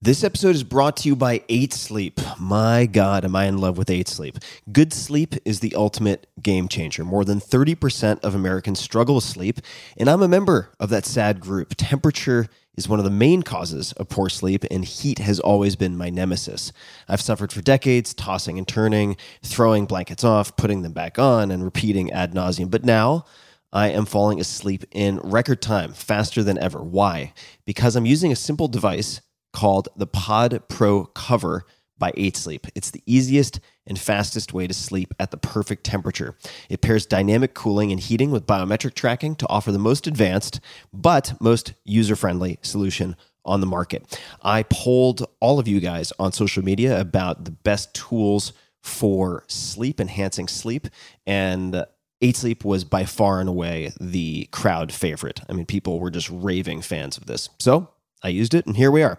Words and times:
This 0.00 0.22
episode 0.22 0.54
is 0.54 0.62
brought 0.62 0.96
to 0.98 1.08
you 1.08 1.16
by 1.16 1.42
8 1.48 1.72
Sleep. 1.72 2.20
My 2.38 2.86
God, 2.86 3.24
am 3.24 3.34
I 3.34 3.46
in 3.46 3.58
love 3.58 3.76
with 3.76 3.90
8 3.90 4.06
Sleep. 4.06 4.38
Good 4.70 4.92
sleep 4.92 5.34
is 5.44 5.58
the 5.58 5.74
ultimate 5.74 6.28
game 6.40 6.68
changer. 6.68 7.04
More 7.04 7.24
than 7.24 7.40
30% 7.40 8.20
of 8.20 8.32
Americans 8.32 8.78
struggle 8.78 9.16
with 9.16 9.24
sleep, 9.24 9.58
and 9.96 10.08
I'm 10.08 10.22
a 10.22 10.28
member 10.28 10.70
of 10.78 10.90
that 10.90 11.04
sad 11.04 11.40
group. 11.40 11.74
Temperature 11.76 12.46
is 12.76 12.88
one 12.88 13.00
of 13.00 13.04
the 13.04 13.10
main 13.10 13.42
causes 13.42 13.90
of 13.94 14.08
poor 14.08 14.28
sleep, 14.28 14.64
and 14.70 14.84
heat 14.84 15.18
has 15.18 15.40
always 15.40 15.74
been 15.74 15.96
my 15.96 16.10
nemesis. 16.10 16.70
I've 17.08 17.20
suffered 17.20 17.52
for 17.52 17.60
decades, 17.60 18.14
tossing 18.14 18.56
and 18.56 18.68
turning, 18.68 19.16
throwing 19.42 19.84
blankets 19.84 20.22
off, 20.22 20.56
putting 20.56 20.82
them 20.82 20.92
back 20.92 21.18
on, 21.18 21.50
and 21.50 21.64
repeating 21.64 22.12
ad 22.12 22.34
nauseum. 22.34 22.70
But 22.70 22.84
now, 22.84 23.24
I 23.72 23.88
am 23.88 24.06
falling 24.06 24.38
asleep 24.38 24.84
in 24.92 25.18
record 25.24 25.60
time, 25.60 25.92
faster 25.92 26.44
than 26.44 26.56
ever. 26.56 26.80
Why? 26.84 27.32
Because 27.66 27.96
I'm 27.96 28.06
using 28.06 28.30
a 28.30 28.36
simple 28.36 28.68
device 28.68 29.22
called 29.52 29.88
the 29.96 30.06
Pod 30.06 30.62
Pro 30.68 31.04
Cover 31.04 31.64
by 31.98 32.12
8 32.16 32.36
Sleep. 32.36 32.66
It's 32.74 32.90
the 32.90 33.02
easiest 33.06 33.60
and 33.86 33.98
fastest 33.98 34.52
way 34.52 34.66
to 34.66 34.74
sleep 34.74 35.12
at 35.18 35.30
the 35.30 35.36
perfect 35.36 35.84
temperature. 35.84 36.36
It 36.68 36.80
pairs 36.80 37.06
dynamic 37.06 37.54
cooling 37.54 37.90
and 37.90 38.00
heating 38.00 38.30
with 38.30 38.46
biometric 38.46 38.94
tracking 38.94 39.34
to 39.36 39.48
offer 39.48 39.72
the 39.72 39.78
most 39.78 40.06
advanced 40.06 40.60
but 40.92 41.34
most 41.40 41.74
user 41.84 42.14
friendly 42.14 42.58
solution 42.62 43.16
on 43.44 43.60
the 43.60 43.66
market. 43.66 44.20
I 44.42 44.62
polled 44.64 45.26
all 45.40 45.58
of 45.58 45.66
you 45.66 45.80
guys 45.80 46.12
on 46.18 46.32
social 46.32 46.62
media 46.62 47.00
about 47.00 47.44
the 47.44 47.50
best 47.50 47.94
tools 47.94 48.52
for 48.82 49.44
sleep, 49.48 50.00
enhancing 50.00 50.48
sleep, 50.48 50.86
and 51.26 51.84
8 52.20 52.36
Sleep 52.36 52.64
was 52.64 52.84
by 52.84 53.04
far 53.04 53.40
and 53.40 53.48
away 53.48 53.92
the 54.00 54.48
crowd 54.50 54.92
favorite. 54.92 55.40
I 55.48 55.52
mean, 55.52 55.66
people 55.66 56.00
were 56.00 56.10
just 56.10 56.28
raving 56.30 56.82
fans 56.82 57.16
of 57.16 57.26
this. 57.26 57.48
So 57.60 57.90
I 58.22 58.28
used 58.28 58.52
it, 58.52 58.66
and 58.66 58.76
here 58.76 58.90
we 58.90 59.02
are. 59.02 59.16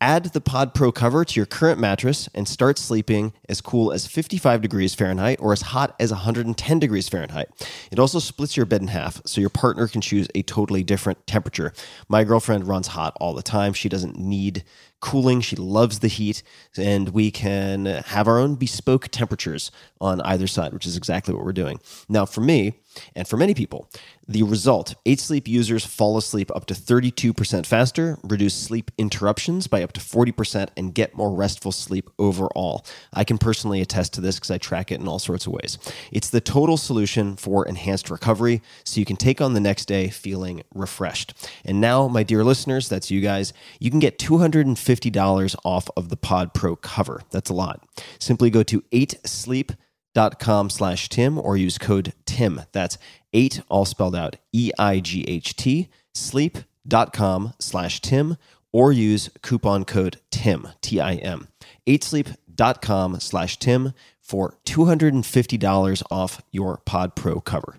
Add 0.00 0.26
the 0.26 0.40
Pod 0.40 0.74
Pro 0.74 0.92
cover 0.92 1.24
to 1.24 1.40
your 1.40 1.46
current 1.46 1.80
mattress 1.80 2.28
and 2.34 2.46
start 2.46 2.78
sleeping 2.78 3.32
as 3.48 3.62
cool 3.62 3.90
as 3.90 4.06
55 4.06 4.60
degrees 4.60 4.94
Fahrenheit 4.94 5.40
or 5.40 5.52
as 5.52 5.62
hot 5.62 5.96
as 5.98 6.10
110 6.10 6.78
degrees 6.78 7.08
Fahrenheit. 7.08 7.48
It 7.90 7.98
also 7.98 8.18
splits 8.18 8.54
your 8.54 8.66
bed 8.66 8.82
in 8.82 8.88
half, 8.88 9.22
so 9.24 9.40
your 9.40 9.48
partner 9.50 9.88
can 9.88 10.02
choose 10.02 10.28
a 10.34 10.42
totally 10.42 10.82
different 10.82 11.26
temperature. 11.26 11.72
My 12.08 12.22
girlfriend 12.22 12.68
runs 12.68 12.88
hot 12.88 13.16
all 13.18 13.32
the 13.32 13.42
time. 13.42 13.72
She 13.72 13.88
doesn't 13.88 14.18
need 14.18 14.64
cooling. 15.00 15.40
She 15.40 15.56
loves 15.56 16.00
the 16.00 16.08
heat, 16.08 16.42
and 16.76 17.10
we 17.10 17.30
can 17.30 17.86
have 17.86 18.28
our 18.28 18.38
own 18.38 18.56
bespoke 18.56 19.08
temperatures 19.08 19.70
on 20.00 20.20
either 20.22 20.46
side, 20.46 20.72
which 20.72 20.86
is 20.86 20.96
exactly 20.96 21.34
what 21.34 21.44
we're 21.44 21.52
doing. 21.52 21.78
Now, 22.08 22.26
for 22.26 22.40
me, 22.40 22.74
and 23.14 23.26
for 23.26 23.36
many 23.36 23.54
people, 23.54 23.90
the 24.26 24.42
result 24.42 24.94
8 25.04 25.20
Sleep 25.20 25.48
users 25.48 25.84
fall 25.84 26.16
asleep 26.16 26.50
up 26.54 26.66
to 26.66 26.74
32% 26.74 27.66
faster, 27.66 28.18
reduce 28.22 28.54
sleep 28.54 28.90
interruptions 28.96 29.66
by 29.66 29.82
up 29.82 29.92
to 29.92 30.00
40%, 30.00 30.68
and 30.76 30.94
get 30.94 31.16
more 31.16 31.34
restful 31.34 31.72
sleep 31.72 32.08
overall. 32.18 32.84
I 33.12 33.24
can 33.24 33.38
personally 33.38 33.80
attest 33.80 34.14
to 34.14 34.20
this 34.20 34.36
because 34.36 34.50
I 34.50 34.58
track 34.58 34.90
it 34.90 35.00
in 35.00 35.08
all 35.08 35.18
sorts 35.18 35.46
of 35.46 35.52
ways. 35.52 35.78
It's 36.10 36.30
the 36.30 36.40
total 36.40 36.76
solution 36.76 37.36
for 37.36 37.66
enhanced 37.66 38.10
recovery 38.10 38.62
so 38.84 39.00
you 39.00 39.06
can 39.06 39.16
take 39.16 39.40
on 39.40 39.54
the 39.54 39.60
next 39.60 39.86
day 39.86 40.08
feeling 40.08 40.62
refreshed. 40.74 41.34
And 41.64 41.80
now, 41.80 42.08
my 42.08 42.22
dear 42.22 42.44
listeners, 42.44 42.88
that's 42.88 43.10
you 43.10 43.20
guys, 43.20 43.52
you 43.78 43.90
can 43.90 44.00
get 44.00 44.18
$250 44.18 45.56
off 45.64 45.88
of 45.96 46.08
the 46.08 46.16
Pod 46.16 46.54
Pro 46.54 46.76
cover. 46.76 47.22
That's 47.30 47.50
a 47.50 47.54
lot. 47.54 47.86
Simply 48.18 48.50
go 48.50 48.62
to 48.62 48.80
8sleep.com 48.92 50.70
slash 50.70 51.08
Tim 51.08 51.38
or 51.38 51.56
use 51.56 51.78
code 51.78 52.14
Tim. 52.24 52.62
That's 52.72 52.98
eight, 53.34 53.60
all 53.68 53.84
spelled 53.84 54.16
out 54.16 54.36
E 54.52 54.70
I 54.78 55.00
G 55.00 55.24
H 55.28 55.54
T, 55.56 55.88
sleep.com 56.14 57.52
slash 57.58 58.00
Tim 58.00 58.36
or 58.72 58.90
use 58.90 59.30
coupon 59.42 59.84
code 59.84 60.20
TIM, 60.30 60.68
T 60.80 61.00
I 61.00 61.14
M. 61.14 61.48
8sleep.com 61.86 63.20
slash 63.20 63.58
Tim 63.58 63.92
for 64.20 64.56
$250 64.64 66.02
off 66.10 66.42
your 66.50 66.78
Pod 66.78 67.14
Pro 67.14 67.40
cover. 67.40 67.78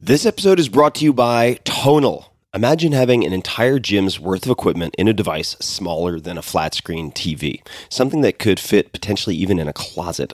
This 0.00 0.26
episode 0.26 0.58
is 0.58 0.68
brought 0.68 0.94
to 0.96 1.04
you 1.04 1.12
by 1.12 1.58
Tonal. 1.64 2.32
Imagine 2.54 2.92
having 2.92 3.24
an 3.24 3.32
entire 3.32 3.78
gym's 3.78 4.18
worth 4.18 4.44
of 4.44 4.50
equipment 4.50 4.94
in 4.96 5.06
a 5.06 5.12
device 5.12 5.56
smaller 5.60 6.18
than 6.18 6.38
a 6.38 6.42
flat 6.42 6.74
screen 6.74 7.12
TV, 7.12 7.60
something 7.88 8.22
that 8.22 8.38
could 8.38 8.58
fit 8.58 8.92
potentially 8.92 9.36
even 9.36 9.58
in 9.58 9.68
a 9.68 9.72
closet. 9.72 10.32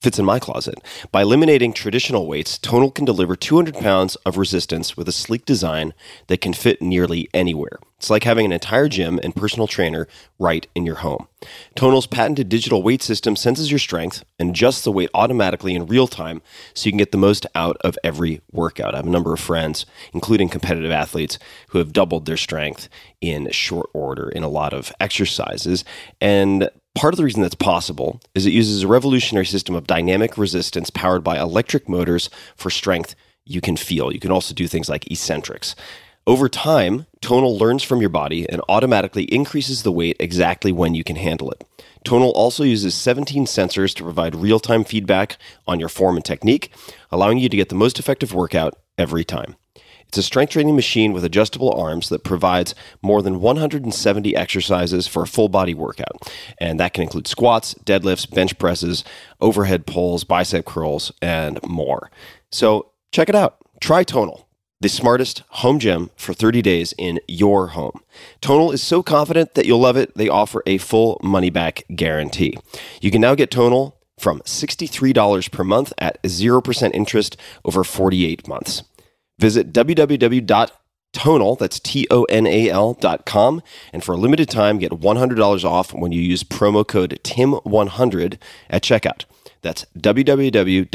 Fits 0.00 0.18
in 0.20 0.24
my 0.24 0.38
closet. 0.38 0.76
By 1.10 1.22
eliminating 1.22 1.72
traditional 1.72 2.28
weights, 2.28 2.56
Tonal 2.56 2.92
can 2.92 3.04
deliver 3.04 3.34
200 3.34 3.74
pounds 3.74 4.14
of 4.24 4.36
resistance 4.36 4.96
with 4.96 5.08
a 5.08 5.12
sleek 5.12 5.44
design 5.44 5.92
that 6.28 6.40
can 6.40 6.52
fit 6.52 6.80
nearly 6.80 7.28
anywhere. 7.34 7.80
It's 7.98 8.08
like 8.08 8.22
having 8.22 8.46
an 8.46 8.52
entire 8.52 8.88
gym 8.88 9.18
and 9.24 9.34
personal 9.34 9.66
trainer 9.66 10.06
right 10.38 10.68
in 10.76 10.86
your 10.86 10.96
home. 10.96 11.26
Tonal's 11.74 12.06
patented 12.06 12.48
digital 12.48 12.80
weight 12.80 13.02
system 13.02 13.34
senses 13.34 13.72
your 13.72 13.80
strength 13.80 14.24
and 14.38 14.50
adjusts 14.50 14.82
the 14.82 14.92
weight 14.92 15.10
automatically 15.14 15.74
in 15.74 15.86
real 15.86 16.06
time 16.06 16.42
so 16.74 16.86
you 16.86 16.92
can 16.92 16.98
get 16.98 17.10
the 17.10 17.18
most 17.18 17.44
out 17.56 17.76
of 17.80 17.98
every 18.04 18.40
workout. 18.52 18.94
I 18.94 18.98
have 18.98 19.06
a 19.06 19.10
number 19.10 19.34
of 19.34 19.40
friends, 19.40 19.84
including 20.14 20.48
competitive 20.48 20.92
athletes, 20.92 21.40
who 21.70 21.78
have 21.78 21.92
doubled 21.92 22.26
their 22.26 22.36
strength 22.36 22.88
in 23.20 23.50
short 23.50 23.90
order 23.92 24.28
in 24.28 24.44
a 24.44 24.48
lot 24.48 24.72
of 24.72 24.92
exercises. 25.00 25.84
And 26.20 26.70
part 26.94 27.14
of 27.14 27.18
the 27.18 27.24
reason 27.24 27.42
that's 27.42 27.54
possible 27.54 28.20
is 28.34 28.46
it 28.46 28.52
uses 28.52 28.82
a 28.82 28.88
revolutionary 28.88 29.46
system 29.46 29.74
of 29.74 29.86
dynamic 29.86 30.36
resistance 30.36 30.90
powered 30.90 31.22
by 31.22 31.38
electric 31.38 31.88
motors 31.88 32.28
for 32.56 32.70
strength 32.70 33.14
you 33.44 33.60
can 33.60 33.76
feel. 33.76 34.12
You 34.12 34.20
can 34.20 34.30
also 34.30 34.54
do 34.54 34.66
things 34.66 34.88
like 34.88 35.10
eccentrics. 35.10 35.74
Over 36.26 36.50
time, 36.50 37.06
Tonal 37.22 37.56
learns 37.56 37.82
from 37.82 38.00
your 38.00 38.10
body 38.10 38.46
and 38.46 38.60
automatically 38.68 39.24
increases 39.24 39.82
the 39.82 39.90
weight 39.90 40.16
exactly 40.20 40.72
when 40.72 40.94
you 40.94 41.02
can 41.02 41.16
handle 41.16 41.50
it. 41.50 41.64
Tonal 42.04 42.32
also 42.32 42.64
uses 42.64 42.94
17 42.94 43.46
sensors 43.46 43.94
to 43.94 44.02
provide 44.02 44.34
real 44.34 44.60
time 44.60 44.84
feedback 44.84 45.38
on 45.66 45.80
your 45.80 45.88
form 45.88 46.16
and 46.16 46.24
technique, 46.24 46.70
allowing 47.10 47.38
you 47.38 47.48
to 47.48 47.56
get 47.56 47.70
the 47.70 47.74
most 47.74 47.98
effective 47.98 48.34
workout 48.34 48.78
every 48.98 49.24
time. 49.24 49.56
It's 50.08 50.18
a 50.18 50.22
strength 50.22 50.52
training 50.52 50.74
machine 50.74 51.12
with 51.12 51.24
adjustable 51.24 51.72
arms 51.72 52.08
that 52.08 52.24
provides 52.24 52.74
more 53.02 53.22
than 53.22 53.40
170 53.40 54.34
exercises 54.34 55.06
for 55.06 55.22
a 55.22 55.26
full 55.26 55.48
body 55.48 55.74
workout. 55.74 56.32
And 56.58 56.80
that 56.80 56.94
can 56.94 57.02
include 57.02 57.26
squats, 57.26 57.74
deadlifts, 57.84 58.28
bench 58.28 58.58
presses, 58.58 59.04
overhead 59.40 59.86
pulls, 59.86 60.24
bicep 60.24 60.64
curls, 60.64 61.12
and 61.20 61.60
more. 61.66 62.10
So 62.50 62.92
check 63.12 63.28
it 63.28 63.34
out. 63.34 63.58
Try 63.80 64.02
Tonal 64.02 64.48
the 64.80 64.88
smartest 64.88 65.42
home 65.48 65.78
gym 65.78 66.10
for 66.16 66.32
30 66.32 66.62
days 66.62 66.94
in 66.96 67.18
your 67.26 67.68
home. 67.68 68.00
Tonal 68.40 68.70
is 68.70 68.82
so 68.82 69.02
confident 69.02 69.54
that 69.54 69.66
you'll 69.66 69.80
love 69.80 69.96
it, 69.96 70.14
they 70.14 70.28
offer 70.28 70.62
a 70.66 70.78
full 70.78 71.18
money 71.22 71.50
back 71.50 71.82
guarantee. 71.94 72.56
You 73.00 73.10
can 73.10 73.20
now 73.20 73.34
get 73.34 73.50
Tonal 73.50 73.98
from 74.18 74.40
$63 74.40 75.50
per 75.50 75.64
month 75.64 75.92
at 75.98 76.22
0% 76.22 76.94
interest 76.94 77.36
over 77.64 77.82
48 77.82 78.46
months. 78.46 78.82
Visit 79.38 79.72
www.tonal, 79.72 81.56
that's 81.56 81.80
T-O-N-A-L 81.80 82.94
dot 82.94 83.24
com, 83.26 83.62
and 83.92 84.04
for 84.04 84.12
a 84.12 84.18
limited 84.18 84.48
time, 84.48 84.78
get 84.78 84.92
$100 84.92 85.64
off 85.64 85.92
when 85.92 86.12
you 86.12 86.20
use 86.20 86.42
promo 86.44 86.86
code 86.86 87.18
TIM100 87.22 88.38
at 88.70 88.82
checkout. 88.82 89.24
That's 89.62 89.86
www.tonal.com, 89.98 90.90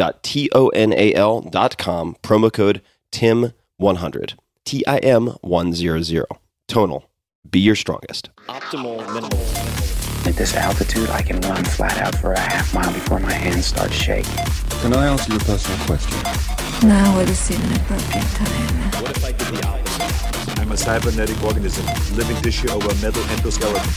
promo 2.24 2.54
code 2.54 2.81
TIM100. 3.12 3.54
100. 3.84 4.36
T 4.66 4.86
I 4.86 4.98
M 5.00 5.36
100. 5.42 6.25
Tonal. 6.68 7.10
Be 7.50 7.60
your 7.60 7.75
strongest. 7.75 8.30
Optimal 8.48 8.98
minimal. 9.14 9.40
At 10.25 10.36
this 10.38 10.56
altitude, 10.56 11.10
I 11.10 11.22
can 11.22 11.42
run 11.42 11.64
flat 11.66 11.98
out 11.98 12.16
for 12.16 12.31
a 12.31 12.40
half 12.40 12.74
mile 12.74 12.94
before 12.94 13.20
my 13.20 13.34
hands 13.34 13.66
start 13.66 13.92
shaking. 13.92 14.46
Can 14.81 14.94
I 14.94 15.08
answer 15.08 15.31
your 15.31 15.42
personal 15.42 15.86
question? 15.86 16.53
Now 16.83 17.16
would 17.16 17.29
seem 17.29 17.61
an 17.61 17.75
appropriate 17.77 18.27
time. 18.35 19.01
What 19.01 19.16
if 19.16 19.23
I 19.23 19.31
did 19.31 19.47
the 19.47 19.66
opposite? 19.66 20.59
I'm 20.59 20.73
a 20.73 20.75
cybernetic 20.75 21.41
organism, 21.41 21.85
living 22.17 22.35
tissue 22.41 22.69
over 22.71 22.94
metal 22.95 23.24
endoskeleton. 23.24 23.88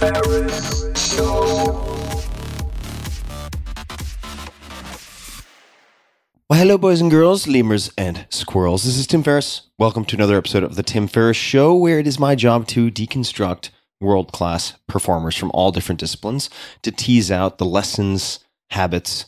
Ferriss 0.00 1.14
Show. 1.14 1.36
Well, 6.50 6.58
hello, 6.58 6.76
boys 6.76 7.00
and 7.00 7.08
girls, 7.08 7.46
lemurs 7.46 7.92
and 7.96 8.26
squirrels. 8.28 8.82
This 8.82 8.98
is 8.98 9.06
Tim 9.06 9.22
Ferriss. 9.22 9.68
Welcome 9.78 10.04
to 10.06 10.16
another 10.16 10.36
episode 10.36 10.64
of 10.64 10.74
The 10.74 10.82
Tim 10.82 11.06
Ferriss 11.06 11.36
Show, 11.36 11.76
where 11.76 12.00
it 12.00 12.08
is 12.08 12.18
my 12.18 12.34
job 12.34 12.66
to 12.68 12.90
deconstruct 12.90 13.70
world 14.00 14.32
class 14.32 14.72
performers 14.88 15.36
from 15.36 15.52
all 15.54 15.70
different 15.70 16.00
disciplines 16.00 16.50
to 16.82 16.90
tease 16.90 17.30
out 17.30 17.58
the 17.58 17.64
lessons, 17.64 18.40
habits, 18.70 19.26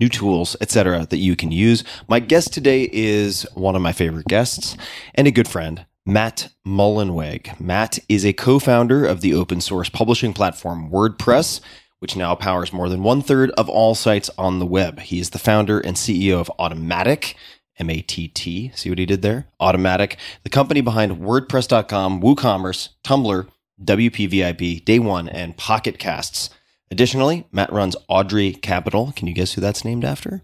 new 0.00 0.08
tools, 0.08 0.56
etc., 0.60 1.06
that 1.10 1.18
you 1.18 1.36
can 1.36 1.52
use. 1.52 1.84
My 2.08 2.18
guest 2.18 2.52
today 2.52 2.88
is 2.92 3.46
one 3.54 3.76
of 3.76 3.82
my 3.82 3.92
favorite 3.92 4.26
guests 4.26 4.76
and 5.14 5.26
a 5.26 5.30
good 5.30 5.48
friend. 5.48 5.86
Matt 6.06 6.50
Mullenweg. 6.66 7.60
Matt 7.60 7.98
is 8.08 8.24
a 8.24 8.32
co 8.32 8.58
founder 8.58 9.04
of 9.04 9.20
the 9.20 9.34
open 9.34 9.60
source 9.60 9.88
publishing 9.88 10.32
platform 10.32 10.90
WordPress 10.90 11.60
which 12.00 12.16
now 12.16 12.34
powers 12.34 12.72
more 12.72 12.88
than 12.88 13.02
one 13.02 13.22
third 13.22 13.50
of 13.52 13.68
all 13.68 13.94
sites 13.94 14.30
on 14.36 14.58
the 14.58 14.66
web. 14.66 14.98
He 15.00 15.20
is 15.20 15.30
the 15.30 15.38
founder 15.38 15.78
and 15.78 15.96
CEO 15.96 16.40
of 16.40 16.50
Automattic 16.58 17.34
M 17.78 17.90
A 17.90 18.02
T 18.02 18.28
T. 18.28 18.72
See 18.74 18.90
what 18.90 18.98
he 18.98 19.06
did 19.06 19.22
there? 19.22 19.46
Automattic, 19.60 20.16
the 20.42 20.50
company 20.50 20.80
behind 20.80 21.18
WordPress.com, 21.18 22.20
WooCommerce, 22.20 22.90
Tumblr, 23.04 23.48
WPVIP, 23.82 24.84
Day 24.84 24.98
One, 24.98 25.28
and 25.28 25.56
Pocket 25.56 25.98
Casts. 25.98 26.50
Additionally, 26.90 27.46
Matt 27.52 27.72
runs 27.72 27.96
Audrey 28.08 28.52
Capital. 28.52 29.12
Can 29.14 29.28
you 29.28 29.34
guess 29.34 29.52
who 29.52 29.60
that's 29.60 29.84
named 29.84 30.04
after? 30.04 30.42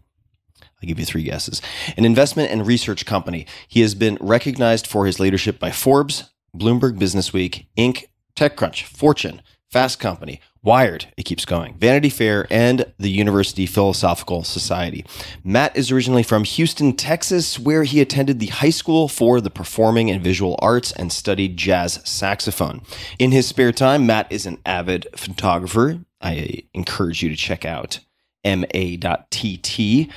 I'll 0.63 0.87
give 0.87 0.99
you 0.99 1.05
three 1.05 1.23
guesses. 1.23 1.61
An 1.97 2.05
investment 2.05 2.51
and 2.51 2.67
research 2.67 3.07
company. 3.07 3.47
He 3.67 3.81
has 3.81 3.95
been 3.95 4.19
recognized 4.21 4.87
for 4.87 5.07
his 5.07 5.19
leadership 5.19 5.59
by 5.59 5.71
Forbes, 5.71 6.31
Bloomberg 6.57 6.99
Businessweek, 6.99 7.67
Inc., 7.77 8.07
TechCrunch, 8.37 8.85
Fortune, 8.85 9.43
Fast 9.71 9.99
Company, 9.99 10.41
Wired, 10.63 11.07
it 11.17 11.23
keeps 11.23 11.45
going, 11.45 11.75
Vanity 11.79 12.09
Fair, 12.09 12.47
and 12.51 12.93
the 12.99 13.09
University 13.09 13.67
Philosophical 13.67 14.43
Society. 14.43 15.05
Matt 15.45 15.77
is 15.77 15.93
originally 15.93 16.25
from 16.25 16.43
Houston, 16.43 16.95
Texas, 16.95 17.57
where 17.57 17.85
he 17.85 18.01
attended 18.01 18.41
the 18.41 18.47
High 18.47 18.71
School 18.71 19.07
for 19.07 19.41
the 19.41 19.49
Performing 19.49 20.11
and 20.11 20.25
Visual 20.25 20.59
Arts 20.61 20.91
and 20.91 21.13
studied 21.13 21.57
jazz 21.57 22.01
saxophone. 22.05 22.83
In 23.19 23.31
his 23.31 23.47
spare 23.47 23.71
time, 23.71 24.07
Matt 24.07 24.27
is 24.31 24.45
an 24.45 24.59
avid 24.67 25.07
photographer. 25.15 26.01
I 26.27 26.63
encourage 26.75 27.23
you 27.23 27.29
to 27.29 27.37
check 27.37 27.65
out 27.65 28.01
ma.tt. 28.45 30.11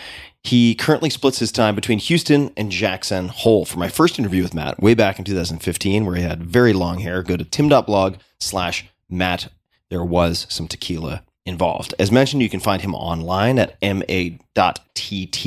He 0.43 0.75
currently 0.75 1.09
splits 1.09 1.39
his 1.39 1.51
time 1.51 1.75
between 1.75 1.99
Houston 1.99 2.51
and 2.55 2.71
Jackson 2.71 3.27
Hole. 3.27 3.65
For 3.65 3.77
my 3.77 3.89
first 3.89 4.17
interview 4.17 4.41
with 4.41 4.53
Matt, 4.53 4.81
way 4.81 4.93
back 4.93 5.19
in 5.19 5.25
2015, 5.25 6.05
where 6.05 6.15
he 6.15 6.23
had 6.23 6.43
very 6.43 6.73
long 6.73 6.99
hair, 6.99 7.21
go 7.21 7.37
to 7.37 7.43
tim.blog 7.43 8.15
slash 8.39 8.87
Matt. 9.09 9.51
There 9.89 10.03
was 10.03 10.47
some 10.49 10.67
tequila 10.67 11.23
involved. 11.45 11.93
As 11.99 12.11
mentioned, 12.11 12.41
you 12.41 12.49
can 12.49 12.59
find 12.59 12.81
him 12.81 12.95
online 12.95 13.59
at 13.59 13.77
ma.tt. 13.81 15.45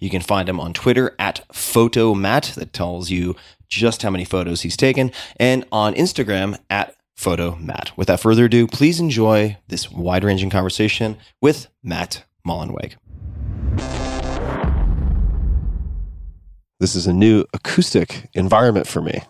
You 0.00 0.10
can 0.10 0.22
find 0.22 0.48
him 0.48 0.60
on 0.60 0.72
Twitter 0.72 1.14
at 1.18 1.46
photomatt, 1.52 2.54
that 2.54 2.72
tells 2.72 3.10
you 3.10 3.36
just 3.68 4.02
how 4.02 4.10
many 4.10 4.24
photos 4.24 4.62
he's 4.62 4.76
taken, 4.76 5.12
and 5.36 5.64
on 5.72 5.94
Instagram 5.94 6.58
at 6.70 6.96
photomatt. 7.22 7.96
Without 7.96 8.20
further 8.20 8.46
ado, 8.46 8.66
please 8.66 8.98
enjoy 9.00 9.56
this 9.68 9.90
wide 9.90 10.24
ranging 10.24 10.50
conversation 10.50 11.16
with 11.40 11.68
Matt 11.82 12.24
Mullenweg. 12.46 12.94
This 16.80 16.96
is 16.96 17.06
a 17.06 17.12
new 17.12 17.44
acoustic 17.54 18.28
environment 18.34 18.86
for 18.86 19.00
me. 19.00 19.22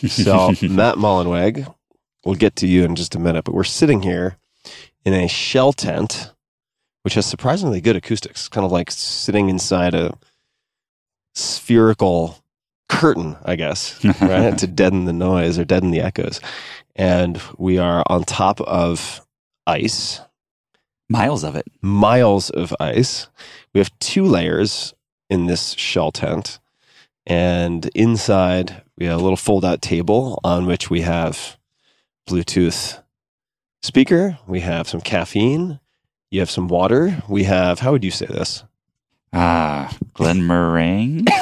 So, 0.08 0.52
Matt 0.62 0.94
Mullenweg, 0.94 1.74
we'll 2.24 2.36
get 2.36 2.54
to 2.56 2.68
you 2.68 2.84
in 2.84 2.94
just 2.94 3.16
a 3.16 3.18
minute, 3.18 3.44
but 3.44 3.52
we're 3.52 3.64
sitting 3.64 4.00
here 4.02 4.38
in 5.04 5.12
a 5.12 5.26
shell 5.26 5.72
tent, 5.72 6.32
which 7.02 7.14
has 7.14 7.26
surprisingly 7.26 7.80
good 7.80 7.96
acoustics, 7.96 8.48
kind 8.48 8.64
of 8.64 8.70
like 8.70 8.92
sitting 8.92 9.48
inside 9.48 9.94
a 9.94 10.16
spherical 11.34 12.38
curtain, 12.88 13.36
I 13.44 13.56
guess, 13.56 14.02
right? 14.20 14.56
to 14.56 14.66
deaden 14.68 15.04
the 15.04 15.12
noise 15.12 15.58
or 15.58 15.64
deaden 15.64 15.90
the 15.90 16.00
echoes. 16.00 16.40
And 16.98 17.40
we 17.56 17.78
are 17.78 18.02
on 18.08 18.24
top 18.24 18.60
of 18.60 19.24
ice, 19.66 20.20
Miles 21.08 21.42
of 21.44 21.56
it. 21.56 21.64
miles 21.80 22.50
of 22.50 22.74
ice. 22.78 23.28
We 23.72 23.78
have 23.78 23.96
two 23.98 24.24
layers 24.24 24.92
in 25.30 25.46
this 25.46 25.72
shell 25.72 26.10
tent. 26.12 26.58
And 27.26 27.86
inside, 27.94 28.82
we 28.98 29.06
have 29.06 29.18
a 29.18 29.22
little 29.22 29.36
fold 29.36 29.64
out 29.64 29.80
table 29.80 30.38
on 30.44 30.66
which 30.66 30.90
we 30.90 31.02
have 31.02 31.56
Bluetooth 32.28 33.02
speaker. 33.80 34.38
We 34.46 34.60
have 34.60 34.88
some 34.88 35.00
caffeine. 35.00 35.78
You 36.30 36.40
have 36.40 36.50
some 36.50 36.68
water. 36.68 37.22
We 37.28 37.44
have, 37.44 37.78
how 37.78 37.92
would 37.92 38.04
you 38.04 38.10
say 38.10 38.26
this? 38.26 38.64
Ah, 39.32 39.96
Glen 40.14 40.46
Meringue. 40.46 41.24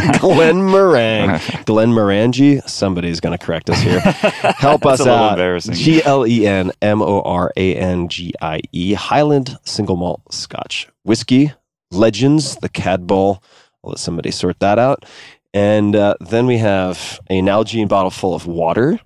Glenn 0.18 0.70
Meringue. 0.70 1.40
Glenn 1.64 1.90
Morangi. 1.90 2.66
Somebody's 2.68 3.20
going 3.20 3.36
to 3.36 3.44
correct 3.44 3.70
us 3.70 3.80
here. 3.80 4.00
Help 4.00 4.86
us 4.86 5.06
out. 5.06 5.62
G 5.62 6.02
L 6.02 6.26
E 6.26 6.46
N 6.46 6.72
M 6.80 7.02
O 7.02 7.22
R 7.22 7.52
A 7.56 7.76
N 7.76 8.08
G 8.08 8.32
I 8.40 8.60
E. 8.72 8.94
Highland 8.94 9.56
single 9.64 9.96
malt 9.96 10.20
Scotch 10.32 10.88
whiskey. 11.04 11.52
Legends, 11.90 12.56
the 12.56 12.68
Cadboll. 12.68 13.42
I'll 13.84 13.90
let 13.90 13.98
somebody 13.98 14.30
sort 14.30 14.60
that 14.60 14.78
out. 14.78 15.04
And 15.52 15.94
uh, 15.94 16.14
then 16.20 16.46
we 16.46 16.58
have 16.58 17.20
a 17.28 17.42
Nalgene 17.42 17.88
bottle 17.88 18.10
full 18.10 18.34
of 18.34 18.46
water. 18.46 18.98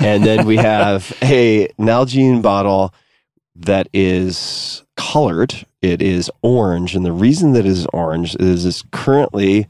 And 0.00 0.24
then 0.24 0.44
we 0.46 0.56
have 0.56 1.16
a 1.22 1.68
Nalgene 1.78 2.42
bottle 2.42 2.92
that 3.54 3.88
is 3.92 4.82
colored. 4.96 5.66
It 5.82 6.02
is 6.02 6.30
orange. 6.42 6.96
And 6.96 7.04
the 7.04 7.12
reason 7.12 7.52
that 7.52 7.60
it 7.60 7.66
is 7.66 7.86
orange 7.92 8.34
is 8.36 8.64
it's 8.64 8.82
currently 8.90 9.68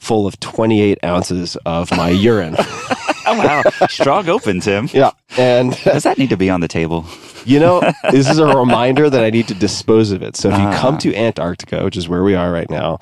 full 0.00 0.26
of 0.26 0.40
28 0.40 0.98
ounces 1.04 1.56
of 1.64 1.90
my 1.96 2.08
urine. 2.28 2.56
oh 2.58 3.38
wow, 3.38 3.62
strong 3.88 4.28
open, 4.28 4.58
Tim. 4.60 4.88
yeah. 4.92 5.12
And 5.38 5.76
Does 5.84 6.02
that 6.02 6.18
need 6.18 6.30
to 6.30 6.36
be 6.36 6.50
on 6.50 6.60
the 6.60 6.68
table? 6.68 7.06
You 7.44 7.60
know, 7.60 7.80
this 8.10 8.28
is 8.28 8.38
a 8.38 8.46
reminder 8.46 9.08
that 9.08 9.22
I 9.24 9.30
need 9.30 9.46
to 9.48 9.54
dispose 9.54 10.10
of 10.10 10.22
it. 10.22 10.36
So 10.36 10.48
if 10.50 10.58
you 10.58 10.64
come 10.78 10.96
Ah. 10.96 10.98
to 10.98 11.14
Antarctica, 11.14 11.84
which 11.84 11.96
is 11.96 12.08
where 12.08 12.24
we 12.24 12.34
are 12.34 12.50
right 12.50 12.68
now, 12.68 12.98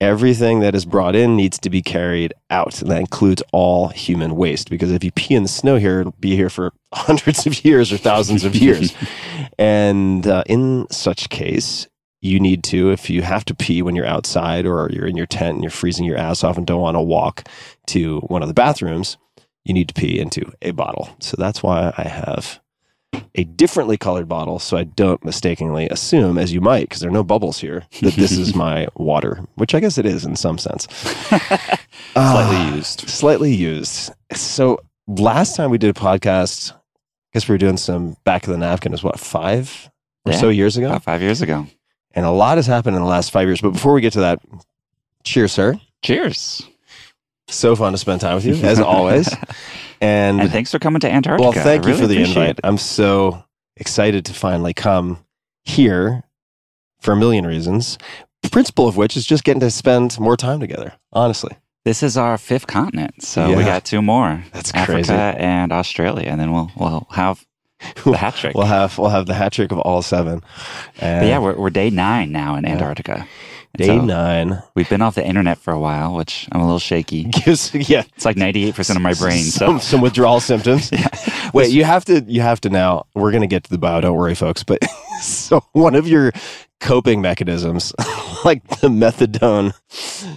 everything 0.00 0.60
that 0.60 0.74
is 0.74 0.84
brought 0.84 1.16
in 1.16 1.34
needs 1.36 1.58
to 1.60 1.70
be 1.70 1.80
carried 1.80 2.34
out. 2.50 2.82
And 2.82 2.90
that 2.90 3.00
includes 3.00 3.42
all 3.52 3.88
human 3.88 4.36
waste. 4.36 4.68
Because 4.70 4.92
if 4.92 5.02
you 5.02 5.10
pee 5.12 5.34
in 5.34 5.42
the 5.44 5.48
snow 5.48 5.76
here, 5.76 6.00
it'll 6.00 6.14
be 6.20 6.36
here 6.36 6.50
for 6.50 6.72
hundreds 6.92 7.46
of 7.46 7.64
years 7.64 7.92
or 7.92 7.96
thousands 7.96 8.44
of 8.44 8.54
years. 8.54 8.92
and 9.58 10.26
uh, 10.26 10.42
in 10.46 10.86
such 10.90 11.28
case, 11.30 11.86
you 12.24 12.40
need 12.40 12.64
to, 12.64 12.90
if 12.90 13.10
you 13.10 13.22
have 13.22 13.44
to 13.44 13.54
pee 13.54 13.82
when 13.82 13.94
you're 13.94 14.06
outside 14.06 14.64
or 14.66 14.88
you're 14.90 15.06
in 15.06 15.16
your 15.16 15.26
tent 15.26 15.54
and 15.56 15.62
you're 15.62 15.70
freezing 15.70 16.04
your 16.06 16.16
ass 16.16 16.42
off 16.42 16.56
and 16.56 16.66
don't 16.66 16.80
want 16.80 16.94
to 16.96 17.00
walk 17.00 17.46
to 17.88 18.20
one 18.20 18.40
of 18.42 18.48
the 18.48 18.54
bathrooms, 18.54 19.18
you 19.64 19.74
need 19.74 19.88
to 19.88 19.94
pee 19.94 20.18
into 20.18 20.50
a 20.62 20.70
bottle. 20.70 21.14
So 21.20 21.36
that's 21.38 21.62
why 21.62 21.92
I 21.98 22.08
have 22.08 22.60
a 23.34 23.44
differently 23.44 23.96
colored 23.96 24.28
bottle 24.28 24.58
so 24.58 24.76
I 24.76 24.84
don't 24.84 25.24
mistakenly 25.24 25.88
assume, 25.88 26.38
as 26.38 26.52
you 26.52 26.60
might, 26.60 26.88
because 26.88 27.00
there 27.00 27.10
are 27.10 27.12
no 27.12 27.22
bubbles 27.24 27.58
here, 27.60 27.84
that 28.02 28.14
this 28.14 28.32
is 28.32 28.54
my 28.66 28.88
water, 28.96 29.44
which 29.56 29.74
I 29.74 29.80
guess 29.80 29.98
it 29.98 30.06
is 30.06 30.24
in 30.24 30.34
some 30.34 30.56
sense. 30.58 30.88
Slightly 30.90 31.76
Ah, 32.16 32.74
used. 32.74 33.00
Slightly 33.08 33.54
used. 33.54 34.12
So 34.32 34.80
last 35.06 35.56
time 35.56 35.70
we 35.70 35.78
did 35.78 35.90
a 35.96 35.98
podcast, 36.00 36.72
I 36.72 36.76
guess 37.34 37.48
we 37.48 37.52
were 37.52 37.58
doing 37.58 37.76
some 37.76 38.16
back 38.24 38.44
of 38.46 38.50
the 38.50 38.58
napkin, 38.58 38.94
is 38.94 39.02
what, 39.02 39.18
five 39.20 39.90
or 40.24 40.32
Yeah. 40.32 40.38
so 40.38 40.48
years 40.48 40.76
ago? 40.76 40.86
About 40.88 41.02
five 41.04 41.22
years 41.22 41.42
ago. 41.42 41.66
And 42.14 42.24
a 42.24 42.30
lot 42.30 42.58
has 42.58 42.66
happened 42.66 42.96
in 42.96 43.02
the 43.02 43.08
last 43.08 43.30
five 43.30 43.46
years. 43.48 43.60
But 43.60 43.70
before 43.70 43.92
we 43.92 44.00
get 44.00 44.12
to 44.14 44.20
that, 44.20 44.40
cheers, 45.24 45.52
sir. 45.52 45.80
Cheers. 46.02 46.68
So 47.48 47.74
fun 47.76 47.92
to 47.92 47.98
spend 47.98 48.20
time 48.20 48.36
with 48.36 48.46
you, 48.46 48.54
as 48.56 48.80
always. 48.80 49.28
And, 50.00 50.38
And 50.40 50.50
thanks 50.50 50.70
for 50.70 50.78
coming 50.78 51.00
to 51.00 51.10
Antarctica. 51.10 51.42
well, 51.42 51.52
thank 51.52 51.84
I 51.84 51.88
you 51.88 51.94
really 51.94 52.00
for 52.02 52.06
the 52.08 52.20
invite. 52.22 52.60
I'm 52.62 52.76
so 52.76 53.42
excited 53.78 54.26
to 54.26 54.34
finally 54.34 54.74
come 54.74 55.24
here 55.62 56.24
for 57.00 57.12
a 57.12 57.16
million 57.16 57.46
reasons. 57.46 57.96
The 58.42 58.50
principle 58.50 58.86
of 58.86 58.98
which 58.98 59.16
is 59.16 59.24
just 59.24 59.44
getting 59.44 59.60
to 59.60 59.70
spend 59.70 60.20
more 60.20 60.36
time 60.36 60.60
together, 60.60 60.92
honestly. 61.14 61.56
This 61.86 62.02
is 62.02 62.18
our 62.18 62.36
fifth 62.36 62.66
continent, 62.66 63.22
so 63.22 63.56
we 63.56 63.64
got 63.64 63.86
two 63.86 64.02
more. 64.02 64.44
That's 64.52 64.74
Africa 64.74 64.92
crazy. 64.92 65.12
and 65.14 65.72
Australia, 65.72 66.28
and 66.28 66.38
then 66.38 66.52
we'll 66.52 66.70
we'll 66.76 67.06
have 67.12 67.42
the 68.04 68.16
hat 68.16 68.34
trick. 68.36 68.54
We'll 68.54 68.66
have 68.66 68.98
we'll 68.98 69.10
have 69.10 69.26
the 69.26 69.34
hat 69.34 69.52
trick 69.52 69.72
of 69.72 69.78
all 69.78 70.02
seven. 70.02 70.42
And 71.00 71.22
but 71.22 71.26
yeah, 71.26 71.38
we're, 71.38 71.54
we're 71.54 71.70
day 71.70 71.90
nine 71.90 72.32
now 72.32 72.56
in 72.56 72.64
Antarctica. 72.64 73.26
And 73.74 73.78
day 73.78 73.86
so 73.86 74.04
nine 74.04 74.62
We've 74.74 74.88
been 74.88 75.02
off 75.02 75.16
the 75.16 75.26
internet 75.26 75.58
for 75.58 75.72
a 75.72 75.80
while, 75.80 76.14
which 76.14 76.48
I'm 76.52 76.60
a 76.60 76.64
little 76.64 76.78
shaky. 76.78 77.24
gives 77.44 77.74
yeah 77.74 78.04
It's 78.14 78.24
like 78.24 78.36
98% 78.36 78.96
of 78.96 79.02
my 79.02 79.14
brain. 79.14 79.42
some, 79.44 79.80
So 79.80 79.84
some 79.86 80.00
withdrawal 80.00 80.40
symptoms. 80.50 80.90
Wait, 81.52 81.70
you 81.70 81.84
have 81.84 82.04
to 82.06 82.20
you 82.26 82.40
have 82.40 82.60
to 82.62 82.70
now. 82.70 83.06
We're 83.14 83.32
gonna 83.32 83.46
get 83.46 83.64
to 83.64 83.70
the 83.70 83.78
bio. 83.78 84.00
Don't 84.00 84.16
worry, 84.16 84.34
folks. 84.34 84.62
But 84.62 84.84
so 85.20 85.64
one 85.72 85.94
of 85.94 86.06
your 86.06 86.32
coping 86.80 87.22
mechanisms, 87.22 87.92
like 88.44 88.66
the 88.80 88.88
methadone 88.88 89.72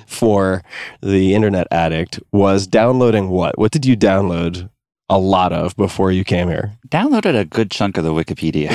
for 0.08 0.63
the 1.01 1.36
internet 1.36 1.68
addict, 1.72 2.20
was 2.32 2.66
downloading 2.68 3.30
what? 3.30 3.58
What 3.58 3.72
did 3.72 3.86
you 3.86 3.98
download 3.98 4.70
a 5.10 5.18
lot 5.18 5.54
of 5.54 5.76
before 5.76 6.12
you 6.12 6.24
came 6.24 6.48
here? 6.48 6.78
downloaded 6.88 7.38
a 7.38 7.46
good 7.46 7.72
chunk 7.72 7.98
of 7.98 8.04
the 8.04 8.14
Wikipedia. 8.14 8.72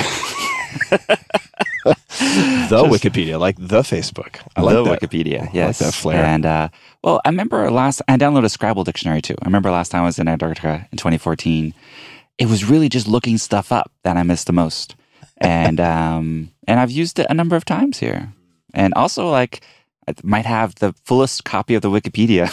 The 2.69 2.83
Wikipedia, 2.83 3.39
like 3.39 3.57
the 3.57 3.81
Facebook. 3.81 4.39
I 4.55 4.61
like 4.61 4.75
the 4.75 4.83
that. 4.83 5.01
Wikipedia, 5.01 5.41
like 5.41 5.53
yes. 5.53 5.79
that 5.79 5.93
flair. 5.93 6.23
And 6.23 6.45
uh, 6.45 6.69
well, 7.03 7.21
I 7.25 7.29
remember 7.29 7.69
last 7.69 8.01
I 8.07 8.17
downloaded 8.17 8.45
a 8.45 8.49
Scrabble 8.49 8.83
dictionary 8.83 9.21
too. 9.21 9.35
I 9.41 9.45
remember 9.45 9.69
last 9.69 9.89
time 9.89 10.03
I 10.03 10.05
was 10.05 10.17
in 10.17 10.27
Antarctica 10.27 10.87
in 10.91 10.97
2014. 10.97 11.73
It 12.37 12.47
was 12.47 12.65
really 12.65 12.89
just 12.89 13.07
looking 13.07 13.37
stuff 13.37 13.71
up 13.71 13.91
that 14.03 14.17
I 14.17 14.23
missed 14.23 14.47
the 14.47 14.53
most, 14.53 14.95
and 15.37 15.79
um, 15.79 16.51
and 16.67 16.79
I've 16.79 16.91
used 16.91 17.19
it 17.19 17.27
a 17.29 17.33
number 17.33 17.55
of 17.55 17.65
times 17.65 17.99
here. 17.99 18.33
And 18.73 18.93
also, 18.95 19.29
like, 19.29 19.61
I 20.07 20.13
might 20.23 20.45
have 20.45 20.75
the 20.75 20.93
fullest 21.05 21.43
copy 21.45 21.75
of 21.75 21.81
the 21.81 21.89
Wikipedia 21.89 22.49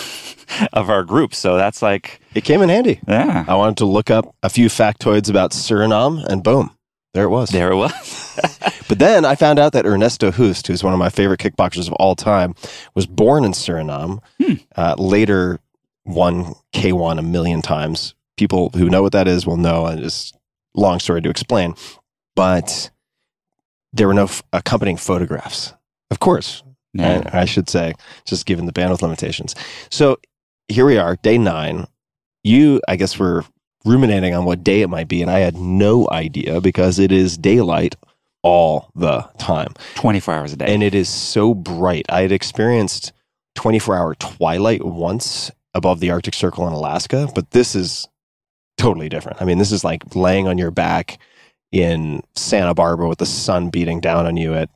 of 0.72 0.88
our 0.90 1.02
group. 1.04 1.34
So 1.34 1.56
that's 1.56 1.82
like, 1.82 2.20
It 2.34 2.44
came 2.44 2.62
in 2.62 2.68
handy. 2.68 3.00
yeah, 3.08 3.44
I 3.48 3.54
wanted 3.56 3.76
to 3.78 3.86
look 3.86 4.10
up 4.10 4.34
a 4.42 4.48
few 4.48 4.68
factoids 4.68 5.28
about 5.30 5.52
Suriname, 5.52 6.24
and 6.26 6.42
boom, 6.42 6.70
there 7.14 7.24
it 7.24 7.28
was. 7.30 7.50
there 7.50 7.70
it 7.72 7.76
was. 7.76 7.92
But 8.88 8.98
then 8.98 9.24
I 9.24 9.36
found 9.36 9.60
out 9.60 9.72
that 9.74 9.86
Ernesto 9.86 10.32
Hoost, 10.32 10.66
who's 10.66 10.82
one 10.82 10.92
of 10.92 10.98
my 10.98 11.10
favorite 11.10 11.38
kickboxers 11.38 11.86
of 11.86 11.92
all 11.92 12.16
time, 12.16 12.56
was 12.96 13.06
born 13.06 13.44
in 13.44 13.52
Suriname. 13.52 14.18
Uh, 14.74 14.96
later 14.98 15.60
won 16.04 16.54
K1 16.74 17.20
a 17.20 17.22
million 17.22 17.62
times. 17.62 18.16
People 18.36 18.70
who 18.70 18.90
know 18.90 19.00
what 19.00 19.12
that 19.12 19.28
is 19.28 19.46
will 19.46 19.56
know, 19.58 19.86
and 19.86 20.00
it's 20.00 20.32
a 20.76 20.80
long 20.80 20.98
story 20.98 21.22
to 21.22 21.30
explain. 21.30 21.76
But 22.34 22.90
there 23.92 24.08
were 24.08 24.14
no 24.14 24.24
f- 24.24 24.42
accompanying 24.52 24.96
photographs. 24.96 25.72
Of 26.10 26.18
course, 26.18 26.64
I, 26.98 27.42
I 27.42 27.44
should 27.44 27.68
say, 27.68 27.94
just 28.24 28.46
given 28.46 28.66
the 28.66 28.72
bandwidth 28.72 29.02
limitations. 29.02 29.54
So 29.90 30.18
here 30.68 30.86
we 30.86 30.98
are, 30.98 31.16
day 31.16 31.38
nine. 31.38 31.86
You, 32.42 32.80
I 32.88 32.96
guess, 32.96 33.18
were 33.18 33.44
ruminating 33.84 34.34
on 34.34 34.44
what 34.44 34.64
day 34.64 34.82
it 34.82 34.88
might 34.88 35.08
be, 35.08 35.22
and 35.22 35.30
I 35.30 35.40
had 35.40 35.56
no 35.56 36.08
idea 36.10 36.60
because 36.60 36.98
it 36.98 37.12
is 37.12 37.36
daylight 37.36 37.96
all 38.42 38.90
the 38.94 39.20
time. 39.38 39.74
24 39.96 40.34
hours 40.34 40.52
a 40.52 40.56
day. 40.56 40.72
And 40.72 40.82
it 40.82 40.94
is 40.94 41.08
so 41.08 41.54
bright. 41.54 42.06
I 42.08 42.22
had 42.22 42.32
experienced 42.32 43.12
24 43.56 43.96
hour 43.96 44.14
twilight 44.14 44.84
once 44.84 45.50
above 45.74 46.00
the 46.00 46.10
Arctic 46.10 46.34
Circle 46.34 46.66
in 46.66 46.72
Alaska, 46.72 47.28
but 47.34 47.50
this 47.50 47.74
is 47.74 48.08
totally 48.78 49.08
different. 49.08 49.40
I 49.40 49.44
mean, 49.44 49.58
this 49.58 49.72
is 49.72 49.84
like 49.84 50.14
laying 50.16 50.48
on 50.48 50.58
your 50.58 50.70
back 50.70 51.18
in 51.70 52.22
Santa 52.34 52.74
Barbara 52.74 53.08
with 53.08 53.18
the 53.18 53.26
sun 53.26 53.70
beating 53.70 54.00
down 54.00 54.26
on 54.26 54.36
you 54.36 54.54
at 54.54 54.70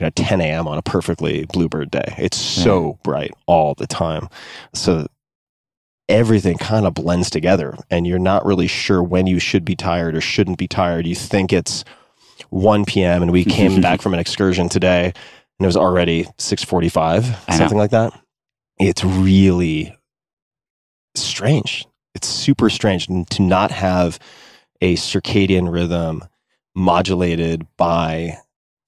you 0.00 0.06
know 0.06 0.10
10 0.10 0.40
a.m. 0.40 0.66
on 0.66 0.78
a 0.78 0.82
perfectly 0.82 1.44
bluebird 1.52 1.90
day. 1.90 2.14
It's 2.18 2.38
so 2.38 2.92
mm-hmm. 2.92 3.02
bright 3.02 3.32
all 3.46 3.74
the 3.74 3.86
time. 3.86 4.28
So 4.72 5.06
everything 6.08 6.58
kind 6.58 6.86
of 6.86 6.94
blends 6.94 7.30
together 7.30 7.76
and 7.90 8.06
you're 8.06 8.18
not 8.18 8.44
really 8.44 8.66
sure 8.66 9.02
when 9.02 9.26
you 9.26 9.38
should 9.38 9.64
be 9.64 9.76
tired 9.76 10.16
or 10.16 10.20
shouldn't 10.20 10.58
be 10.58 10.66
tired. 10.66 11.06
You 11.06 11.14
think 11.14 11.52
it's 11.52 11.84
1 12.48 12.84
p.m. 12.86 13.22
and 13.22 13.30
we 13.30 13.44
came 13.44 13.80
back 13.82 14.00
from 14.00 14.14
an 14.14 14.20
excursion 14.20 14.68
today 14.68 15.04
and 15.06 15.64
it 15.64 15.66
was 15.66 15.76
already 15.76 16.24
6:45, 16.38 17.54
something 17.54 17.78
like 17.78 17.90
that. 17.90 18.18
It's 18.78 19.04
really 19.04 19.94
strange. 21.14 21.86
It's 22.14 22.26
super 22.26 22.70
strange 22.70 23.06
to 23.06 23.42
not 23.42 23.70
have 23.70 24.18
a 24.80 24.96
circadian 24.96 25.70
rhythm 25.70 26.24
modulated 26.74 27.66
by 27.76 28.38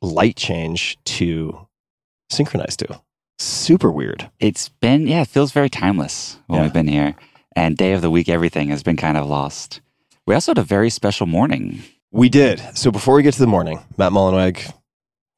light 0.03 0.37
change 0.37 0.99
to 1.05 1.67
synchronize 2.31 2.77
to. 2.79 3.01
Super 3.39 3.91
weird. 3.91 4.31
it's 4.39 4.69
been, 4.69 5.07
yeah, 5.07 5.23
it 5.23 5.29
feels 5.29 5.53
very 5.53 5.69
timeless 5.71 6.37
when 6.47 6.59
Yeah. 6.59 6.65
we've 6.65 6.73
been 6.73 6.87
here. 6.89 7.15
And 7.57 7.77
day 7.77 7.93
of 7.93 8.01
the 8.03 8.11
week, 8.11 8.29
everything 8.29 8.69
has 8.69 8.83
been 8.83 8.97
kind 8.97 9.17
of 9.17 9.27
lost. 9.27 9.81
We 10.27 10.35
also 10.35 10.51
had 10.51 10.59
a 10.59 10.63
very 10.63 10.91
special 10.91 11.27
morning. 11.27 11.83
We 12.13 12.29
did. 12.29 12.61
So 12.77 12.91
before 12.91 13.15
we 13.15 13.23
get 13.23 13.35
to 13.35 13.41
the 13.41 13.47
morning, 13.47 13.81
Matt 13.97 14.13
Mullenweg, 14.13 14.73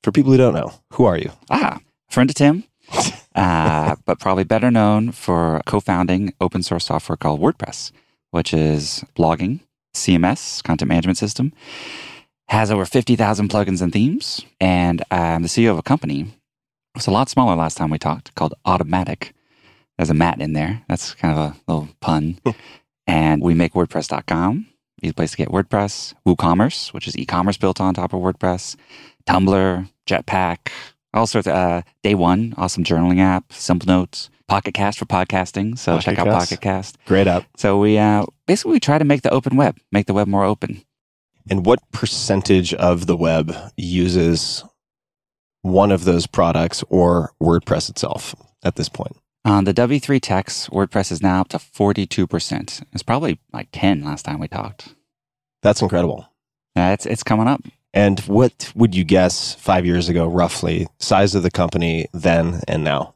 for 0.03 0.13
people 0.13 0.33
who 0.33 0.39
don't 0.39 0.55
know, 0.55 0.73
who 0.93 1.05
are 1.07 1.17
you? 1.17 1.31
Ah, 1.51 1.79
friend 2.11 2.29
of 2.29 2.37
Tim, 2.37 2.65
uh, 3.35 3.97
but 4.05 4.21
probably 4.21 4.45
better 4.45 4.71
known 4.71 5.13
for 5.13 5.63
co 5.67 5.81
founding 5.81 6.33
open 6.41 6.63
source 6.63 6.85
software 6.87 7.17
called 7.17 7.41
WordPress, 7.41 7.91
which 8.33 8.53
is 8.53 9.05
blogging, 9.17 9.61
CMS, 9.95 10.63
content 10.63 10.89
management 10.89 11.17
system, 11.19 11.53
has 12.49 12.71
over 12.71 12.85
50,000 12.85 13.49
plugins 13.49 13.81
and 13.83 13.93
themes. 13.93 14.45
And 14.61 15.03
I'm 15.11 15.43
the 15.43 15.49
CEO 15.49 15.71
of 15.71 15.79
a 15.79 15.83
company. 15.83 16.21
It 16.23 16.99
was 16.99 17.07
a 17.07 17.11
lot 17.11 17.29
smaller 17.29 17.57
last 17.57 17.77
time 17.77 17.91
we 17.91 17.99
talked 17.99 18.35
called 18.35 18.55
Automattic. 18.67 19.33
There's 19.99 20.11
a 20.11 20.15
Matt 20.15 20.41
in 20.41 20.53
there. 20.53 20.83
That's 20.89 21.15
kind 21.15 21.37
of 21.37 21.39
a 21.39 21.57
little 21.67 21.89
pun. 22.01 22.39
and 23.07 23.43
we 23.43 23.55
make 23.55 23.73
WordPress.com, 23.75 24.67
easy 25.03 25.13
place 25.13 25.33
to 25.33 25.37
get 25.37 25.49
WordPress, 25.49 26.15
WooCommerce, 26.27 26.93
which 26.93 27.07
is 27.09 27.17
e 27.17 27.25
commerce 27.25 27.57
built 27.57 27.81
on 27.81 27.95
top 27.95 28.13
of 28.13 28.21
WordPress, 28.21 28.77
Tumblr, 29.27 29.89
Jetpack, 30.07 30.71
all 31.13 31.27
sorts 31.27 31.47
of 31.47 31.55
uh, 31.55 31.83
Day 32.03 32.15
One, 32.15 32.55
awesome 32.57 32.85
journaling 32.85 33.21
app, 33.21 33.53
Simple 33.53 33.87
Notes, 33.87 34.31
Pocket 34.49 34.75
Cast 34.75 34.99
for 34.99 35.07
podcasting. 35.07 35.79
So 35.79 35.99
check 36.01 36.19
out 36.19 36.27
Pocket 36.27 36.35
Cast. 36.35 36.51
Pocket 36.51 36.61
Cast. 36.61 36.99
Great 37.07 37.27
app. 37.27 37.45
So 37.57 37.79
we 37.79 37.99
uh, 37.99 38.27
basically 38.47 38.73
we 38.73 38.81
try 38.81 38.99
to 38.99 39.05
make 39.05 39.23
the 39.23 39.31
open 39.31 39.57
web, 39.57 39.79
make 39.93 40.07
the 40.07 40.15
web 40.15 40.27
more 40.29 40.45
open. 40.45 40.83
And 41.49 41.67
what 41.67 41.81
percentage 41.93 42.73
of 42.75 43.07
the 43.07 43.17
web 43.17 43.55
uses 43.77 44.65
one 45.63 45.93
of 45.93 46.05
those 46.05 46.27
products 46.27 46.83
or 46.89 47.33
WordPress 47.43 47.91
itself 47.91 48.35
at 48.63 48.77
this 48.77 48.89
point? 48.89 49.17
On 49.45 49.65
the 49.65 49.75
W3Techs, 49.75 50.71
WordPress 50.71 51.13
is 51.13 51.23
now 51.23 51.43
up 51.43 51.49
to 51.49 51.59
42%. 51.59 52.83
It's 52.93 53.03
probably 53.03 53.39
like 53.53 53.69
10 53.73 54.03
last 54.03 54.25
time 54.25 54.41
we 54.41 54.49
talked. 54.49 54.95
That's 55.61 55.83
incredible. 55.83 56.29
Uh, 56.75 56.93
it's, 56.95 57.05
it's 57.05 57.23
coming 57.23 57.47
up. 57.47 57.63
And 57.93 58.21
what 58.21 58.73
would 58.75 58.95
you 58.95 59.05
guess 59.05 59.55
five 59.55 59.85
years 59.85 60.09
ago, 60.09 60.27
roughly, 60.27 60.89
size 60.99 61.35
of 61.35 61.43
the 61.43 61.51
company 61.51 62.07
then 62.13 62.63
and 62.67 62.83
now? 62.83 63.15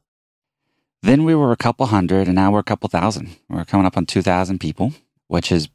Then 1.02 1.24
we 1.24 1.34
were 1.34 1.52
a 1.52 1.56
couple 1.56 1.86
hundred, 1.86 2.26
and 2.26 2.34
now 2.34 2.52
we're 2.52 2.58
a 2.58 2.64
couple 2.64 2.88
thousand. 2.88 3.36
We're 3.48 3.64
coming 3.64 3.86
up 3.86 3.96
on 3.96 4.04
2,000 4.04 4.58
people, 4.60 4.92
which 5.28 5.48
has 5.48 5.68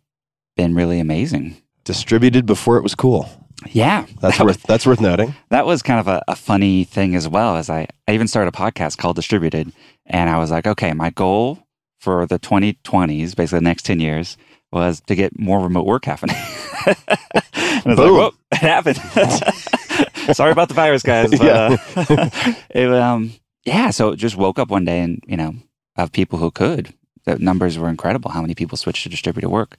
been 0.55 0.75
really 0.75 0.99
amazing. 0.99 1.57
Distributed 1.85 2.45
before 2.45 2.77
it 2.77 2.83
was 2.83 2.95
cool. 2.95 3.29
Yeah. 3.71 4.05
That's 4.21 4.37
that 4.37 4.45
was- 4.45 4.57
worth 4.57 4.63
that's 4.63 4.85
worth 4.85 5.01
noting. 5.01 5.35
that 5.49 5.65
was 5.65 5.81
kind 5.81 5.99
of 5.99 6.07
a, 6.07 6.21
a 6.27 6.35
funny 6.35 6.83
thing 6.83 7.15
as 7.15 7.27
well 7.27 7.55
as 7.57 7.69
I, 7.69 7.87
I 8.07 8.13
even 8.13 8.27
started 8.27 8.53
a 8.53 8.57
podcast 8.57 8.97
called 8.97 9.15
distributed 9.15 9.71
and 10.05 10.29
i 10.29 10.37
was 10.37 10.51
like 10.51 10.67
okay 10.67 10.91
my 10.91 11.09
goal 11.11 11.59
for 12.01 12.25
the 12.25 12.37
2020s 12.39 13.33
basically 13.35 13.59
the 13.59 13.61
next 13.61 13.83
10 13.85 14.01
years 14.01 14.35
was 14.73 14.99
to 15.07 15.15
get 15.15 15.39
more 15.39 15.61
remote 15.61 15.85
work 15.85 16.03
happening 16.03 16.35
and 16.85 16.97
I 17.07 17.81
was 17.85 17.95
Boom. 17.95 18.17
like, 18.17 18.33
it 18.51 18.57
happened 18.57 18.97
sorry 20.35 20.51
about 20.51 20.67
the 20.67 20.73
virus 20.73 21.03
guys 21.03 21.31
but, 21.31 21.41
Yeah. 21.43 21.77
uh, 21.95 22.53
it, 22.69 22.89
um, 22.91 23.31
yeah 23.65 23.91
so 23.91 24.15
just 24.15 24.35
woke 24.35 24.59
up 24.59 24.69
one 24.69 24.83
day 24.83 24.99
and 24.99 25.23
you 25.27 25.37
know 25.37 25.53
of 25.95 26.11
people 26.11 26.39
who 26.39 26.51
could 26.51 26.93
the 27.25 27.37
numbers 27.39 27.77
were 27.77 27.87
incredible 27.87 28.31
how 28.31 28.41
many 28.41 28.55
people 28.55 28.77
switched 28.77 29.03
to 29.03 29.09
distributed 29.09 29.49
work 29.49 29.77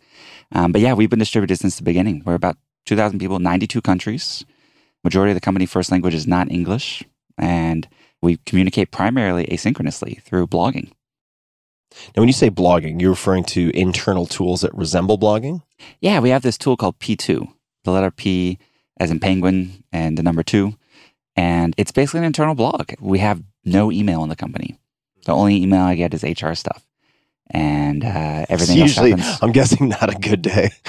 um, 0.53 0.73
but 0.73 0.81
yeah 0.81 0.93
we've 0.93 1.11
been 1.11 1.19
distributed 1.19 1.59
since 1.59 1.77
the 1.77 1.83
beginning 1.83 2.23
we're 2.25 2.35
about 2.35 2.57
2000 2.87 3.19
people 3.19 3.39
92 3.39 3.81
countries 3.81 4.45
Majority 5.05 5.33
of 5.33 5.37
the 5.37 5.43
company 5.43 5.67
first 5.67 5.93
language 5.93 6.15
is 6.15 6.27
not 6.27 6.51
English, 6.51 7.05
and 7.37 7.87
we 8.23 8.39
communicate 8.47 8.91
primarily 8.91 9.45
asynchronously 9.47 10.23
through 10.23 10.47
blogging. 10.47 10.91
Now, 12.17 12.23
when 12.23 12.29
you 12.29 12.33
say 12.33 12.49
blogging, 12.51 13.01
you're 13.01 13.11
referring 13.11 13.45
to 13.45 13.71
internal 13.79 14.25
tools 14.25 14.63
that 14.63 14.75
resemble 14.75 15.19
blogging? 15.19 15.63
Yeah, 16.01 16.21
we 16.21 16.31
have 16.31 16.41
this 16.41 16.57
tool 16.57 16.79
called 16.79 16.99
P2, 16.99 17.47
the 17.85 17.91
letter 17.91 18.11
P 18.11 18.59
as 18.99 19.11
in 19.11 19.21
penguin 19.21 19.85
and 19.93 20.17
the 20.17 20.23
number 20.23 20.43
two. 20.43 20.75
And 21.37 21.75
it's 21.77 21.93
basically 21.93 22.21
an 22.21 22.25
internal 22.25 22.55
blog. 22.55 22.93
We 22.99 23.19
have 23.19 23.43
no 23.65 23.93
email 23.93 24.23
in 24.23 24.31
the 24.31 24.37
company. 24.37 24.79
The 25.27 25.35
only 25.35 25.63
email 25.63 25.83
I 25.83 25.97
get 25.97 26.15
is 26.15 26.23
HR 26.23 26.55
stuff. 26.55 26.85
And 27.51 28.05
uh, 28.05 28.47
everything 28.49 28.79
It's 28.79 28.89
usually, 28.97 29.11
happens. 29.11 29.39
I'm 29.43 29.53
guessing, 29.53 29.89
not 29.89 30.15
a 30.15 30.19
good 30.19 30.43
day. 30.43 30.71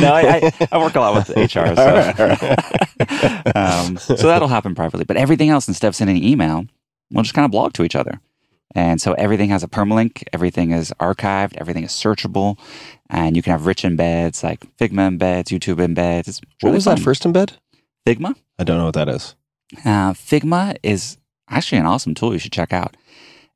no, 0.00 0.12
I, 0.12 0.52
I, 0.60 0.68
I 0.72 0.78
work 0.78 0.94
a 0.94 1.00
lot 1.00 1.14
with 1.14 1.30
HR. 1.30 1.46
So. 1.48 1.74
All 1.78 1.86
right, 1.86 2.20
all 2.20 2.28
right. 2.28 3.56
um, 3.56 3.96
so 3.96 4.14
that'll 4.14 4.48
happen 4.48 4.74
privately. 4.74 5.04
But 5.04 5.16
everything 5.16 5.48
else, 5.48 5.66
instead 5.66 5.88
of 5.88 5.96
sending 5.96 6.18
an 6.18 6.24
email, 6.24 6.66
we'll 7.10 7.22
just 7.22 7.34
kind 7.34 7.46
of 7.46 7.50
blog 7.50 7.72
to 7.74 7.84
each 7.84 7.96
other. 7.96 8.20
And 8.74 9.00
so 9.00 9.12
everything 9.14 9.50
has 9.50 9.62
a 9.62 9.68
permalink, 9.68 10.24
everything 10.32 10.72
is 10.72 10.92
archived, 11.00 11.56
everything 11.56 11.84
is 11.84 11.92
searchable, 11.92 12.58
and 13.08 13.36
you 13.36 13.42
can 13.42 13.52
have 13.52 13.66
rich 13.66 13.82
embeds 13.82 14.42
like 14.42 14.60
Figma 14.76 15.16
embeds, 15.16 15.44
YouTube 15.44 15.76
embeds. 15.76 16.26
It's 16.28 16.40
What 16.60 16.68
really 16.68 16.74
was 16.76 16.84
that 16.86 16.98
first 16.98 17.22
embed? 17.22 17.56
Figma? 18.06 18.34
I 18.58 18.64
don't 18.64 18.78
know 18.78 18.86
what 18.86 18.94
that 18.94 19.08
is. 19.08 19.36
Uh, 19.84 20.12
Figma 20.12 20.76
is 20.82 21.18
actually 21.48 21.78
an 21.78 21.86
awesome 21.86 22.14
tool 22.14 22.32
you 22.32 22.38
should 22.38 22.52
check 22.52 22.72
out. 22.72 22.96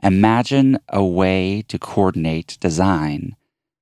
Imagine 0.03 0.79
a 0.89 1.05
way 1.05 1.63
to 1.69 1.79
coordinate 1.79 2.57
design 2.61 3.37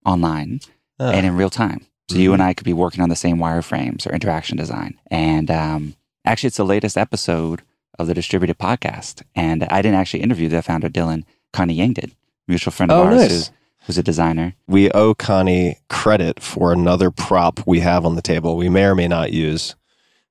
online 0.05 0.61
Ah. 0.99 1.11
and 1.11 1.27
in 1.27 1.37
real 1.37 1.51
time. 1.51 1.87
So 2.09 2.17
you 2.17 2.33
and 2.33 2.43
I 2.43 2.55
could 2.55 2.65
be 2.65 2.73
working 2.73 3.03
on 3.03 3.09
the 3.09 3.17
same 3.17 3.37
wireframes 3.39 4.07
or 4.07 4.15
interaction 4.15 4.57
design. 4.57 4.99
And 5.11 5.51
um, 5.51 5.95
actually, 6.25 6.47
it's 6.49 6.57
the 6.57 6.65
latest 6.65 6.97
episode 6.97 7.63
of 7.99 8.07
the 8.07 8.15
Distributed 8.15 8.59
Podcast. 8.59 9.23
And 9.35 9.65
I 9.65 9.83
didn't 9.83 9.99
actually 9.99 10.23
interview 10.23 10.49
the 10.49 10.63
founder, 10.63 10.89
Dylan. 10.89 11.25
Connie 11.53 11.75
Yang 11.75 11.93
did, 11.95 12.13
mutual 12.49 12.71
friend 12.73 12.93
of 12.93 12.99
Oh, 12.99 13.05
ours 13.05 13.17
nice. 13.17 13.31
who's, 13.31 13.51
who's 13.87 13.99
a 13.99 14.03
designer. 14.03 14.55
we 14.67 14.91
owe 14.93 15.15
Connie 15.15 15.79
credit 15.91 16.41
for 16.41 16.73
another 16.73 17.11
prop 17.11 17.67
we 17.67 17.81
have 17.81 18.05
on 18.07 18.15
the 18.15 18.23
table 18.23 18.57
we 18.57 18.69
may 18.69 18.85
or 18.85 18.95
may 18.95 19.09
not 19.09 19.33
use, 19.33 19.75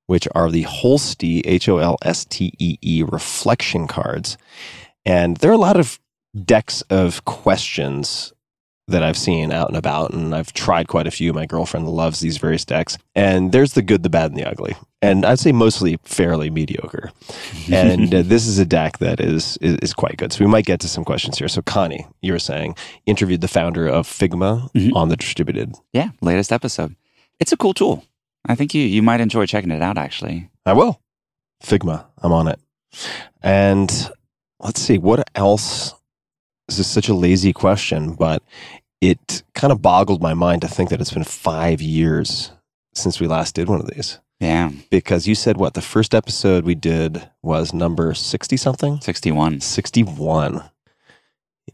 which 0.06 0.28
are 0.36 0.50
the 0.52 0.64
Holstee, 0.64 1.42
H 1.46 1.68
O 1.68 1.78
L 1.80 1.98
S 2.04 2.26
T 2.26 2.54
E 2.60 2.78
E 2.82 3.04
reflection 3.04 3.86
cards. 3.88 4.38
And 5.06 5.38
there 5.38 5.52
are 5.52 5.54
a 5.54 5.58
lot 5.58 5.78
of 5.78 6.00
decks 6.44 6.82
of 6.90 7.26
questions 7.26 8.34
that 8.88 9.02
I've 9.02 9.18
seen 9.18 9.52
out 9.52 9.68
and 9.68 9.78
about, 9.78 10.14
and 10.14 10.36
I've 10.36 10.54
tried 10.54 10.88
quite 10.88 11.08
a 11.08 11.12
few. 11.12 11.34
My 11.34 11.48
girlfriend 11.48 11.88
loves 11.90 12.20
these 12.20 12.38
various 12.38 12.64
decks. 12.66 13.00
And 13.16 13.52
there's 13.52 13.74
the 13.74 13.82
good, 13.82 14.04
the 14.04 14.12
bad, 14.12 14.30
and 14.32 14.40
the 14.40 14.48
ugly. 14.48 14.76
And 15.02 15.26
I'd 15.26 15.40
say 15.40 15.52
mostly 15.52 15.98
fairly 16.04 16.50
mediocre. 16.52 17.12
And 17.72 18.14
uh, 18.14 18.22
this 18.22 18.46
is 18.46 18.60
a 18.60 18.66
deck 18.66 19.00
that 19.00 19.20
is, 19.20 19.58
is 19.58 19.76
is 19.82 19.94
quite 19.94 20.18
good. 20.18 20.32
So 20.32 20.46
we 20.46 20.52
might 20.52 20.66
get 20.68 20.80
to 20.82 20.88
some 20.88 21.04
questions 21.04 21.40
here. 21.40 21.48
So 21.48 21.64
Connie, 21.64 22.06
you 22.22 22.32
were 22.34 22.40
saying 22.40 22.76
interviewed 23.08 23.42
the 23.42 23.48
founder 23.48 23.88
of 23.88 24.08
Figma 24.08 24.72
Mhm. 24.74 24.94
on 24.96 25.10
the 25.10 25.18
distributed. 25.18 25.74
Yeah, 25.94 26.10
latest 26.22 26.52
episode. 26.52 26.96
It's 27.40 27.52
a 27.52 27.58
cool 27.58 27.74
tool. 27.74 28.04
I 28.48 28.54
think 28.54 28.76
you 28.76 28.84
you 28.84 29.02
might 29.02 29.20
enjoy 29.22 29.48
checking 29.48 29.72
it 29.72 29.82
out. 29.82 29.98
Actually, 29.98 30.50
I 30.64 30.74
will. 30.74 31.02
Figma, 31.64 32.06
I'm 32.22 32.32
on 32.32 32.48
it. 32.48 32.60
And 33.42 33.90
let's 34.66 34.82
see, 34.82 34.98
what 34.98 35.30
else? 35.36 35.94
This 36.68 36.80
is 36.80 36.88
such 36.88 37.10
a 37.10 37.14
lazy 37.14 37.54
question, 37.54 38.14
but 38.16 38.42
it 39.02 39.44
kind 39.54 39.72
of 39.72 39.82
boggled 39.82 40.22
my 40.22 40.34
mind 40.34 40.62
to 40.62 40.68
think 40.68 40.90
that 40.90 41.00
it's 41.00 41.14
been 41.14 41.24
five 41.24 41.82
years 41.82 42.52
since 42.94 43.20
we 43.20 43.28
last 43.28 43.54
did 43.56 43.70
one 43.70 43.80
of 43.80 43.88
these. 43.88 44.20
yeah, 44.40 44.72
Because 44.90 45.28
you 45.28 45.36
said 45.36 45.58
what? 45.58 45.74
The 45.76 45.82
first 45.82 46.16
episode 46.16 46.66
we 46.66 46.76
did 46.76 47.30
was 47.44 47.74
number 47.74 48.14
60 48.14 48.58
something? 48.58 49.00
sixty 49.02 49.32
one. 49.32 49.60
61 49.62 50.64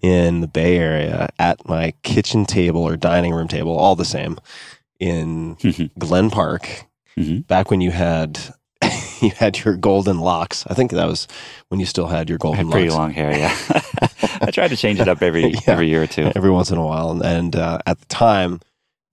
in 0.02 0.42
the 0.42 0.48
Bay 0.48 0.78
Area 0.78 1.30
at 1.40 1.68
my 1.68 1.94
kitchen 2.04 2.46
table 2.46 2.82
or 2.82 2.98
dining 2.98 3.34
room 3.34 3.48
table, 3.48 3.78
all 3.78 3.96
the 3.96 4.06
same, 4.06 4.40
in 5.00 5.56
Glen 6.00 6.30
Park. 6.30 6.86
Mhm. 7.18 7.46
Back 7.48 7.70
when 7.70 7.82
you 7.82 7.92
had 7.92 8.40
you 9.25 9.32
had 9.32 9.58
your 9.63 9.75
golden 9.78 10.20
locks. 10.20 10.66
I 10.68 10.74
think 10.74 10.92
that 10.92 11.08
was 11.08 11.28
when 11.70 11.80
you 11.80 11.86
still 11.86 12.08
had 12.08 12.30
your 12.30 12.38
golden 12.38 12.66
had 12.66 12.72
pretty 12.72 12.90
locks. 12.90 12.98
long 13.00 13.12
hair. 13.12 13.32
Yeah, 13.38 13.56
I 14.42 14.51
tried 14.51 14.70
to 14.70 14.78
change 14.78 15.00
it 15.00 15.08
up 15.08 15.22
every 15.22 15.48
Yeah. 15.51 15.60
every 15.68 15.88
year 15.90 16.04
or 16.04 16.08
two. 16.08 16.32
Every 16.36 16.51
once 16.51 16.72
in 16.72 16.78
a 16.78 16.86
while, 16.86 17.12
and, 17.12 17.22
and 17.24 17.56
uh, 17.56 17.80
at 17.86 18.00
the 18.00 18.06
time, 18.08 18.60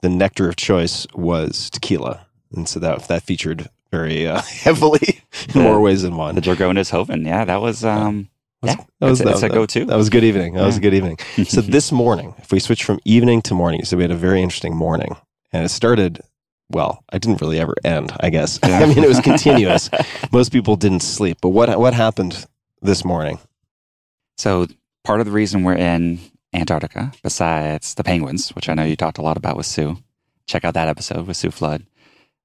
the 0.03 0.09
nectar 0.09 0.49
of 0.49 0.57
choice 0.57 1.07
was 1.15 1.71
tequila, 1.71 2.27
and 2.55 2.69
so 2.69 2.81
that 2.81 3.09
that 3.09 3.23
featured 3.23 3.69
very 3.91 4.27
uh, 4.27 4.41
heavily 4.43 5.23
in 5.55 5.63
more 5.63 5.81
ways 5.81 6.03
than 6.03 6.17
one. 6.17 6.35
The 6.35 6.41
Dragones 6.43 6.91
Joven. 6.91 7.25
Yeah, 7.25 7.45
that 7.45 7.61
was 7.61 7.85
um. 7.85 8.29
Yeah, 8.61 8.75
That 8.99 9.11
was, 9.11 9.21
it's, 9.21 9.31
a- 9.39 9.41
that 9.43 9.53
a 9.53 9.55
go-to. 9.55 9.85
That 9.85 9.97
was 9.97 10.09
a 10.09 10.11
good 10.11 10.25
evening. 10.25 10.55
That 10.55 10.65
was 10.67 10.77
a 10.79 10.81
good 10.81 10.93
evening. 10.93 11.17
So 11.47 11.61
this 11.61 11.93
morning, 11.93 12.35
if 12.39 12.51
we 12.51 12.59
switch 12.59 12.83
from 12.83 12.99
evening 13.05 13.41
to 13.43 13.55
morning, 13.55 13.85
so 13.85 13.97
we 13.97 14.03
had 14.03 14.11
a 14.11 14.17
very 14.17 14.43
interesting 14.43 14.75
morning, 14.75 15.15
and 15.53 15.65
it 15.65 15.69
started. 15.69 16.21
Well, 16.71 17.03
I 17.11 17.19
didn't 17.19 17.41
really 17.41 17.61
ever 17.61 17.75
end. 17.85 18.13
I 18.21 18.31
guess. 18.31 18.59
I 18.63 18.87
mean, 18.87 19.03
it 19.03 19.09
was 19.09 19.21
continuous. 19.21 19.91
Most 20.33 20.53
people 20.53 20.77
didn't 20.77 21.01
sleep, 21.01 21.39
but 21.41 21.51
what 21.51 21.79
what 21.79 21.95
happened 21.95 22.47
this 22.83 23.05
morning? 23.05 23.39
So 24.37 24.67
part 25.05 25.21
of 25.21 25.27
the 25.27 25.33
reason 25.33 25.65
we're 25.65 25.75
in 25.75 26.21
Antarctica, 26.53 27.13
besides 27.23 27.95
the 27.95 28.05
penguins, 28.05 28.51
which 28.51 28.69
I 28.69 28.75
know 28.75 28.85
you 28.85 28.97
talked 28.97 29.19
a 29.19 29.23
lot 29.23 29.37
about 29.37 29.57
with 29.57 29.67
Sue, 29.67 29.99
check 30.47 30.65
out 30.65 30.75
that 30.75 30.89
episode 30.89 31.27
with 31.27 31.37
Sue 31.37 31.51
Flood, 31.51 31.85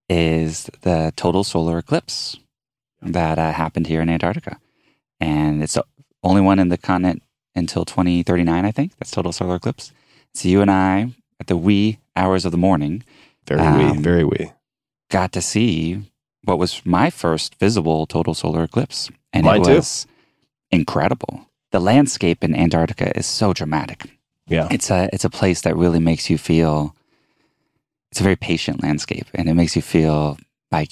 is 0.10 0.70
the 0.82 1.13
total 1.15 1.44
solar 1.44 1.77
eclipse 1.77 2.38
that 3.01 3.38
uh, 3.38 3.51
happened 3.51 3.88
here 3.88 4.01
in 4.01 4.10
Antarctica, 4.10 4.60
and 5.20 5.62
it's 5.62 5.74
the 5.74 5.86
only 6.24 6.42
one 6.42 6.60
in 6.60 6.70
the 6.70 6.77
continent 6.77 7.22
until 7.56 7.86
2039, 7.86 8.65
I 8.65 8.72
think. 8.72 8.98
That's 8.98 9.12
total 9.12 9.32
solar 9.32 9.56
eclipse. 9.56 9.92
So 10.34 10.48
you 10.48 10.62
and 10.62 10.72
I, 10.72 11.13
at 11.39 11.48
the 11.48 11.58
wee 11.58 12.00
hours 12.15 12.46
of 12.46 12.51
the 12.51 12.58
morning, 12.58 13.03
Very 13.47 13.62
Um, 13.62 13.95
wee, 13.97 14.01
very 14.01 14.23
wee. 14.23 14.51
got 15.09 15.31
to 15.33 15.41
see 15.41 16.01
what 16.43 16.57
was 16.59 16.81
my 16.85 17.09
first 17.09 17.55
visible 17.59 18.05
total 18.05 18.33
solar 18.33 18.63
eclipse. 18.63 19.09
And 19.31 19.45
Mine 19.45 19.62
it 19.62 19.65
too. 19.65 19.73
was 19.75 20.07
incredible. 20.71 21.47
The 21.71 21.79
landscape 21.79 22.43
in 22.43 22.55
Antarctica 22.55 23.17
is 23.17 23.25
so 23.25 23.53
dramatic. 23.53 24.05
Yeah, 24.47 24.67
It's 24.71 24.91
a 24.91 25.09
it's 25.13 25.23
a 25.25 25.29
place 25.29 25.62
that 25.62 25.75
really 25.77 26.00
makes 26.00 26.29
you 26.29 26.38
feel 26.38 26.95
it's 28.12 28.19
a 28.19 28.23
very 28.23 28.35
patient 28.35 28.83
landscape 28.83 29.25
and 29.33 29.47
it 29.50 29.53
makes 29.55 29.75
you 29.75 29.81
feel 29.81 30.38
like 30.71 30.91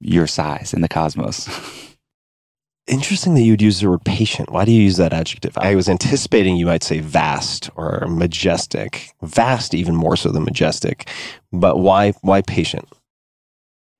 your 0.00 0.26
size 0.26 0.72
in 0.74 0.80
the 0.80 0.88
cosmos. 0.88 1.48
interesting 2.86 3.34
that 3.34 3.42
you 3.42 3.52
would 3.52 3.62
use 3.62 3.80
the 3.80 3.88
word 3.90 4.04
patient. 4.04 4.50
Why 4.50 4.64
do 4.64 4.72
you 4.72 4.82
use 4.82 4.96
that 4.98 5.12
adjective? 5.12 5.56
I 5.58 5.74
was 5.74 5.88
anticipating 5.88 6.56
you 6.56 6.66
might 6.66 6.82
say 6.82 7.00
vast 7.00 7.70
or 7.76 8.06
majestic. 8.08 9.10
Vast, 9.22 9.74
even 9.74 9.94
more 9.96 10.16
so 10.16 10.30
than 10.30 10.44
majestic. 10.44 11.08
But 11.52 11.78
why 11.78 12.12
why 12.22 12.42
patient? 12.42 12.88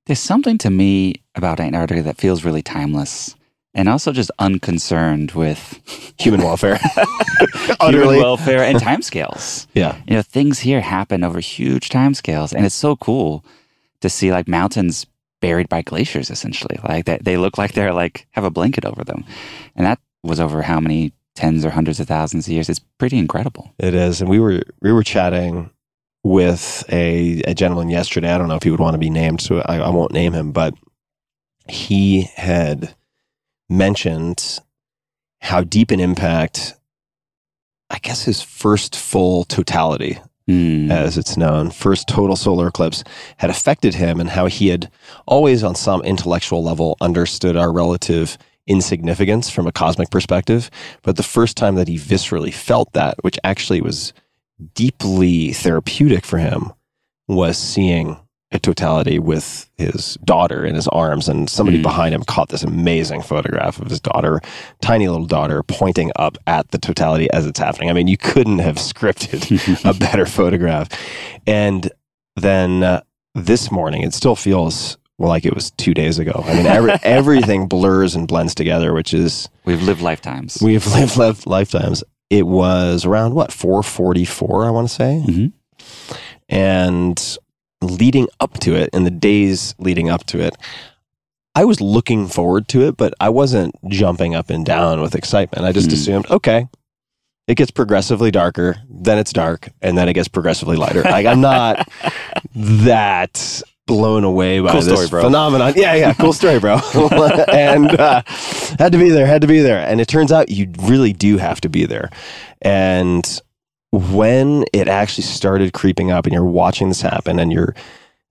There's 0.07 0.21
something 0.21 0.59
to 0.59 0.71
me 0.71 1.15
about 1.35 1.61
Antarctica 1.61 2.03
that 2.03 2.19
feels 2.19 2.45
really 2.45 2.63
timeless 2.63 3.35
and 3.77 3.89
also 3.89 4.13
just 4.13 4.31
unconcerned 4.39 5.33
with 5.33 5.81
Human 6.21 6.43
welfare. 6.43 6.79
human 7.81 8.19
welfare 8.19 8.63
and 8.63 8.79
timescales. 8.89 9.67
Yeah. 9.75 9.97
you 10.07 10.15
know 10.17 10.23
things 10.23 10.61
here 10.61 10.81
happen 10.81 11.25
over 11.25 11.41
huge 11.41 11.89
timescales 11.89 12.53
and 12.53 12.65
it's 12.65 12.75
so 12.75 12.97
cool 12.97 13.45
to 14.01 14.09
see 14.09 14.31
like 14.31 14.47
mountains 14.47 15.07
buried 15.45 15.69
by 15.69 15.83
glaciers 15.83 16.31
essentially 16.31 16.79
like 16.89 17.05
they 17.29 17.37
look 17.37 17.59
like 17.59 17.73
they're 17.73 17.99
like 18.03 18.27
have 18.37 18.45
a 18.45 18.51
blanket 18.59 18.85
over 18.85 19.05
them 19.05 19.25
and 19.77 19.85
that 19.87 19.99
was 20.23 20.41
over 20.41 20.63
how 20.63 20.81
many 20.81 21.13
tens 21.35 21.65
or 21.65 21.71
hundreds 21.71 22.01
of 22.01 22.07
thousands 22.07 22.47
of 22.47 22.53
years 22.53 22.69
it's 22.69 22.85
pretty 22.99 23.19
incredible 23.19 23.65
It 23.79 23.95
is, 23.95 24.21
and 24.21 24.31
we 24.31 24.39
were 24.39 24.63
we 24.81 24.93
were 24.93 25.03
chatting 25.03 25.71
with 26.25 26.85
a, 26.91 27.43
a 27.43 27.55
gentleman 27.55 27.91
yesterday. 27.91 28.33
I 28.33 28.39
don't 28.39 28.49
know 28.49 28.57
if 28.57 28.63
he 28.63 28.71
would 28.71 28.81
want 28.81 28.95
to 28.95 28.99
be 28.99 29.11
named, 29.11 29.41
so 29.43 29.61
I, 29.67 29.77
I 29.77 29.91
won't 29.91 30.13
name 30.13 30.33
him. 30.33 30.53
But 30.53 30.75
he 31.69 32.23
had 32.35 32.95
mentioned 33.69 34.59
how 35.41 35.63
deep 35.63 35.91
an 35.91 36.01
impact, 36.01 36.75
I 37.91 37.99
guess, 37.99 38.25
his 38.25 38.41
first 38.41 38.97
full 38.97 39.45
totality, 39.45 40.19
Hmm. 40.47 40.91
as 40.91 41.17
it's 41.17 41.39
known, 41.39 41.71
first 41.71 42.07
total 42.07 42.37
solar 42.37 42.69
eclipse, 42.69 43.03
had 43.39 43.49
affected 43.49 43.95
him, 43.95 44.21
and 44.21 44.29
how 44.29 44.47
he 44.47 44.69
had 44.69 44.91
always, 45.27 45.65
on 45.65 45.75
some 45.75 46.03
intellectual 46.03 46.63
level, 46.63 46.99
understood 47.01 47.57
our 47.57 47.73
relative 47.73 48.37
insignificance 48.67 49.49
from 49.49 49.67
a 49.67 49.73
cosmic 49.73 50.11
perspective. 50.11 50.71
But 51.03 51.17
the 51.17 51.23
first 51.23 51.57
time 51.57 51.77
that 51.77 51.89
he 51.89 51.97
viscerally 51.97 52.53
felt 52.53 52.93
that, 52.93 53.17
which 53.23 53.39
actually 53.43 53.81
was 53.81 54.13
deeply 54.75 55.53
therapeutic 55.53 56.25
for 56.25 56.39
him, 56.39 56.73
was 57.27 57.57
seeing 57.57 58.19
totality 58.59 59.19
with 59.19 59.69
his 59.77 60.15
daughter 60.25 60.65
in 60.65 60.75
his 60.75 60.89
arms. 60.89 61.29
And 61.29 61.49
somebody 61.51 61.79
Mm. 61.79 61.83
behind 61.83 62.15
him 62.15 62.23
caught 62.25 62.49
this 62.51 62.63
amazing 62.63 63.23
photograph 63.23 63.81
of 63.81 63.89
his 63.91 64.01
daughter, 64.01 64.41
tiny 64.81 65.09
little 65.09 65.27
daughter, 65.27 65.63
pointing 65.63 66.11
up 66.17 66.39
at 66.47 66.71
the 66.71 66.79
totality 66.79 67.31
as 67.33 67.47
it's 67.47 67.59
happening. 67.59 67.91
I 67.91 67.93
mean, 67.93 68.09
you 68.09 68.17
couldn't 68.17 68.61
have 68.61 68.77
scripted 68.77 69.85
a 69.91 69.95
better 69.99 70.27
photograph. 70.27 70.89
And 71.47 71.91
then 72.37 72.83
uh, 72.83 73.03
this 73.35 73.71
morning, 73.71 74.03
it 74.03 74.15
still 74.15 74.37
feels 74.37 74.97
well, 75.17 75.29
like 75.29 75.45
it 75.45 75.55
was 75.55 75.71
two 75.73 75.95
days 75.95 76.19
ago. 76.19 76.43
I 76.45 76.55
mean, 76.55 76.67
every, 76.67 76.93
everything 77.05 77.69
blurs 77.69 78.17
and 78.17 78.27
blends 78.27 78.53
together, 78.55 78.93
which 78.93 79.15
is 79.15 79.49
we've 79.65 79.83
lived 79.83 80.01
lifetimes 80.03 80.59
we've 80.61 80.85
lived, 80.95 81.17
lived 81.17 81.47
lifetimes. 81.47 82.03
It 82.31 82.47
was 82.49 83.05
around 83.05 83.35
what 83.35 83.53
four 83.53 83.83
forty 83.85 84.25
four, 84.25 84.65
I 84.65 84.71
want 84.71 84.89
to 84.89 84.95
say, 84.95 85.23
Mhm. 85.29 85.53
and 86.49 87.39
leading 87.87 88.29
up 88.41 88.55
to 88.61 88.75
it, 88.75 88.91
in 88.93 89.05
the 89.05 89.11
days 89.11 89.75
leading 89.79 90.11
up 90.11 90.25
to 90.27 90.41
it. 90.41 90.57
I 91.57 91.65
was 91.65 91.81
looking 91.81 92.27
forward 92.27 92.67
to 92.69 92.83
it, 92.87 92.97
but 92.97 93.15
I 93.21 93.29
wasn't 93.29 93.75
jumping 93.89 94.35
up 94.35 94.51
and 94.51 94.65
down 94.67 95.01
with 95.01 95.15
excitement. 95.15 95.65
I 95.65 95.73
just 95.73 95.89
Hmm. 95.89 95.95
assumed, 95.95 96.31
okay, 96.31 96.67
it 97.47 97.57
gets 97.57 97.71
progressively 97.71 98.31
darker, 98.31 98.77
then 98.91 99.19
it's 99.19 99.33
dark, 99.33 99.69
and 99.83 99.97
then 99.97 100.09
it 100.09 100.15
gets 100.15 100.29
progressively 100.29 100.77
lighter. 100.77 101.03
Like 101.03 101.27
I'm 101.27 101.41
not 101.41 101.87
that 102.55 103.63
blown 103.87 104.25
away 104.25 104.61
by 104.61 104.73
Cool 104.73 104.81
this 104.81 104.95
story, 104.95 105.09
bro. 105.09 105.23
phenomenon. 105.25 105.75
Yeah, 105.77 105.95
yeah, 105.95 106.15
cool 106.15 106.33
story, 106.33 106.59
bro. 106.59 106.79
and 107.53 107.91
uh, 108.01 108.23
had 108.79 108.93
to 108.93 108.99
be 108.99 109.11
there, 109.11 109.27
had 109.27 109.43
to 109.43 109.47
be 109.47 109.61
there. 109.61 109.79
And 109.87 110.01
it 110.01 110.09
turns 110.09 110.33
out 110.33 110.49
you 110.49 110.71
really 110.83 111.13
do 111.13 111.37
have 111.37 111.61
to 111.63 111.69
be 111.69 111.85
there. 111.85 112.09
And 112.63 113.41
when 113.95 114.65
it 114.73 114.89
actually 114.89 115.25
started 115.25 115.73
creeping 115.73 116.11
up, 116.11 116.27
and 116.27 116.33
you're 116.33 116.45
watching 116.45 116.89
this 116.89 117.01
happen, 117.01 117.39
and 117.39 117.53
you're 117.53 117.75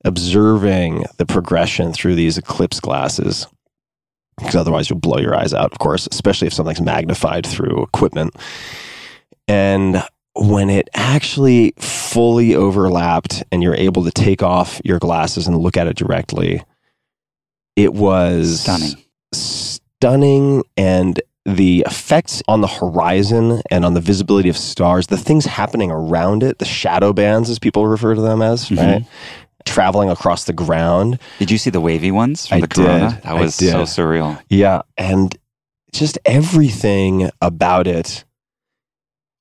observing 0.05 1.05
the 1.17 1.25
progression 1.25 1.93
through 1.93 2.15
these 2.15 2.37
eclipse 2.37 2.79
glasses 2.79 3.47
because 4.37 4.55
otherwise 4.55 4.89
you'll 4.89 4.99
blow 4.99 5.19
your 5.19 5.35
eyes 5.35 5.53
out, 5.53 5.71
of 5.71 5.77
course, 5.77 6.07
especially 6.11 6.47
if 6.47 6.53
something's 6.53 6.81
magnified 6.81 7.45
through 7.45 7.83
equipment. 7.83 8.35
And 9.47 10.03
when 10.35 10.71
it 10.71 10.89
actually 10.95 11.73
fully 11.77 12.55
overlapped 12.55 13.43
and 13.51 13.61
you're 13.61 13.75
able 13.75 14.03
to 14.03 14.11
take 14.11 14.41
off 14.41 14.81
your 14.83 14.97
glasses 14.97 15.47
and 15.47 15.55
look 15.57 15.77
at 15.77 15.85
it 15.85 15.95
directly, 15.95 16.63
it 17.75 17.93
was 17.93 18.61
stunning 18.61 19.03
stunning 20.03 20.63
and 20.75 21.21
the 21.45 21.83
effects 21.85 22.41
on 22.47 22.61
the 22.61 22.67
horizon 22.67 23.61
and 23.69 23.83
on 23.83 23.93
the 23.93 23.99
visibility 24.01 24.47
of 24.49 24.55
stars, 24.57 25.07
the 25.07 25.17
things 25.17 25.45
happening 25.45 25.91
around 25.91 26.41
it, 26.43 26.59
the 26.59 26.65
shadow 26.65 27.11
bands, 27.11 27.49
as 27.49 27.59
people 27.59 27.85
refer 27.85 28.15
to 28.15 28.21
them 28.21 28.41
as, 28.41 28.69
Mhm. 28.69 28.77
right? 28.77 29.05
Traveling 29.65 30.09
across 30.09 30.45
the 30.45 30.53
ground. 30.53 31.19
did 31.39 31.51
you 31.51 31.57
see 31.57 31.69
the 31.69 31.81
wavy 31.81 32.11
ones 32.11 32.47
from 32.47 32.57
I 32.57 32.61
the 32.61 32.67
corona 32.67 33.09
did. 33.11 33.23
that 33.23 33.35
was 33.39 33.55
so 33.55 33.83
surreal 33.83 34.39
Yeah. 34.49 34.81
And 34.97 35.37
just 35.93 36.17
everything 36.25 37.29
about 37.41 37.87
it 37.87 38.23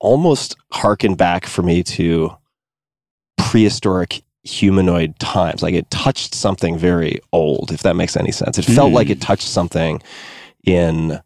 almost 0.01 0.57
harkened 0.73 1.17
back 1.17 1.47
for 1.47 1.63
me 1.63 1.83
to 1.85 2.33
prehistoric 3.39 4.23
humanoid 4.45 5.19
times. 5.21 5.63
Like 5.63 5.75
it 5.75 5.89
touched 5.91 6.35
something 6.35 6.77
very 6.77 7.21
old, 7.33 7.71
if 7.73 7.83
that 7.83 7.95
makes 7.97 8.17
any 8.17 8.33
sense. 8.33 8.59
It 8.59 8.65
felt 8.65 8.91
Hmm. 8.91 8.97
like 8.97 9.11
it 9.11 9.21
touched 9.21 9.47
something 9.47 10.03
in 10.65 11.21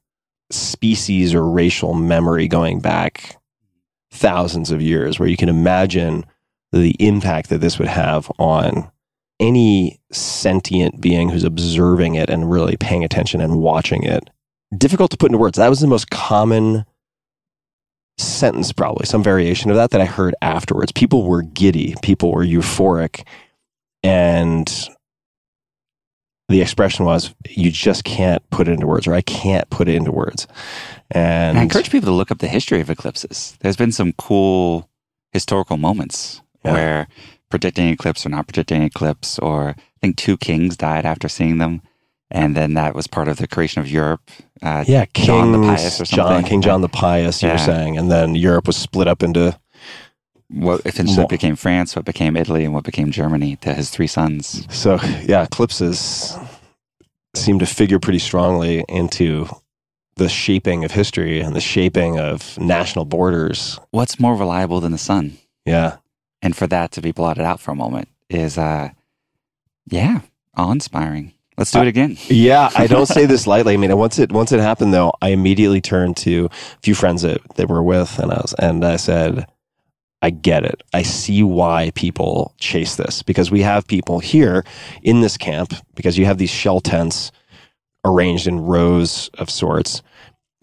species 0.50 1.34
or 1.34 1.48
racial 1.48 1.94
memory 1.94 2.48
going 2.48 2.80
back 2.80 3.36
thousands 4.10 4.70
of 4.70 4.80
years, 4.80 5.18
where 5.18 5.28
you 5.28 5.36
can 5.36 5.48
imagine 5.48 6.24
the 6.72 6.94
impact 6.98 7.48
that 7.48 7.58
this 7.58 7.78
would 7.78 7.88
have 7.88 8.30
on 8.38 8.90
any 9.38 10.00
sentient 10.12 11.00
being 11.00 11.28
who's 11.28 11.44
observing 11.44 12.14
it 12.14 12.30
and 12.30 12.50
really 12.50 12.76
paying 12.76 13.04
attention 13.04 13.40
and 13.40 13.60
watching 13.60 14.02
it. 14.02 14.30
Difficult 14.76 15.10
to 15.10 15.16
put 15.16 15.30
into 15.30 15.38
words. 15.38 15.58
That 15.58 15.68
was 15.68 15.80
the 15.80 15.86
most 15.86 16.10
common 16.10 16.84
sentence, 18.18 18.72
probably 18.72 19.06
some 19.06 19.22
variation 19.22 19.70
of 19.70 19.76
that 19.76 19.90
that 19.90 20.00
I 20.00 20.06
heard 20.06 20.34
afterwards. 20.40 20.92
People 20.92 21.24
were 21.24 21.42
giddy, 21.42 21.94
people 22.02 22.32
were 22.32 22.44
euphoric, 22.44 23.26
and 24.02 24.88
the 26.48 26.60
expression 26.60 27.04
was, 27.04 27.34
"You 27.48 27.70
just 27.70 28.04
can't 28.04 28.42
put 28.50 28.68
it 28.68 28.72
into 28.72 28.86
words," 28.86 29.06
or 29.06 29.14
"I 29.14 29.20
can't 29.22 29.68
put 29.70 29.88
it 29.88 29.94
into 29.94 30.12
words." 30.12 30.46
And, 31.10 31.50
And 31.50 31.58
I 31.58 31.62
encourage 31.62 31.90
people 31.90 32.06
to 32.08 32.14
look 32.14 32.30
up 32.30 32.38
the 32.38 32.48
history 32.48 32.80
of 32.80 32.90
eclipses. 32.90 33.56
There's 33.60 33.76
been 33.76 33.92
some 33.92 34.12
cool 34.12 34.88
historical 35.32 35.76
moments 35.76 36.40
Yeah. 36.64 36.72
where 36.72 37.08
predicting 37.50 37.88
eclipse 37.88 38.26
or 38.26 38.28
not 38.30 38.46
predicting 38.48 38.82
eclipse, 38.82 39.38
or 39.38 39.70
I 39.70 39.74
think 40.00 40.16
two 40.16 40.36
kings 40.36 40.76
died 40.76 41.06
after 41.06 41.28
seeing 41.28 41.58
them. 41.58 41.82
And 42.28 42.56
then 42.56 42.74
that 42.74 42.96
was 42.96 43.06
part 43.06 43.28
of 43.28 43.36
the 43.36 43.46
creation 43.46 43.80
of 43.80 43.88
Europe. 43.88 44.30
Uh, 44.60 44.82
yeah, 44.84 45.04
King 45.04 45.26
John 45.26 45.52
the 45.52 45.58
Pious 45.60 46.00
or 46.00 46.04
John. 46.06 46.42
King 46.42 46.60
John 46.60 46.80
the 46.80 46.88
Pious, 46.88 47.40
you 47.40 47.50
were 47.50 47.58
saying, 47.58 47.96
and 47.96 48.10
then 48.10 48.34
Europe 48.34 48.66
was 48.66 48.76
split 48.76 49.06
up 49.06 49.22
into 49.22 49.56
What 50.48 50.82
eventually 50.84 51.22
Mo- 51.22 51.28
became 51.28 51.56
France, 51.56 51.96
what 51.96 52.04
became 52.04 52.36
Italy, 52.36 52.64
and 52.64 52.72
what 52.72 52.84
became 52.84 53.10
Germany 53.10 53.56
to 53.56 53.74
his 53.74 53.90
three 53.90 54.06
sons. 54.06 54.66
So 54.70 54.98
yeah, 55.24 55.42
eclipses 55.42 56.36
seem 57.34 57.58
to 57.58 57.66
figure 57.66 57.98
pretty 57.98 58.18
strongly 58.18 58.84
into 58.88 59.48
the 60.16 60.28
shaping 60.28 60.84
of 60.84 60.92
history 60.92 61.40
and 61.40 61.54
the 61.54 61.60
shaping 61.60 62.18
of 62.18 62.58
national 62.58 63.04
borders. 63.04 63.78
What's 63.90 64.18
more 64.18 64.34
reliable 64.34 64.80
than 64.80 64.92
the 64.92 64.98
sun? 64.98 65.36
Yeah. 65.64 65.96
And 66.42 66.56
for 66.56 66.66
that 66.68 66.92
to 66.92 67.02
be 67.02 67.12
blotted 67.12 67.44
out 67.44 67.60
for 67.60 67.72
a 67.72 67.74
moment 67.74 68.08
is, 68.30 68.56
uh, 68.56 68.90
yeah, 69.88 70.20
awe 70.56 70.72
inspiring. 70.72 71.32
Let's 71.58 71.70
do 71.70 71.80
it 71.80 71.88
again. 71.88 72.16
Yeah, 72.28 72.70
I 72.76 72.86
don't 72.94 73.06
say 73.06 73.24
this 73.26 73.46
lightly. 73.46 73.74
I 73.74 73.76
mean, 73.78 73.96
once 73.96 74.18
it 74.18 74.30
once 74.30 74.52
it 74.52 74.60
happened 74.60 74.92
though, 74.92 75.12
I 75.22 75.30
immediately 75.30 75.80
turned 75.80 76.16
to 76.18 76.46
a 76.46 76.80
few 76.82 76.94
friends 76.94 77.22
that 77.22 77.40
they 77.56 77.64
were 77.64 77.82
with 77.82 78.18
and 78.18 78.30
I 78.30 78.36
was 78.36 78.54
and 78.58 78.84
I 78.84 78.96
said, 78.96 79.46
I 80.22 80.30
get 80.30 80.64
it. 80.64 80.82
I 80.92 81.02
see 81.02 81.42
why 81.42 81.92
people 81.94 82.54
chase 82.58 82.96
this 82.96 83.22
because 83.22 83.50
we 83.50 83.62
have 83.62 83.86
people 83.86 84.18
here 84.18 84.64
in 85.02 85.20
this 85.20 85.36
camp 85.36 85.74
because 85.94 86.16
you 86.16 86.24
have 86.24 86.38
these 86.38 86.50
shell 86.50 86.80
tents 86.80 87.30
arranged 88.04 88.46
in 88.46 88.60
rows 88.60 89.28
of 89.34 89.50
sorts 89.50 90.02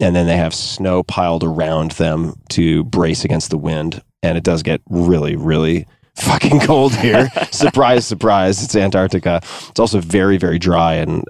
and 0.00 0.16
then 0.16 0.26
they 0.26 0.36
have 0.36 0.54
snow 0.54 1.02
piled 1.02 1.44
around 1.44 1.92
them 1.92 2.34
to 2.50 2.84
brace 2.84 3.24
against 3.24 3.50
the 3.50 3.58
wind 3.58 4.02
and 4.22 4.36
it 4.36 4.44
does 4.44 4.62
get 4.62 4.80
really 4.88 5.36
really 5.36 5.86
fucking 6.16 6.60
cold 6.60 6.94
here. 6.94 7.28
surprise 7.50 8.06
surprise, 8.06 8.62
it's 8.62 8.76
Antarctica. 8.76 9.40
It's 9.68 9.80
also 9.80 10.00
very 10.00 10.36
very 10.36 10.58
dry 10.58 10.94
and 10.94 11.24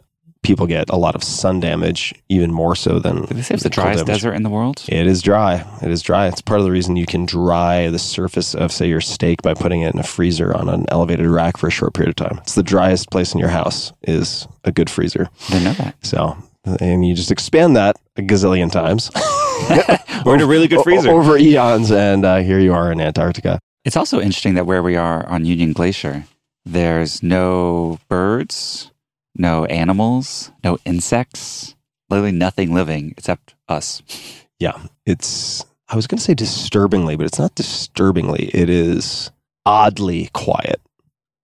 people 0.45 0.67
get 0.67 0.89
a 0.91 0.97
lot 0.97 1.15
of 1.15 1.25
sun 1.25 1.59
damage 1.59 2.15
even 2.29 2.53
more 2.53 2.77
so 2.77 3.01
than 3.01 3.23
they 3.27 3.43
say 3.43 3.57
the 3.57 3.69
driest 3.71 4.05
damage. 4.05 4.21
desert 4.21 4.35
in 4.35 4.43
the 4.45 4.51
world? 4.51 4.85
It 4.89 5.07
is 5.07 5.23
dry. 5.23 5.65
It 5.83 5.91
is 5.91 6.03
dry. 6.03 6.29
It's 6.29 6.41
part 6.41 6.61
of 6.61 6.65
the 6.65 6.71
reason 6.71 6.95
you 6.97 7.07
can 7.07 7.27
dry 7.27 7.89
the 7.91 7.99
surface 7.99 8.55
of, 8.55 8.71
say, 8.71 8.87
your 8.87 9.01
steak 9.01 9.43
by 9.43 9.55
putting 9.55 9.81
it 9.83 9.93
in 9.95 9.99
a 9.99 10.05
freezer 10.05 10.57
on 10.57 10.69
an 10.69 10.85
elevated 10.91 11.27
rack 11.27 11.57
for 11.57 11.67
a 11.67 11.71
short 11.71 11.95
period 11.95 12.11
of 12.11 12.17
time. 12.29 12.39
It's 12.43 12.55
the 12.55 12.63
driest 12.63 13.11
place 13.11 13.33
in 13.33 13.41
your 13.41 13.49
house 13.49 13.93
is 14.03 14.47
a 14.65 14.71
good 14.71 14.91
freezer. 14.91 15.29
I 15.49 15.53
didn't 15.53 15.65
know 15.65 15.73
that. 15.85 16.07
So, 16.07 16.37
and 16.81 17.07
you 17.07 17.15
just 17.15 17.31
expand 17.31 17.75
that 17.77 17.97
a 18.17 18.23
gazillion 18.23 18.71
times. 18.71 19.11
We're 20.25 20.35
in 20.37 20.41
a 20.43 20.47
really 20.47 20.69
good 20.69 20.83
freezer. 20.85 21.11
Over 21.11 21.37
eons, 21.39 21.91
and 21.91 22.25
uh, 22.25 22.37
here 22.39 22.59
you 22.61 22.73
are 22.73 22.93
in 22.93 23.01
Antarctica. 23.01 23.59
It's 23.85 23.97
also 23.97 24.21
interesting 24.21 24.55
that 24.55 24.67
where 24.67 24.83
we 24.83 24.97
are 24.97 25.27
on 25.27 25.45
Union 25.45 25.73
Glacier, 25.73 26.25
there's 26.65 27.23
no 27.23 27.99
birds, 28.09 28.91
no 29.37 29.65
animals, 29.67 30.51
no 30.63 30.79
insects, 30.85 31.75
literally 32.11 32.33
nothing 32.33 32.73
living 32.75 33.13
except 33.17 33.55
us. 33.69 34.03
Yeah, 34.59 34.79
it's. 35.07 35.65
I 35.89 35.97
was 35.97 36.07
going 36.07 36.19
to 36.19 36.25
say 36.25 36.35
disturbingly, 36.35 37.17
but 37.17 37.27
it's 37.27 37.39
not 37.39 37.55
disturbingly. 37.55 38.51
It 38.55 38.71
is 38.71 39.31
oddly 39.67 40.31
quiet 40.33 40.81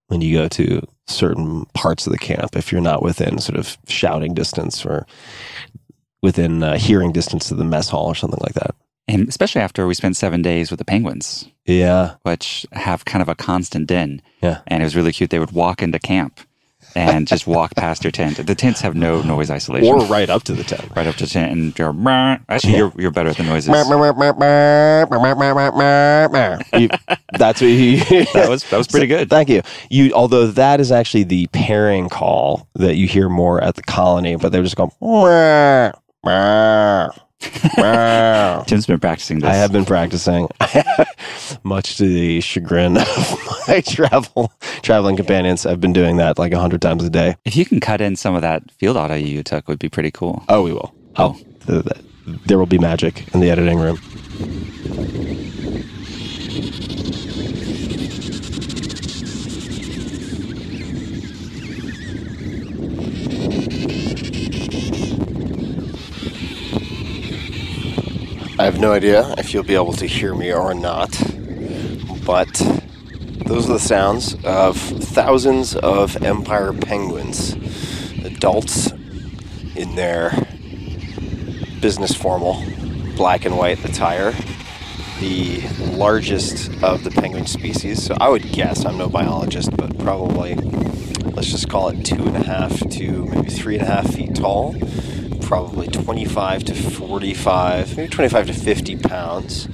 when 0.09 0.21
you 0.23 0.37
go 0.39 0.49
to 0.49 0.83
certain 1.07 1.67
parts 1.75 2.07
of 2.07 2.13
the 2.13 2.19
camp. 2.19 2.57
If 2.57 2.73
you're 2.73 2.81
not 2.81 3.03
within 3.03 3.39
sort 3.39 3.59
of 3.59 3.77
shouting 3.87 4.33
distance 4.35 4.85
or 4.87 5.07
within 6.23 6.63
uh, 6.63 6.79
hearing 6.79 7.13
distance 7.13 7.51
of 7.51 7.59
the 7.59 7.65
mess 7.65 7.89
hall 7.91 8.07
or 8.07 8.15
something 8.15 8.41
like 8.43 8.55
that. 8.55 8.75
And 9.09 9.29
especially 9.29 9.61
after 9.61 9.87
we 9.87 9.95
spent 9.95 10.17
seven 10.17 10.41
days 10.41 10.71
with 10.71 10.79
the 10.79 10.85
penguins, 10.85 11.49
Yeah, 11.67 12.15
which 12.23 12.65
have 12.73 13.05
kind 13.05 13.23
of 13.23 13.29
a 13.29 13.35
constant 13.35 13.89
din. 13.89 14.23
Yeah. 14.43 14.61
And 14.69 14.83
it 14.83 14.87
was 14.87 14.95
really 14.95 15.13
cute. 15.13 15.31
They 15.31 15.39
would 15.39 15.53
walk 15.53 15.83
into 15.83 15.99
camp 15.99 16.41
and 16.95 17.27
just 17.27 17.47
walk 17.47 17.75
past 17.75 18.05
your 18.05 18.11
tent. 18.11 18.45
The 18.47 18.55
tents 18.55 18.81
have 18.81 18.95
no 18.95 19.23
noise 19.23 19.51
isolation. 19.51 19.89
or 19.95 20.05
right 20.07 20.29
up 20.31 20.43
to 20.45 20.53
the 20.53 20.65
tent. 20.65 20.91
right 20.97 21.07
up 21.07 21.17
to 21.17 21.25
the 21.25 21.31
tent 21.31 21.53
and 21.53 21.79
you're, 21.79 21.93
actually, 22.49 22.73
Yeah. 22.73 22.79
you're, 22.79 22.93
you're 22.99 23.11
better 23.11 23.31
at 23.31 23.37
the 23.37 23.43
noises. 23.45 23.69
You- 26.75 26.89
that's 27.39 27.61
what 27.61 27.71
he. 27.81 27.97
That 28.35 28.47
was, 28.49 28.65
that 28.71 28.77
was 28.79 28.89
pretty 28.89 29.07
good. 29.07 29.31
Thank 29.31 29.49
you. 29.49 29.63
You, 29.91 30.13
although 30.13 30.47
that 30.49 30.81
is 30.81 30.91
actually 30.93 31.25
the 31.25 31.47
pairing 31.49 32.09
call 32.09 32.69
that 32.75 32.97
you 32.97 33.07
hear 33.07 33.29
more 33.29 33.63
at 33.63 33.77
the 33.77 33.83
colony, 33.83 34.37
but 34.37 34.53
they're 34.53 34.63
just 34.63 34.77
going. 34.77 34.91
Tim's 38.67 38.87
been 38.87 39.01
practicing 39.01 39.39
this. 39.41 39.49
I 39.49 39.55
have 39.55 39.73
been 39.73 39.87
practicing, 39.87 40.49
much 41.65 41.97
to 41.99 42.05
the 42.07 42.41
chagrin 42.41 42.97
of 42.97 43.39
my 43.69 43.81
travel 43.81 44.53
traveling 44.83 45.17
companions. 45.17 45.67
I've 45.67 45.81
been 45.81 45.93
doing 45.93 46.17
that 46.19 46.39
like 46.39 46.53
a 46.53 46.59
hundred 46.61 46.83
times 46.83 47.05
a 47.05 47.11
day. 47.11 47.37
If 47.45 47.57
you 47.57 47.65
can 47.65 47.81
cut 47.81 48.01
in 48.01 48.17
some 48.17 48.35
of 48.35 48.43
that 48.43 48.71
field 48.73 48.97
audio 48.97 49.17
you 49.17 49.43
took, 49.43 49.69
would 49.69 49.79
be 49.79 49.89
pretty 49.89 50.11
cool. 50.11 50.45
Oh, 50.49 50.63
we 50.63 50.73
will. 50.73 50.95
Oh. 51.17 51.35
th- 51.67 51.85
th- 51.85 51.97
there 52.47 52.59
will 52.59 52.67
be 52.67 52.79
magic 52.79 53.33
in 53.35 53.41
the 53.41 53.51
editing 53.51 53.79
room. 53.79 53.99
I 68.59 68.65
have 68.65 68.79
no 68.79 68.93
idea 68.93 69.35
if 69.39 69.55
you'll 69.55 69.63
be 69.65 69.75
able 69.75 69.95
to 69.95 70.07
hear 70.07 70.35
me 70.35 70.53
or 70.53 70.75
not, 70.75 71.11
but 72.31 72.53
those 73.45 73.69
are 73.69 73.73
the 73.73 73.81
sounds 73.81 74.37
of 74.45 74.77
thousands 74.79 75.75
of 75.75 76.23
emperor 76.23 76.73
penguins, 76.73 77.55
adults 78.25 78.93
in 79.75 79.97
their 79.97 80.31
business 81.81 82.15
formal 82.15 82.63
black 83.17 83.47
and 83.47 83.59
white 83.59 83.85
attire, 83.85 84.33
the 85.19 85.61
largest 85.97 86.71
of 86.85 87.03
the 87.03 87.11
penguin 87.11 87.47
species. 87.47 88.01
So 88.01 88.17
I 88.21 88.29
would 88.29 88.53
guess, 88.53 88.85
I'm 88.85 88.97
no 88.97 89.09
biologist, 89.09 89.77
but 89.77 89.99
probably, 89.99 90.55
let's 90.55 91.51
just 91.51 91.69
call 91.69 91.89
it 91.89 92.05
two 92.05 92.23
and 92.23 92.37
a 92.37 92.45
half 92.45 92.79
to 92.91 93.25
maybe 93.27 93.51
three 93.51 93.75
and 93.77 93.83
a 93.83 93.91
half 93.91 94.15
feet 94.15 94.37
tall, 94.37 94.77
probably 95.41 95.89
25 95.89 96.63
to 96.67 96.75
45, 96.77 97.97
maybe 97.97 98.09
25 98.09 98.47
to 98.47 98.53
50 98.53 98.97
pounds. 98.99 99.69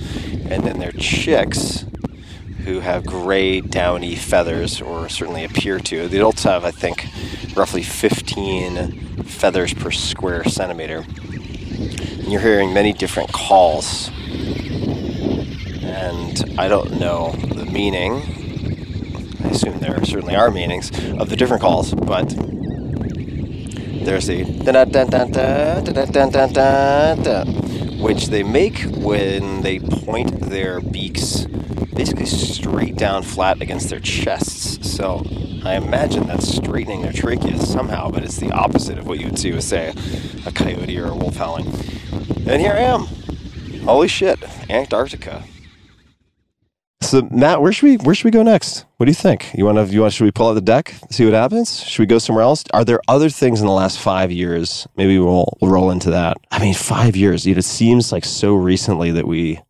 And 0.49 0.63
then 0.63 0.79
their 0.79 0.93
chicks, 0.93 1.85
who 2.67 2.81
have 2.81 3.07
gray, 3.07 3.61
downy 3.61 4.17
feathers, 4.17 4.83
or 4.83 5.09
certainly 5.09 5.45
appear 5.45 5.79
to. 5.79 6.09
The 6.09 6.17
adults 6.17 6.43
have, 6.43 6.65
I 6.65 6.73
think, 6.73 7.07
roughly 7.55 7.85
15 7.85 9.23
feathers 9.23 9.73
per 9.73 9.93
square 9.93 10.43
centimeter. 10.43 11.05
And 11.07 12.27
you're 12.33 12.41
hearing 12.41 12.75
many 12.75 12.93
different 12.93 13.33
calls. 13.33 14.11
And 15.81 16.55
I 16.59 16.67
don't 16.67 16.99
know 16.99 17.31
the 17.31 17.67
meaning. 17.67 18.15
I 19.45 19.51
assume 19.51 19.79
there 19.79 20.05
certainly 20.05 20.35
are 20.35 20.51
meanings 20.51 20.91
of 21.21 21.31
the 21.31 21.37
different 21.37 21.63
calls, 21.63 21.95
but 21.95 22.35
there's 24.05 24.27
da-da-da-da-da, 24.27 25.83
which 27.99 28.29
they 28.29 28.43
make 28.43 28.79
when 28.83 29.63
they 29.63 29.79
point 29.79 30.41
their 30.41 30.81
beaks 30.81 31.47
basically 31.95 32.27
straight 32.27 32.95
down 32.97 33.23
flat 33.23 33.61
against 33.63 33.89
their 33.89 34.01
chests. 34.01 34.91
So 34.91 35.25
I 35.65 35.77
imagine 35.77 36.27
that's 36.27 36.47
straightening 36.47 37.03
their 37.03 37.13
trachea 37.13 37.59
somehow, 37.59 38.11
but 38.11 38.23
it's 38.23 38.37
the 38.37 38.53
opposite 38.53 38.99
of 38.99 39.07
what 39.07 39.19
you 39.19 39.27
would 39.27 39.39
see 39.39 39.53
with, 39.53 39.65
say, 39.65 39.95
a 40.45 40.53
coyote 40.53 40.99
or 40.99 41.07
a 41.07 41.17
wolf 41.17 41.37
howling. 41.37 41.67
And 42.47 42.61
here 42.61 42.73
I 42.73 42.81
am. 42.81 43.07
Holy 43.85 44.09
shit, 44.09 44.39
Antarctica. 44.71 45.45
So 47.07 47.29
Matt, 47.31 47.63
where 47.63 47.73
should 47.73 47.85
we 47.85 47.97
where 47.99 48.17
should 48.17 48.25
we 48.25 48.33
go 48.33 48.43
next? 48.43 48.85
What 48.97 49.07
do 49.07 49.11
you 49.11 49.15
think? 49.15 49.55
You 49.55 49.65
want 49.65 49.79
to 49.79 49.87
you 49.95 50.01
want 50.01 50.13
should 50.13 50.25
we 50.25 50.33
pull 50.33 50.49
out 50.49 50.55
the 50.55 50.61
deck, 50.61 50.93
see 51.11 51.25
what 51.25 51.35
happens? 51.35 51.85
Should 51.85 52.03
we 52.03 52.07
go 52.07 52.19
somewhere 52.19 52.43
else? 52.43 52.65
Are 52.75 52.85
there 52.85 53.01
other 53.07 53.31
things 53.31 53.61
in 53.61 53.67
the 53.67 53.73
last 53.73 54.01
five 54.01 54.33
years? 54.33 54.89
Maybe 54.97 55.17
we'll, 55.19 55.57
we'll 55.61 55.71
roll 55.71 55.93
into 55.93 56.11
that. 56.11 56.37
I 56.51 56.59
mean, 56.59 56.75
five 56.75 57.15
years. 57.15 57.47
It 57.47 57.63
seems 57.65 58.11
like 58.11 58.25
so 58.25 58.55
recently 58.57 59.13
that 59.13 59.27
we 59.27 59.61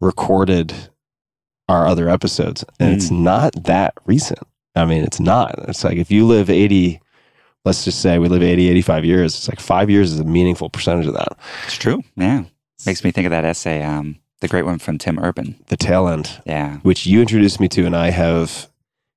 recorded 0.00 0.74
our 1.68 1.86
other 1.86 2.08
episodes, 2.08 2.64
and 2.80 2.92
it's 2.92 3.10
not 3.10 3.64
that 3.64 3.94
recent. 4.04 4.40
I 4.74 4.84
mean, 4.84 5.04
it's 5.04 5.20
not. 5.20 5.54
It's 5.68 5.84
like 5.84 5.96
if 5.96 6.10
you 6.10 6.26
live 6.26 6.50
80, 6.50 7.00
let's 7.64 7.84
just 7.84 8.02
say 8.02 8.18
we 8.18 8.28
live 8.28 8.42
80, 8.42 8.68
85 8.68 9.04
years, 9.04 9.34
it's 9.36 9.48
like 9.48 9.60
five 9.60 9.88
years 9.88 10.12
is 10.12 10.18
a 10.18 10.24
meaningful 10.24 10.68
percentage 10.68 11.06
of 11.06 11.14
that. 11.14 11.38
It's 11.66 11.76
true. 11.76 12.02
Yeah. 12.16 12.44
Makes 12.84 13.04
me 13.04 13.12
think 13.12 13.26
of 13.26 13.30
that 13.30 13.44
essay, 13.44 13.82
um, 13.82 14.18
the 14.44 14.50
great 14.50 14.64
one 14.64 14.78
from 14.78 14.98
Tim 14.98 15.18
Urban. 15.18 15.56
The 15.68 15.76
tail 15.76 16.08
end, 16.08 16.40
Yeah. 16.46 16.78
which 16.78 17.06
you 17.06 17.20
introduced 17.20 17.60
me 17.60 17.68
to, 17.68 17.84
and 17.86 17.96
I 17.96 18.10
have 18.10 18.68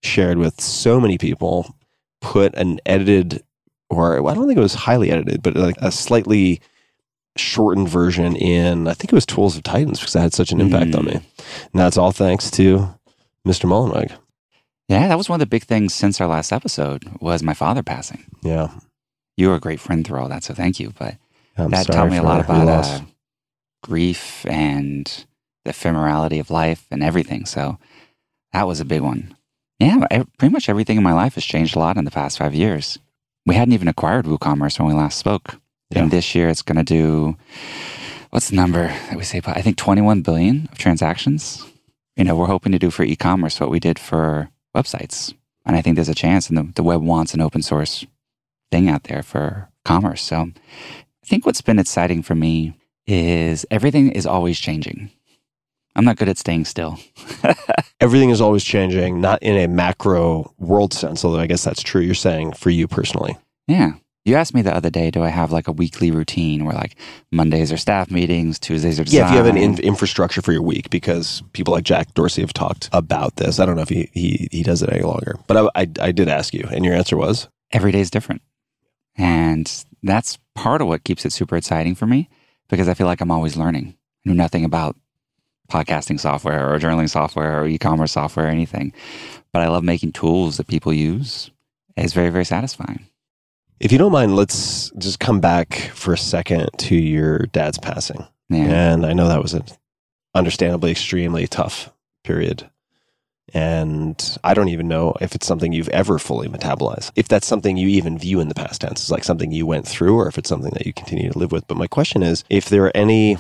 shared 0.04 0.38
with 0.38 0.60
so 0.62 1.00
many 1.00 1.18
people, 1.18 1.76
put 2.22 2.54
an 2.56 2.80
edited, 2.86 3.44
or 3.90 4.22
well, 4.22 4.32
I 4.34 4.36
don't 4.36 4.48
think 4.48 4.58
it 4.58 4.62
was 4.62 4.74
highly 4.74 5.12
edited, 5.12 5.42
but 5.44 5.56
like 5.56 5.76
a 5.80 5.92
slightly 5.92 6.60
shortened 7.38 7.88
version 7.90 8.36
in, 8.36 8.88
I 8.88 8.94
think 8.94 9.12
it 9.12 9.16
was 9.16 9.26
Tools 9.26 9.56
of 9.56 9.64
Titans 9.64 10.00
because 10.00 10.16
it 10.16 10.20
had 10.20 10.34
such 10.34 10.52
an 10.52 10.60
impact 10.62 10.96
on 10.96 11.04
Mm. 11.04 11.08
me. 11.08 11.14
And 11.14 11.24
that's 11.82 11.98
all 11.98 12.12
thanks 12.12 12.50
to 12.52 12.96
Mr. 13.48 13.66
Mullenweg. 13.70 14.12
Yeah, 14.90 15.08
that 15.08 15.18
was 15.18 15.30
one 15.30 15.36
of 15.38 15.42
the 15.42 15.46
big 15.50 15.64
things 15.66 15.94
since 15.94 16.20
our 16.22 16.28
last 16.28 16.52
episode 16.54 17.04
was 17.22 17.44
my 17.44 17.54
father 17.54 17.84
passing. 17.84 18.24
Yeah. 18.42 18.70
You 19.36 19.50
were 19.50 19.56
a 19.56 19.60
great 19.60 19.80
friend 19.80 20.06
through 20.06 20.20
all 20.20 20.30
that, 20.30 20.44
so 20.44 20.54
thank 20.54 20.80
you. 20.80 20.94
But 20.98 21.16
I'm 21.58 21.70
that 21.72 21.86
taught 21.88 22.10
me 22.10 22.18
a 22.18 22.24
lot 22.24 22.40
about 22.40 22.68
uh, 22.68 23.02
grief 23.84 24.46
and 24.48 25.26
the 25.66 25.72
ephemerality 25.72 26.40
of 26.40 26.50
life 26.50 26.86
and 26.92 27.04
everything. 27.04 27.46
So 27.46 27.78
that 28.54 28.68
was 28.68 28.80
a 28.80 28.86
big 28.86 29.02
one. 29.02 29.36
Yeah, 29.80 30.24
pretty 30.38 30.52
much 30.52 30.70
everything 30.70 30.98
in 30.98 31.04
my 31.04 31.14
life 31.14 31.36
has 31.36 31.46
changed 31.46 31.76
a 31.76 31.80
lot 31.80 31.98
in 31.98 32.06
the 32.06 32.12
past 32.12 32.40
five 32.40 32.56
years. 32.56 32.98
We 33.46 33.56
hadn't 33.56 33.74
even 33.74 33.88
acquired 33.88 34.26
WooCommerce 34.26 34.80
when 34.80 34.88
we 34.88 34.94
last 34.94 35.20
spoke. 35.20 35.60
Yeah. 35.92 36.02
And 36.02 36.12
this 36.12 36.34
year 36.36 36.50
it's 36.50 36.64
going 36.64 36.78
to 36.78 36.84
do, 36.84 37.38
what's 38.32 38.50
the 38.50 38.56
number 38.56 38.88
that 38.88 39.16
we 39.16 39.24
say? 39.24 39.42
I 39.46 39.62
think 39.62 39.78
21 39.78 40.22
billion 40.22 40.68
of 40.72 40.78
transactions. 40.78 41.66
You 42.16 42.24
know, 42.24 42.36
we're 42.36 42.48
hoping 42.48 42.72
to 42.72 42.80
do 42.80 42.90
for 42.90 43.04
e 43.04 43.16
commerce 43.16 43.60
what 43.60 43.70
we 43.70 43.80
did 43.80 44.00
for 44.00 44.50
websites. 44.76 45.34
And 45.66 45.76
I 45.76 45.82
think 45.82 45.96
there's 45.96 46.10
a 46.10 46.16
chance, 46.16 46.50
and 46.50 46.58
the, 46.58 46.72
the 46.76 46.84
web 46.84 47.02
wants 47.02 47.34
an 47.34 47.42
open 47.42 47.62
source 47.62 48.06
thing 48.72 48.90
out 48.90 49.04
there 49.04 49.22
for 49.22 49.70
commerce. 49.86 50.24
So 50.24 50.38
I 50.38 51.26
think 51.26 51.46
what's 51.46 51.62
been 51.62 51.80
exciting 51.80 52.24
for 52.24 52.36
me 52.36 52.74
is 53.08 53.66
everything 53.72 54.12
is 54.12 54.26
always 54.26 54.60
changing. 54.60 55.10
I'm 55.96 56.06
not 56.06 56.18
good 56.18 56.30
at 56.30 56.38
staying 56.38 56.66
still. 56.66 57.00
Everything 58.00 58.30
is 58.30 58.40
always 58.40 58.64
changing, 58.64 59.20
not 59.20 59.42
in 59.42 59.58
a 59.58 59.68
macro 59.68 60.54
world 60.60 60.94
sense, 60.94 61.26
although 61.26 61.40
I 61.40 61.48
guess 61.48 61.64
that's 61.64 61.82
true. 61.82 62.02
You're 62.02 62.14
saying 62.14 62.54
for 62.54 62.70
you 62.70 62.88
personally. 62.88 63.36
Yeah. 63.68 63.94
You 64.24 64.36
asked 64.36 64.54
me 64.54 64.62
the 64.62 64.76
other 64.76 64.90
day, 64.92 65.10
do 65.10 65.24
I 65.24 65.30
have 65.30 65.52
like 65.52 65.68
a 65.68 65.72
weekly 65.72 66.12
routine 66.12 66.66
where 66.66 66.76
like 66.76 66.98
Mondays 67.32 67.72
are 67.72 67.78
staff 67.78 68.12
meetings, 68.12 68.60
Tuesdays 68.60 69.00
are 69.00 69.06
design? 69.06 69.22
Yeah, 69.22 69.28
if 69.28 69.32
you 69.32 69.38
have 69.38 69.48
an 69.48 69.58
in- 69.58 69.80
infrastructure 69.80 70.42
for 70.42 70.52
your 70.52 70.62
week, 70.62 70.90
because 70.90 71.42
people 71.54 71.74
like 71.74 71.86
Jack 71.86 72.14
Dorsey 72.14 72.42
have 72.42 72.54
talked 72.54 72.90
about 72.92 73.38
this. 73.38 73.60
I 73.60 73.66
don't 73.66 73.78
know 73.78 73.84
if 73.84 73.90
he 73.90 74.10
he, 74.14 74.50
he 74.52 74.64
does 74.64 74.84
it 74.84 74.92
any 74.92 75.04
longer, 75.04 75.40
but 75.48 75.58
I, 75.58 75.82
I 75.82 75.88
I 76.02 76.12
did 76.12 76.28
ask 76.28 76.54
you, 76.54 76.68
and 76.70 76.84
your 76.84 76.94
answer 76.94 77.16
was 77.16 77.48
every 77.72 77.94
day 77.94 78.02
is 78.02 78.12
different. 78.12 78.42
And 79.16 79.86
that's 80.04 80.38
part 80.56 80.82
of 80.82 80.88
what 80.88 81.06
keeps 81.06 81.26
it 81.26 81.32
super 81.32 81.56
exciting 81.56 81.96
for 81.96 82.06
me 82.06 82.30
because 82.70 82.88
I 82.88 82.94
feel 82.94 83.08
like 83.08 83.22
I'm 83.22 83.32
always 83.32 83.58
learning. 83.58 83.96
I 84.26 84.30
knew 84.30 84.36
nothing 84.36 84.66
about 84.66 84.96
podcasting 85.72 86.20
software 86.20 86.74
or 86.74 86.80
journaling 86.80 87.10
software 87.10 87.62
or 87.62 87.68
e-commerce 87.68 88.14
software 88.14 88.46
or 88.46 88.50
anything, 88.50 88.94
but 89.52 89.62
I 89.62 89.68
love 89.68 89.84
making 89.84 90.14
tools 90.14 90.58
that 90.58 90.68
people 90.68 90.94
use. 90.94 91.52
It's 91.96 92.14
very, 92.14 92.30
very 92.30 92.46
satisfying. 92.46 93.06
if 93.80 93.92
you 93.92 93.98
don't 93.98 94.12
mind, 94.12 94.36
let's 94.36 94.92
just 94.98 95.20
come 95.20 95.40
back 95.40 95.74
for 95.94 96.14
a 96.14 96.18
second 96.18 96.70
to 96.78 96.96
your 96.96 97.40
dad's 97.48 97.78
passing. 97.78 98.26
Yeah. 98.50 98.94
And 98.94 99.06
I 99.06 99.14
know 99.14 99.28
that 99.28 99.42
was 99.42 99.54
an 99.54 99.64
understandably 100.34 100.92
extremely 100.92 101.48
tough 101.48 101.92
period. 102.24 102.70
And 103.54 104.38
I 104.44 104.54
don't 104.54 104.70
even 104.70 104.88
know 104.88 105.16
if 105.22 105.34
it's 105.34 105.48
something 105.48 105.72
you've 105.72 105.90
ever 105.90 106.20
fully 106.20 106.50
metabolized. 106.50 107.12
If 107.16 107.28
that's 107.30 107.48
something 107.48 107.78
you 107.78 107.88
even 107.88 108.18
view 108.18 108.40
in 108.40 108.50
the 108.50 108.56
past 108.56 108.82
tense, 108.82 109.04
is 109.04 109.12
like 109.12 109.24
something 109.24 109.52
you 109.52 109.66
went 109.66 109.88
through, 109.88 110.16
or 110.16 110.28
if 110.28 110.38
it's 110.38 110.50
something 110.50 110.72
that 110.72 110.86
you 110.86 110.94
continue 110.94 111.32
to 111.32 111.40
live 111.40 111.52
with. 111.52 111.66
But 111.68 111.78
my 111.78 111.88
question 111.88 112.24
is 112.24 112.44
if 112.50 112.70
there 112.70 112.86
are 112.86 112.96
any 112.96 113.38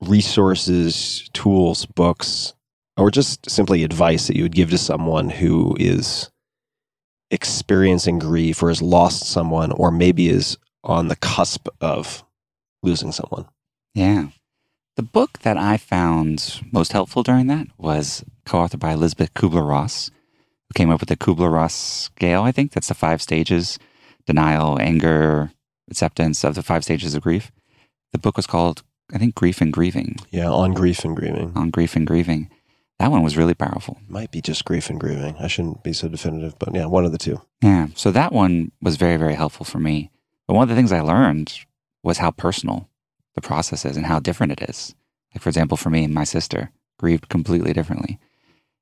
resources, 0.00 1.30
tools, 1.32 1.86
books, 1.86 2.52
or 2.98 3.10
just 3.10 3.48
simply 3.48 3.82
advice 3.82 4.26
that 4.26 4.36
you 4.36 4.42
would 4.42 4.54
give 4.54 4.70
to 4.70 4.78
someone 4.78 5.30
who 5.30 5.74
is 5.78 6.30
experiencing 7.30 8.18
grief 8.18 8.62
or 8.62 8.68
has 8.68 8.82
lost 8.82 9.24
someone, 9.24 9.72
or 9.72 9.90
maybe 9.90 10.28
is 10.28 10.58
on 10.84 11.08
the 11.08 11.16
cusp 11.16 11.68
of 11.80 12.22
losing 12.82 13.10
someone. 13.10 13.46
Yeah. 13.94 14.28
The 14.96 15.02
book 15.02 15.40
that 15.40 15.56
I 15.58 15.76
found 15.76 16.62
most 16.72 16.92
helpful 16.92 17.22
during 17.22 17.48
that 17.48 17.66
was 17.78 18.24
co 18.46 18.58
authored 18.58 18.80
by 18.80 18.92
Elisabeth 18.92 19.34
Kübler-Ross, 19.34 20.08
who 20.10 20.72
came 20.74 20.90
up 20.90 21.00
with 21.00 21.08
the 21.10 21.16
Kübler-Ross 21.16 21.74
scale. 21.74 22.42
I 22.42 22.52
think 22.52 22.72
that's 22.72 22.88
the 22.88 22.94
five 22.94 23.20
stages 23.20 23.78
denial, 24.26 24.78
anger, 24.80 25.52
acceptance 25.90 26.44
of 26.44 26.54
the 26.54 26.62
five 26.62 26.82
stages 26.82 27.14
of 27.14 27.22
grief. 27.22 27.52
The 28.12 28.18
book 28.18 28.36
was 28.36 28.46
called, 28.46 28.82
I 29.12 29.18
think, 29.18 29.34
Grief 29.34 29.60
and 29.60 29.72
Grieving, 29.72 30.16
Yeah, 30.30 30.48
on 30.50 30.72
grief 30.72 31.04
and 31.04 31.14
grieving. 31.14 31.52
on 31.54 31.70
grief 31.70 31.94
and 31.94 32.06
grieving. 32.06 32.48
That 32.98 33.10
one 33.10 33.22
was 33.22 33.36
really 33.36 33.54
powerful. 33.54 33.98
Might 34.08 34.30
be 34.32 34.40
just 34.40 34.64
grief 34.64 34.88
and 34.88 34.98
grieving. 34.98 35.36
I 35.38 35.48
shouldn't 35.48 35.84
be 35.84 35.92
so 35.92 36.08
definitive, 36.08 36.58
but 36.58 36.74
yeah, 36.74 36.86
one 36.86 37.04
of 37.04 37.12
the 37.12 37.18
two. 37.18 37.42
Yeah. 37.62 37.88
So 37.94 38.10
that 38.12 38.32
one 38.32 38.72
was 38.80 38.96
very, 38.96 39.18
very 39.18 39.34
helpful 39.34 39.66
for 39.66 39.78
me. 39.78 40.10
But 40.48 40.54
one 40.54 40.62
of 40.62 40.70
the 40.70 40.74
things 40.74 40.90
I 40.92 41.02
learned 41.02 41.52
was 42.02 42.18
how 42.18 42.30
personal 42.30 42.88
the 43.36 43.40
process 43.40 43.84
is 43.84 43.96
and 43.96 44.06
how 44.06 44.18
different 44.18 44.52
it 44.52 44.68
is. 44.68 44.94
Like, 45.32 45.42
for 45.42 45.48
example, 45.48 45.76
for 45.76 45.90
me 45.90 46.02
and 46.02 46.12
my 46.12 46.24
sister 46.24 46.70
grieved 46.98 47.28
completely 47.28 47.72
differently. 47.72 48.18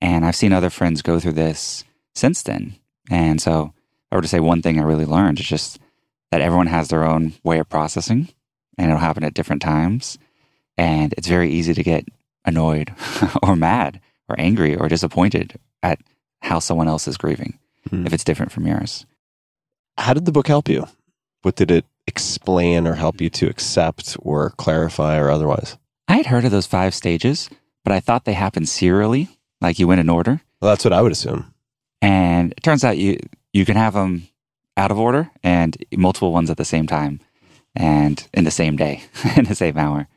And 0.00 0.24
I've 0.24 0.36
seen 0.36 0.52
other 0.52 0.70
friends 0.70 1.02
go 1.02 1.20
through 1.20 1.32
this 1.32 1.84
since 2.14 2.42
then. 2.42 2.76
And 3.10 3.40
so, 3.42 3.74
I 4.10 4.16
were 4.16 4.22
to 4.22 4.28
say 4.28 4.40
one 4.40 4.62
thing 4.62 4.78
I 4.78 4.84
really 4.84 5.04
learned, 5.04 5.40
is 5.40 5.46
just 5.46 5.78
that 6.30 6.40
everyone 6.40 6.68
has 6.68 6.88
their 6.88 7.04
own 7.04 7.34
way 7.42 7.58
of 7.58 7.68
processing 7.68 8.28
and 8.78 8.88
it'll 8.88 9.00
happen 9.00 9.24
at 9.24 9.34
different 9.34 9.62
times. 9.62 10.18
And 10.78 11.12
it's 11.18 11.28
very 11.28 11.50
easy 11.50 11.74
to 11.74 11.82
get 11.82 12.06
annoyed 12.44 12.92
or 13.42 13.56
mad 13.56 14.00
or 14.28 14.36
angry 14.38 14.74
or 14.76 14.88
disappointed 14.88 15.58
at 15.82 16.00
how 16.42 16.58
someone 16.58 16.88
else 16.88 17.06
is 17.08 17.16
grieving 17.16 17.58
Hmm. 17.90 18.06
if 18.06 18.14
it's 18.14 18.24
different 18.24 18.50
from 18.50 18.66
yours. 18.66 19.04
How 19.98 20.14
did 20.14 20.24
the 20.24 20.32
book 20.32 20.46
help 20.48 20.68
you? 20.70 20.86
What 21.44 21.56
did 21.56 21.70
it 21.70 21.84
explain 22.06 22.86
or 22.86 22.94
help 22.94 23.20
you 23.20 23.28
to 23.28 23.50
accept 23.50 24.16
or 24.22 24.50
clarify 24.56 25.18
or 25.18 25.28
otherwise? 25.28 25.76
I 26.08 26.16
had 26.16 26.26
heard 26.26 26.46
of 26.46 26.50
those 26.50 26.66
five 26.66 26.94
stages, 26.94 27.50
but 27.84 27.92
I 27.92 28.00
thought 28.00 28.24
they 28.24 28.32
happened 28.32 28.66
serially, 28.66 29.28
like 29.60 29.78
you 29.78 29.86
went 29.86 30.00
in 30.00 30.08
order. 30.08 30.40
Well, 30.62 30.70
that's 30.70 30.86
what 30.86 30.94
I 30.94 31.02
would 31.02 31.12
assume. 31.12 31.52
And 32.00 32.52
it 32.52 32.62
turns 32.62 32.82
out 32.82 32.96
you 32.96 33.18
you 33.52 33.66
can 33.66 33.76
have 33.76 33.92
them 33.92 34.26
out 34.78 34.90
of 34.90 34.98
order 34.98 35.30
and 35.42 35.76
multiple 35.94 36.32
ones 36.32 36.48
at 36.48 36.56
the 36.56 36.64
same 36.64 36.86
time 36.86 37.20
and 37.76 38.26
in 38.32 38.44
the 38.44 38.50
same 38.50 38.76
day, 38.76 39.02
in 39.36 39.44
the 39.44 39.54
same 39.54 39.76
hour. 39.76 40.08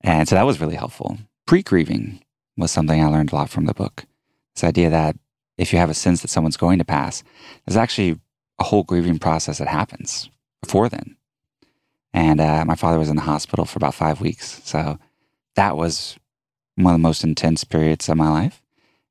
And 0.00 0.26
so 0.26 0.36
that 0.36 0.46
was 0.46 0.58
really 0.58 0.76
helpful. 0.76 1.18
Pre 1.46 1.62
grieving 1.62 2.22
was 2.56 2.70
something 2.70 3.02
I 3.02 3.08
learned 3.08 3.32
a 3.32 3.34
lot 3.34 3.50
from 3.50 3.66
the 3.66 3.74
book. 3.74 4.06
This 4.54 4.64
idea 4.64 4.88
that 4.88 5.16
if 5.58 5.70
you 5.70 5.78
have 5.78 5.90
a 5.90 5.94
sense 5.94 6.22
that 6.22 6.28
someone's 6.28 6.56
going 6.56 6.78
to 6.78 6.84
pass, 6.86 7.22
there's 7.66 7.76
actually 7.76 8.18
a 8.58 8.64
whole 8.64 8.84
grieving 8.84 9.18
process 9.18 9.58
that 9.58 9.68
happens 9.68 10.30
before 10.62 10.88
then. 10.88 11.16
And 12.14 12.40
uh, 12.40 12.64
my 12.64 12.74
father 12.74 12.98
was 12.98 13.08
in 13.08 13.16
the 13.16 13.22
hospital 13.22 13.64
for 13.64 13.78
about 13.78 13.94
five 13.94 14.20
weeks. 14.20 14.60
So 14.64 14.98
that 15.54 15.76
was 15.76 16.18
one 16.76 16.94
of 16.94 17.00
the 17.00 17.02
most 17.02 17.24
intense 17.24 17.64
periods 17.64 18.08
of 18.08 18.16
my 18.16 18.28
life. 18.28 18.62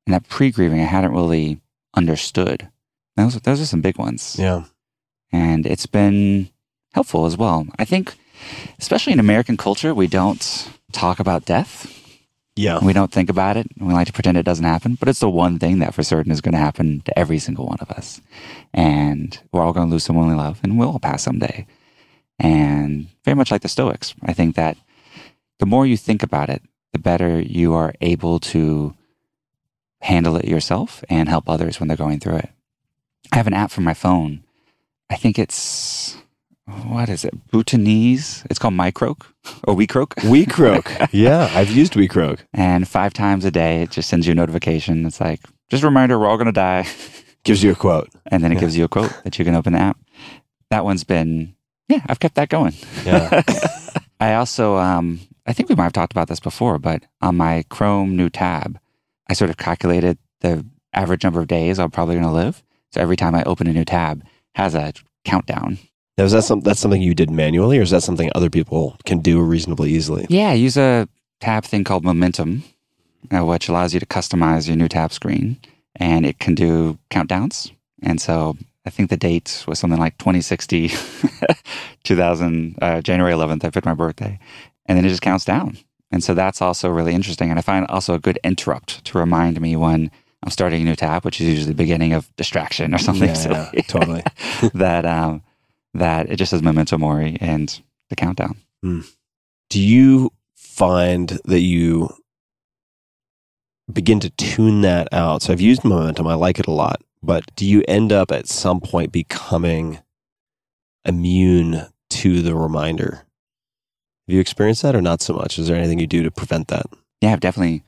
And 0.05 0.13
that 0.13 0.27
pre 0.27 0.51
grieving, 0.51 0.79
I 0.79 0.85
hadn't 0.85 1.13
really 1.13 1.59
understood. 1.95 2.69
Those, 3.15 3.39
those 3.41 3.61
are 3.61 3.65
some 3.65 3.81
big 3.81 3.97
ones. 3.97 4.35
Yeah. 4.39 4.65
And 5.31 5.65
it's 5.65 5.85
been 5.85 6.49
helpful 6.93 7.25
as 7.25 7.37
well. 7.37 7.67
I 7.77 7.85
think, 7.85 8.15
especially 8.79 9.13
in 9.13 9.19
American 9.19 9.57
culture, 9.57 9.93
we 9.93 10.07
don't 10.07 10.69
talk 10.91 11.19
about 11.19 11.45
death. 11.45 12.00
Yeah. 12.55 12.83
We 12.83 12.93
don't 12.93 13.11
think 13.11 13.29
about 13.29 13.57
it. 13.57 13.67
and 13.77 13.87
We 13.87 13.93
like 13.93 14.07
to 14.07 14.13
pretend 14.13 14.37
it 14.37 14.43
doesn't 14.43 14.65
happen, 14.65 14.95
but 14.99 15.07
it's 15.07 15.19
the 15.19 15.29
one 15.29 15.57
thing 15.57 15.79
that 15.79 15.93
for 15.93 16.03
certain 16.03 16.31
is 16.31 16.41
going 16.41 16.53
to 16.53 16.59
happen 16.59 17.01
to 17.01 17.17
every 17.17 17.39
single 17.39 17.65
one 17.65 17.79
of 17.79 17.89
us. 17.91 18.21
And 18.73 19.39
we're 19.51 19.61
all 19.61 19.73
going 19.73 19.87
to 19.87 19.91
lose 19.91 20.03
someone 20.03 20.27
we 20.27 20.35
love, 20.35 20.59
and 20.63 20.77
we'll 20.77 20.99
pass 20.99 21.23
someday. 21.23 21.65
And 22.39 23.07
very 23.23 23.35
much 23.35 23.51
like 23.51 23.61
the 23.61 23.69
Stoics, 23.69 24.13
I 24.23 24.33
think 24.33 24.55
that 24.55 24.77
the 25.59 25.65
more 25.65 25.85
you 25.85 25.95
think 25.95 26.23
about 26.23 26.49
it, 26.49 26.61
the 26.91 26.99
better 26.99 27.39
you 27.39 27.73
are 27.73 27.93
able 28.01 28.39
to 28.39 28.95
handle 30.01 30.35
it 30.35 30.45
yourself 30.45 31.03
and 31.09 31.29
help 31.29 31.47
others 31.47 31.79
when 31.79 31.87
they're 31.87 31.95
going 31.95 32.19
through 32.19 32.37
it. 32.37 32.49
I 33.31 33.37
have 33.37 33.47
an 33.47 33.53
app 33.53 33.71
for 33.71 33.81
my 33.81 33.93
phone. 33.93 34.43
I 35.09 35.15
think 35.15 35.37
it's 35.37 36.17
what 36.87 37.09
is 37.09 37.23
it? 37.25 37.33
Bhutanese. 37.51 38.43
It's 38.49 38.59
called 38.59 38.73
MyCroak 38.73 39.25
or 39.65 39.75
WeCroak. 39.75 40.09
WeCroak. 40.23 41.09
yeah, 41.11 41.49
I've 41.53 41.69
used 41.71 41.93
WeCroak. 41.93 42.39
And 42.53 42.87
five 42.87 43.13
times 43.13 43.45
a 43.45 43.51
day, 43.51 43.83
it 43.83 43.91
just 43.91 44.09
sends 44.09 44.27
you 44.27 44.31
a 44.31 44.35
notification. 44.35 45.05
It's 45.05 45.21
like, 45.21 45.39
just 45.69 45.83
a 45.83 45.87
reminder, 45.87 46.17
we're 46.19 46.27
all 46.27 46.37
going 46.37 46.45
to 46.47 46.51
die. 46.51 46.87
Gives 47.43 47.63
you 47.63 47.71
a 47.71 47.75
quote. 47.75 48.09
And 48.27 48.43
then 48.43 48.51
it 48.51 48.55
Yeah. 48.55 48.61
gives 48.61 48.77
you 48.77 48.83
a 48.83 48.87
quote 48.87 49.11
that 49.23 49.39
you 49.39 49.45
can 49.45 49.55
open 49.55 49.73
the 49.73 49.79
app. 49.79 49.97
That 50.69 50.85
one's 50.85 51.03
been, 51.03 51.55
yeah, 51.89 52.01
I've 52.07 52.19
kept 52.19 52.35
that 52.35 52.49
going. 52.49 52.73
Yeah. 53.03 53.41
I 54.19 54.35
also, 54.35 54.77
um, 54.77 55.21
I 55.47 55.53
think 55.53 55.67
we 55.67 55.73
might 55.73 55.85
have 55.85 55.93
talked 55.93 56.11
about 56.13 56.27
this 56.27 56.39
before, 56.39 56.77
but 56.77 57.03
on 57.19 57.35
my 57.37 57.63
Chrome 57.69 58.15
new 58.15 58.29
tab, 58.29 58.77
I 59.27 59.33
sort 59.33 59.49
of 59.49 59.57
calculated 59.57 60.19
the 60.41 60.63
average 60.93 61.23
number 61.23 61.39
of 61.41 61.47
days 61.47 61.79
I'm 61.79 61.89
probably 61.89 62.13
going 62.15 62.27
to 62.27 62.31
live. 62.31 62.61
So 62.91 63.01
every 63.01 63.15
time 63.17 63.33
I 63.33 63.41
open 63.45 63.65
a 63.65 63.73
new 63.73 63.85
tab, 63.85 64.23
has 64.53 64.75
a 64.75 64.93
countdown. 65.25 65.79
Now, 66.17 66.25
is 66.25 66.33
that 66.33 66.43
some, 66.43 66.59
that's 66.61 66.79
something 66.79 67.01
you 67.01 67.15
did 67.15 67.29
manually, 67.31 67.79
or 67.79 67.81
is 67.81 67.91
that 67.91 68.03
something 68.03 68.29
other 68.35 68.49
people 68.49 68.97
can 69.05 69.19
do 69.19 69.41
reasonably 69.41 69.91
easily? 69.91 70.25
Yeah, 70.29 70.53
use 70.53 70.77
a 70.77 71.07
tab 71.39 71.63
thing 71.63 71.83
called 71.83 72.03
Momentum, 72.03 72.63
uh, 73.31 73.45
which 73.45 73.69
allows 73.69 73.93
you 73.93 73.99
to 73.99 74.05
customize 74.05 74.67
your 74.67 74.75
new 74.75 74.87
tab 74.89 75.13
screen, 75.13 75.57
and 75.95 76.25
it 76.25 76.37
can 76.39 76.53
do 76.53 76.99
countdowns. 77.09 77.71
And 78.03 78.19
so 78.19 78.57
I 78.85 78.89
think 78.89 79.09
the 79.09 79.17
date 79.17 79.63
was 79.67 79.79
something 79.79 79.99
like 79.99 80.17
2060, 80.17 80.91
2000, 82.03 82.75
uh, 82.81 83.01
January 83.01 83.33
11th. 83.33 83.63
I 83.65 83.69
picked 83.69 83.85
my 83.85 83.93
birthday, 83.93 84.39
and 84.85 84.97
then 84.97 85.05
it 85.05 85.09
just 85.09 85.21
counts 85.21 85.45
down. 85.45 85.77
And 86.11 86.23
so 86.23 86.33
that's 86.33 86.61
also 86.61 86.89
really 86.89 87.13
interesting. 87.13 87.49
And 87.49 87.57
I 87.57 87.61
find 87.61 87.87
also 87.87 88.13
a 88.13 88.19
good 88.19 88.37
interrupt 88.43 89.03
to 89.05 89.17
remind 89.17 89.61
me 89.61 89.75
when 89.77 90.11
I'm 90.43 90.51
starting 90.51 90.81
a 90.81 90.85
new 90.85 90.95
tab, 90.95 91.23
which 91.23 91.39
is 91.39 91.47
usually 91.47 91.69
the 91.69 91.75
beginning 91.75 92.11
of 92.13 92.35
distraction 92.35 92.93
or 92.93 92.97
something 92.97 93.29
Yeah, 93.29 93.33
silly. 93.69 93.81
totally. 93.83 94.23
that 94.73 95.05
um, 95.05 95.41
that 95.93 96.29
it 96.29 96.37
just 96.37 96.51
says 96.51 96.61
memento 96.61 96.97
mori 96.97 97.37
and 97.41 97.81
the 98.09 98.15
countdown. 98.15 98.57
Hmm. 98.81 99.01
Do 99.69 99.81
you 99.81 100.31
find 100.55 101.39
that 101.45 101.61
you 101.61 102.09
begin 103.91 104.19
to 104.21 104.29
tune 104.31 104.81
that 104.81 105.07
out? 105.11 105.41
So 105.41 105.53
I've 105.53 105.61
used 105.61 105.83
momentum, 105.83 106.27
I 106.27 106.33
like 106.33 106.59
it 106.59 106.67
a 106.67 106.71
lot, 106.71 107.01
but 107.21 107.43
do 107.55 107.65
you 107.65 107.83
end 107.87 108.11
up 108.11 108.31
at 108.31 108.47
some 108.47 108.79
point 108.79 109.11
becoming 109.11 109.99
immune 111.05 111.87
to 112.09 112.41
the 112.41 112.55
reminder? 112.55 113.25
Have 114.27 114.35
you 114.35 114.39
experienced 114.39 114.81
that 114.83 114.95
or 114.95 115.01
not 115.01 115.21
so 115.21 115.33
much? 115.33 115.57
Is 115.57 115.67
there 115.67 115.77
anything 115.77 115.99
you 115.99 116.07
do 116.07 116.23
to 116.23 116.31
prevent 116.31 116.67
that? 116.69 116.85
Yeah, 117.21 117.33
I've 117.33 117.39
definitely 117.39 117.83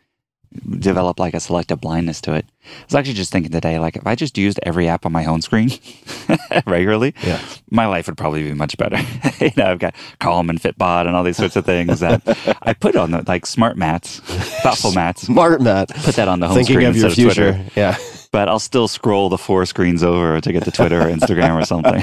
developed 0.80 1.20
like 1.20 1.34
a 1.34 1.40
selective 1.40 1.82
blindness 1.82 2.22
to 2.22 2.34
it. 2.34 2.46
I 2.66 2.86
was 2.86 2.96
actually 2.96 3.14
just 3.16 3.32
thinking 3.32 3.52
today, 3.52 3.78
like 3.80 3.96
if 3.98 4.08
I 4.08 4.16
just 4.16 4.38
used 4.38 4.60
every 4.64 4.88
app 4.88 5.06
on 5.06 5.12
my 5.12 5.24
home 5.24 5.42
screen 5.42 5.70
regularly, 6.66 7.14
Yeah. 7.24 7.42
my 7.70 7.86
life 7.88 8.08
would 8.08 8.18
probably 8.18 8.44
be 8.44 8.54
much 8.54 8.78
better. 8.78 8.98
you 9.44 9.52
know, 9.58 9.66
I've 9.72 9.80
got 9.80 9.96
Calm 10.20 10.50
and 10.50 10.60
Fitbod 10.62 11.06
and 11.08 11.16
all 11.16 11.24
these 11.24 11.38
sorts 11.38 11.56
of 11.56 11.66
things 11.66 12.00
that 12.00 12.22
I 12.64 12.74
put 12.74 12.96
on 12.96 13.12
the 13.12 13.24
like 13.28 13.46
smart 13.46 13.78
mats, 13.78 14.20
thoughtful 14.62 14.92
mats. 14.94 15.24
Smart, 15.24 15.62
Matt. 15.62 15.90
Put 15.90 16.16
that 16.16 16.28
on 16.28 16.40
the 16.40 16.48
home 16.48 16.56
Thinking 16.58 16.76
screen 16.76 16.88
of 16.88 16.96
your 16.96 17.10
future. 17.10 17.54
Twitter. 17.54 17.66
Yeah. 17.76 17.98
But 18.34 18.50
I'll 18.50 18.58
still 18.60 18.88
scroll 18.88 19.30
the 19.30 19.38
four 19.38 19.64
screens 19.68 20.04
over 20.04 20.42
to 20.42 20.52
get 20.52 20.64
to 20.66 20.72
Twitter 20.72 21.00
or 21.00 21.06
Instagram 21.06 21.54
or 21.62 21.66
something. 21.66 22.02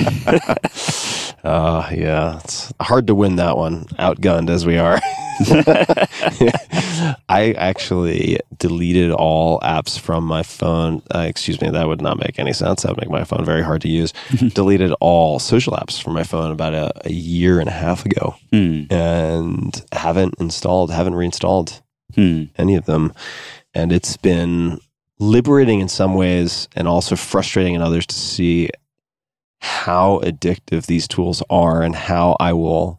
Uh, 1.45 1.90
yeah, 1.93 2.38
it's 2.38 2.73
hard 2.81 3.09
to 3.09 3.14
win 3.16 3.35
that 3.37 3.57
one, 3.59 3.85
outgunned 3.99 4.49
as 4.49 4.64
we 4.64 4.79
are. 4.79 5.01
I 7.29 7.53
actually 7.59 8.38
deleted 8.59 9.11
all 9.11 9.59
apps 9.61 9.99
from 9.99 10.25
my 10.25 10.43
phone. 10.43 11.03
Uh, 11.14 11.21
excuse 11.29 11.61
me, 11.61 11.69
that 11.71 11.88
would 11.88 12.01
not 12.01 12.19
make 12.19 12.38
any 12.38 12.53
sense. 12.53 12.83
That 12.83 12.90
would 12.90 13.01
make 13.01 13.11
my 13.11 13.25
phone 13.25 13.45
very 13.45 13.62
hard 13.62 13.83
to 13.83 13.88
use. 13.88 14.12
deleted 14.55 14.93
all 15.01 15.38
social 15.40 15.73
apps 15.75 16.01
from 16.01 16.12
my 16.12 16.23
phone 16.23 16.51
about 16.53 16.75
a, 16.75 16.93
a 17.07 17.12
year 17.12 17.59
and 17.61 17.69
a 17.69 17.73
half 17.73 18.07
ago 18.07 18.37
Hmm. 18.53 18.83
and 18.90 19.85
haven't 19.93 20.35
installed, 20.38 20.93
haven't 20.93 21.14
reinstalled 21.16 21.83
Hmm. 22.14 22.45
any 22.57 22.77
of 22.77 22.87
them. 22.87 23.12
And 23.75 23.93
it's 23.93 24.16
been 24.16 24.81
liberating 25.21 25.81
in 25.81 25.89
some 25.89 26.15
ways 26.15 26.67
and 26.75 26.89
also 26.89 27.15
frustrating 27.15 27.75
in 27.75 27.83
others 27.83 28.07
to 28.07 28.15
see 28.15 28.71
how 29.61 30.21
addictive 30.25 30.87
these 30.87 31.07
tools 31.07 31.43
are 31.51 31.83
and 31.83 31.95
how 31.95 32.37
I 32.41 32.55
will 32.55 32.99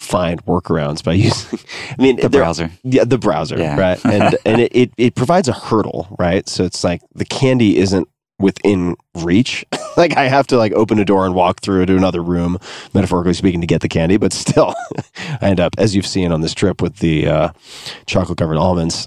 find 0.00 0.42
workarounds 0.46 1.04
by 1.04 1.12
using 1.28 1.58
I 1.98 2.02
mean 2.02 2.16
The 2.16 2.30
browser. 2.30 2.70
Yeah, 2.82 3.04
the 3.04 3.18
browser, 3.18 3.58
Yeah. 3.58 3.78
right? 3.78 4.04
And 4.04 4.36
and 4.46 4.60
it, 4.62 4.74
it 4.74 4.92
it 4.96 5.14
provides 5.14 5.48
a 5.48 5.52
hurdle, 5.52 6.16
right? 6.18 6.48
So 6.48 6.64
it's 6.64 6.82
like 6.82 7.02
the 7.14 7.26
candy 7.26 7.76
isn't 7.76 8.08
within 8.38 8.96
reach. 9.14 9.64
like 9.96 10.16
I 10.16 10.28
have 10.28 10.46
to 10.48 10.56
like 10.56 10.72
open 10.72 10.98
a 10.98 11.04
door 11.04 11.26
and 11.26 11.34
walk 11.34 11.60
through 11.60 11.86
to 11.86 11.96
another 11.96 12.22
room, 12.22 12.58
metaphorically 12.94 13.34
speaking, 13.34 13.60
to 13.60 13.66
get 13.66 13.80
the 13.80 13.88
candy. 13.88 14.16
But 14.16 14.32
still, 14.32 14.74
I 15.40 15.48
end 15.48 15.60
up, 15.60 15.74
as 15.78 15.94
you've 15.94 16.06
seen 16.06 16.32
on 16.32 16.40
this 16.40 16.54
trip 16.54 16.80
with 16.82 16.96
the 16.96 17.28
uh, 17.28 17.50
chocolate 18.06 18.38
covered 18.38 18.56
almonds. 18.56 19.06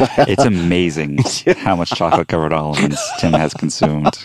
It's 0.00 0.44
amazing 0.44 1.18
how 1.56 1.74
much 1.74 1.90
chocolate 1.90 2.28
covered 2.28 2.52
almonds 2.52 3.00
Tim 3.18 3.32
has 3.32 3.52
consumed. 3.52 4.16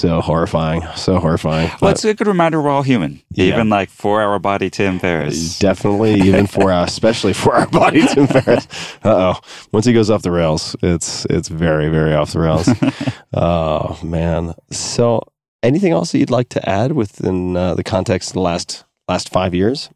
So 0.00 0.20
horrifying, 0.20 0.82
so 0.96 1.18
horrifying. 1.18 1.68
Well, 1.68 1.78
But 1.80 1.90
it's 1.96 2.04
a 2.04 2.14
good 2.14 2.26
reminder 2.26 2.60
we're 2.62 2.70
all 2.70 2.82
human. 2.82 3.20
Yeah. 3.32 3.46
Even 3.46 3.68
like 3.68 3.90
four 3.90 4.22
hour 4.22 4.38
body 4.38 4.70
Tim 4.70 4.98
Ferriss. 4.98 5.58
definitely, 5.58 6.14
even 6.14 6.46
for 6.54 6.72
our, 6.72 6.84
especially 6.84 7.32
for 7.34 7.54
our 7.54 7.66
body, 7.68 8.06
Tim 8.06 8.26
Ferriss. 8.26 8.66
Uh 9.04 9.34
oh, 9.34 9.40
once 9.72 9.84
he 9.84 9.92
goes 9.92 10.08
off 10.10 10.22
the 10.22 10.30
rails, 10.30 10.74
it's 10.82 11.26
it's 11.26 11.48
very 11.48 11.88
very 11.90 12.14
off 12.14 12.32
the 12.32 12.40
rails. 12.40 12.68
oh 13.34 13.98
man. 14.02 14.54
So, 14.70 15.20
anything 15.62 15.92
else 15.92 16.12
that 16.12 16.18
you'd 16.18 16.30
like 16.30 16.48
to 16.50 16.68
add 16.68 16.92
within 16.92 17.56
uh, 17.56 17.74
the 17.74 17.84
context 17.84 18.30
of 18.30 18.34
the 18.34 18.40
last 18.40 18.84
last 19.08 19.28
five 19.28 19.54
years? 19.54 19.90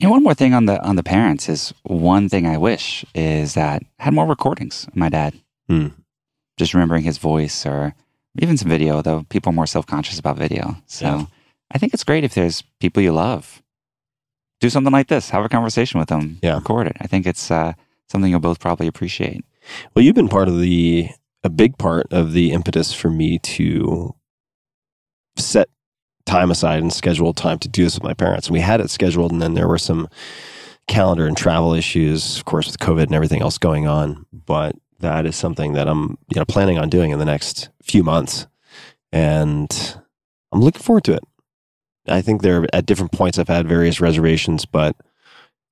And 0.00 0.10
one 0.10 0.22
more 0.22 0.34
thing 0.34 0.54
on 0.54 0.66
the 0.66 0.82
on 0.82 0.96
the 0.96 1.02
parents 1.02 1.48
is 1.48 1.72
one 1.84 2.28
thing 2.28 2.46
I 2.46 2.56
wish 2.58 3.04
is 3.14 3.54
that 3.54 3.82
I 3.98 4.04
had 4.04 4.14
more 4.14 4.26
recordings 4.26 4.86
of 4.86 4.96
my 4.96 5.08
dad. 5.08 5.34
Hmm. 5.68 5.88
Just 6.56 6.74
remembering 6.74 7.04
his 7.04 7.18
voice 7.18 7.64
or 7.64 7.94
even 8.38 8.56
some 8.56 8.68
video, 8.68 9.02
though 9.02 9.24
people 9.28 9.50
are 9.50 9.54
more 9.54 9.66
self 9.66 9.86
conscious 9.86 10.18
about 10.18 10.36
video. 10.36 10.76
So 10.86 11.06
Yeah. 11.06 11.24
I 11.70 11.78
think 11.78 11.92
it's 11.94 12.04
great 12.04 12.24
if 12.24 12.34
there's 12.34 12.62
people 12.80 13.02
you 13.02 13.12
love. 13.12 13.62
Do 14.60 14.70
something 14.70 14.92
like 14.92 15.08
this. 15.08 15.30
Have 15.30 15.44
a 15.44 15.48
conversation 15.48 16.00
with 16.00 16.08
them. 16.08 16.38
Yeah. 16.42 16.54
Record 16.56 16.88
it. 16.88 16.96
I 17.00 17.06
think 17.06 17.26
it's 17.26 17.50
uh, 17.50 17.74
something 18.08 18.30
you'll 18.30 18.40
both 18.40 18.58
probably 18.60 18.86
appreciate. 18.86 19.44
Well, 19.94 20.04
you've 20.04 20.14
been 20.14 20.28
part 20.28 20.48
of 20.48 20.58
the 20.60 21.10
a 21.44 21.48
big 21.48 21.78
part 21.78 22.06
of 22.12 22.32
the 22.32 22.50
impetus 22.52 22.92
for 22.92 23.10
me 23.10 23.38
to 23.38 24.14
set 25.36 25.68
time 26.26 26.50
aside 26.50 26.80
and 26.80 26.92
schedule 26.92 27.32
time 27.32 27.58
to 27.60 27.68
do 27.68 27.84
this 27.84 27.94
with 27.94 28.02
my 28.02 28.14
parents. 28.14 28.48
And 28.48 28.54
we 28.54 28.60
had 28.60 28.80
it 28.80 28.90
scheduled, 28.90 29.30
and 29.32 29.40
then 29.40 29.54
there 29.54 29.68
were 29.68 29.78
some 29.78 30.08
calendar 30.88 31.26
and 31.26 31.36
travel 31.36 31.74
issues, 31.74 32.38
of 32.38 32.44
course, 32.44 32.66
with 32.66 32.78
COVID 32.78 33.04
and 33.04 33.14
everything 33.14 33.40
else 33.42 33.58
going 33.58 33.86
on. 33.86 34.26
But 34.32 34.74
that 35.00 35.26
is 35.26 35.36
something 35.36 35.74
that 35.74 35.88
I'm 35.88 36.18
you 36.28 36.36
know 36.36 36.44
planning 36.44 36.78
on 36.78 36.88
doing 36.88 37.10
in 37.10 37.18
the 37.18 37.24
next 37.24 37.70
few 37.82 38.02
months, 38.02 38.46
and 39.12 39.96
I'm 40.52 40.60
looking 40.60 40.82
forward 40.82 41.04
to 41.04 41.14
it. 41.14 41.24
I 42.06 42.22
think 42.22 42.42
there 42.42 42.66
at 42.72 42.86
different 42.86 43.12
points 43.12 43.38
I've 43.38 43.48
had 43.48 43.68
various 43.68 44.00
reservations, 44.00 44.64
but 44.64 44.96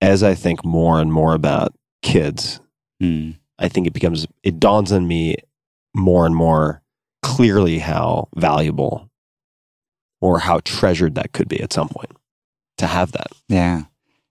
as 0.01 0.23
I 0.23 0.35
think 0.35 0.65
more 0.65 1.01
and 1.01 1.12
more 1.12 1.35
about 1.35 1.75
kids 2.03 2.61
Hmm. 3.01 3.33
I 3.59 3.69
think 3.69 3.87
it 3.87 3.93
becomes 3.93 4.27
it 4.43 4.61
dawns 4.61 4.93
on 4.93 5.07
me 5.07 5.37
more 5.95 6.27
and 6.27 6.35
more 6.37 6.83
clearly 7.23 7.79
how 7.79 8.29
valuable 8.37 9.11
or 10.21 10.39
how 10.39 10.61
treasured 10.65 11.15
that 11.15 11.33
could 11.33 11.49
be 11.49 11.61
at 11.61 11.73
some 11.73 11.89
point 11.89 12.12
to 12.79 12.87
have 12.87 13.12
that. 13.12 13.29
Yeah. 13.49 13.85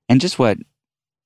And 0.08 0.22
just 0.22 0.38
what 0.38 0.58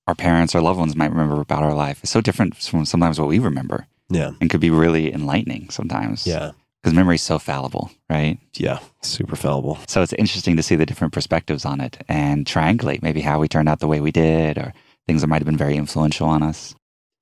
our 0.09 0.15
parents 0.15 0.55
or 0.55 0.61
loved 0.61 0.79
ones 0.79 0.95
might 0.95 1.11
remember 1.11 1.39
about 1.39 1.61
our 1.61 1.73
life 1.75 2.03
is 2.03 2.09
so 2.09 2.19
different 2.19 2.55
from 2.57 2.83
sometimes 2.83 3.19
what 3.19 3.29
we 3.29 3.37
remember 3.37 3.85
Yeah. 4.09 4.31
and 4.41 4.49
could 4.49 4.59
be 4.59 4.71
really 4.71 5.13
enlightening 5.13 5.69
sometimes. 5.69 6.25
Yeah. 6.25 6.51
Because 6.81 6.95
memory 6.95 7.15
is 7.15 7.21
so 7.21 7.37
fallible, 7.37 7.91
right? 8.09 8.39
Yeah. 8.55 8.79
Super 9.03 9.35
fallible. 9.35 9.77
So 9.87 10.01
it's 10.01 10.13
interesting 10.13 10.55
to 10.57 10.63
see 10.63 10.75
the 10.75 10.85
different 10.87 11.13
perspectives 11.13 11.63
on 11.63 11.79
it 11.79 12.03
and 12.09 12.45
triangulate 12.45 13.03
maybe 13.03 13.21
how 13.21 13.39
we 13.39 13.47
turned 13.47 13.69
out 13.69 13.81
the 13.81 13.87
way 13.87 14.01
we 14.01 14.11
did 14.11 14.57
or 14.57 14.73
things 15.05 15.21
that 15.21 15.27
might 15.27 15.41
have 15.41 15.45
been 15.45 15.57
very 15.57 15.75
influential 15.77 16.27
on 16.27 16.41
us. 16.41 16.73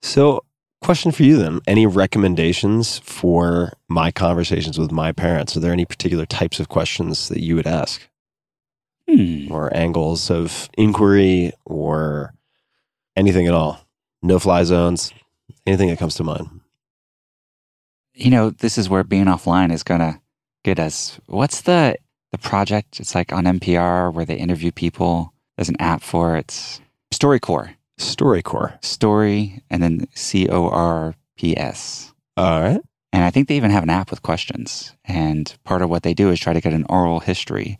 So, 0.02 0.43
question 0.82 1.12
for 1.12 1.23
you 1.23 1.38
then. 1.38 1.60
Any 1.67 1.86
recommendations 1.88 3.00
for 3.00 3.73
my 3.89 4.12
conversations 4.12 4.78
with 4.80 4.91
my 4.93 5.12
parents? 5.12 5.58
Are 5.58 5.60
there 5.60 5.73
any 5.73 5.86
particular 5.86 6.26
types 6.26 6.60
of 6.62 6.69
questions 6.69 7.28
that 7.30 7.41
you 7.41 7.56
would 7.56 7.67
ask 7.67 8.00
Hmm. 9.10 9.52
or 9.52 9.76
angles 9.76 10.30
of 10.30 10.69
inquiry 10.78 11.52
or 11.65 12.34
anything 13.17 13.47
at 13.47 13.53
all? 13.53 13.82
No 14.21 14.39
fly 14.39 14.63
zones, 14.63 15.13
anything 15.65 15.89
that 15.89 15.99
comes 15.99 16.15
to 16.15 16.23
mind? 16.23 16.62
You 18.13 18.32
know, 18.32 18.51
this 18.51 18.77
is 18.77 18.89
where 18.89 19.03
being 19.03 19.25
offline 19.25 19.71
is 19.71 19.84
going 19.84 19.99
to 19.99 20.21
get 20.63 20.80
us. 20.80 21.19
What's 21.25 21.62
the 21.62 21.97
the 22.32 22.38
project? 22.38 22.99
It's 22.99 23.15
like 23.15 23.32
on 23.34 23.45
NPR 23.45 24.13
where 24.13 24.26
they 24.26 24.36
interview 24.36 24.72
people. 24.72 25.34
There's 25.55 25.70
an 25.70 25.82
app 25.82 26.01
for 26.01 26.36
it. 26.36 26.41
It's 26.41 26.82
StoryCorps. 27.13 27.74
StoryCorps. 27.99 28.84
Story 28.84 29.63
and 29.70 29.82
then 29.82 30.07
C 30.13 30.47
O 30.49 30.70
R 30.70 31.15
P 31.36 31.57
S. 31.57 32.13
All 32.36 32.61
right. 32.61 32.82
And 33.13 33.24
I 33.24 33.32
think 33.32 33.47
they 33.47 33.55
even 33.55 33.72
have 33.72 33.84
an 33.84 33.89
app 33.89 34.11
with 34.11 34.22
questions. 34.22 34.93
And 35.05 35.55
part 35.63 35.82
of 35.82 35.89
what 35.89 36.03
they 36.03 36.13
do 36.13 36.30
is 36.30 36.39
try 36.39 36.53
to 36.53 36.61
get 36.61 36.74
an 36.74 36.86
oral 36.89 37.20
history 37.20 37.80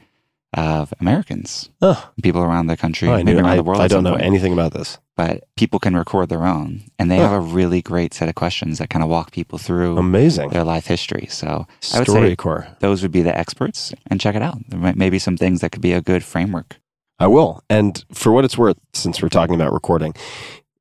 of 0.54 0.94
Americans, 1.00 1.70
Oh, 1.82 2.10
people 2.24 2.42
around 2.42 2.68
the 2.68 2.78
country, 2.78 3.10
Oh, 3.10 3.14
I, 3.14 3.24
maybe 3.24 3.40
around 3.40 3.50
I, 3.50 3.56
the 3.58 3.64
world. 3.64 3.82
I 3.82 3.88
don't 3.88 4.04
know 4.04 4.12
point. 4.12 4.24
anything 4.24 4.54
about 4.54 4.74
this. 4.74 4.98
But 5.16 5.44
people 5.56 5.80
can 5.80 5.96
record 5.96 6.30
their 6.30 6.46
own. 6.46 6.84
And 7.00 7.10
they 7.10 7.18
have 7.18 7.32
a 7.32 7.40
really 7.40 7.82
great 7.82 8.14
set 8.14 8.30
of 8.30 8.36
questions 8.36 8.78
that 8.78 8.90
kind 8.92 9.02
of 9.04 9.10
walk 9.10 9.32
people 9.32 9.58
through 9.58 9.98
Amazing. 9.98 10.50
their 10.50 10.64
life 10.64 10.86
history. 10.86 11.26
So 11.30 11.66
I 11.94 12.00
would 12.00 12.08
say 12.08 12.36
StoryCorps. 12.36 12.80
those 12.80 13.02
would 13.02 13.12
be 13.12 13.24
the 13.24 13.36
experts 13.38 13.94
and 14.12 14.22
check 14.22 14.36
it 14.36 14.42
out. 14.44 14.58
There 14.70 14.80
might 14.80 14.96
maybe 14.96 15.18
some 15.20 15.36
things 15.36 15.62
that 15.62 15.72
could 15.72 15.82
be 15.82 15.94
a 15.94 16.02
good 16.02 16.24
framework. 16.24 16.80
I 17.20 17.26
will. 17.28 17.64
And 17.70 18.04
for 18.14 18.32
what 18.32 18.46
it's 18.46 18.58
worth, 18.60 18.78
since 18.94 19.22
we're 19.22 19.30
talking 19.30 19.56
about 19.56 19.74
recording, 19.74 20.14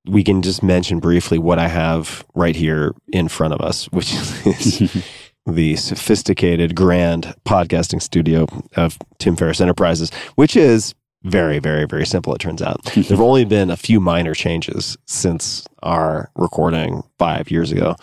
we 0.04 0.22
can 0.22 0.42
just 0.42 0.62
mention 0.62 1.00
briefly 1.00 1.38
what 1.38 1.58
I 1.58 1.68
have 1.68 2.24
right 2.34 2.54
here 2.54 2.94
in 3.12 3.28
front 3.28 3.54
of 3.54 3.60
us, 3.62 3.86
which 3.86 4.12
is 4.44 5.02
the 5.47 5.76
sophisticated, 5.76 6.74
grand 6.74 7.34
podcasting 7.44 8.03
studio 8.03 8.47
of 8.76 8.99
Tim 9.18 9.36
Ferriss 9.36 9.61
Enterprises, 9.61 10.11
which 10.34 10.57
is 10.57 10.94
very, 11.22 11.59
very, 11.59 11.86
very 11.86 12.07
simple, 12.07 12.34
it 12.34 12.38
turns 12.40 12.62
out. 12.62 12.82
there 12.94 13.03
have 13.05 13.20
only 13.20 13.44
been 13.44 13.70
a 13.70 13.76
few 13.76 14.01
minor 14.01 14.34
changes 14.34 14.97
since 15.07 15.66
our 15.82 16.30
recording 16.36 17.03
five 17.18 17.51
years 17.51 17.72
ago. 17.72 17.97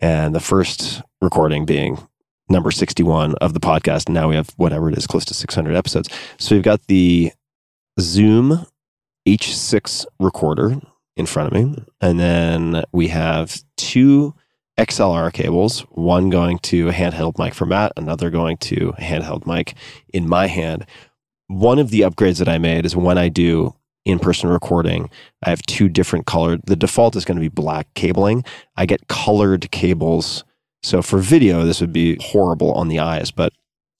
And 0.00 0.34
the 0.34 0.40
first 0.40 1.02
recording 1.20 1.66
being 1.66 1.98
number 2.48 2.70
61 2.70 3.34
of 3.36 3.54
the 3.54 3.60
podcast. 3.60 4.06
And 4.06 4.14
now 4.14 4.28
we 4.28 4.34
have 4.34 4.50
whatever 4.56 4.90
it 4.90 4.98
is, 4.98 5.06
close 5.06 5.24
to 5.26 5.34
600 5.34 5.74
episodes. 5.76 6.08
So 6.38 6.54
we've 6.54 6.64
got 6.64 6.86
the 6.88 7.32
Zoom 8.00 8.66
H6 9.26 10.06
recorder 10.18 10.80
in 11.16 11.26
front 11.26 11.54
of 11.54 11.62
me. 11.62 11.84
And 12.00 12.18
then 12.18 12.82
we 12.92 13.08
have 13.08 13.62
two 13.76 14.34
XLR 14.78 15.32
cables, 15.32 15.80
one 15.90 16.30
going 16.30 16.58
to 16.60 16.88
a 16.88 16.92
handheld 16.92 17.38
mic 17.38 17.54
for 17.54 17.66
Matt, 17.66 17.92
another 17.96 18.30
going 18.30 18.56
to 18.58 18.94
a 18.96 19.02
handheld 19.02 19.46
mic 19.46 19.74
in 20.12 20.28
my 20.28 20.46
hand. 20.46 20.86
One 21.48 21.78
of 21.78 21.90
the 21.90 22.00
upgrades 22.00 22.38
that 22.38 22.48
I 22.48 22.58
made 22.58 22.86
is 22.86 22.96
when 22.96 23.18
I 23.18 23.28
do 23.28 23.74
in 24.04 24.18
person 24.18 24.48
recording, 24.48 25.10
I 25.44 25.50
have 25.50 25.62
two 25.62 25.88
different 25.88 26.26
colored. 26.26 26.62
The 26.66 26.76
default 26.76 27.16
is 27.16 27.24
going 27.24 27.36
to 27.36 27.42
be 27.42 27.48
black 27.48 27.92
cabling. 27.94 28.44
I 28.76 28.86
get 28.86 29.08
colored 29.08 29.70
cables. 29.70 30.44
So 30.82 31.02
for 31.02 31.18
video, 31.18 31.64
this 31.64 31.80
would 31.80 31.92
be 31.92 32.16
horrible 32.20 32.72
on 32.72 32.88
the 32.88 33.00
eyes, 33.00 33.30
but 33.30 33.52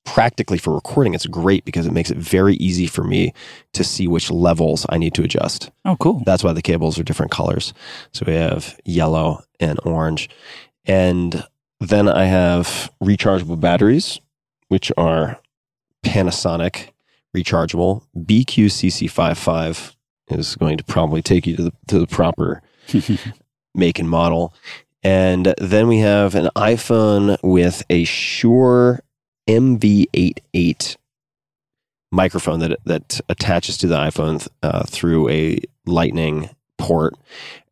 practically 0.04 0.58
for 0.58 0.74
recording, 0.74 1.14
it's 1.14 1.26
great 1.26 1.64
because 1.64 1.86
it 1.86 1.92
makes 1.92 2.10
it 2.10 2.16
very 2.16 2.54
easy 2.56 2.86
for 2.86 3.04
me 3.04 3.32
to 3.72 3.84
see 3.84 4.08
which 4.08 4.30
levels 4.30 4.86
I 4.88 4.98
need 4.98 5.14
to 5.14 5.22
adjust. 5.22 5.70
Oh, 5.84 5.96
cool. 5.96 6.22
That's 6.24 6.42
why 6.42 6.52
the 6.52 6.62
cables 6.62 6.98
are 6.98 7.02
different 7.02 7.32
colors. 7.32 7.72
So 8.12 8.24
we 8.26 8.34
have 8.34 8.78
yellow 8.84 9.42
and 9.58 9.78
orange. 9.84 10.28
And 10.84 11.44
then 11.80 12.08
I 12.08 12.24
have 12.24 12.90
rechargeable 13.02 13.60
batteries, 13.60 14.20
which 14.68 14.90
are 14.96 15.40
Panasonic 16.04 16.88
rechargeable. 17.36 18.02
BQCC55 18.16 19.94
is 20.28 20.56
going 20.56 20.78
to 20.78 20.84
probably 20.84 21.22
take 21.22 21.46
you 21.46 21.56
to 21.56 21.62
the, 21.64 21.72
to 21.88 21.98
the 21.98 22.06
proper 22.06 22.62
make 23.74 23.98
and 23.98 24.08
model. 24.08 24.54
And 25.02 25.54
then 25.58 25.88
we 25.88 25.98
have 25.98 26.34
an 26.34 26.50
iPhone 26.56 27.38
with 27.42 27.82
a 27.88 28.04
Shure 28.04 29.00
MV88 29.50 30.96
microphone 32.12 32.60
that 32.60 32.78
that 32.84 33.20
attaches 33.28 33.76
to 33.78 33.88
the 33.88 33.96
iPhone 33.96 34.46
uh, 34.62 34.84
through 34.84 35.28
a 35.28 35.60
Lightning 35.86 36.50
port 36.78 37.14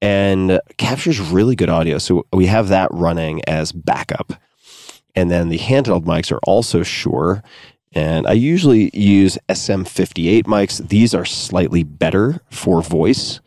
and 0.02 0.60
captures 0.76 1.20
really 1.20 1.54
good 1.54 1.68
audio. 1.68 1.98
So 1.98 2.26
we 2.32 2.46
have 2.46 2.68
that 2.68 2.88
running 2.92 3.42
as 3.46 3.70
backup. 3.70 4.32
And 5.14 5.30
then 5.30 5.48
the 5.48 5.58
handheld 5.58 6.04
mics 6.04 6.32
are 6.32 6.40
also 6.44 6.82
Shure. 6.82 7.42
And 7.92 8.26
I 8.26 8.32
usually 8.32 8.90
use 8.92 9.38
SM58 9.48 10.44
mics. 10.44 10.86
These 10.88 11.14
are 11.14 11.24
slightly 11.24 11.84
better 11.84 12.40
for 12.50 12.82
voice. 12.82 13.40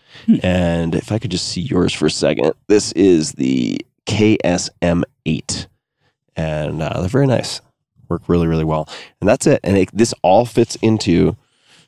And 0.43 0.95
if 0.95 1.11
I 1.11 1.19
could 1.19 1.31
just 1.31 1.47
see 1.47 1.61
yours 1.61 1.93
for 1.93 2.05
a 2.05 2.11
second, 2.11 2.53
this 2.67 2.91
is 2.93 3.33
the 3.33 3.79
KSM8. 4.07 5.67
And 6.35 6.81
uh, 6.81 6.99
they're 6.99 7.09
very 7.09 7.27
nice. 7.27 7.61
Work 8.11 8.27
really, 8.27 8.47
really 8.47 8.65
well. 8.65 8.87
And 9.19 9.27
that's 9.29 9.47
it. 9.47 9.61
And 9.63 9.77
it, 9.77 9.89
this 9.93 10.13
all 10.21 10.45
fits 10.45 10.75
into, 10.81 11.35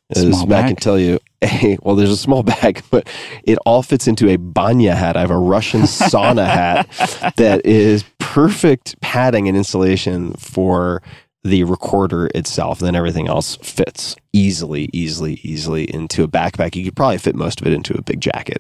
as 0.10 0.22
Small 0.22 0.48
Matt 0.48 0.68
can 0.68 0.76
tell 0.78 0.98
you, 0.98 1.20
a, 1.44 1.78
well, 1.82 1.96
there's 1.96 2.10
a 2.10 2.18
small 2.18 2.44
bag, 2.54 2.82
but 2.90 3.08
it 3.44 3.58
all 3.66 3.84
fits 3.84 4.08
into 4.08 4.30
a 4.30 4.38
banya 4.38 4.96
hat. 4.96 5.18
I 5.18 5.22
have 5.22 5.32
a 5.32 5.38
Russian 5.38 5.82
sauna 5.84 6.46
hat 6.48 7.34
that 7.38 7.66
is 7.66 8.06
perfect 8.20 9.00
padding 9.02 9.48
and 9.48 9.58
insulation 9.58 10.34
for 10.34 11.02
the 11.44 11.66
recorder 11.66 12.28
itself. 12.34 12.80
Then 12.80 12.96
everything 12.96 13.28
else 13.28 13.58
fits 13.58 14.16
easily, 14.32 14.90
easily, 14.94 15.40
easily 15.44 15.84
into 15.94 16.24
a 16.24 16.28
backpack. 16.28 16.76
You 16.76 16.86
could 16.86 16.96
probably 16.96 17.18
fit 17.18 17.36
most 17.36 17.62
of 17.62 17.68
it 17.68 17.74
into 17.74 17.98
a 17.98 18.02
big 18.02 18.22
jacket. 18.22 18.60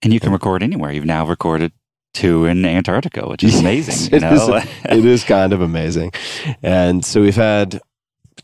And 0.00 0.12
you 0.12 0.20
can 0.20 0.30
record 0.30 0.62
anywhere. 0.62 0.92
You've 0.92 1.04
now 1.04 1.26
recorded 1.26 1.72
to 2.20 2.44
in 2.46 2.64
Antarctica, 2.64 3.28
which 3.28 3.42
is 3.44 3.58
amazing. 3.60 3.94
Yes, 3.94 4.10
you 4.10 4.16
it 4.16 4.32
is- 4.32 4.48
know? 4.48 4.62
it 4.96 5.04
is 5.04 5.24
kind 5.24 5.52
of 5.52 5.60
amazing. 5.60 6.12
And 6.62 7.04
so 7.04 7.20
we've 7.20 7.36
had 7.36 7.80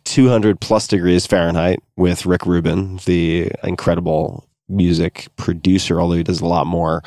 200 0.04 0.60
plus 0.60 0.86
degrees 0.88 1.26
Fahrenheit 1.26 1.80
with 1.96 2.26
Rick 2.26 2.46
Rubin, 2.46 2.98
the 3.04 3.50
incredible 3.62 4.48
music 4.68 5.28
producer, 5.36 6.00
although 6.00 6.16
he 6.16 6.22
does 6.22 6.40
a 6.40 6.46
lot 6.46 6.66
more 6.66 7.02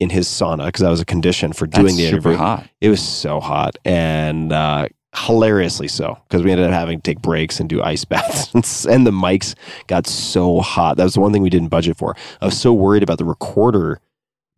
in 0.00 0.10
his 0.10 0.26
sauna 0.28 0.66
because 0.66 0.80
that 0.82 0.90
was 0.90 1.00
a 1.00 1.04
condition 1.04 1.52
for 1.52 1.66
doing 1.66 1.86
That's 1.86 1.96
the 1.96 2.06
super 2.10 2.28
interview. 2.30 2.36
hot. 2.38 2.68
It 2.80 2.88
was 2.88 3.00
so 3.02 3.38
hot 3.40 3.76
and 3.84 4.52
uh, 4.52 4.88
hilariously 5.14 5.88
so 5.88 6.18
because 6.28 6.42
we 6.42 6.50
ended 6.50 6.66
up 6.66 6.72
having 6.72 7.00
to 7.00 7.02
take 7.02 7.22
breaks 7.22 7.60
and 7.60 7.68
do 7.68 7.82
ice 7.82 8.04
baths. 8.12 8.84
and 8.84 9.06
the 9.06 9.10
mics 9.12 9.54
got 9.86 10.06
so 10.06 10.60
hot. 10.60 10.96
That 10.96 11.04
was 11.04 11.14
the 11.14 11.20
one 11.20 11.32
thing 11.32 11.42
we 11.42 11.50
didn't 11.50 11.68
budget 11.68 11.96
for. 11.96 12.16
I 12.40 12.46
was 12.46 12.58
so 12.60 12.72
worried 12.72 13.02
about 13.02 13.18
the 13.18 13.24
recorder 13.24 14.00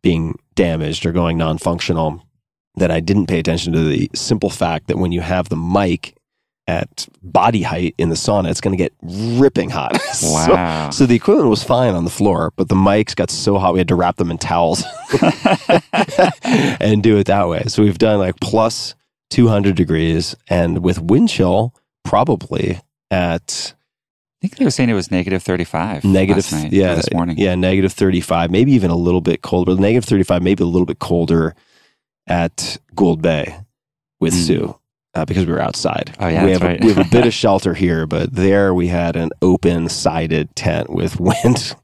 being 0.05 0.39
damaged 0.55 1.05
or 1.05 1.11
going 1.11 1.37
non 1.37 1.59
functional 1.59 2.23
that 2.77 2.91
I 2.93 3.01
didn't 3.01 3.27
pay 3.27 3.39
attention 3.41 3.73
to 3.73 3.83
the 3.85 4.09
simple 4.15 4.51
fact 4.51 4.87
that 4.89 4.99
when 4.99 5.11
you 5.13 5.21
have 5.21 5.49
the 5.49 5.57
mic 5.57 6.15
at 6.67 7.07
body 7.23 7.63
height 7.63 7.95
in 7.99 8.09
the 8.09 8.15
sauna, 8.15 8.51
it's 8.51 8.61
going 8.61 8.77
to 8.77 8.83
get 8.83 8.93
ripping 9.03 9.71
hot. 9.71 10.01
So- 10.15 10.33
Wow. 10.33 10.91
so 10.91 11.07
the 11.07 11.15
equipment 11.17 11.49
was 11.51 11.63
fine 11.65 11.95
on 11.95 12.05
the 12.05 12.11
floor, 12.11 12.53
but 12.57 12.69
the 12.69 12.75
mics 12.75 13.15
got 13.17 13.31
so 13.31 13.59
hot 13.59 13.75
we 13.75 13.81
had 13.81 13.89
to 13.89 13.95
wrap 13.95 14.17
them 14.17 14.31
in 14.31 14.39
towels 14.39 14.83
and 16.43 17.03
do 17.03 17.17
it 17.19 17.27
that 17.27 17.49
way. 17.49 17.65
So 17.67 17.83
we've 17.83 17.99
done 17.99 18.19
like 18.19 18.37
plus 18.41 18.95
200 19.31 19.75
degrees 19.77 20.37
and 20.49 20.83
with 20.85 21.01
wind 21.01 21.29
chill 21.29 21.75
probably 22.05 22.81
at 23.11 23.75
I 24.45 24.47
think 24.49 24.59
they 24.59 24.65
were 24.67 24.71
saying 24.71 24.91
it 24.91 24.95
was 24.95 25.11
negative 25.11 25.43
35 25.43 26.05
negative 26.05 26.53
last 26.53 26.53
night, 26.53 26.73
yeah 26.73 26.95
this 26.97 27.11
morning. 27.13 27.39
yeah 27.39 27.55
negative 27.55 27.93
35 27.93 28.51
maybe 28.51 28.73
even 28.73 28.91
a 28.91 28.97
little 28.97 29.21
bit 29.23 29.41
colder 29.43 29.75
negative 29.75 30.05
35 30.05 30.43
maybe 30.43 30.63
a 30.63 30.67
little 30.67 30.85
bit 30.87 30.99
colder 30.99 31.55
at 32.27 32.77
Gould 32.95 33.23
Bay 33.23 33.57
with 34.21 34.35
Mm. 34.35 34.47
Sue 34.47 34.79
uh, 35.15 35.25
because 35.25 35.47
we 35.47 35.53
were 35.53 35.61
outside. 35.61 36.15
Oh, 36.19 36.27
yeah, 36.27 36.45
we 36.45 36.51
have 36.53 36.63
right. 36.63 36.83
a, 36.83 36.87
we 36.87 36.93
have 36.93 37.07
a 37.07 37.11
bit 37.11 37.27
of 37.27 37.33
shelter 37.43 37.73
here, 37.75 38.07
but 38.07 38.35
there 38.35 38.75
we 38.75 38.89
had 38.89 39.15
an 39.17 39.31
open 39.43 39.89
sided 39.89 40.55
tent 40.57 40.91
with 40.91 41.21
wind 41.21 41.75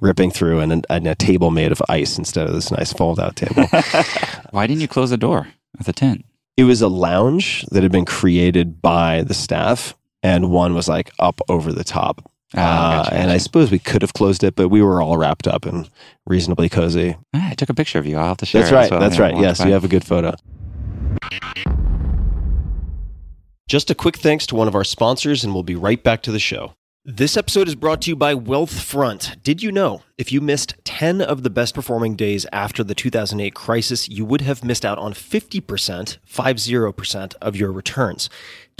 ripping 0.00 0.30
through 0.30 0.58
and 0.60 0.72
a, 0.72 0.92
and 0.92 1.06
a 1.06 1.14
table 1.14 1.50
made 1.50 1.70
of 1.72 1.80
ice 1.88 2.18
instead 2.18 2.46
of 2.48 2.52
this 2.54 2.70
nice 2.72 2.92
fold 2.92 3.20
out 3.20 3.36
table. 3.36 3.64
Why 4.50 4.66
didn't 4.66 4.80
you 4.80 4.88
close 4.88 5.10
the 5.10 5.16
door 5.16 5.48
of 5.78 5.86
the 5.86 5.92
tent? 5.92 6.24
it 6.56 6.64
was 6.64 6.82
a 6.82 6.88
lounge 6.88 7.62
that 7.70 7.82
had 7.82 7.92
been 7.92 8.04
created 8.04 8.82
by 8.82 9.22
the 9.22 9.32
staff, 9.34 9.94
and 10.22 10.50
one 10.50 10.74
was 10.74 10.88
like 10.88 11.10
up 11.18 11.40
over 11.48 11.72
the 11.72 11.84
top. 11.84 12.30
Ah, 12.56 12.58
Uh, 13.00 13.02
gotcha, 13.04 13.14
and 13.14 13.30
I 13.30 13.38
suppose 13.38 13.70
we 13.70 13.78
could 13.78 14.02
have 14.02 14.12
closed 14.12 14.42
it, 14.42 14.56
but 14.56 14.68
we 14.68 14.82
were 14.82 15.00
all 15.00 15.16
wrapped 15.16 15.46
up 15.46 15.64
and 15.66 15.88
reasonably 16.26 16.68
cozy. 16.68 17.16
I 17.32 17.54
took 17.54 17.68
a 17.68 17.74
picture 17.74 17.98
of 17.98 18.06
you. 18.06 18.16
I'll 18.16 18.26
have 18.28 18.38
to 18.38 18.46
share 18.46 18.62
That's 18.62 18.72
it 18.72 18.74
right. 18.74 18.90
well. 18.90 19.00
That's 19.00 19.16
Yeah, 19.16 19.22
right. 19.22 19.36
Yes, 19.38 19.64
you 19.64 19.72
have 19.72 19.84
a 19.84 19.88
good 19.88 20.04
photo. 20.04 20.34
Just 23.68 23.90
a 23.90 23.94
quick 23.94 24.16
thanks 24.16 24.46
to 24.46 24.56
one 24.56 24.66
of 24.66 24.74
our 24.74 24.82
sponsors, 24.84 25.44
and 25.44 25.54
we'll 25.54 25.62
be 25.62 25.76
right 25.76 26.02
back 26.02 26.22
to 26.22 26.32
the 26.32 26.40
show. 26.40 26.72
This 27.04 27.36
episode 27.36 27.66
is 27.68 27.74
brought 27.76 28.02
to 28.02 28.10
you 28.10 28.16
by 28.16 28.34
Wealthfront. 28.34 29.42
Did 29.42 29.62
you 29.62 29.72
know 29.72 30.02
if 30.18 30.32
you 30.32 30.40
missed 30.40 30.74
10 30.84 31.22
of 31.22 31.42
the 31.44 31.50
best 31.50 31.74
performing 31.74 32.14
days 32.14 32.46
after 32.52 32.84
the 32.84 32.94
2008 32.94 33.54
crisis, 33.54 34.08
you 34.08 34.24
would 34.24 34.42
have 34.42 34.62
missed 34.64 34.84
out 34.84 34.98
on 34.98 35.14
50%, 35.14 36.18
50% 36.28 37.34
of 37.40 37.56
your 37.56 37.72
returns? 37.72 38.28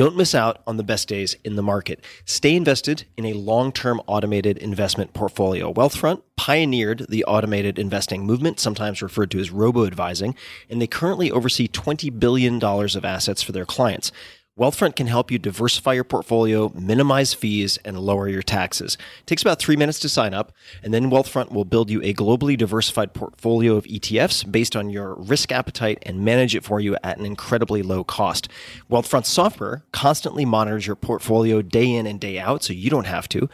Don't 0.00 0.16
miss 0.16 0.34
out 0.34 0.62
on 0.66 0.78
the 0.78 0.82
best 0.82 1.08
days 1.08 1.36
in 1.44 1.56
the 1.56 1.62
market. 1.62 2.02
Stay 2.24 2.56
invested 2.56 3.04
in 3.18 3.26
a 3.26 3.34
long 3.34 3.70
term 3.70 4.00
automated 4.06 4.56
investment 4.56 5.12
portfolio. 5.12 5.74
Wealthfront 5.74 6.22
pioneered 6.38 7.04
the 7.10 7.22
automated 7.26 7.78
investing 7.78 8.24
movement, 8.24 8.58
sometimes 8.58 9.02
referred 9.02 9.30
to 9.32 9.38
as 9.38 9.50
robo 9.50 9.84
advising, 9.84 10.34
and 10.70 10.80
they 10.80 10.86
currently 10.86 11.30
oversee 11.30 11.68
$20 11.68 12.18
billion 12.18 12.64
of 12.64 13.04
assets 13.04 13.42
for 13.42 13.52
their 13.52 13.66
clients. 13.66 14.10
Wealthfront 14.58 14.96
can 14.96 15.06
help 15.06 15.30
you 15.30 15.38
diversify 15.38 15.92
your 15.92 16.04
portfolio, 16.04 16.72
minimize 16.74 17.32
fees, 17.32 17.78
and 17.84 17.98
lower 17.98 18.28
your 18.28 18.42
taxes. 18.42 18.98
It 19.20 19.26
takes 19.26 19.42
about 19.42 19.60
three 19.60 19.76
minutes 19.76 20.00
to 20.00 20.08
sign 20.08 20.34
up, 20.34 20.52
and 20.82 20.92
then 20.92 21.08
Wealthfront 21.08 21.52
will 21.52 21.64
build 21.64 21.88
you 21.88 22.02
a 22.02 22.12
globally 22.12 22.58
diversified 22.58 23.14
portfolio 23.14 23.76
of 23.76 23.84
ETFs 23.84 24.50
based 24.50 24.74
on 24.74 24.90
your 24.90 25.14
risk 25.14 25.52
appetite 25.52 25.98
and 26.02 26.24
manage 26.24 26.56
it 26.56 26.64
for 26.64 26.80
you 26.80 26.96
at 27.04 27.16
an 27.16 27.24
incredibly 27.24 27.80
low 27.80 28.02
cost. 28.02 28.48
Wealthfront 28.90 29.24
software 29.24 29.84
constantly 29.92 30.44
monitors 30.44 30.86
your 30.86 30.96
portfolio 30.96 31.62
day 31.62 31.88
in 31.88 32.06
and 32.06 32.18
day 32.18 32.38
out, 32.38 32.64
so 32.64 32.72
you 32.72 32.90
don't 32.90 33.06
have 33.06 33.28
to. 33.28 33.48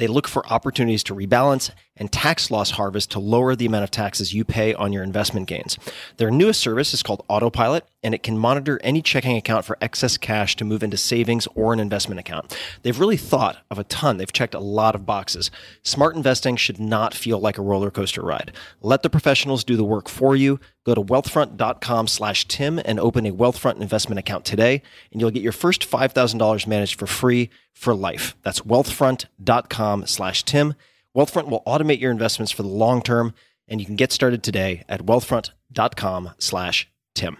They 0.00 0.06
look 0.06 0.26
for 0.26 0.46
opportunities 0.50 1.04
to 1.04 1.14
rebalance 1.14 1.70
and 1.94 2.10
tax 2.10 2.50
loss 2.50 2.70
harvest 2.70 3.10
to 3.10 3.18
lower 3.18 3.54
the 3.54 3.66
amount 3.66 3.84
of 3.84 3.90
taxes 3.90 4.32
you 4.32 4.46
pay 4.46 4.72
on 4.72 4.94
your 4.94 5.02
investment 5.02 5.46
gains. 5.46 5.78
Their 6.16 6.30
newest 6.30 6.58
service 6.58 6.94
is 6.94 7.02
called 7.02 7.22
Autopilot, 7.28 7.84
and 8.02 8.14
it 8.14 8.22
can 8.22 8.38
monitor 8.38 8.80
any 8.82 9.02
checking 9.02 9.36
account 9.36 9.66
for 9.66 9.76
excess 9.82 10.16
cash 10.16 10.56
to 10.56 10.64
move 10.64 10.82
into 10.82 10.96
savings 10.96 11.46
or 11.54 11.74
an 11.74 11.80
investment 11.80 12.18
account. 12.18 12.56
They've 12.80 12.98
really 12.98 13.18
thought 13.18 13.58
of 13.70 13.78
a 13.78 13.84
ton. 13.84 14.16
They've 14.16 14.32
checked 14.32 14.54
a 14.54 14.58
lot 14.58 14.94
of 14.94 15.04
boxes. 15.04 15.50
Smart 15.82 16.16
investing 16.16 16.56
should 16.56 16.80
not 16.80 17.12
feel 17.12 17.38
like 17.38 17.58
a 17.58 17.62
roller 17.62 17.90
coaster 17.90 18.22
ride. 18.22 18.52
Let 18.80 19.02
the 19.02 19.10
professionals 19.10 19.64
do 19.64 19.76
the 19.76 19.84
work 19.84 20.08
for 20.08 20.34
you. 20.34 20.58
Go 20.86 20.94
to 20.94 21.02
wealthfront.com 21.02 22.06
slash 22.06 22.48
Tim 22.48 22.80
and 22.84 22.98
open 22.98 23.26
a 23.26 23.32
Wealthfront 23.32 23.80
investment 23.80 24.18
account 24.18 24.44
today, 24.44 24.82
and 25.12 25.20
you'll 25.20 25.30
get 25.30 25.42
your 25.42 25.52
first 25.52 25.88
$5,000 25.88 26.66
managed 26.66 26.98
for 26.98 27.06
free 27.06 27.50
for 27.74 27.94
life. 27.94 28.34
That's 28.42 28.60
wealthfront.com 28.60 30.06
slash 30.06 30.42
Tim. 30.44 30.74
Wealthfront 31.16 31.48
will 31.50 31.62
automate 31.66 32.00
your 32.00 32.10
investments 32.10 32.50
for 32.50 32.62
the 32.62 32.68
long 32.68 33.02
term, 33.02 33.34
and 33.68 33.80
you 33.80 33.86
can 33.86 33.96
get 33.96 34.10
started 34.10 34.42
today 34.42 34.84
at 34.88 35.04
wealthfront.com 35.04 36.30
slash 36.38 36.88
Tim. 37.14 37.38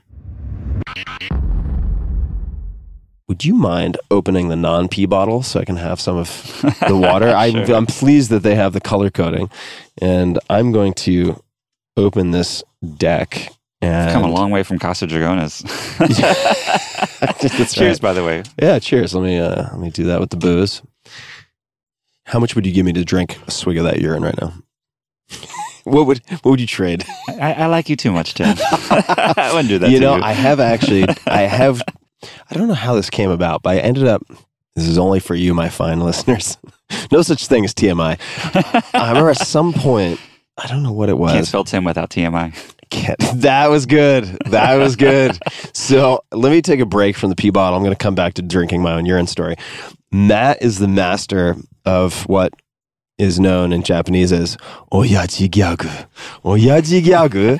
Would 3.27 3.45
you 3.45 3.55
mind 3.55 3.97
opening 4.11 4.49
the 4.49 4.57
non 4.57 4.89
pee 4.89 5.07
bottle 5.07 5.43
so 5.43 5.61
I 5.61 5.65
can 5.65 5.77
have 5.77 6.01
some 6.01 6.17
of 6.17 6.29
the 6.87 6.97
water? 6.97 7.29
I'm, 7.37 7.71
I'm 7.71 7.87
pleased 7.87 8.29
that 8.31 8.43
they 8.43 8.57
have 8.57 8.73
the 8.73 8.81
color 8.81 9.09
coding, 9.09 9.49
and 10.03 10.39
I'm 10.51 10.73
going 10.73 10.95
to 10.95 11.41
open 11.97 12.31
this 12.31 12.63
deck. 12.97 13.53
And 13.83 14.13
Come 14.13 14.25
a 14.25 14.31
long 14.31 14.51
way 14.51 14.63
from 14.63 14.79
Casa 14.79 15.07
Dragones. 15.07 15.65
Cheers, 17.73 17.79
right. 17.79 18.01
by 18.01 18.13
the 18.13 18.25
way. 18.25 18.43
Yeah, 18.61 18.79
cheers. 18.79 19.15
Let 19.15 19.23
me 19.25 19.39
uh, 19.39 19.69
let 19.71 19.79
me 19.79 19.91
do 19.91 20.05
that 20.05 20.21
with 20.21 20.31
the 20.31 20.37
booze. 20.37 20.83
How 22.25 22.39
much 22.39 22.55
would 22.55 22.67
you 22.67 22.73
give 22.73 22.85
me 22.85 22.93
to 22.93 23.05
drink 23.05 23.39
a 23.47 23.51
swig 23.51 23.79
of 23.79 23.85
that 23.85 24.01
urine 24.01 24.23
right 24.23 24.39
now? 24.41 24.53
what 25.85 26.07
would 26.07 26.21
what 26.29 26.45
would 26.45 26.61
you 26.61 26.67
trade? 26.67 27.05
I, 27.29 27.55
I 27.55 27.67
like 27.67 27.89
you 27.89 27.97
too 27.97 28.13
much, 28.13 28.35
Tim. 28.35 28.57
I 28.59 29.51
wouldn't 29.53 29.69
do 29.69 29.79
that 29.79 29.91
you 29.91 30.01
know, 30.01 30.17
you. 30.17 30.23
I 30.23 30.33
have 30.33 30.61
actually 30.61 31.07
I 31.27 31.43
have 31.43 31.83
I 32.51 32.55
don't 32.55 32.69
know 32.69 32.75
how 32.75 32.95
this 32.95 33.11
came 33.11 33.31
about, 33.31 33.63
but 33.63 33.71
I 33.71 33.79
ended 33.79 34.07
up 34.07 34.23
this 34.77 34.87
is 34.87 34.99
only 34.99 35.21
for 35.21 35.35
you, 35.35 35.53
my 35.53 35.69
fine 35.69 36.01
listeners. 36.01 36.57
no 37.13 37.23
such 37.23 37.47
thing 37.47 37.65
as 37.65 37.75
TMI. 37.75 38.19
I 38.95 39.09
remember 39.09 39.31
at 39.31 39.39
some 39.39 39.73
point, 39.73 40.21
I 40.63 40.67
don't 40.67 40.83
know 40.83 40.93
what 40.93 41.09
it 41.09 41.17
was. 41.19 41.33
Can't 41.33 41.47
spell 41.47 41.65
Tim 41.65 41.85
without 41.85 42.11
TMI. 42.11 42.55
Can't- 42.91 43.19
That 43.41 43.71
was 43.71 43.87
good. 43.87 44.25
That 44.47 44.77
was 44.77 44.97
good. 44.97 45.39
so 45.73 46.23
let 46.33 46.51
me 46.51 46.61
take 46.61 46.81
a 46.81 46.87
break 46.87 47.17
from 47.17 47.31
the 47.31 47.37
pee 47.37 47.51
bottle. 47.51 47.77
I'm 47.77 47.83
going 47.85 47.95
to 47.95 48.03
come 48.03 48.15
back 48.15 48.35
to 48.35 48.43
drinking 48.43 48.83
my 48.83 48.93
own 48.95 49.07
urine 49.07 49.27
story. 49.27 49.57
Matt 50.13 50.61
is 50.63 50.79
the 50.79 50.89
master 50.89 51.57
of 51.85 52.23
what 52.29 52.53
is 53.17 53.39
known 53.39 53.73
in 53.73 53.83
Japanese 53.83 54.33
as 54.33 54.57
oyaji 54.93 55.49
gyagu. 55.49 56.07
Oyaji 56.45 57.03
gyagu. 57.03 57.59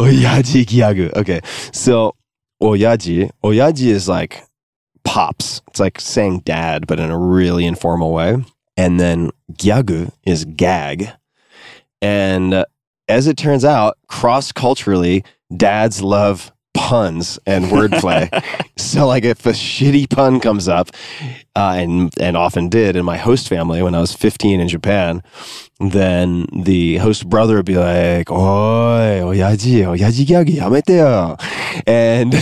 oyaji 0.00 0.64
gyagu. 0.64 1.12
Okay. 1.16 1.40
So 1.72 2.14
oyaji, 2.62 3.30
oyaji 3.44 3.86
is 3.86 4.08
like 4.08 4.42
pops. 5.04 5.60
It's 5.68 5.80
like 5.80 6.00
saying 6.00 6.40
dad, 6.40 6.86
but 6.86 6.98
in 6.98 7.10
a 7.10 7.18
really 7.18 7.66
informal 7.66 8.12
way. 8.12 8.44
And 8.76 8.98
then 8.98 9.30
gyagu 9.52 10.10
is 10.26 10.44
gag. 10.44 11.10
And 12.02 12.52
uh, 12.52 12.64
as 13.08 13.26
it 13.28 13.36
turns 13.36 13.64
out, 13.64 13.96
cross 14.08 14.52
culturally, 14.52 15.24
dads 15.56 16.02
love 16.02 16.52
puns 16.74 17.38
and 17.46 17.66
wordplay. 17.66 18.28
so, 18.76 19.06
like, 19.06 19.24
if 19.24 19.44
a 19.46 19.50
shitty 19.50 20.08
pun 20.08 20.40
comes 20.40 20.68
up, 20.68 20.90
uh, 21.54 21.74
and 21.76 22.12
and 22.18 22.36
often 22.36 22.68
did 22.68 22.96
in 22.96 23.04
my 23.04 23.16
host 23.16 23.48
family 23.48 23.82
when 23.82 23.94
I 23.94 24.00
was 24.00 24.12
15 24.12 24.60
in 24.60 24.68
Japan, 24.68 25.22
then 25.80 26.46
the 26.52 26.98
host 26.98 27.28
brother 27.28 27.56
would 27.56 27.66
be 27.66 27.76
like, 27.76 28.30
"Oi, 28.30 29.20
oyaji, 29.22 29.84
oyaji 29.84 30.26
gyagu, 30.26 30.56
yamete 30.56 30.96
yo," 30.96 31.36
and. 31.86 32.34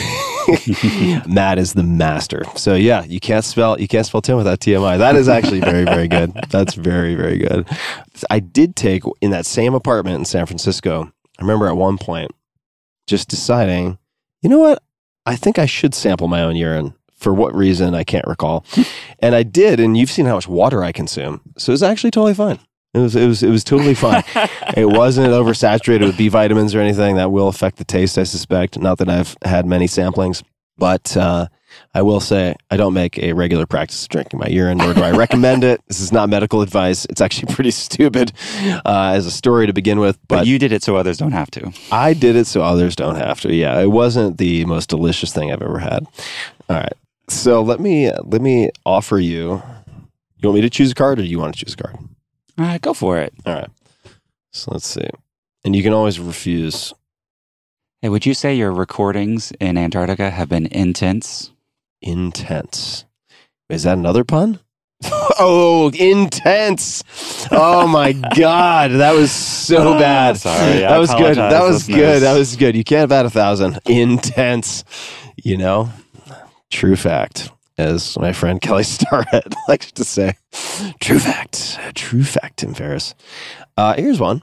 Matt 1.29 1.59
is 1.59 1.75
the 1.75 1.83
master. 1.85 2.43
So 2.57 2.75
yeah, 2.75 3.05
you 3.05 3.21
can't 3.21 3.45
spell 3.45 3.79
you 3.79 3.87
can't 3.87 4.05
spell 4.05 4.21
Tim 4.21 4.37
without 4.37 4.59
TMI. 4.59 4.99
That 4.99 5.15
is 5.15 5.29
actually 5.29 5.61
very 5.61 5.85
very 5.85 6.09
good. 6.09 6.33
That's 6.49 6.75
very 6.75 7.15
very 7.15 7.39
good. 7.39 7.69
I 8.31 8.41
did 8.41 8.75
take 8.75 9.05
in 9.21 9.31
that 9.31 9.47
same 9.47 9.75
apartment 9.75 10.17
in 10.19 10.25
San 10.25 10.47
Francisco. 10.47 11.13
I 11.39 11.43
remember 11.43 11.69
at 11.69 11.77
one 11.77 11.99
point 11.99 12.33
just 13.07 13.29
deciding, 13.29 13.99
you 14.43 14.49
know 14.49 14.59
what? 14.59 14.83
I 15.27 15.37
think 15.37 15.59
I 15.59 15.67
should 15.67 15.95
sample 15.95 16.29
my 16.29 16.43
own 16.43 16.57
urine. 16.57 16.95
For 17.15 17.35
what 17.35 17.55
reason, 17.55 17.95
I 17.95 18.03
can't 18.03 18.27
recall. 18.27 18.65
and 19.19 19.35
I 19.35 19.43
did, 19.43 19.79
and 19.79 19.97
you've 19.97 20.11
seen 20.11 20.25
how 20.25 20.37
much 20.37 20.49
water 20.49 20.83
I 20.83 20.91
consume. 20.91 21.43
So 21.59 21.71
it 21.71 21.75
was 21.75 21.83
actually 21.83 22.13
totally 22.13 22.33
fine. 22.33 22.59
It 22.95 22.99
was 22.99 23.15
it 23.15 23.27
was 23.27 23.43
it 23.43 23.51
was 23.51 23.63
totally 23.63 23.95
fine. 23.95 24.25
it 24.77 24.87
wasn't 24.87 25.29
oversaturated 25.29 26.07
with 26.07 26.17
B 26.17 26.29
vitamins 26.29 26.75
or 26.75 26.81
anything 26.81 27.17
that 27.17 27.31
will 27.31 27.49
affect 27.49 27.77
the 27.77 27.85
taste, 27.85 28.17
I 28.19 28.25
suspect. 28.25 28.79
Not 28.79 28.99
that 28.99 29.09
I've 29.09 29.37
had 29.45 29.67
many 29.67 29.87
samplings, 29.87 30.43
but 30.79 31.17
uh, 31.17 31.49
I 31.95 32.03
will 32.03 32.21
say 32.21 32.55
I 32.71 32.77
don't 32.77 32.95
make 32.95 33.19
a 33.19 33.33
regular 33.33 33.67
practice 33.67 34.03
of 34.05 34.09
drinking 34.09 34.39
my 34.41 34.47
urine, 34.49 34.79
nor 34.79 34.95
do 34.95 35.03
I 35.03 35.11
recommend 35.13 35.65
it. 35.65 35.81
This 35.89 36.01
is 36.01 36.13
not 36.13 36.29
medical 36.29 36.63
advice. 36.63 37.05
It's 37.07 37.21
actually 37.21 37.55
pretty 37.55 37.71
stupid 37.71 38.33
uh, 38.85 39.13
as 39.15 39.27
a 39.27 39.31
story 39.31 39.67
to 39.67 39.73
begin 39.73 39.99
with, 40.01 40.19
But 40.29 40.37
but 40.39 40.47
you 40.47 40.59
did 40.59 40.73
it 40.73 40.83
so 40.83 40.97
others 40.97 41.19
don't 41.19 41.33
have 41.33 41.51
to. 41.53 41.73
I 41.91 42.15
did 42.15 42.37
it 42.37 42.47
so 42.47 42.63
others 42.63 42.95
don't 42.97 43.17
have 43.17 43.41
to. 43.43 43.55
Yeah, 43.55 43.79
it 43.81 43.89
wasn't 43.91 44.39
the 44.39 44.65
most 44.67 44.89
delicious 44.89 45.33
thing 45.33 45.53
I've 45.53 45.63
ever 45.63 45.79
had. 45.79 46.07
All 46.69 46.77
right, 46.77 46.93
so 47.29 47.63
let 47.63 47.81
me 47.81 48.11
let 48.25 48.41
me 48.41 48.71
offer 48.87 49.19
you. 49.19 49.63
You 50.39 50.49
want 50.49 50.55
me 50.57 50.61
to 50.63 50.71
choose 50.71 50.93
a 50.93 50.95
card, 50.95 51.19
or 51.19 51.23
do 51.23 51.29
you 51.29 51.39
want 51.39 51.55
to 51.55 51.65
choose 51.65 51.75
a 51.75 51.77
card? 51.77 51.97
All 52.59 52.65
right, 52.65 52.81
go 52.81 52.95
for 52.95 53.19
it. 53.19 53.33
All 53.45 53.55
right. 53.55 53.69
So 54.53 54.71
let's 54.73 54.87
see, 54.87 55.09
and 55.65 55.75
you 55.77 55.83
can 55.83 55.93
always 55.93 56.19
refuse. 56.19 56.93
Hey, 58.03 58.09
would 58.09 58.25
you 58.25 58.33
say 58.33 58.55
your 58.55 58.73
recordings 58.73 59.53
in 59.61 59.77
Antarctica 59.77 60.31
have 60.31 60.49
been 60.49 60.67
intense? 60.69 61.51
Intense. 62.03 63.05
Is 63.69 63.85
that 63.85 63.99
another 63.99 64.25
pun? 64.25 64.61
oh, 65.39 65.91
intense! 65.95 67.03
Oh 67.51 67.87
my 67.87 68.13
god, 68.13 68.91
that 68.91 69.15
was 69.15 69.33
so 69.33 69.95
bad. 69.99 70.37
sorry, 70.37 70.85
I 70.85 70.91
that 70.91 70.99
was 70.99 71.11
good. 71.15 71.37
That 71.37 71.53
apologize, 71.53 71.73
was 71.73 71.87
good. 71.87 72.23
That 72.23 72.39
was 72.39 72.57
good. 72.57 72.77
You 72.77 72.85
can't 72.85 73.11
have 73.11 73.11
had 73.11 73.27
a 73.27 73.31
thousand. 73.31 73.79
Intense. 73.87 74.85
You 75.43 75.57
know, 75.57 75.91
true 76.71 76.97
fact, 76.97 77.51
as 77.79 78.19
my 78.19 78.33
friend 78.33 78.61
Kelly 78.61 78.83
Starrett 78.85 79.55
likes 79.69 79.91
to 79.93 80.05
say. 80.05 80.35
True 81.01 81.19
fact. 81.19 81.79
True 81.95 82.25
fact, 82.25 82.59
Tim 82.59 82.75
Ferriss. 82.75 83.15
Uh, 83.79 83.95
here's 83.95 84.21
one. 84.21 84.43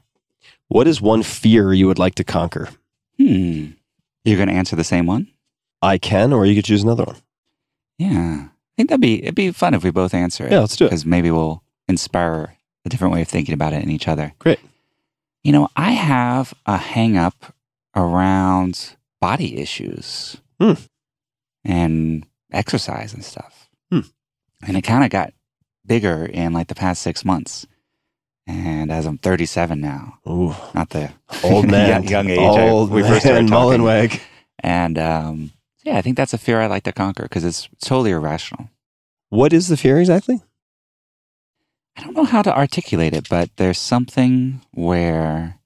What 0.69 0.87
is 0.87 1.01
one 1.01 1.21
fear 1.21 1.71
you 1.71 1.87
would 1.87 1.99
like 1.99 2.15
to 2.15 2.23
conquer? 2.23 2.69
Hmm. 3.19 3.71
You're 4.25 4.37
going 4.37 4.49
to 4.49 4.55
answer 4.55 4.75
the 4.75 4.83
same 4.83 5.05
one? 5.05 5.27
I 5.81 5.97
can, 5.97 6.33
or 6.33 6.45
you 6.45 6.55
could 6.55 6.65
choose 6.65 6.83
another 6.83 7.03
one. 7.03 7.15
Yeah. 7.97 8.47
I 8.49 8.49
think 8.77 8.89
that'd 8.89 9.01
be 9.01 9.23
it'd 9.23 9.35
be 9.35 9.51
fun 9.51 9.73
if 9.73 9.83
we 9.83 9.89
both 9.91 10.13
answer 10.13 10.45
it. 10.45 10.51
Yeah, 10.51 10.59
let's 10.59 10.75
do 10.75 10.85
it. 10.85 10.89
Because 10.89 11.05
maybe 11.05 11.31
we'll 11.31 11.63
inspire 11.87 12.55
a 12.85 12.89
different 12.89 13.13
way 13.13 13.21
of 13.21 13.27
thinking 13.27 13.53
about 13.53 13.73
it 13.73 13.83
in 13.83 13.89
each 13.89 14.07
other. 14.07 14.33
Great. 14.39 14.59
You 15.43 15.51
know, 15.51 15.69
I 15.75 15.91
have 15.91 16.53
a 16.65 16.77
hang 16.77 17.17
up 17.17 17.53
around 17.95 18.95
body 19.19 19.57
issues 19.59 20.37
Hmm. 20.59 20.73
and 21.63 22.25
exercise 22.51 23.13
and 23.13 23.23
stuff. 23.23 23.69
Hmm. 23.91 24.01
And 24.65 24.77
it 24.77 24.81
kind 24.83 25.03
of 25.03 25.09
got 25.09 25.33
bigger 25.85 26.25
in 26.25 26.53
like 26.53 26.67
the 26.67 26.75
past 26.75 27.01
six 27.01 27.23
months. 27.25 27.65
And 28.45 28.91
as 28.91 29.05
I'm 29.05 29.17
37 29.17 29.81
now, 29.81 30.19
Ooh, 30.27 30.55
not 30.73 30.89
the 30.91 31.11
old 31.43 31.67
man, 31.71 32.03
young, 32.03 32.27
young 32.27 32.29
age 32.29 32.39
I- 32.39 32.69
old 32.69 32.91
we 32.91 33.01
man, 33.01 33.11
first 33.11 33.25
started 33.25 33.47
talking. 33.47 33.81
Mullenweg. 33.81 34.21
And 34.59 34.97
um, 34.97 35.51
yeah, 35.87 35.97
I 35.97 36.01
think 36.01 36.17
that's 36.17 36.33
a 36.33 36.37
fear 36.37 36.59
I 36.59 36.67
like 36.67 36.83
to 36.83 36.91
conquer 36.91 37.23
because 37.23 37.45
it's 37.45 37.69
totally 37.81 38.11
irrational. 38.11 38.69
What 39.29 39.53
is 39.53 39.67
the 39.69 39.77
fear 39.77 39.99
exactly? 39.99 40.41
I 41.97 42.03
don't 42.03 42.15
know 42.15 42.25
how 42.25 42.41
to 42.41 42.55
articulate 42.55 43.13
it, 43.13 43.27
but 43.29 43.49
there's 43.55 43.79
something 43.79 44.61
where 44.73 45.57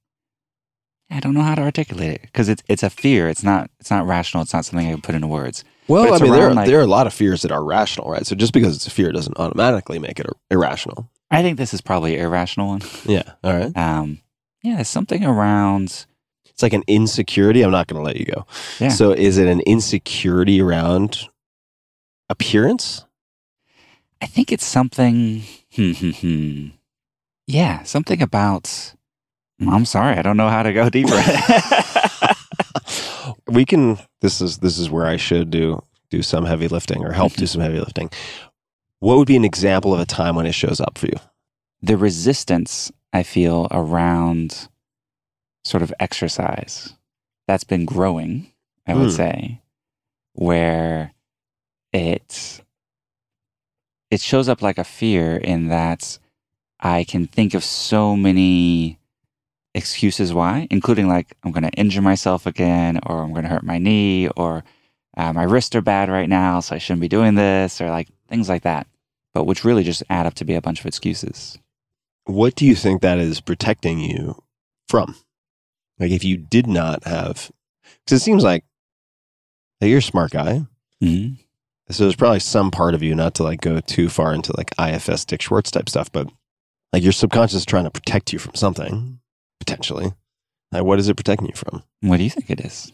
I 1.10 1.20
don't 1.20 1.34
know 1.34 1.42
how 1.42 1.56
to 1.56 1.62
articulate 1.62 2.12
it 2.14 2.22
because 2.22 2.48
it's 2.50 2.64
it's 2.70 2.84
a 2.84 2.90
fear. 2.90 3.28
It's 3.30 3.44
not 3.44 3.70
it's 3.80 3.90
not 3.90 4.06
rational. 4.08 4.44
It's 4.44 4.54
not 4.54 4.64
something 4.66 4.88
I 4.88 4.92
can 4.92 5.02
put 5.02 5.16
into 5.16 5.28
words. 5.28 5.64
Well, 5.88 6.14
I 6.14 6.20
mean, 6.20 6.32
there 6.32 6.48
are, 6.48 6.54
like- 6.54 6.68
there 6.68 6.80
are 6.80 6.84
a 6.84 6.88
lot 6.88 7.08
of 7.08 7.14
fears 7.14 7.42
that 7.42 7.52
are 7.52 7.64
rational, 7.64 8.10
right? 8.10 8.26
So 8.26 8.36
just 8.36 8.54
because 8.54 8.76
it's 8.76 8.88
a 8.88 8.92
fear 8.92 9.12
doesn't 9.12 9.38
automatically 9.38 10.00
make 10.00 10.20
it 10.20 10.28
irrational. 10.50 11.10
I 11.32 11.42
think 11.42 11.58
this 11.58 11.74
is 11.74 11.82
probably 11.82 12.16
an 12.16 12.26
irrational 12.26 12.68
one. 12.70 12.82
Yeah. 13.06 13.24
All 13.44 13.54
right. 13.54 13.76
Um, 13.76 14.20
yeah, 14.64 14.80
it's 14.80 14.90
something 14.90 15.26
around. 15.26 16.06
It's 16.62 16.64
like 16.64 16.74
an 16.74 16.84
insecurity. 16.86 17.64
I'm 17.64 17.72
not 17.72 17.88
going 17.88 18.00
to 18.00 18.06
let 18.06 18.18
you 18.18 18.26
go. 18.26 18.46
Yeah. 18.80 18.90
So 18.90 19.12
is 19.14 19.40
it 19.40 19.48
an 19.48 19.62
insecurity 19.62 20.62
around 20.62 21.28
appearance? 22.30 23.04
I 24.22 24.28
think 24.28 24.52
it's 24.52 24.66
something. 24.66 25.42
Hmm, 25.74 25.94
hmm, 25.94 26.10
hmm. 26.12 26.68
Yeah, 27.48 27.82
something 27.82 28.22
about. 28.22 28.94
I'm 29.60 29.86
sorry, 29.86 30.18
I 30.18 30.22
don't 30.22 30.38
know 30.38 30.50
how 30.50 30.62
to 30.62 30.72
go 30.74 30.90
deeper. 30.90 31.20
we 33.48 33.66
can. 33.66 33.98
This 34.22 34.40
is 34.42 34.60
this 34.60 34.78
is 34.78 34.90
where 34.90 35.08
I 35.08 35.18
should 35.18 35.50
do 35.50 35.84
do 36.12 36.22
some 36.22 36.46
heavy 36.46 36.68
lifting 36.68 37.04
or 37.04 37.12
help 37.12 37.34
do 37.34 37.48
some 37.48 37.62
heavy 37.62 37.80
lifting. 37.80 38.12
What 39.00 39.18
would 39.18 39.28
be 39.28 39.36
an 39.36 39.46
example 39.46 39.94
of 39.94 40.00
a 40.00 40.06
time 40.06 40.36
when 40.36 40.46
it 40.46 40.54
shows 40.54 40.80
up 40.80 40.98
for 41.00 41.08
you? 41.08 41.18
the 41.82 41.98
resistance 41.98 42.92
I 43.12 43.24
feel 43.24 43.68
around 43.72 44.70
sort 45.64 45.84
of 45.84 45.94
exercise 46.00 46.94
that's 47.48 47.64
been 47.64 47.86
growing, 47.86 48.52
I 48.88 48.96
would 48.96 49.10
Hmm. 49.10 49.16
say, 49.16 49.62
where 50.34 51.14
it 51.94 52.62
it 54.10 54.20
shows 54.22 54.50
up 54.50 54.62
like 54.62 54.78
a 54.78 54.84
fear 54.84 55.38
in 55.38 55.68
that 55.70 56.20
I 56.82 57.04
can 57.06 57.28
think 57.28 57.54
of 57.54 57.64
so 57.64 58.16
many 58.18 59.00
excuses 59.74 60.34
why, 60.34 60.68
including 60.70 61.08
like, 61.08 61.36
I'm 61.44 61.52
going 61.52 61.64
to 61.64 61.70
injure 61.72 62.02
myself 62.02 62.46
again, 62.46 63.00
or 63.06 63.22
I'm 63.22 63.32
going 63.32 63.44
to 63.44 63.50
hurt 63.50 63.64
my 63.64 63.78
knee, 63.78 64.28
or 64.36 64.66
uh, 65.16 65.32
my 65.32 65.44
wrists 65.44 65.76
are 65.76 65.82
bad 65.82 66.10
right 66.10 66.28
now, 66.28 66.60
so 66.60 66.76
I 66.76 66.80
shouldn't 66.80 67.00
be 67.02 67.08
doing 67.08 67.36
this, 67.36 67.80
or 67.80 67.90
like 67.90 68.10
things 68.28 68.50
like 68.50 68.64
that. 68.64 68.88
But 69.34 69.46
which 69.46 69.64
really 69.64 69.84
just 69.84 70.04
add 70.10 70.26
up 70.26 70.34
to 70.36 70.46
be 70.46 70.56
a 70.56 70.62
bunch 70.62 70.82
of 70.82 70.86
excuses. 70.86 71.58
What 72.26 72.56
do 72.56 72.66
you 72.66 72.76
think 72.76 73.02
that 73.02 73.18
is 73.18 73.40
protecting 73.40 74.00
you 74.00 74.44
from? 74.90 75.16
Like, 76.02 76.12
if 76.12 76.24
you 76.24 76.36
did 76.36 76.68
not 76.68 77.04
have, 77.06 77.52
because 78.04 78.20
it 78.20 78.24
seems 78.24 78.44
like 78.44 78.66
that 79.80 79.88
you're 79.88 80.00
a 80.00 80.02
smart 80.02 80.32
guy. 80.32 80.66
hmm 81.00 81.34
So 81.90 82.04
there's 82.04 82.16
probably 82.16 82.40
some 82.40 82.72
part 82.72 82.94
of 82.96 83.04
you, 83.04 83.16
not 83.16 83.36
to 83.36 83.44
like 83.44 83.62
go 83.62 83.80
too 83.80 84.10
far 84.10 84.34
into 84.34 84.54
like 84.58 84.74
IFS 84.80 85.26
Dick 85.26 85.42
Schwartz 85.42 85.72
type 85.72 85.88
stuff, 85.88 86.12
but 86.12 86.28
like 86.92 87.04
your 87.04 87.12
subconscious 87.12 87.60
is 87.60 87.66
trying 87.66 87.84
to 87.86 87.92
protect 87.92 88.34
you 88.34 88.40
from 88.40 88.56
something, 88.56 89.20
potentially. 89.60 90.14
Like, 90.72 90.84
what 90.84 91.00
is 91.00 91.08
it 91.08 91.18
protecting 91.18 91.48
you 91.50 91.56
from? 91.56 91.84
What 92.02 92.18
do 92.18 92.24
you 92.24 92.30
think 92.30 92.50
it 92.50 92.62
is? 92.62 92.92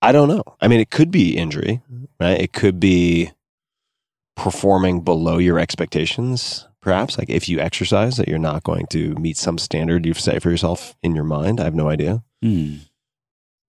I 0.00 0.12
don't 0.12 0.28
know. 0.28 0.42
I 0.60 0.68
mean, 0.68 0.80
it 0.80 0.90
could 0.90 1.10
be 1.10 1.36
injury, 1.36 1.82
right? 2.20 2.40
It 2.40 2.52
could 2.52 2.80
be 2.80 3.32
performing 4.36 5.00
below 5.00 5.38
your 5.38 5.58
expectations, 5.58 6.66
perhaps. 6.84 7.18
Like 7.18 7.30
if 7.30 7.48
you 7.48 7.58
exercise, 7.58 8.18
that 8.18 8.28
you're 8.28 8.38
not 8.38 8.62
going 8.62 8.86
to 8.88 9.14
meet 9.14 9.36
some 9.36 9.58
standard 9.58 10.06
you've 10.06 10.20
set 10.20 10.40
for 10.42 10.50
yourself 10.50 10.94
in 11.02 11.16
your 11.16 11.24
mind. 11.24 11.58
I 11.58 11.64
have 11.64 11.74
no 11.74 11.88
idea. 11.88 12.22
Hmm. 12.42 12.76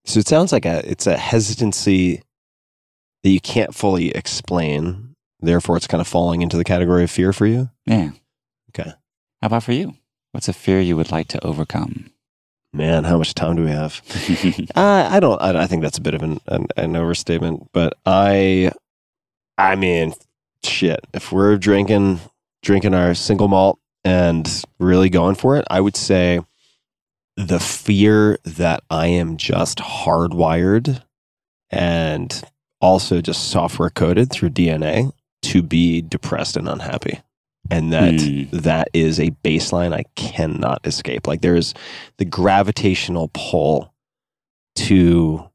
So 0.03 0.19
it 0.19 0.27
sounds 0.27 0.51
like 0.51 0.65
a 0.65 0.87
it's 0.89 1.07
a 1.07 1.17
hesitancy 1.17 2.21
that 3.23 3.29
you 3.29 3.39
can't 3.39 3.73
fully 3.73 4.09
explain. 4.09 5.15
Therefore, 5.39 5.77
it's 5.77 5.87
kind 5.87 6.01
of 6.01 6.07
falling 6.07 6.41
into 6.41 6.57
the 6.57 6.63
category 6.63 7.03
of 7.03 7.11
fear 7.11 7.33
for 7.33 7.47
you. 7.47 7.69
Yeah. 7.85 8.11
Okay. 8.69 8.91
How 9.41 9.47
about 9.47 9.63
for 9.63 9.73
you? 9.73 9.95
What's 10.31 10.49
a 10.49 10.53
fear 10.53 10.81
you 10.81 10.97
would 10.97 11.11
like 11.11 11.27
to 11.29 11.43
overcome? 11.45 12.11
Man, 12.73 13.05
how 13.05 13.17
much 13.17 13.33
time 13.33 13.55
do 13.55 13.63
we 13.63 13.71
have? 13.71 14.01
Uh, 14.75 15.07
I 15.09 15.19
don't. 15.21 15.41
I, 15.41 15.63
I 15.63 15.67
think 15.67 15.81
that's 15.81 15.97
a 15.97 16.01
bit 16.01 16.13
of 16.13 16.21
an, 16.21 16.39
an 16.47 16.67
an 16.75 16.95
overstatement, 16.97 17.69
but 17.71 17.97
I, 18.05 18.71
I 19.57 19.75
mean, 19.75 20.13
shit. 20.63 20.99
If 21.13 21.31
we're 21.31 21.55
drinking 21.57 22.19
drinking 22.65 22.95
our 22.95 23.13
single 23.13 23.47
malt 23.47 23.79
and 24.03 24.63
really 24.79 25.09
going 25.09 25.35
for 25.35 25.55
it, 25.55 25.65
I 25.69 25.79
would 25.79 25.95
say 25.95 26.41
the 27.37 27.59
fear 27.59 28.39
that 28.43 28.83
I 28.89 29.07
am 29.07 29.37
just 29.37 29.77
hardwired 29.77 31.01
and 31.69 32.43
also 32.81 33.21
just 33.21 33.49
software 33.49 33.89
coded 33.89 34.31
through 34.31 34.49
DNA 34.49 35.11
to 35.43 35.61
be 35.61 36.01
depressed 36.01 36.57
and 36.57 36.67
unhappy. 36.67 37.21
And 37.71 37.91
that 37.93 38.21
Hmm. 38.21 38.43
that 38.51 38.89
is 38.93 39.19
a 39.19 39.31
baseline 39.43 39.93
I 39.93 40.03
cannot 40.15 40.85
escape. 40.85 41.27
Like 41.27 41.41
there's 41.41 41.73
the 42.17 42.25
gravitational 42.25 43.31
pull 43.33 43.93
to 44.75 45.49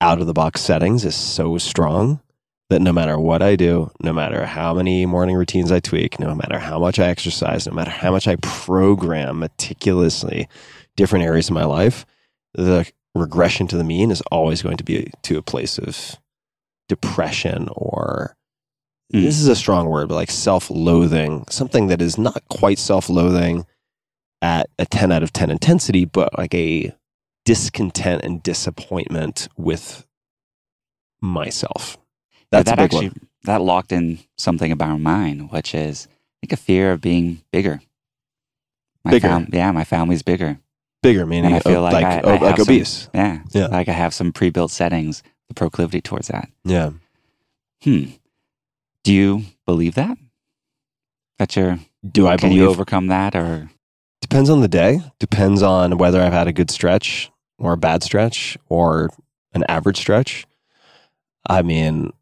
out 0.00 0.20
of 0.20 0.26
the 0.26 0.34
box 0.34 0.60
settings 0.60 1.04
is 1.04 1.14
so 1.14 1.56
strong 1.56 2.20
that 2.68 2.82
no 2.82 2.92
matter 2.92 3.18
what 3.18 3.42
I 3.42 3.56
do, 3.56 3.90
no 4.02 4.12
matter 4.12 4.44
how 4.44 4.74
many 4.74 5.06
morning 5.06 5.36
routines 5.36 5.70
I 5.70 5.80
tweak, 5.80 6.18
no 6.18 6.34
matter 6.34 6.58
how 6.58 6.78
much 6.78 6.98
I 6.98 7.08
exercise, 7.08 7.66
no 7.66 7.72
matter 7.72 7.90
how 7.90 8.10
much 8.10 8.26
I 8.26 8.36
program 8.36 9.38
meticulously 9.38 10.48
different 10.96 11.24
areas 11.24 11.48
of 11.48 11.54
my 11.54 11.64
life, 11.64 12.04
the 12.54 12.90
regression 13.14 13.66
to 13.68 13.76
the 13.76 13.84
mean 13.84 14.10
is 14.10 14.20
always 14.32 14.62
going 14.62 14.76
to 14.78 14.84
be 14.84 15.10
to 15.22 15.38
a 15.38 15.42
place 15.42 15.78
of 15.78 16.16
depression 16.88 17.68
or 17.72 18.36
Mm. 19.12 19.22
this 19.22 19.38
is 19.38 19.46
a 19.46 19.54
strong 19.54 19.88
word, 19.88 20.08
but 20.08 20.16
like 20.16 20.30
self 20.30 20.68
loathing, 20.68 21.44
something 21.48 21.86
that 21.88 22.02
is 22.02 22.18
not 22.18 22.42
quite 22.48 22.78
self 22.78 23.08
loathing 23.08 23.64
at 24.42 24.68
a 24.78 24.84
10 24.84 25.12
out 25.12 25.22
of 25.22 25.32
10 25.32 25.50
intensity, 25.50 26.04
but 26.04 26.36
like 26.36 26.54
a 26.54 26.92
discontent 27.44 28.22
and 28.24 28.42
disappointment 28.42 29.48
with 29.56 30.04
myself. 31.20 31.96
That's 32.50 32.70
that 32.70 32.78
actually 32.78 33.08
one. 33.08 33.28
that 33.44 33.62
locked 33.62 33.92
in 33.92 34.18
something 34.36 34.70
about 34.72 35.00
mine, 35.00 35.48
which 35.50 35.74
is 35.74 36.06
I 36.08 36.46
think 36.46 36.52
a 36.52 36.56
fear 36.56 36.92
of 36.92 37.00
being 37.00 37.42
bigger. 37.52 37.80
My 39.04 39.12
Bigger. 39.12 39.28
fam- 39.28 39.48
yeah, 39.52 39.70
my 39.72 39.84
family's 39.84 40.22
bigger. 40.22 40.58
Bigger 41.02 41.26
meaning 41.26 41.54
I 41.54 41.60
feel 41.60 41.80
like 41.82 41.92
like, 41.92 42.04
I- 42.04 42.18
I 42.18 42.22
like 42.22 42.40
have 42.40 42.56
some- 42.56 42.62
obese. 42.74 43.08
Yeah, 43.14 43.40
Yeah. 43.52 43.66
like 43.66 43.88
I 43.88 43.92
have 43.92 44.12
some 44.14 44.32
pre-built 44.32 44.70
settings, 44.72 45.22
the 45.48 45.54
proclivity 45.54 46.00
towards 46.00 46.28
that. 46.28 46.48
Yeah. 46.64 46.90
Hmm. 47.82 48.04
Do 49.04 49.12
you 49.12 49.44
believe 49.64 49.94
that? 49.94 50.18
That 51.38 51.54
you're 51.54 51.78
Do 52.08 52.26
I 52.26 52.36
can 52.36 52.48
believe 52.48 52.62
you 52.62 52.68
overcome 52.68 53.06
that 53.08 53.36
or 53.36 53.70
Depends 54.20 54.50
on 54.50 54.60
the 54.60 54.68
day. 54.68 55.02
Depends 55.20 55.62
on 55.62 55.98
whether 55.98 56.20
I've 56.20 56.32
had 56.32 56.48
a 56.48 56.52
good 56.52 56.70
stretch 56.70 57.30
or 57.58 57.74
a 57.74 57.76
bad 57.76 58.02
stretch 58.02 58.58
or 58.68 59.10
an 59.52 59.62
average 59.68 59.98
stretch. 59.98 60.46
I 61.48 61.62
mean, 61.62 62.12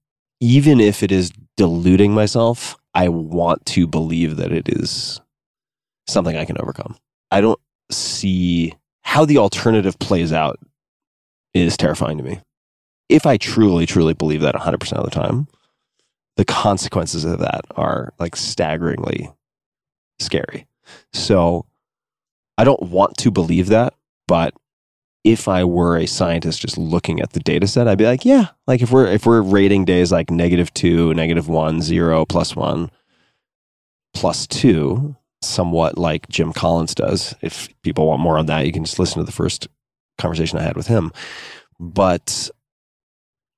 even 0.41 0.80
if 0.80 1.03
it 1.03 1.12
is 1.12 1.32
deluding 1.57 2.12
myself, 2.12 2.76
I 2.95 3.09
want 3.09 3.64
to 3.66 3.87
believe 3.87 4.37
that 4.37 4.53
it 4.53 4.68
is 4.68 5.20
something 6.07 6.37
I 6.37 6.45
can 6.45 6.59
overcome. 6.61 6.97
I 7.30 7.41
don't 7.41 7.61
see 7.91 8.74
how 9.03 9.24
the 9.24 9.39
alternative 9.39 9.99
plays 9.99 10.32
out 10.32 10.59
is 11.53 11.76
terrifying 11.76 12.18
to 12.18 12.24
me. 12.24 12.41
If 13.09 13.26
I 13.26 13.37
truly, 13.37 13.87
truly 13.87 14.14
believe 14.14 14.41
that 14.41 14.55
100% 14.55 14.93
of 14.93 15.05
the 15.05 15.11
time, 15.11 15.47
the 16.37 16.45
consequences 16.45 17.24
of 17.24 17.39
that 17.41 17.64
are 17.76 18.12
like 18.18 18.35
staggeringly 18.35 19.30
scary. 20.18 20.66
So 21.12 21.66
I 22.59 22.64
don't 22.64 22.82
want 22.82 23.16
to 23.18 23.30
believe 23.30 23.68
that, 23.68 23.95
but 24.26 24.55
if 25.25 25.49
I 25.49 25.64
were 25.64 25.97
a 25.97 26.07
scientist 26.07 26.61
just 26.61 26.77
looking 26.77 27.20
at 27.20 27.33
the 27.33 27.41
data 27.41 27.66
set, 27.66 27.89
I'd 27.89 27.99
be 27.99 28.05
like, 28.05 28.25
yeah, 28.27 28.49
like 28.66 28.83
if 28.83 28.91
we're 28.91 29.07
if 29.07 29.25
we're 29.27 29.41
rating 29.43 29.85
days 29.87 30.12
like 30.12 30.31
negative 30.31 30.72
two, 30.75 31.14
negative 31.14 31.49
one, 31.49 31.81
zero, 31.81 32.25
plus 32.27 32.55
one, 32.55 32.91
plus 34.12 34.47
two, 34.47 35.16
somewhat 35.43 35.97
like 35.97 36.29
Jim 36.29 36.53
Collins 36.53 36.95
does. 36.95 37.35
If 37.41 37.68
people 37.83 38.07
want 38.07 38.20
more 38.20 38.37
on 38.39 38.47
that, 38.47 38.66
you 38.66 38.72
can 38.72 38.85
just 38.85 38.99
listen 38.99 39.18
to 39.18 39.25
the 39.25 39.33
first 39.33 39.66
conversation 40.18 40.59
I 40.59 40.62
had 40.62 40.77
with 40.77 40.87
him. 40.89 41.11
But 41.81 42.51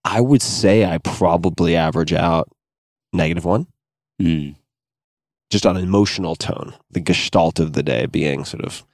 I 0.05 0.21
would 0.21 0.43
say 0.43 0.85
I 0.85 0.99
probably 0.99 1.77
average 1.77 2.12
out 2.12 2.49
negative 3.12 3.45
one 3.45 3.67
Hmm. 4.21 4.51
just 5.51 5.67
on 5.67 5.77
emotional 5.77 6.37
tone, 6.37 6.75
the 6.91 7.01
gestalt 7.01 7.59
of 7.59 7.73
the 7.75 7.83
day 7.83 8.07
being 8.07 8.45
sort 8.45 8.64
of 8.64 8.85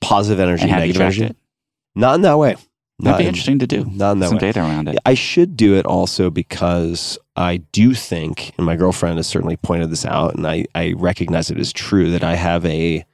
positive 0.00 0.40
energy, 0.40 0.66
negative 0.66 1.00
energy. 1.02 1.24
it? 1.24 1.36
Not 1.94 2.14
in 2.16 2.22
that 2.22 2.38
way. 2.38 2.50
That'd 2.52 3.12
Not 3.12 3.18
be 3.18 3.24
in, 3.24 3.28
interesting 3.28 3.58
to 3.60 3.66
do. 3.66 3.84
not 3.86 4.12
in 4.12 4.18
that 4.20 4.28
Some 4.28 4.36
way. 4.36 4.40
data 4.40 4.60
around 4.60 4.88
it. 4.88 4.98
I 5.06 5.14
should 5.14 5.56
do 5.56 5.74
it 5.76 5.86
also 5.86 6.28
because 6.28 7.18
I 7.34 7.58
do 7.72 7.94
think, 7.94 8.52
and 8.58 8.66
my 8.66 8.76
girlfriend 8.76 9.16
has 9.16 9.26
certainly 9.26 9.56
pointed 9.56 9.90
this 9.90 10.04
out, 10.04 10.34
and 10.34 10.46
I, 10.46 10.66
I 10.74 10.92
recognize 10.96 11.50
it 11.50 11.58
as 11.58 11.72
true 11.72 12.10
that 12.10 12.22
I 12.22 12.34
have 12.34 12.64
a 12.66 13.04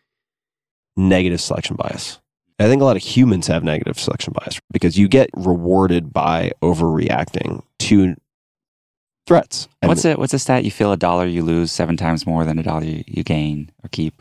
negative 0.97 1.41
selection 1.41 1.77
bias. 1.77 2.19
I 2.59 2.65
think 2.69 2.81
a 2.83 2.85
lot 2.85 2.97
of 2.97 3.03
humans 3.03 3.47
have 3.49 3.63
negative 3.63 3.99
selection 4.01 4.33
bias 4.33 4.61
because 4.73 4.99
you 4.99 5.09
get 5.09 5.31
rewarded 5.37 6.13
by 6.13 6.51
overreacting 6.63 7.63
to 7.81 8.17
threats. 9.27 9.69
And- 9.83 9.89
What's 9.89 10.05
it? 10.05 10.19
What's 10.19 10.35
a 10.35 10.39
stat? 10.39 10.65
You 10.65 10.71
feel 10.71 10.91
a 10.91 10.97
dollar, 10.97 11.27
you 11.27 11.43
lose 11.43 11.71
seven 11.71 11.97
times 11.97 12.27
more 12.27 12.45
than 12.45 12.59
a 12.59 12.63
dollar 12.63 12.85
you, 12.85 13.05
you 13.07 13.23
gain 13.23 13.71
or 13.85 13.89
keep. 13.91 14.21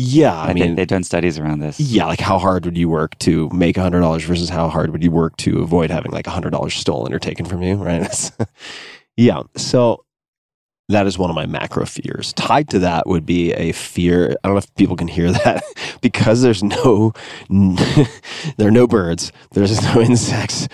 Yeah, 0.00 0.32
I 0.32 0.46
Like, 0.46 0.54
mean, 0.54 0.74
they, 0.76 0.82
have 0.82 0.88
done 0.88 1.02
studies 1.02 1.38
around 1.40 1.58
this. 1.58 1.80
Yeah, 1.80 2.06
like 2.06 2.20
how 2.20 2.38
hard 2.38 2.64
would 2.64 2.78
you 2.78 2.88
work 2.88 3.18
to 3.18 3.50
make 3.50 3.76
a 3.76 3.82
hundred 3.82 4.00
dollars 4.00 4.22
versus 4.22 4.48
how 4.48 4.68
hard 4.68 4.90
would 4.90 5.02
you 5.02 5.10
work 5.10 5.36
to 5.38 5.60
avoid 5.60 5.90
having 5.90 6.12
like 6.12 6.28
a 6.28 6.30
hundred 6.30 6.50
dollars 6.50 6.74
stolen 6.74 7.12
or 7.12 7.18
taken 7.18 7.44
from 7.44 7.62
you, 7.62 7.74
right? 7.74 8.30
Yeah. 9.16 9.42
So 9.56 10.04
that 10.88 11.08
is 11.08 11.18
one 11.18 11.28
of 11.28 11.34
my 11.34 11.44
macro 11.44 11.84
fears. 11.84 12.32
Tied 12.34 12.68
to 12.70 12.78
that 12.78 13.08
would 13.08 13.26
be 13.26 13.52
a 13.52 13.72
fear. 13.72 14.36
I 14.44 14.46
don't 14.48 14.54
know 14.54 14.58
if 14.58 14.72
people 14.76 14.94
can 14.94 15.08
hear 15.08 15.32
that 15.32 15.64
because 16.00 16.40
there's 16.42 16.62
no, 16.62 17.12
there 17.50 18.68
are 18.68 18.70
no 18.70 18.86
birds. 18.86 19.32
There's 19.50 19.82
no 19.82 20.00
insects. 20.00 20.68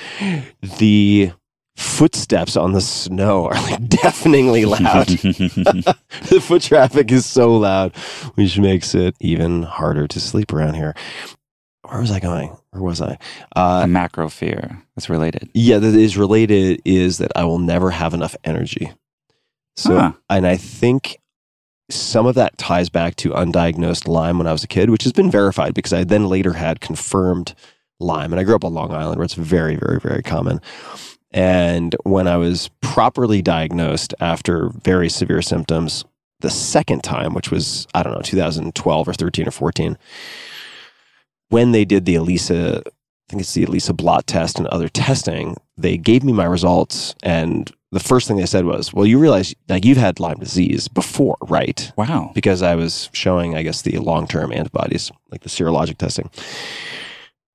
The 0.78 1.32
footsteps 1.76 2.56
on 2.56 2.72
the 2.72 2.80
snow 2.80 3.46
are 3.46 3.54
like 3.54 3.88
deafeningly 3.88 4.64
loud. 4.64 5.06
the 5.08 6.40
foot 6.42 6.62
traffic 6.62 7.10
is 7.10 7.26
so 7.26 7.56
loud, 7.56 7.94
which 8.36 8.58
makes 8.58 8.94
it 8.94 9.14
even 9.20 9.62
harder 9.62 10.06
to 10.08 10.20
sleep 10.20 10.52
around 10.52 10.74
here. 10.74 10.94
Where 11.88 12.00
was 12.00 12.10
I 12.10 12.20
going? 12.20 12.56
Where 12.70 12.82
was 12.82 13.00
I? 13.02 13.18
Uh, 13.54 13.82
a 13.84 13.86
macro 13.86 14.28
fear 14.28 14.82
that's 14.96 15.10
related. 15.10 15.50
yeah, 15.52 15.78
that 15.78 15.94
is 15.94 16.16
related 16.16 16.80
is 16.84 17.18
that 17.18 17.32
I 17.36 17.44
will 17.44 17.58
never 17.58 17.90
have 17.90 18.14
enough 18.14 18.34
energy. 18.44 18.92
So, 19.76 19.98
Huh. 19.98 20.12
and 20.30 20.46
I 20.46 20.56
think 20.56 21.18
some 21.90 22.24
of 22.26 22.36
that 22.36 22.56
ties 22.56 22.88
back 22.88 23.16
to 23.16 23.30
undiagnosed 23.30 24.08
Lyme 24.08 24.38
when 24.38 24.46
I 24.46 24.52
was 24.52 24.64
a 24.64 24.68
kid, 24.68 24.88
which 24.88 25.02
has 25.02 25.12
been 25.12 25.30
verified 25.30 25.74
because 25.74 25.92
I 25.92 26.04
then 26.04 26.28
later 26.28 26.54
had 26.54 26.80
confirmed 26.80 27.54
Lyme. 28.00 28.32
And 28.32 28.40
I 28.40 28.44
grew 28.44 28.54
up 28.56 28.64
on 28.64 28.72
Long 28.72 28.92
Island 28.92 29.18
where 29.18 29.24
it's 29.24 29.34
very, 29.34 29.76
very, 29.76 30.00
very 30.00 30.22
common. 30.22 30.60
And 31.34 31.96
when 32.04 32.28
I 32.28 32.36
was 32.36 32.70
properly 32.80 33.42
diagnosed 33.42 34.14
after 34.20 34.68
very 34.68 35.08
severe 35.08 35.42
symptoms 35.42 36.04
the 36.40 36.48
second 36.48 37.02
time, 37.02 37.34
which 37.34 37.50
was, 37.50 37.88
I 37.92 38.04
don't 38.04 38.14
know, 38.14 38.22
2012 38.22 39.08
or 39.08 39.12
13 39.12 39.48
or 39.48 39.50
14, 39.50 39.98
when 41.48 41.72
they 41.72 41.84
did 41.84 42.04
the 42.04 42.14
Elisa, 42.14 42.82
I 42.86 42.90
think 43.28 43.42
it's 43.42 43.52
the 43.52 43.64
Elisa 43.64 43.92
blot 43.92 44.28
test 44.28 44.58
and 44.58 44.68
other 44.68 44.88
testing, 44.88 45.56
they 45.76 45.96
gave 45.96 46.22
me 46.22 46.32
my 46.32 46.44
results. 46.44 47.16
And 47.24 47.68
the 47.90 47.98
first 47.98 48.28
thing 48.28 48.36
they 48.36 48.46
said 48.46 48.64
was, 48.64 48.92
well, 48.94 49.04
you 49.04 49.18
realize 49.18 49.56
like 49.68 49.84
you've 49.84 49.98
had 49.98 50.20
Lyme 50.20 50.38
disease 50.38 50.86
before, 50.86 51.36
right? 51.42 51.90
Wow. 51.96 52.30
because 52.32 52.62
I 52.62 52.76
was 52.76 53.10
showing, 53.12 53.56
I 53.56 53.64
guess, 53.64 53.82
the 53.82 53.98
long 53.98 54.28
term 54.28 54.52
antibodies, 54.52 55.10
like 55.32 55.40
the 55.40 55.48
serologic 55.48 55.98
testing. 55.98 56.30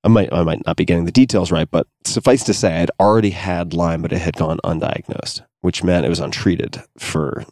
I 0.04 0.08
might, 0.08 0.32
I 0.32 0.44
might 0.44 0.66
not 0.66 0.78
be 0.78 0.86
getting 0.86 1.06
the 1.06 1.12
details 1.12 1.52
right, 1.52 1.70
but 1.70 1.88
suffice 2.06 2.44
to 2.46 2.54
say, 2.54 2.82
I'd 2.82 2.92
already 3.00 3.32
had 3.32 3.74
Lyme, 3.74 4.02
but 4.02 4.14
it 4.14 4.20
had 4.20 4.36
gone 4.36 4.60
undiagnosed, 4.64 5.46
which 5.62 5.84
meant 5.84 6.06
it 6.06 6.10
was 6.10 6.22
untreated 6.22 6.82
for 6.98 7.44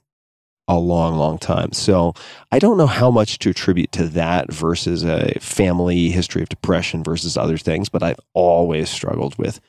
a 0.67 0.77
long, 0.77 1.15
long 1.17 1.37
time. 1.37 1.71
So 1.71 2.13
I 2.51 2.59
don't 2.59 2.77
know 2.77 2.87
how 2.87 3.09
much 3.09 3.39
to 3.39 3.49
attribute 3.49 3.91
to 3.93 4.07
that 4.09 4.51
versus 4.51 5.03
a 5.03 5.37
family 5.39 6.09
history 6.09 6.41
of 6.41 6.49
depression 6.49 7.03
versus 7.03 7.37
other 7.37 7.57
things, 7.57 7.89
but 7.89 8.03
I've 8.03 8.19
always 8.33 8.89
struggled 8.89 9.37
with 9.37 9.59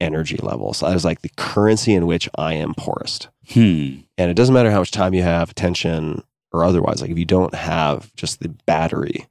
energy 0.00 0.36
levels. 0.42 0.82
I 0.82 0.92
was 0.92 1.04
like 1.04 1.22
the 1.22 1.30
currency 1.36 1.94
in 1.94 2.06
which 2.06 2.28
I 2.36 2.54
am 2.54 2.74
poorest. 2.74 3.28
Hmm. 3.48 4.00
And 4.18 4.30
it 4.30 4.34
doesn't 4.34 4.54
matter 4.54 4.70
how 4.70 4.78
much 4.78 4.90
time 4.90 5.14
you 5.14 5.22
have, 5.22 5.50
attention, 5.50 6.22
or 6.52 6.64
otherwise. 6.64 7.00
Like 7.00 7.10
if 7.10 7.18
you 7.18 7.24
don't 7.24 7.54
have 7.54 8.14
just 8.16 8.40
the 8.40 8.48
battery 8.66 9.26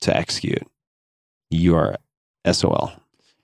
to 0.00 0.16
execute, 0.16 0.66
you 1.50 1.76
are 1.76 1.96
SOL. 2.50 2.92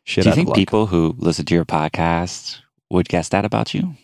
Shit 0.04 0.24
Do 0.24 0.30
you 0.30 0.34
think 0.36 0.54
people 0.54 0.86
who 0.86 1.14
listen 1.18 1.44
to 1.46 1.54
your 1.54 1.64
podcast 1.66 2.58
would 2.90 3.08
guess 3.08 3.28
that 3.30 3.44
about 3.44 3.74
you? 3.74 3.94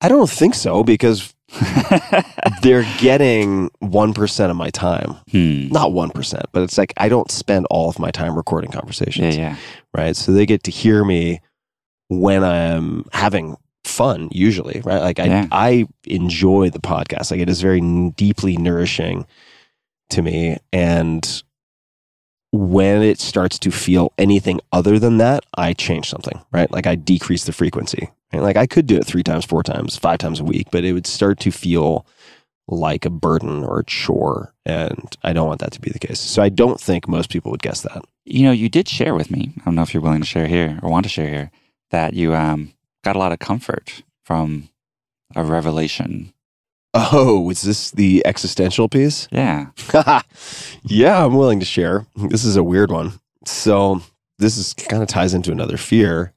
I 0.00 0.08
don't 0.08 0.28
think 0.28 0.54
so 0.54 0.84
because 0.84 1.32
they're 2.62 2.84
getting 2.98 3.70
1% 3.82 4.50
of 4.50 4.56
my 4.56 4.70
time. 4.70 5.16
Hmm. 5.30 5.68
Not 5.68 5.90
1%, 5.90 6.42
but 6.52 6.62
it's 6.62 6.76
like 6.76 6.92
I 6.98 7.08
don't 7.08 7.30
spend 7.30 7.66
all 7.70 7.88
of 7.88 7.98
my 7.98 8.10
time 8.10 8.34
recording 8.36 8.70
Yeah, 8.70 8.78
conversations. 8.80 9.36
yeah. 9.36 9.56
right? 9.96 10.14
So 10.14 10.32
they 10.32 10.44
get 10.46 10.64
to 10.64 10.70
hear 10.70 11.04
me 11.04 11.40
when 12.08 12.44
I'm 12.44 13.06
having 13.12 13.56
fun, 13.84 14.28
usually, 14.32 14.82
right? 14.84 15.00
Like 15.00 15.18
I, 15.18 15.24
Yeah. 15.26 15.46
I 15.50 15.86
enjoy 16.04 16.70
the 16.70 16.80
podcast. 16.80 17.30
Like 17.30 17.40
it 17.40 17.48
is 17.48 17.62
very 17.62 17.78
n- 17.78 18.10
deeply 18.10 18.56
nourishing 18.58 19.26
to 20.10 20.20
me. 20.22 20.58
And 20.72 21.42
when 22.54 23.02
it 23.02 23.18
starts 23.18 23.58
to 23.58 23.70
feel 23.72 24.12
anything 24.16 24.60
other 24.72 25.00
than 25.00 25.18
that, 25.18 25.44
I 25.56 25.72
change 25.72 26.08
something, 26.08 26.40
right? 26.52 26.70
Like 26.70 26.86
I 26.86 26.94
decrease 26.94 27.44
the 27.44 27.52
frequency. 27.52 28.10
Like 28.32 28.56
I 28.56 28.66
could 28.66 28.86
do 28.86 28.96
it 28.96 29.04
three 29.04 29.24
times, 29.24 29.44
four 29.44 29.62
times, 29.62 29.96
five 29.96 30.18
times 30.18 30.38
a 30.38 30.44
week, 30.44 30.68
but 30.70 30.84
it 30.84 30.92
would 30.92 31.06
start 31.06 31.40
to 31.40 31.50
feel 31.50 32.06
like 32.68 33.04
a 33.04 33.10
burden 33.10 33.64
or 33.64 33.80
a 33.80 33.84
chore. 33.84 34.54
And 34.64 35.16
I 35.22 35.32
don't 35.32 35.48
want 35.48 35.60
that 35.60 35.72
to 35.72 35.80
be 35.80 35.90
the 35.90 35.98
case. 35.98 36.20
So 36.20 36.42
I 36.42 36.48
don't 36.48 36.80
think 36.80 37.08
most 37.08 37.28
people 37.30 37.50
would 37.50 37.62
guess 37.62 37.80
that. 37.82 38.04
You 38.24 38.44
know, 38.44 38.52
you 38.52 38.68
did 38.68 38.88
share 38.88 39.14
with 39.14 39.30
me. 39.30 39.52
I 39.60 39.64
don't 39.64 39.74
know 39.74 39.82
if 39.82 39.92
you're 39.92 40.02
willing 40.02 40.20
to 40.20 40.26
share 40.26 40.46
here 40.46 40.78
or 40.82 40.90
want 40.90 41.04
to 41.04 41.10
share 41.10 41.28
here 41.28 41.50
that 41.90 42.14
you 42.14 42.34
um, 42.34 42.72
got 43.02 43.16
a 43.16 43.18
lot 43.18 43.32
of 43.32 43.40
comfort 43.40 44.02
from 44.24 44.68
a 45.34 45.44
revelation. 45.44 46.33
Oh, 46.94 47.50
is 47.50 47.62
this 47.62 47.90
the 47.90 48.24
existential 48.24 48.88
piece? 48.88 49.26
Yeah. 49.32 49.66
yeah, 50.84 51.24
I'm 51.24 51.34
willing 51.34 51.58
to 51.58 51.66
share. 51.66 52.06
This 52.14 52.44
is 52.44 52.56
a 52.56 52.62
weird 52.62 52.92
one. 52.92 53.14
So, 53.44 54.00
this 54.38 54.56
is 54.56 54.74
kind 54.74 55.02
of 55.02 55.08
ties 55.08 55.34
into 55.34 55.50
another 55.50 55.76
fear, 55.76 56.32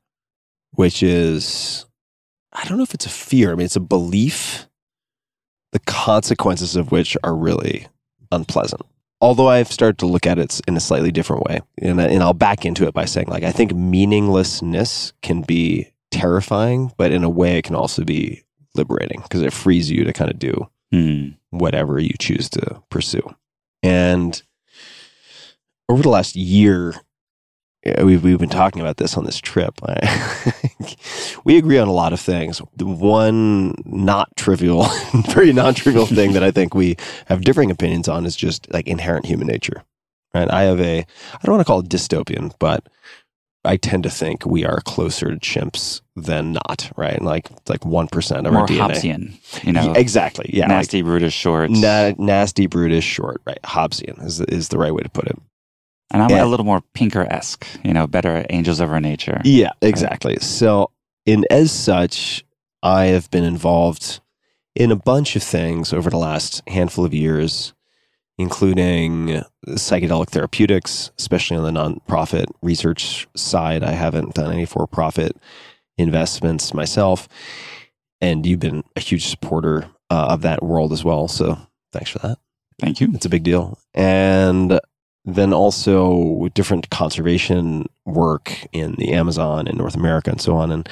which 0.71 1.03
is 1.03 1.85
I 2.57 2.63
don't 2.65 2.77
know 2.77 2.83
if 2.83 2.95
it's 2.95 3.05
a 3.05 3.09
fear. 3.09 3.51
I 3.51 3.55
mean, 3.55 3.65
it's 3.65 3.75
a 3.75 3.81
belief, 3.81 4.67
the 5.73 5.79
consequences 5.79 6.75
of 6.75 6.91
which 6.91 7.15
are 7.23 7.35
really 7.35 7.87
unpleasant. 8.31 8.81
Although 9.21 9.49
I've 9.49 9.71
started 9.71 9.99
to 9.99 10.07
look 10.07 10.25
at 10.25 10.39
it 10.39 10.59
in 10.67 10.75
a 10.75 10.79
slightly 10.79 11.11
different 11.11 11.43
way. 11.43 11.61
And, 11.79 11.99
and 12.01 12.23
I'll 12.23 12.33
back 12.33 12.65
into 12.65 12.87
it 12.87 12.93
by 12.93 13.05
saying, 13.05 13.27
like, 13.27 13.43
I 13.43 13.51
think 13.51 13.73
meaninglessness 13.73 15.13
can 15.21 15.41
be 15.41 15.91
terrifying, 16.11 16.91
but 16.97 17.11
in 17.11 17.23
a 17.23 17.29
way, 17.29 17.57
it 17.57 17.63
can 17.63 17.75
also 17.75 18.03
be 18.03 18.43
liberating 18.77 19.21
because 19.21 19.41
it 19.41 19.53
frees 19.53 19.89
you 19.91 20.03
to 20.03 20.13
kind 20.13 20.31
of 20.31 20.39
do 20.39 20.69
Hmm. 20.91 21.29
whatever 21.49 21.99
you 21.99 22.13
choose 22.19 22.49
to 22.51 22.81
pursue. 22.89 23.35
And 23.83 24.41
over 25.89 26.01
the 26.01 26.09
last 26.09 26.35
year, 26.35 26.95
we've, 28.01 28.23
we've 28.23 28.39
been 28.39 28.49
talking 28.49 28.81
about 28.81 28.97
this 28.97 29.17
on 29.17 29.25
this 29.25 29.37
trip. 29.39 29.79
we 31.43 31.57
agree 31.57 31.77
on 31.77 31.87
a 31.87 31.93
lot 31.93 32.13
of 32.13 32.19
things. 32.19 32.61
The 32.75 32.85
one 32.85 33.75
not 33.85 34.29
trivial, 34.35 34.83
very 35.29 35.53
non 35.53 35.73
trivial 35.73 36.05
thing 36.17 36.33
that 36.33 36.43
I 36.43 36.51
think 36.51 36.73
we 36.73 36.95
have 37.25 37.41
differing 37.41 37.71
opinions 37.71 38.07
on 38.07 38.25
is 38.25 38.35
just 38.35 38.71
like 38.71 38.87
inherent 38.87 39.25
human 39.25 39.47
nature. 39.47 39.83
Right? 40.33 40.49
I 40.51 40.63
have 40.63 40.79
a, 40.79 40.99
I 40.99 41.39
don't 41.45 41.55
want 41.55 41.65
to 41.65 41.69
call 41.69 41.79
it 41.79 41.89
dystopian, 41.89 42.53
but 42.59 42.87
I 43.67 43.77
tend 43.77 44.03
to 44.03 44.09
think 44.09 44.45
we 44.45 44.65
are 44.65 44.79
closer 44.81 45.29
to 45.29 45.37
chimps 45.39 46.01
than 46.15 46.53
not, 46.53 46.91
right? 46.95 47.21
Like 47.21 47.49
like 47.69 47.85
one 47.85 48.07
percent 48.07 48.47
of 48.47 48.53
More 48.53 48.61
our 48.63 48.67
DNA. 48.67 48.79
Hobbesian, 48.95 49.63
you 49.65 49.73
know, 49.73 49.93
exactly. 49.93 50.49
Yeah, 50.53 50.63
like 50.63 50.69
nasty, 50.69 51.01
brutish 51.01 51.33
short. 51.33 51.69
Na- 51.69 52.13
nasty, 52.17 52.67
brutish, 52.67 53.03
short, 53.05 53.41
right? 53.45 53.61
Hobbesian 53.63 54.23
is 54.25 54.41
is 54.41 54.69
the 54.69 54.77
right 54.77 54.93
way 54.93 55.01
to 55.03 55.09
put 55.09 55.27
it. 55.27 55.37
and 56.11 56.21
I'm 56.23 56.29
Yeah. 56.29 56.43
a 56.43 56.47
little 56.47 56.65
more 56.65 56.81
Pinker 56.93 57.27
esque, 57.29 57.67
you 57.83 57.93
know, 57.93 58.07
better 58.07 58.45
angels 58.49 58.79
of 58.79 58.89
our 58.91 59.01
nature. 59.01 59.41
Yeah, 59.43 59.71
exactly. 59.81 60.37
So, 60.39 60.89
in 61.25 61.43
as 61.51 61.69
such, 61.71 62.45
I 62.81 63.05
have 63.07 63.29
been 63.29 63.43
involved 63.43 64.21
in 64.73 64.91
a 64.91 64.95
bunch 64.95 65.35
of 65.35 65.43
things 65.43 65.91
over 65.91 66.09
the 66.09 66.17
last 66.17 66.61
handful 66.69 67.03
of 67.03 67.13
years, 67.13 67.73
including 68.37 69.41
psychedelic 69.69 70.29
therapeutics, 70.29 71.11
especially 71.17 71.57
on 71.57 71.73
the 71.73 71.79
nonprofit 71.79 72.45
research 72.61 73.27
side. 73.35 73.83
I 73.83 73.91
haven't 73.91 74.35
done 74.35 74.51
any 74.51 74.65
for-profit 74.65 75.35
investments 75.97 76.73
myself, 76.73 77.27
and 78.21 78.45
you've 78.45 78.59
been 78.59 78.83
a 78.95 78.99
huge 78.99 79.25
supporter 79.27 79.89
uh, 80.09 80.27
of 80.29 80.41
that 80.41 80.63
world 80.63 80.93
as 80.93 81.03
well. 81.03 81.27
So, 81.27 81.57
thanks 81.91 82.09
for 82.09 82.19
that. 82.19 82.37
Thank 82.79 83.01
you. 83.01 83.09
It's 83.13 83.25
a 83.25 83.29
big 83.29 83.43
deal. 83.43 83.79
And 83.93 84.79
then 85.25 85.51
also 85.51 86.47
different 86.53 86.89
conservation 86.89 87.85
work 88.05 88.53
in 88.71 88.93
the 88.93 89.11
Amazon 89.13 89.67
and 89.67 89.77
North 89.77 89.95
America 89.95 90.29
and 90.29 90.39
so 90.39 90.55
on. 90.55 90.71
And 90.71 90.87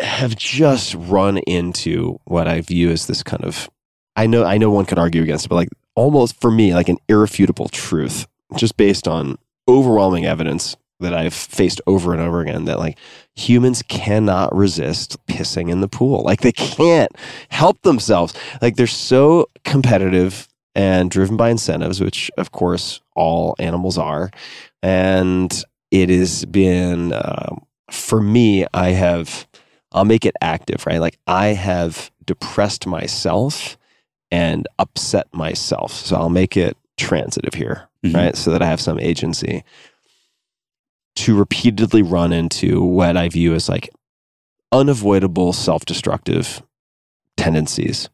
have 0.00 0.36
just 0.36 0.94
run 0.94 1.38
into 1.38 2.20
what 2.24 2.48
I 2.48 2.60
view 2.60 2.90
as 2.90 3.06
this 3.06 3.22
kind 3.22 3.44
of 3.44 3.70
I 4.14 4.26
know 4.26 4.44
I 4.44 4.58
know 4.58 4.70
one 4.70 4.84
could 4.84 4.98
argue 4.98 5.22
against 5.22 5.46
it, 5.46 5.48
but 5.48 5.54
like 5.56 5.68
almost 5.94 6.40
for 6.40 6.50
me, 6.50 6.74
like 6.74 6.88
an 6.88 6.98
irrefutable 7.08 7.68
truth, 7.68 8.26
just 8.56 8.76
based 8.76 9.06
on 9.06 9.38
overwhelming 9.68 10.24
evidence 10.24 10.76
that 11.00 11.14
I've 11.14 11.34
faced 11.34 11.80
over 11.86 12.12
and 12.12 12.22
over 12.22 12.40
again 12.40 12.64
that 12.64 12.78
like 12.78 12.98
humans 13.34 13.82
cannot 13.88 14.54
resist 14.54 15.16
pissing 15.26 15.70
in 15.70 15.80
the 15.80 15.88
pool. 15.88 16.22
Like 16.22 16.40
they 16.40 16.52
can't 16.52 17.10
help 17.50 17.82
themselves. 17.82 18.34
Like 18.62 18.76
they're 18.76 18.86
so 18.86 19.48
competitive 19.64 20.48
and 20.74 21.10
driven 21.10 21.36
by 21.36 21.50
incentives, 21.50 22.00
which 22.00 22.30
of 22.38 22.52
course 22.52 23.00
all 23.14 23.54
animals 23.58 23.98
are. 23.98 24.30
And 24.82 25.52
it 25.90 26.08
has 26.08 26.44
been, 26.46 27.12
um, 27.12 27.66
for 27.90 28.20
me, 28.22 28.64
I 28.72 28.90
have, 28.90 29.46
I'll 29.92 30.06
make 30.06 30.24
it 30.24 30.34
active, 30.40 30.86
right? 30.86 30.98
Like 31.00 31.18
I 31.26 31.48
have 31.48 32.10
depressed 32.24 32.86
myself 32.86 33.76
and 34.32 34.66
upset 34.80 35.28
myself. 35.32 35.92
So 35.92 36.16
I'll 36.16 36.30
make 36.30 36.56
it 36.56 36.76
transitive 36.96 37.54
here, 37.54 37.88
Mhm. 38.04 38.14
right? 38.14 38.36
So 38.36 38.50
that 38.50 38.62
I 38.62 38.66
have 38.66 38.80
some 38.80 38.98
agency 38.98 39.62
to 41.16 41.36
repeatedly 41.36 42.02
run 42.02 42.32
into 42.32 42.82
what 42.82 43.16
I 43.16 43.28
view 43.28 43.54
as 43.54 43.68
like 43.68 43.90
unavoidable 44.72 45.52
self 45.52 45.84
destructive 45.84 46.62
tendencies, 47.36 48.08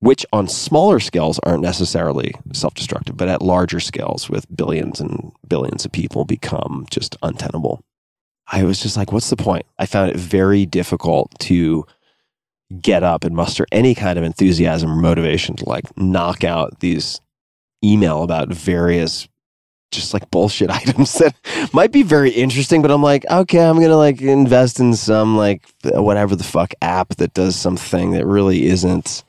which 0.00 0.24
on 0.32 0.48
smaller 0.48 1.00
scales 1.00 1.38
aren't 1.40 1.62
necessarily 1.62 2.32
self 2.54 2.72
destructive, 2.74 3.16
but 3.18 3.28
at 3.28 3.42
larger 3.42 3.78
scales 3.80 4.30
with 4.30 4.46
billions 4.56 5.00
and 5.00 5.32
billions 5.46 5.84
of 5.84 5.92
people 5.92 6.24
become 6.24 6.86
just 6.90 7.16
untenable. 7.22 7.82
I 8.50 8.62
was 8.64 8.80
just 8.80 8.96
like, 8.96 9.12
what's 9.12 9.28
the 9.28 9.36
point? 9.36 9.66
I 9.78 9.84
found 9.84 10.10
it 10.10 10.16
very 10.16 10.64
difficult 10.64 11.30
to 11.40 11.84
get 12.82 13.02
up 13.02 13.24
and 13.24 13.34
muster 13.34 13.66
any 13.72 13.94
kind 13.94 14.18
of 14.18 14.24
enthusiasm 14.24 14.90
or 14.90 14.96
motivation 14.96 15.56
to 15.56 15.68
like 15.68 15.84
knock 15.96 16.44
out 16.44 16.80
these 16.80 17.20
email 17.82 18.22
about 18.22 18.48
various 18.48 19.28
just 19.90 20.12
like 20.12 20.30
bullshit 20.30 20.70
items 20.70 21.14
that 21.14 21.34
might 21.72 21.92
be 21.92 22.02
very 22.02 22.30
interesting, 22.30 22.82
but 22.82 22.90
I'm 22.90 23.02
like, 23.02 23.24
okay, 23.30 23.60
I'm 23.60 23.80
gonna 23.80 23.96
like 23.96 24.20
invest 24.20 24.80
in 24.80 24.94
some 24.94 25.36
like 25.36 25.62
whatever 25.84 26.36
the 26.36 26.44
fuck 26.44 26.74
app 26.82 27.16
that 27.16 27.34
does 27.34 27.56
something 27.56 28.12
that 28.12 28.26
really 28.26 28.66
isn't 28.66 29.24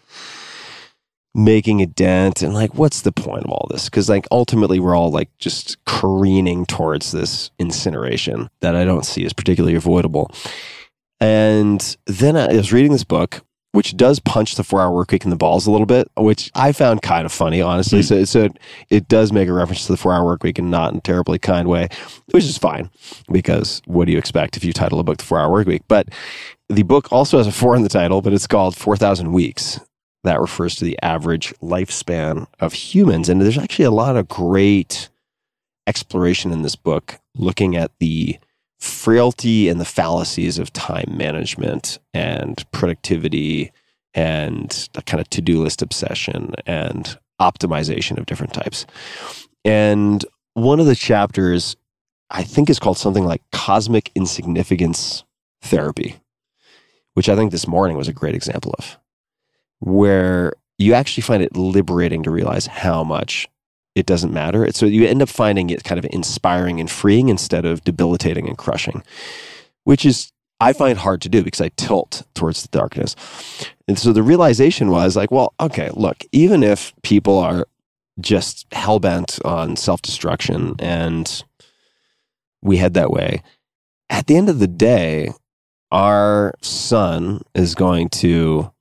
making 1.33 1.81
a 1.81 1.85
dent. 1.85 2.41
And 2.41 2.53
like, 2.53 2.75
what's 2.75 3.01
the 3.01 3.11
point 3.11 3.45
of 3.45 3.51
all 3.51 3.67
this? 3.69 3.85
Because 3.85 4.09
like 4.09 4.27
ultimately, 4.31 4.79
we're 4.79 4.95
all 4.95 5.11
like 5.11 5.29
just 5.37 5.83
careening 5.85 6.65
towards 6.65 7.11
this 7.11 7.51
incineration 7.59 8.49
that 8.61 8.75
I 8.75 8.85
don't 8.85 9.05
see 9.05 9.25
as 9.25 9.33
particularly 9.33 9.75
avoidable. 9.75 10.31
And 11.21 11.97
then 12.05 12.37
I 12.37 12.53
was 12.53 12.71
reading 12.71 12.91
this 12.91 13.03
book 13.03 13.41
which 13.71 13.95
does 13.95 14.19
punch 14.19 14.55
the 14.55 14.63
four 14.63 14.81
hour 14.81 14.91
work 14.91 15.11
week 15.11 15.23
in 15.23 15.29
the 15.29 15.35
balls 15.35 15.67
a 15.67 15.71
little 15.71 15.85
bit, 15.85 16.09
which 16.17 16.51
I 16.55 16.71
found 16.71 17.01
kind 17.01 17.25
of 17.25 17.31
funny, 17.31 17.61
honestly. 17.61 17.99
Hmm. 17.99 18.05
So, 18.05 18.23
so 18.25 18.43
it, 18.45 18.59
it 18.89 19.07
does 19.07 19.31
make 19.31 19.47
a 19.47 19.53
reference 19.53 19.85
to 19.85 19.93
the 19.93 19.97
four 19.97 20.13
hour 20.13 20.25
work 20.25 20.43
week 20.43 20.57
and 20.57 20.71
not 20.71 20.91
in 20.91 20.97
a 20.97 21.01
terribly 21.01 21.39
kind 21.39 21.67
way, 21.67 21.89
which 22.31 22.45
is 22.45 22.57
fine 22.57 22.89
because 23.31 23.81
what 23.85 24.05
do 24.05 24.11
you 24.11 24.17
expect 24.17 24.57
if 24.57 24.63
you 24.63 24.73
title 24.73 24.99
a 24.99 25.03
book 25.03 25.17
the 25.17 25.23
four 25.23 25.39
hour 25.39 25.51
work 25.51 25.67
week? 25.67 25.83
But 25.87 26.09
the 26.67 26.83
book 26.83 27.11
also 27.11 27.37
has 27.37 27.47
a 27.47 27.51
four 27.51 27.75
in 27.75 27.83
the 27.83 27.89
title, 27.89 28.21
but 28.21 28.33
it's 28.33 28.47
called 28.47 28.75
4,000 28.75 29.31
Weeks. 29.31 29.79
That 30.23 30.41
refers 30.41 30.75
to 30.75 30.85
the 30.85 30.99
average 31.01 31.53
lifespan 31.61 32.47
of 32.59 32.73
humans. 32.73 33.29
And 33.29 33.41
there's 33.41 33.57
actually 33.57 33.85
a 33.85 33.91
lot 33.91 34.17
of 34.17 34.27
great 34.27 35.09
exploration 35.87 36.51
in 36.51 36.61
this 36.61 36.75
book 36.75 37.19
looking 37.35 37.75
at 37.75 37.91
the 37.99 38.37
frailty 38.79 39.67
and 39.69 39.79
the 39.79 39.85
fallacies 39.85 40.57
of 40.57 40.71
time 40.73 41.13
management 41.17 41.99
and 42.13 42.63
productivity 42.71 43.71
and 44.13 44.89
the 44.93 45.01
kind 45.01 45.21
of 45.21 45.29
to-do 45.29 45.61
list 45.61 45.81
obsession 45.81 46.53
and 46.65 47.17
optimization 47.41 48.17
of 48.17 48.25
different 48.25 48.53
types. 48.53 48.85
And 49.65 50.25
one 50.53 50.79
of 50.79 50.85
the 50.85 50.95
chapters 50.95 51.75
I 52.29 52.43
think 52.43 52.69
is 52.69 52.79
called 52.79 52.97
something 52.97 53.25
like 53.25 53.41
cosmic 53.51 54.11
insignificance 54.15 55.23
therapy, 55.61 56.15
which 57.15 57.27
I 57.27 57.35
think 57.35 57.51
this 57.51 57.67
morning 57.67 57.97
was 57.97 58.07
a 58.07 58.13
great 58.13 58.35
example 58.35 58.75
of, 58.77 58.97
where 59.79 60.53
you 60.77 60.93
actually 60.93 61.23
find 61.23 61.43
it 61.43 61.55
liberating 61.55 62.23
to 62.23 62.31
realize 62.31 62.67
how 62.67 63.03
much 63.03 63.47
it 63.99 64.05
doesn't 64.05 64.33
matter. 64.33 64.71
So 64.71 64.85
you 64.85 65.05
end 65.05 65.21
up 65.21 65.29
finding 65.29 65.69
it 65.69 65.83
kind 65.83 65.99
of 65.99 66.07
inspiring 66.11 66.79
and 66.79 66.89
freeing 66.89 67.29
instead 67.29 67.65
of 67.65 67.83
debilitating 67.83 68.47
and 68.47 68.57
crushing, 68.57 69.03
which 69.83 70.05
is 70.05 70.31
I 70.61 70.73
find 70.73 70.97
hard 70.97 71.21
to 71.21 71.29
do 71.29 71.43
because 71.43 71.61
I 71.61 71.69
tilt 71.77 72.23
towards 72.33 72.61
the 72.61 72.67
darkness. 72.69 73.15
And 73.87 73.97
so 73.97 74.11
the 74.11 74.23
realization 74.23 74.89
was 74.89 75.15
like, 75.15 75.31
well, 75.31 75.53
okay, 75.59 75.89
look, 75.93 76.23
even 76.31 76.63
if 76.63 76.93
people 77.01 77.37
are 77.37 77.65
just 78.19 78.65
hell 78.73 78.99
bent 78.99 79.39
on 79.45 79.75
self 79.75 80.01
destruction 80.01 80.75
and 80.79 81.43
we 82.61 82.77
head 82.77 82.93
that 82.95 83.11
way, 83.11 83.41
at 84.09 84.27
the 84.27 84.35
end 84.35 84.49
of 84.49 84.59
the 84.59 84.67
day, 84.67 85.31
our 85.91 86.53
sun 86.61 87.41
is 87.55 87.73
going 87.73 88.09
to 88.09 88.71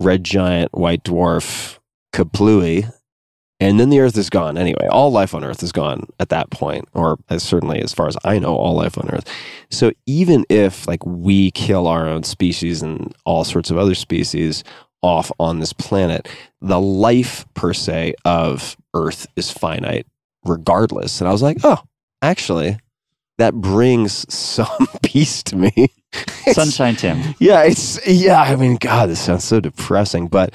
red 0.00 0.24
giant 0.24 0.72
white 0.76 1.04
dwarf 1.04 1.78
kaplooey 2.12 2.92
and 3.62 3.78
then 3.80 3.90
the 3.90 4.00
earth 4.00 4.16
is 4.16 4.28
gone 4.30 4.58
anyway 4.58 4.86
all 4.90 5.10
life 5.10 5.34
on 5.34 5.44
earth 5.44 5.62
is 5.62 5.72
gone 5.72 6.06
at 6.20 6.28
that 6.28 6.50
point 6.50 6.88
or 6.94 7.18
as 7.30 7.42
certainly 7.42 7.80
as 7.80 7.92
far 7.92 8.08
as 8.08 8.16
i 8.24 8.38
know 8.38 8.54
all 8.54 8.74
life 8.74 8.98
on 8.98 9.08
earth 9.10 9.28
so 9.70 9.92
even 10.06 10.44
if 10.48 10.86
like 10.88 11.04
we 11.06 11.50
kill 11.52 11.86
our 11.86 12.08
own 12.08 12.22
species 12.22 12.82
and 12.82 13.14
all 13.24 13.44
sorts 13.44 13.70
of 13.70 13.78
other 13.78 13.94
species 13.94 14.64
off 15.02 15.30
on 15.38 15.58
this 15.58 15.72
planet 15.72 16.28
the 16.60 16.80
life 16.80 17.44
per 17.54 17.72
se 17.72 18.14
of 18.24 18.76
earth 18.94 19.26
is 19.36 19.50
finite 19.50 20.06
regardless 20.44 21.20
and 21.20 21.28
i 21.28 21.32
was 21.32 21.42
like 21.42 21.58
oh 21.64 21.82
actually 22.20 22.78
that 23.38 23.54
brings 23.54 24.32
some 24.32 24.86
peace 25.02 25.42
to 25.42 25.56
me 25.56 25.88
Sunshine 26.52 26.96
Tim. 26.96 27.34
yeah, 27.38 27.62
it's 27.62 28.06
yeah. 28.06 28.42
I 28.42 28.56
mean, 28.56 28.76
God, 28.76 29.08
this 29.08 29.20
sounds 29.20 29.44
so 29.44 29.60
depressing, 29.60 30.28
but 30.28 30.52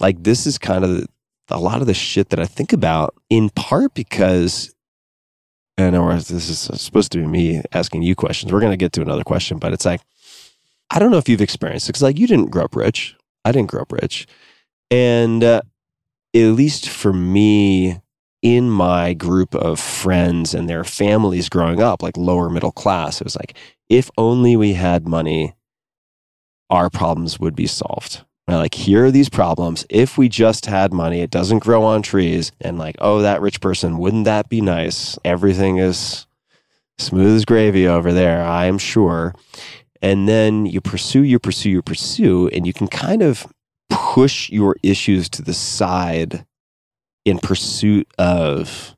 like 0.00 0.22
this 0.24 0.44
is 0.44 0.58
kind 0.58 0.84
of 0.84 1.06
a 1.50 1.58
lot 1.58 1.80
of 1.80 1.86
the 1.86 1.94
shit 1.94 2.30
that 2.30 2.40
I 2.40 2.46
think 2.46 2.72
about 2.72 3.14
in 3.30 3.50
part 3.50 3.94
because. 3.94 4.74
I 5.80 5.90
know 5.90 6.12
this 6.12 6.32
is 6.32 6.58
supposed 6.58 7.12
to 7.12 7.18
be 7.18 7.26
me 7.28 7.62
asking 7.72 8.02
you 8.02 8.16
questions. 8.16 8.52
We're 8.52 8.58
going 8.58 8.72
to 8.72 8.76
get 8.76 8.92
to 8.94 9.00
another 9.00 9.22
question, 9.22 9.58
but 9.58 9.72
it's 9.72 9.84
like, 9.84 10.00
I 10.90 10.98
don't 10.98 11.12
know 11.12 11.18
if 11.18 11.28
you've 11.28 11.40
experienced 11.40 11.86
it 11.88 11.92
because, 11.92 12.02
like, 12.02 12.18
you 12.18 12.26
didn't 12.26 12.50
grow 12.50 12.64
up 12.64 12.74
rich. 12.74 13.14
I 13.44 13.52
didn't 13.52 13.70
grow 13.70 13.82
up 13.82 13.92
rich. 13.92 14.26
And 14.90 15.44
uh, 15.44 15.62
at 16.34 16.40
least 16.40 16.88
for 16.88 17.12
me, 17.12 18.00
in 18.42 18.70
my 18.70 19.14
group 19.14 19.54
of 19.54 19.80
friends 19.80 20.54
and 20.54 20.68
their 20.68 20.84
families 20.84 21.48
growing 21.48 21.80
up, 21.80 22.02
like 22.02 22.16
lower 22.16 22.48
middle 22.48 22.72
class, 22.72 23.20
it 23.20 23.24
was 23.24 23.36
like, 23.36 23.56
if 23.88 24.10
only 24.16 24.56
we 24.56 24.74
had 24.74 25.08
money, 25.08 25.54
our 26.70 26.90
problems 26.90 27.40
would 27.40 27.56
be 27.56 27.66
solved. 27.66 28.24
Like, 28.56 28.74
here 28.74 29.04
are 29.04 29.10
these 29.10 29.28
problems. 29.28 29.84
If 29.90 30.16
we 30.16 30.28
just 30.28 30.66
had 30.66 30.92
money, 30.92 31.20
it 31.20 31.30
doesn't 31.30 31.58
grow 31.58 31.82
on 31.82 32.00
trees. 32.02 32.50
And 32.60 32.78
like, 32.78 32.96
oh, 32.98 33.20
that 33.20 33.42
rich 33.42 33.60
person, 33.60 33.98
wouldn't 33.98 34.24
that 34.24 34.48
be 34.48 34.60
nice? 34.60 35.18
Everything 35.24 35.78
is 35.78 36.26
smooth 36.98 37.36
as 37.36 37.44
gravy 37.44 37.86
over 37.86 38.12
there, 38.12 38.42
I 38.42 38.66
am 38.66 38.78
sure. 38.78 39.34
And 40.00 40.28
then 40.28 40.66
you 40.66 40.80
pursue, 40.80 41.22
you 41.22 41.38
pursue, 41.38 41.70
you 41.70 41.82
pursue, 41.82 42.48
and 42.48 42.66
you 42.66 42.72
can 42.72 42.88
kind 42.88 43.22
of 43.22 43.46
push 43.90 44.48
your 44.50 44.76
issues 44.82 45.28
to 45.30 45.42
the 45.42 45.54
side 45.54 46.46
in 47.24 47.38
pursuit 47.38 48.08
of 48.18 48.96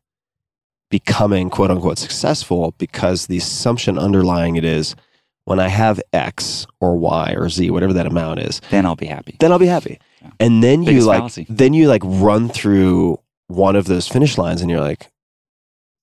becoming 0.90 1.50
quote 1.50 1.70
unquote 1.70 1.98
successful 1.98 2.74
because 2.78 3.26
the 3.26 3.36
assumption 3.38 3.98
underlying 3.98 4.56
it 4.56 4.64
is 4.64 4.96
when 5.44 5.58
I 5.60 5.68
have 5.68 6.00
X 6.12 6.66
or 6.80 6.96
Y 6.96 7.34
or 7.36 7.48
Z, 7.48 7.70
whatever 7.70 7.92
that 7.94 8.06
amount 8.06 8.40
is, 8.40 8.60
Then 8.70 8.86
I'll 8.86 8.96
be 8.96 9.06
happy. 9.06 9.36
then 9.40 9.52
I'll 9.52 9.58
be 9.58 9.66
happy. 9.66 9.98
Yeah. 10.22 10.30
And 10.38 10.62
then 10.62 10.82
you 10.82 11.00
like 11.02 11.20
fallacy. 11.20 11.46
then 11.48 11.72
you 11.74 11.88
like 11.88 12.02
run 12.04 12.48
through 12.48 13.18
one 13.48 13.74
of 13.76 13.86
those 13.86 14.06
finish 14.06 14.36
lines 14.38 14.60
and 14.60 14.70
you're 14.70 14.80
like, 14.80 15.10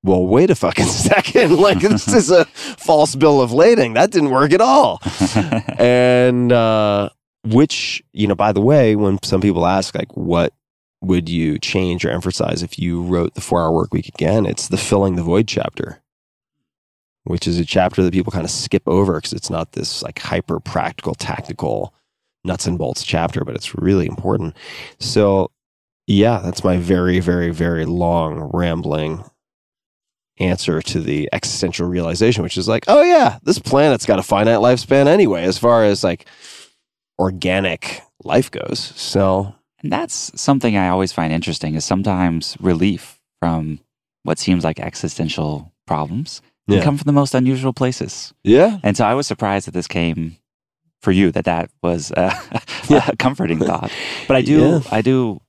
well, 0.04 0.26
wait 0.26 0.50
a 0.50 0.56
fucking 0.56 0.86
second. 1.12 1.58
Like 1.58 1.80
this 1.80 2.08
is 2.14 2.30
a 2.32 2.46
false 2.46 3.16
bill 3.16 3.42
of 3.42 3.52
lading. 3.52 3.94
That 3.94 4.12
didn't 4.12 4.32
work 4.32 4.52
at 4.54 4.62
all. 4.62 5.00
and 5.78 6.52
uh 6.52 7.10
which, 7.46 8.04
you 8.12 8.28
know, 8.28 8.36
by 8.36 8.52
the 8.52 8.60
way, 8.62 8.96
when 8.98 9.22
some 9.24 9.40
people 9.40 9.66
ask 9.66 9.96
like 9.96 10.16
what 10.18 10.54
would 11.02 11.30
you 11.30 11.60
change 11.60 12.04
or 12.04 12.10
emphasize 12.10 12.64
if 12.64 12.80
you 12.80 13.04
wrote 13.04 13.36
the 13.36 13.42
four 13.42 13.62
hour 13.62 13.72
work 13.72 13.94
week 13.94 14.08
again? 14.08 14.46
It's 14.46 14.68
the 14.68 14.78
filling 14.78 15.16
the 15.16 15.24
void 15.24 15.48
chapter, 15.48 16.02
which 17.28 17.48
is 17.48 17.60
a 17.60 17.66
chapter 17.66 18.04
that 18.04 18.14
people 18.14 18.32
kind 18.32 18.46
of 18.46 18.52
skip 18.52 18.84
over 18.88 19.16
because 19.16 19.34
it's 19.34 19.50
not 19.50 19.74
this 19.74 20.02
like 20.02 20.20
hyper 20.20 20.60
practical, 20.60 21.14
tactical 21.14 21.94
nuts 22.44 22.66
and 22.66 22.78
bolts 22.78 23.04
chapter, 23.04 23.44
but 23.44 23.56
it's 23.56 23.76
really 23.76 24.08
important. 24.08 24.56
So, 25.00 25.52
yeah, 26.08 26.40
that's 26.40 26.64
my 26.64 26.78
very, 26.78 27.20
very, 27.20 27.52
very 27.52 27.86
long, 27.86 28.50
rambling 28.54 29.24
answer 30.40 30.82
to 30.82 31.00
the 31.00 31.28
existential 31.34 31.88
realization, 31.88 32.44
which 32.44 32.58
is 32.58 32.68
like, 32.68 32.86
oh, 32.88 33.02
yeah, 33.02 33.40
this 33.44 33.60
planet's 33.60 34.06
got 34.06 34.20
a 34.20 34.24
finite 34.24 34.60
lifespan 34.60 35.08
anyway, 35.08 35.44
as 35.44 35.58
far 35.58 35.84
as 35.84 36.04
like 36.04 36.26
organic 37.20 38.02
life 38.24 38.50
goes. 38.50 38.80
So, 38.80 39.54
And 39.82 39.92
that's 39.92 40.40
something 40.40 40.78
I 40.78 40.90
always 40.90 41.12
find 41.12 41.34
interesting 41.34 41.76
is 41.76 41.86
sometimes 41.86 42.58
relief 42.60 43.20
from 43.40 43.80
what 44.24 44.40
seems 44.40 44.64
like 44.64 44.80
existential 44.80 45.74
problems 45.86 46.42
Yeah. 46.76 46.84
come 46.84 46.98
from 46.98 47.06
the 47.06 47.14
most 47.14 47.34
unusual 47.36 47.74
places. 47.74 48.34
yeah. 48.44 48.80
And 48.84 48.98
so 48.98 49.06
I 49.06 49.14
was 49.14 49.26
surprised 49.28 49.68
that 49.68 49.74
this 49.74 49.88
came 49.88 50.36
for 51.02 51.12
you, 51.12 51.32
that 51.32 51.46
that 51.46 51.70
was 51.82 52.12
a, 52.12 52.34
Yeah. 52.90 53.08
a 53.08 53.16
comforting 53.16 53.60
thought. 53.60 53.92
But 54.28 54.36
I 54.38 54.42
do, 54.42 54.60
Yeah. 54.60 54.80
I 54.92 55.02
do 55.02 55.40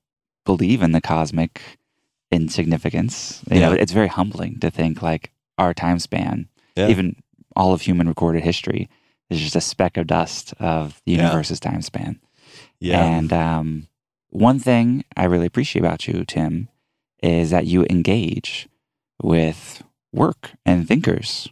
believe 0.45 0.81
in 0.81 0.91
the 0.93 1.01
cosmic 1.01 1.61
insignificance. 2.31 3.41
You 3.51 3.59
know, 3.59 3.71
it's 3.73 3.91
very 3.91 4.07
humbling 4.07 4.59
to 4.59 4.69
think 4.71 5.01
like 5.01 5.31
our 5.57 5.73
time 5.73 5.99
span, 5.99 6.47
even 6.77 7.15
all 7.55 7.73
of 7.73 7.81
human 7.81 8.07
recorded 8.07 8.43
history, 8.43 8.89
is 9.29 9.39
just 9.39 9.55
a 9.55 9.61
speck 9.61 9.97
of 9.97 10.07
dust 10.07 10.53
of 10.59 11.01
the 11.05 11.11
universe's 11.13 11.59
time 11.59 11.81
span. 11.81 12.19
Yeah. 12.79 13.03
And 13.03 13.33
um, 13.33 13.87
one 14.29 14.59
thing 14.59 15.03
I 15.17 15.25
really 15.25 15.45
appreciate 15.45 15.81
about 15.83 16.07
you, 16.07 16.23
Tim, 16.25 16.69
is 17.21 17.49
that 17.51 17.65
you 17.65 17.85
engage 17.89 18.69
with 19.21 19.83
work 20.11 20.51
and 20.65 20.87
thinkers 20.87 21.49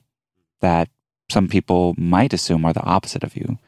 that 0.61 0.89
some 1.29 1.47
people 1.47 1.93
might 1.97 2.33
assume 2.33 2.65
are 2.65 2.73
the 2.73 2.83
opposite 2.83 3.23
of 3.23 3.35
you 3.35 3.59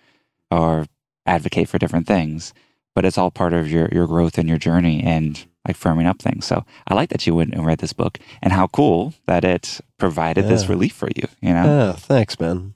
or 0.49 0.85
advocate 1.25 1.69
for 1.69 1.77
different 1.77 2.07
things, 2.07 2.53
but 2.95 3.05
it's 3.05 3.17
all 3.17 3.31
part 3.31 3.53
of 3.53 3.69
your, 3.69 3.89
your 3.91 4.07
growth 4.07 4.37
and 4.37 4.49
your 4.49 4.57
journey 4.57 5.03
and 5.03 5.45
like 5.67 5.77
firming 5.77 6.07
up 6.07 6.21
things. 6.21 6.45
So 6.45 6.65
I 6.87 6.93
like 6.95 7.09
that 7.09 7.27
you 7.27 7.35
went 7.35 7.53
and 7.53 7.65
read 7.65 7.79
this 7.79 7.93
book 7.93 8.17
and 8.41 8.53
how 8.53 8.67
cool 8.67 9.13
that 9.27 9.43
it 9.43 9.81
provided 9.97 10.47
this 10.47 10.67
relief 10.69 10.93
for 10.93 11.09
you, 11.15 11.27
you 11.41 11.53
know? 11.53 11.65
Yeah, 11.65 11.91
thanks, 11.93 12.39
man. 12.39 12.73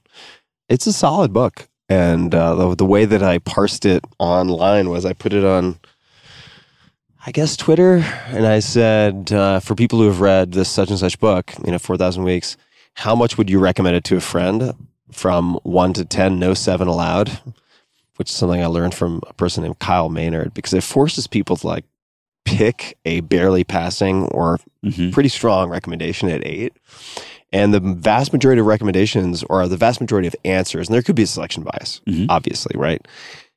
It's 0.68 0.86
a 0.86 0.92
solid 0.92 1.32
book. 1.32 1.68
And 1.88 2.34
uh, 2.34 2.54
the, 2.54 2.74
the 2.76 2.84
way 2.86 3.04
that 3.04 3.22
I 3.22 3.38
parsed 3.38 3.84
it 3.84 4.04
online 4.18 4.88
was 4.88 5.04
I 5.04 5.12
put 5.12 5.32
it 5.32 5.44
on, 5.44 5.78
I 7.26 7.30
guess, 7.32 7.56
Twitter. 7.56 7.96
And 8.28 8.46
I 8.46 8.58
said, 8.60 9.32
uh, 9.32 9.60
for 9.60 9.74
people 9.74 9.98
who 9.98 10.06
have 10.06 10.20
read 10.20 10.52
this 10.52 10.68
such 10.68 10.90
and 10.90 10.98
such 10.98 11.18
book, 11.18 11.52
you 11.64 11.72
know, 11.72 11.78
4,000 11.78 12.22
Weeks, 12.24 12.56
how 12.94 13.14
much 13.14 13.38
would 13.38 13.48
you 13.48 13.58
recommend 13.58 13.96
it 13.96 14.04
to 14.04 14.16
a 14.16 14.20
friend 14.20 14.74
from 15.10 15.54
one 15.62 15.92
to 15.94 16.04
10, 16.04 16.38
no 16.38 16.54
seven 16.54 16.86
allowed? 16.86 17.30
Which 18.16 18.30
is 18.30 18.36
something 18.36 18.62
I 18.62 18.66
learned 18.66 18.94
from 18.94 19.20
a 19.28 19.32
person 19.32 19.64
named 19.64 19.78
Kyle 19.80 20.08
Maynard 20.08 20.54
because 20.54 20.72
it 20.74 20.82
forces 20.84 21.26
people 21.26 21.56
to 21.56 21.66
like 21.66 21.84
pick 22.44 22.96
a 23.04 23.20
barely 23.20 23.64
passing 23.64 24.24
or 24.26 24.60
Mhm. 24.84 25.12
pretty 25.12 25.30
strong 25.30 25.70
recommendation 25.70 26.28
at 26.28 26.46
eight. 26.46 26.74
And 27.52 27.72
the 27.72 27.80
vast 27.80 28.32
majority 28.32 28.60
of 28.60 28.66
recommendations 28.66 29.42
or 29.44 29.66
the 29.66 29.76
vast 29.78 30.00
majority 30.00 30.28
of 30.28 30.36
answers, 30.44 30.88
and 30.88 30.94
there 30.94 31.02
could 31.02 31.16
be 31.16 31.22
a 31.22 31.26
selection 31.26 31.62
bias, 31.64 32.00
Mhm. 32.06 32.26
obviously, 32.28 32.76
right? 32.78 33.04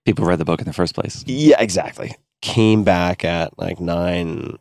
people 0.05 0.23
read 0.25 0.39
the 0.39 0.45
book 0.45 0.61
in 0.61 0.65
the 0.65 0.71
first 0.71 0.95
place. 0.95 1.21
Yeah, 1.27 1.57
exactly. 1.59 2.15
Came 2.41 2.83
back 2.83 3.25
at 3.25 3.57
like 3.57 3.79
nine, 3.79 4.57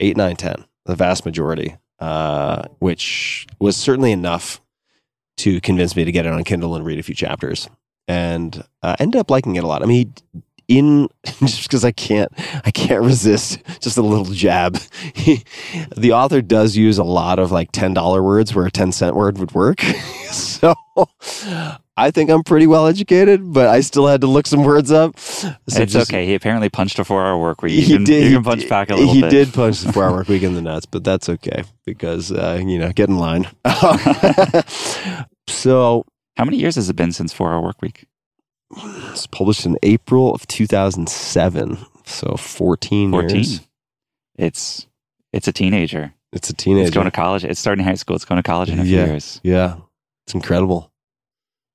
eight, 0.00 0.16
nine, 0.16 0.36
ten, 0.36 0.64
the 0.84 0.96
vast 0.96 1.24
majority, 1.24 1.76
uh, 2.00 2.64
which 2.80 3.46
was 3.60 3.76
certainly 3.76 4.12
enough 4.12 4.60
to 5.38 5.60
convince 5.60 5.96
me 5.96 6.04
to 6.04 6.12
get 6.12 6.26
it 6.26 6.32
on 6.32 6.44
Kindle 6.44 6.74
and 6.74 6.84
read 6.84 6.98
a 6.98 7.02
few 7.02 7.14
chapters, 7.14 7.68
and 8.08 8.64
uh, 8.82 8.96
ended 8.98 9.18
up 9.20 9.30
liking 9.30 9.56
it 9.56 9.64
a 9.64 9.66
lot. 9.66 9.82
I 9.82 9.86
mean, 9.86 10.12
he, 10.32 10.42
in 10.68 11.08
just 11.40 11.64
because 11.64 11.84
I 11.84 11.92
can't, 11.92 12.30
I 12.64 12.70
can't 12.70 13.02
resist 13.02 13.58
just 13.80 13.96
a 13.98 14.02
little 14.02 14.24
jab. 14.32 14.78
The 15.96 16.12
author 16.12 16.42
does 16.42 16.76
use 16.76 16.98
a 16.98 17.04
lot 17.04 17.38
of 17.38 17.50
like 17.52 17.70
ten 17.72 17.94
dollar 17.94 18.22
words 18.22 18.54
where 18.54 18.66
a 18.66 18.70
ten 18.70 18.92
cent 18.92 19.16
word 19.16 19.38
would 19.38 19.52
work, 19.52 19.80
so. 20.30 20.74
I 21.96 22.10
think 22.10 22.28
I'm 22.30 22.42
pretty 22.42 22.66
well 22.66 22.86
educated, 22.88 23.52
but 23.52 23.68
I 23.68 23.80
still 23.80 24.06
had 24.08 24.20
to 24.22 24.26
look 24.26 24.46
some 24.48 24.64
words 24.64 24.90
up. 24.90 25.18
So 25.18 25.54
it's 25.66 25.92
just- 25.92 26.10
okay. 26.10 26.26
He 26.26 26.34
apparently 26.34 26.68
punched 26.68 26.98
a 26.98 27.04
four-hour 27.04 27.38
work 27.38 27.62
week. 27.62 27.72
You 27.74 27.82
he 27.82 27.92
can, 27.94 28.04
did. 28.04 28.24
You 28.24 28.36
can 28.36 28.44
punch 28.44 28.60
did- 28.62 28.68
back 28.70 28.90
a 28.90 28.96
little 28.96 29.14
he 29.14 29.20
bit. 29.20 29.30
did 29.30 29.52
punch 29.54 29.80
the 29.80 29.92
four 29.92 30.04
hour 30.04 30.12
work 30.12 30.28
week 30.28 30.42
in 30.42 30.54
the 30.54 30.62
nuts, 30.62 30.86
but 30.86 31.04
that's 31.04 31.28
okay 31.28 31.62
because 31.86 32.32
uh, 32.32 32.60
you 32.64 32.78
know 32.78 32.90
get 32.92 33.08
in 33.08 33.18
line. 33.18 33.46
so 35.48 36.04
How 36.36 36.44
many 36.44 36.56
years 36.58 36.74
has 36.76 36.88
it 36.90 36.96
been 36.96 37.12
since 37.12 37.32
four-hour 37.32 37.60
work 37.62 37.80
week? 37.82 38.06
It's 39.10 39.26
published 39.26 39.66
in 39.66 39.76
April 39.82 40.34
of 40.34 40.46
2007, 40.46 41.78
so 42.04 42.36
14, 42.36 43.10
14. 43.10 43.36
years. 43.36 43.60
It's 44.36 44.86
it's 45.32 45.48
a 45.48 45.52
teenager. 45.52 46.12
It's 46.32 46.50
a 46.50 46.54
teenager. 46.54 46.86
It's 46.88 46.94
going 46.94 47.04
to 47.06 47.10
college. 47.10 47.44
It's 47.44 47.60
starting 47.60 47.84
high 47.84 47.94
school. 47.94 48.16
It's 48.16 48.24
going 48.24 48.42
to 48.42 48.46
college 48.46 48.68
in 48.70 48.80
a 48.80 48.84
few 48.84 48.96
Yeah. 48.96 49.06
years. 49.06 49.40
yeah, 49.44 49.76
it's 50.26 50.34
incredible. 50.34 50.90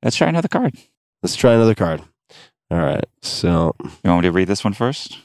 Let's 0.03 0.15
try 0.15 0.27
another 0.27 0.47
card. 0.47 0.75
Let's 1.23 1.35
try 1.35 1.53
another 1.53 1.75
card. 1.75 2.01
All 2.71 2.77
right, 2.79 3.03
so 3.21 3.75
You 3.81 4.09
want 4.11 4.23
me 4.23 4.27
to 4.29 4.31
read 4.31 4.47
this 4.47 4.63
one 4.63 4.73
first? 4.73 5.17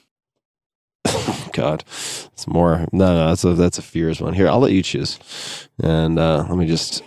God, 1.52 1.84
it's 2.32 2.46
more. 2.48 2.86
No, 2.92 3.14
no, 3.14 3.28
that's 3.28 3.44
a 3.44 3.54
that's 3.54 3.78
a 3.78 3.82
fears 3.82 4.20
one. 4.20 4.32
Here, 4.32 4.48
I'll 4.48 4.60
let 4.60 4.72
you 4.72 4.82
choose, 4.82 5.18
and 5.82 6.18
uh, 6.18 6.46
let 6.48 6.56
me 6.56 6.66
just 6.66 7.02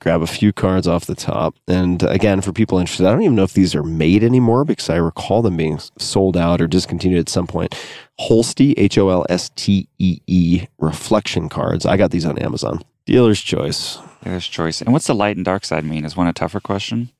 grab 0.00 0.22
a 0.22 0.26
few 0.26 0.52
cards 0.52 0.86
off 0.86 1.06
the 1.06 1.14
top. 1.14 1.56
And 1.66 2.02
again, 2.02 2.40
for 2.40 2.52
people 2.52 2.78
interested, 2.78 3.06
I 3.06 3.12
don't 3.12 3.22
even 3.22 3.36
know 3.36 3.42
if 3.42 3.54
these 3.54 3.74
are 3.74 3.82
made 3.82 4.22
anymore 4.22 4.64
because 4.64 4.90
I 4.90 4.96
recall 4.96 5.42
them 5.42 5.56
being 5.56 5.78
sold 5.98 6.36
out 6.36 6.60
or 6.60 6.66
discontinued 6.66 7.20
at 7.20 7.28
some 7.28 7.46
point. 7.46 7.74
Holstee, 8.20 8.74
H 8.76 8.98
O 8.98 9.08
L 9.08 9.26
S 9.28 9.50
T 9.56 9.88
E 9.98 10.20
E, 10.26 10.66
reflection 10.78 11.48
cards. 11.48 11.86
I 11.86 11.96
got 11.96 12.10
these 12.10 12.26
on 12.26 12.38
Amazon. 12.38 12.82
Dealer's 13.06 13.40
choice. 13.40 13.98
Dealer's 14.22 14.46
choice. 14.46 14.80
And 14.80 14.92
what's 14.92 15.06
the 15.06 15.14
light 15.14 15.36
and 15.36 15.44
dark 15.44 15.64
side 15.64 15.84
mean? 15.84 16.04
Is 16.04 16.16
one 16.16 16.26
a 16.26 16.32
tougher 16.32 16.60
question? 16.60 17.10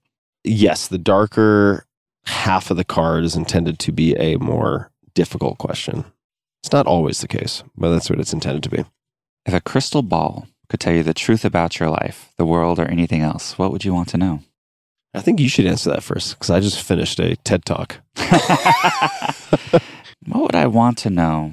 Yes, 0.44 0.88
the 0.88 0.98
darker 0.98 1.86
half 2.26 2.70
of 2.70 2.76
the 2.76 2.84
card 2.84 3.24
is 3.24 3.36
intended 3.36 3.78
to 3.80 3.92
be 3.92 4.14
a 4.16 4.36
more 4.36 4.90
difficult 5.14 5.58
question. 5.58 6.04
It's 6.62 6.72
not 6.72 6.86
always 6.86 7.20
the 7.20 7.28
case, 7.28 7.62
but 7.76 7.90
that's 7.90 8.08
what 8.08 8.20
it's 8.20 8.32
intended 8.32 8.62
to 8.62 8.70
be. 8.70 8.84
If 9.44 9.52
a 9.52 9.60
crystal 9.60 10.02
ball 10.02 10.48
could 10.68 10.80
tell 10.80 10.94
you 10.94 11.02
the 11.02 11.14
truth 11.14 11.44
about 11.44 11.78
your 11.78 11.90
life, 11.90 12.32
the 12.36 12.46
world, 12.46 12.78
or 12.78 12.86
anything 12.86 13.20
else, 13.20 13.58
what 13.58 13.70
would 13.72 13.84
you 13.84 13.94
want 13.94 14.08
to 14.10 14.16
know? 14.16 14.40
I 15.14 15.20
think 15.20 15.38
you 15.38 15.48
should 15.48 15.66
answer 15.66 15.90
that 15.90 16.02
first 16.02 16.34
because 16.34 16.50
I 16.50 16.60
just 16.60 16.80
finished 16.82 17.20
a 17.20 17.36
TED 17.36 17.64
talk. 17.64 17.98
what 20.26 20.42
would 20.42 20.54
I 20.54 20.66
want 20.66 20.98
to 20.98 21.10
know? 21.10 21.52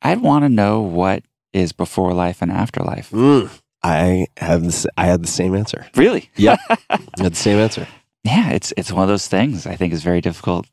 I'd 0.00 0.22
want 0.22 0.44
to 0.44 0.48
know 0.48 0.80
what 0.80 1.22
is 1.52 1.72
before 1.72 2.14
life 2.14 2.40
and 2.40 2.50
afterlife. 2.50 3.10
Mm. 3.10 3.50
I 3.82 4.26
have 4.38 4.62
this. 4.62 4.86
I 4.96 5.06
had 5.06 5.22
the 5.22 5.28
same 5.28 5.54
answer. 5.54 5.86
Really? 5.96 6.30
Yep, 6.36 6.58
I 6.70 6.98
had 7.18 7.32
the 7.32 7.36
same 7.36 7.58
answer. 7.58 7.86
Yeah, 8.24 8.50
it's 8.50 8.72
it's 8.76 8.92
one 8.92 9.02
of 9.02 9.08
those 9.08 9.26
things 9.28 9.66
I 9.66 9.76
think 9.76 9.92
is 9.92 10.02
very 10.02 10.20
difficult 10.20 10.66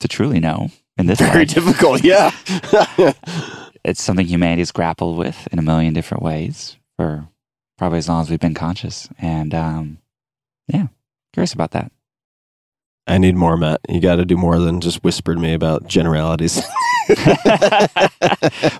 to 0.00 0.08
truly 0.08 0.40
know 0.40 0.70
in 0.96 1.06
this 1.06 1.18
Very 1.18 1.40
life. 1.40 1.54
difficult. 1.54 2.04
Yeah. 2.04 2.30
It's 3.84 4.02
something 4.02 4.26
humanity's 4.26 4.72
grappled 4.72 5.16
with 5.16 5.48
in 5.52 5.58
a 5.58 5.62
million 5.62 5.94
different 5.94 6.22
ways 6.22 6.76
for 6.96 7.28
probably 7.78 7.98
as 7.98 8.08
long 8.08 8.22
as 8.22 8.30
we've 8.30 8.40
been 8.40 8.54
conscious. 8.54 9.08
And 9.18 9.54
um, 9.54 9.98
yeah, 10.68 10.86
curious 11.32 11.52
about 11.52 11.72
that. 11.72 11.92
I 13.08 13.18
need 13.18 13.36
more, 13.36 13.56
Matt. 13.56 13.80
You 13.88 14.00
got 14.00 14.16
to 14.16 14.24
do 14.24 14.36
more 14.36 14.58
than 14.58 14.80
just 14.80 15.04
whisper 15.04 15.34
to 15.34 15.40
me 15.40 15.54
about 15.54 15.86
generalities. 15.86 16.60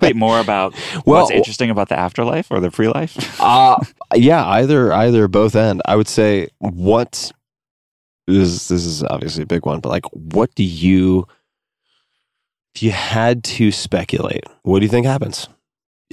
Wait, 0.03 0.17
more 0.17 0.41
about 0.41 0.75
Well- 1.05 1.23
what's 1.23 1.31
interesting 1.31 1.71
about 1.71 1.89
the 1.89 1.99
afterlife 1.99 2.51
or 2.51 2.61
the 2.61 2.71
pre-life? 2.71 3.17
Uh 3.41 3.77
yeah, 4.15 4.45
either 4.47 4.93
either 4.93 5.29
both 5.29 5.55
end. 5.55 5.83
I 5.85 5.95
would 5.97 6.09
say 6.09 6.49
what 6.59 7.31
is 8.27 8.67
this 8.69 8.85
is 8.85 9.05
obviously 9.05 9.43
a 9.45 9.47
big 9.47 9.65
one, 9.67 9.79
but 9.81 9.91
like 9.91 10.05
what 10.13 10.53
do 10.57 10.65
you 10.65 11.27
if 12.75 12.83
you 12.83 12.91
had 12.91 13.45
to 13.45 13.71
speculate, 13.71 14.45
what 14.63 14.81
do 14.81 14.85
you 14.85 14.91
think 14.91 15.07
happens? 15.07 15.49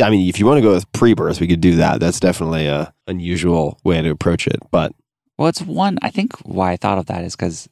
I 0.01 0.09
mean, 0.09 0.27
if 0.27 0.39
you 0.39 0.45
want 0.45 0.57
to 0.57 0.61
go 0.61 0.73
with 0.73 0.91
pre-birth, 0.91 1.39
we 1.39 1.47
could 1.47 1.61
do 1.61 1.75
that. 1.75 1.99
That's 1.99 2.19
definitely 2.19 2.67
a 2.67 2.93
unusual 3.07 3.79
way 3.83 4.01
to 4.01 4.09
approach 4.09 4.47
it. 4.47 4.59
But 4.71 4.93
Well, 5.37 5.47
it's 5.49 5.61
one. 5.61 5.99
I 6.01 6.09
think 6.09 6.33
why 6.39 6.71
I 6.71 6.77
thought 6.77 6.97
of 6.97 7.05
that 7.07 7.23
is 7.23 7.35
because 7.35 7.69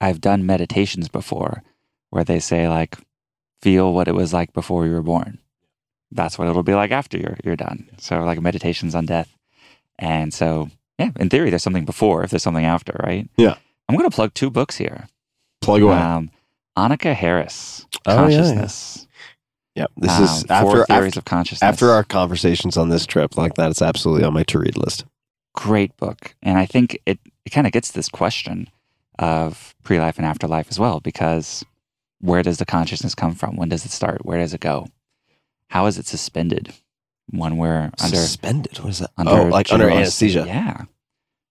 I've 0.00 0.20
done 0.20 0.44
meditations 0.44 1.08
before 1.08 1.62
where 2.10 2.24
they 2.24 2.40
say 2.40 2.68
like, 2.68 2.98
feel 3.62 3.92
what 3.94 4.08
it 4.08 4.14
was 4.14 4.32
like 4.34 4.52
before 4.52 4.86
you 4.86 4.92
were 4.92 5.02
born. 5.02 5.38
That's 6.10 6.38
what 6.38 6.48
it'll 6.48 6.62
be 6.62 6.74
like 6.74 6.90
after 6.90 7.16
you're 7.16 7.38
you're 7.42 7.56
done. 7.56 7.88
So 7.98 8.22
like 8.22 8.40
meditations 8.42 8.94
on 8.94 9.06
death, 9.06 9.34
and 9.98 10.34
so 10.34 10.68
yeah, 10.98 11.10
in 11.18 11.30
theory, 11.30 11.48
there's 11.48 11.62
something 11.62 11.86
before 11.86 12.22
if 12.22 12.30
there's 12.30 12.42
something 12.42 12.66
after, 12.66 12.92
right? 13.02 13.30
Yeah. 13.38 13.56
I'm 13.88 13.96
gonna 13.96 14.10
plug 14.10 14.34
two 14.34 14.50
books 14.50 14.76
here. 14.76 15.08
plug 15.62 15.80
away. 15.80 15.96
Um, 15.96 16.30
Annaka 16.76 17.14
Harris, 17.14 17.86
Oh, 18.06 18.26
yeah, 18.28 18.52
yeah. 18.52 18.66
Yeah, 19.74 19.86
this 19.96 20.10
Um, 20.12 20.24
is 20.24 20.42
four 20.42 20.50
after 20.50 20.84
theories 20.84 21.06
after, 21.08 21.18
of 21.20 21.24
consciousness. 21.24 21.62
after 21.62 21.90
our 21.90 22.04
conversations 22.04 22.76
on 22.76 22.88
this 22.90 23.06
trip. 23.06 23.36
Like 23.38 23.54
that, 23.54 23.70
it's 23.70 23.80
absolutely 23.82 24.24
on 24.24 24.34
my 24.34 24.42
to 24.44 24.58
read 24.58 24.76
list. 24.76 25.04
great 25.54 25.96
book. 25.96 26.34
And 26.42 26.58
I 26.58 26.66
think 26.66 26.98
it, 27.06 27.18
it 27.44 27.50
kind 27.50 27.66
of 27.66 27.72
gets 27.72 27.90
this 27.92 28.08
question 28.08 28.68
of 29.18 29.74
pre 29.82 29.98
life 30.00 30.16
and 30.18 30.26
afterlife 30.26 30.68
as 30.70 30.78
well, 30.78 31.00
because 31.00 31.64
where 32.20 32.42
does 32.42 32.58
the 32.58 32.64
consciousness 32.66 33.14
come 33.14 33.34
from? 33.34 33.56
When 33.56 33.68
does 33.68 33.84
it 33.84 33.90
start? 33.90 34.24
Where 34.24 34.38
does 34.38 34.54
it 34.54 34.60
go? 34.60 34.88
How 35.68 35.86
is 35.86 35.98
it 35.98 36.06
suspended 36.06 36.74
when 37.30 37.56
we're 37.56 37.90
under 38.02 38.16
Suspended. 38.16 38.78
What 38.80 38.90
is 38.90 38.98
that? 38.98 39.10
under 39.16 39.32
oh, 39.32 39.44
like 39.44 39.72
under 39.72 39.88
anesthesia. 39.88 40.44
Yeah. 40.46 40.82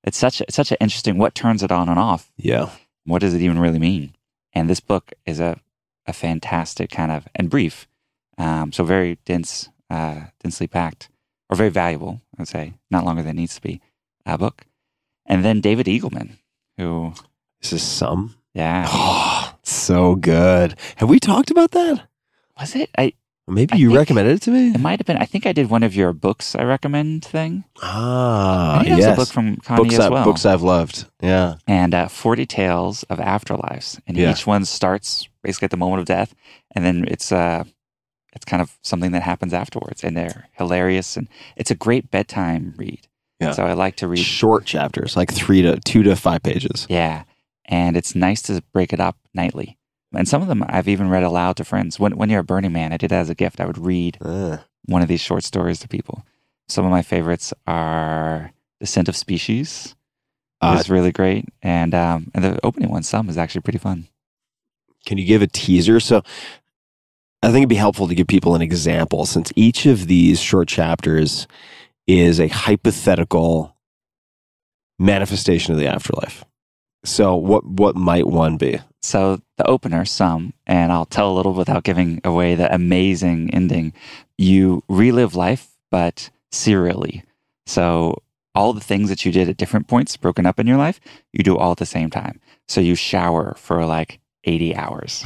It's 0.03 0.17
such 0.17 0.41
it's 0.41 0.55
such 0.55 0.71
an 0.71 0.77
interesting 0.79 1.17
what 1.17 1.33
turns 1.35 1.63
it 1.63 1.71
on 1.71 1.89
and 1.89 1.97
off. 1.99 2.31
yeah. 2.37 2.69
What 3.05 3.21
does 3.21 3.33
it 3.33 3.41
even 3.41 3.57
really 3.57 3.79
mean? 3.79 4.13
And 4.53 4.69
this 4.69 4.79
book 4.79 5.13
is 5.25 5.39
a, 5.39 5.59
a 6.05 6.13
fantastic 6.13 6.91
kind 6.91 7.11
of 7.11 7.27
and 7.33 7.49
brief, 7.49 7.87
um, 8.37 8.71
so 8.71 8.83
very 8.83 9.17
dense, 9.25 9.69
uh, 9.89 10.21
densely 10.41 10.67
packed, 10.67 11.09
or 11.49 11.55
very 11.55 11.69
valuable. 11.69 12.21
I'd 12.39 12.47
say 12.47 12.73
not 12.89 13.05
longer 13.05 13.21
than 13.21 13.37
it 13.37 13.41
needs 13.41 13.55
to 13.55 13.61
be, 13.61 13.81
uh, 14.25 14.37
book. 14.37 14.65
And 15.25 15.45
then 15.45 15.61
David 15.61 15.85
Eagleman, 15.87 16.37
who 16.77 17.13
This 17.61 17.73
is 17.73 17.83
some. 17.83 18.35
yeah, 18.53 18.87
Oh, 18.89 19.53
so 19.63 20.15
good. 20.15 20.75
Have 20.97 21.09
we 21.09 21.19
talked 21.19 21.51
about 21.51 21.71
that? 21.71 22.07
was 22.59 22.75
it? 22.75 22.89
I 22.97 23.13
Maybe 23.47 23.73
I 23.73 23.77
you 23.77 23.93
recommended 23.95 24.35
it 24.37 24.41
to 24.43 24.51
me. 24.51 24.69
it 24.73 24.79
might 24.79 24.99
have 24.99 25.05
been. 25.07 25.17
I 25.17 25.25
think 25.25 25.45
I 25.45 25.51
did 25.51 25.69
one 25.69 25.83
of 25.83 25.95
your 25.95 26.13
books 26.13 26.55
I 26.55 26.63
recommend 26.63 27.25
thing. 27.25 27.63
Ah, 27.81 28.79
I 28.79 28.83
that 28.83 28.89
was 28.95 28.99
yes. 28.99 29.13
a 29.13 29.19
book 29.19 29.27
from 29.29 29.57
Kanye 29.57 29.77
books, 29.77 29.93
as 29.95 29.99
I, 29.99 30.09
well. 30.09 30.23
books 30.23 30.45
I've 30.45 30.61
loved. 30.61 31.05
Yeah. 31.21 31.55
and 31.67 31.93
uh, 31.93 32.07
40 32.07 32.45
tales 32.45 33.03
of 33.03 33.17
afterlives 33.19 33.99
and 34.07 34.15
Yeah. 34.15 34.31
each 34.31 34.45
one 34.47 34.63
starts 34.65 35.27
basically 35.43 35.65
at 35.65 35.71
the 35.71 35.77
moment 35.77 35.99
of 36.01 36.05
death 36.05 36.33
and 36.75 36.85
then 36.85 37.05
it's 37.07 37.31
uh 37.31 37.63
it's 38.33 38.45
kind 38.45 38.61
of 38.61 38.77
something 38.81 39.11
that 39.11 39.23
happens 39.23 39.53
afterwards 39.53 40.03
and 40.03 40.15
they're 40.15 40.47
hilarious 40.53 41.17
and 41.17 41.27
it's 41.55 41.71
a 41.71 41.75
great 41.75 42.09
bedtime 42.11 42.73
read 42.77 43.07
Yeah. 43.39 43.51
so 43.51 43.63
i 43.65 43.73
like 43.73 43.95
to 43.97 44.07
read 44.07 44.19
Short 44.23 44.65
chapters, 44.65 45.15
like 45.17 45.31
three 45.33 45.61
to 45.61 45.79
two 45.79 46.03
to 46.03 46.15
five 46.15 46.41
pages. 46.43 46.85
yeah 46.89 47.23
and 47.65 47.95
it's 47.97 48.15
nice 48.15 48.41
to 48.43 48.61
break 48.73 48.91
it 48.93 48.99
up 48.99 49.17
nightly 49.33 49.77
and 50.13 50.27
some 50.27 50.41
of 50.41 50.47
them 50.47 50.63
i've 50.67 50.87
even 50.87 51.09
read 51.09 51.23
aloud 51.23 51.55
to 51.57 51.63
friends 51.63 51.99
when, 51.99 52.15
when 52.17 52.29
you're 52.29 52.39
at 52.41 52.47
burning 52.47 52.71
man 52.73 52.93
i 52.93 52.97
did 52.97 53.09
that 53.11 53.21
as 53.21 53.29
a 53.29 53.35
gift 53.35 53.59
i 53.61 53.65
would 53.65 53.77
read 53.77 54.17
Ah. 54.23 54.63
one 54.85 55.01
of 55.01 55.07
these 55.07 55.21
short 55.21 55.43
stories 55.43 55.79
to 55.79 55.87
people 55.87 56.23
some 56.67 56.85
of 56.85 56.91
my 56.91 57.01
favorites 57.01 57.53
are 57.67 58.51
descent 58.79 59.09
of 59.09 59.15
species 59.15 59.95
Uh, 60.61 60.77
is 60.79 60.89
really 60.89 61.11
great 61.11 61.45
and 61.61 61.93
um 61.93 62.31
and 62.33 62.43
the 62.45 62.59
opening 62.63 62.89
one 62.89 63.03
Sum 63.03 63.29
is 63.29 63.37
actually 63.37 63.61
pretty 63.61 63.79
fun 63.79 64.07
can 65.05 65.17
you 65.17 65.25
give 65.25 65.41
a 65.41 65.47
teaser? 65.47 65.99
So 65.99 66.21
I 67.43 67.47
think 67.47 67.63
it'd 67.63 67.69
be 67.69 67.75
helpful 67.75 68.07
to 68.07 68.15
give 68.15 68.27
people 68.27 68.55
an 68.55 68.61
example 68.61 69.25
since 69.25 69.51
each 69.55 69.85
of 69.85 70.07
these 70.07 70.39
short 70.39 70.67
chapters 70.67 71.47
is 72.05 72.39
a 72.39 72.47
hypothetical 72.47 73.75
manifestation 74.99 75.73
of 75.73 75.79
the 75.79 75.87
afterlife. 75.87 76.45
So 77.03 77.35
what 77.35 77.65
what 77.65 77.95
might 77.95 78.27
one 78.27 78.57
be? 78.57 78.79
So 79.01 79.41
the 79.57 79.65
opener, 79.65 80.05
Sum, 80.05 80.53
and 80.67 80.91
I'll 80.91 81.07
tell 81.07 81.31
a 81.31 81.33
little 81.33 81.53
without 81.53 81.83
giving 81.83 82.21
away 82.23 82.53
the 82.53 82.73
amazing 82.73 83.51
ending. 83.51 83.93
You 84.37 84.83
relive 84.87 85.35
life, 85.35 85.75
but 85.89 86.29
serially. 86.51 87.23
So 87.65 88.21
all 88.53 88.73
the 88.73 88.79
things 88.81 89.09
that 89.09 89.25
you 89.25 89.31
did 89.31 89.49
at 89.49 89.57
different 89.57 89.87
points 89.87 90.17
broken 90.17 90.45
up 90.45 90.59
in 90.59 90.67
your 90.67 90.77
life, 90.77 90.99
you 91.33 91.43
do 91.43 91.57
all 91.57 91.71
at 91.71 91.77
the 91.77 91.85
same 91.85 92.11
time. 92.11 92.39
So 92.67 92.81
you 92.81 92.93
shower 92.93 93.55
for 93.57 93.85
like 93.85 94.19
80 94.43 94.75
hours. 94.75 95.23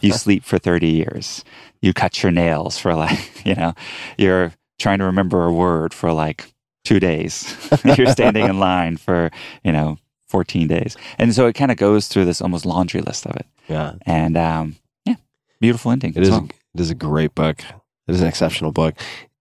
you 0.00 0.12
sleep 0.14 0.44
for 0.44 0.58
30 0.58 0.88
years. 0.88 1.44
You 1.82 1.92
cut 1.92 2.22
your 2.22 2.32
nails 2.32 2.78
for 2.78 2.94
like, 2.94 3.18
you 3.46 3.54
know, 3.54 3.74
you're 4.16 4.52
trying 4.78 4.98
to 4.98 5.04
remember 5.04 5.44
a 5.44 5.52
word 5.52 5.94
for 5.94 6.12
like 6.12 6.52
two 6.84 7.00
days. 7.00 7.56
you're 7.96 8.06
standing 8.06 8.46
in 8.46 8.58
line 8.58 8.96
for, 8.96 9.30
you 9.62 9.72
know, 9.72 9.98
14 10.28 10.66
days. 10.66 10.96
And 11.18 11.34
so 11.34 11.46
it 11.46 11.54
kind 11.54 11.70
of 11.70 11.76
goes 11.76 12.08
through 12.08 12.24
this 12.24 12.40
almost 12.40 12.66
laundry 12.66 13.00
list 13.00 13.26
of 13.26 13.36
it. 13.36 13.46
Yeah. 13.68 13.94
And 14.06 14.36
um, 14.36 14.76
yeah, 15.04 15.16
beautiful 15.60 15.90
ending. 15.90 16.12
It 16.16 16.22
is. 16.22 16.30
It 16.30 16.80
is 16.80 16.90
a 16.90 16.94
great 16.94 17.34
book. 17.34 17.60
It 18.08 18.14
is 18.14 18.20
an 18.20 18.26
exceptional 18.26 18.72
book. 18.72 18.94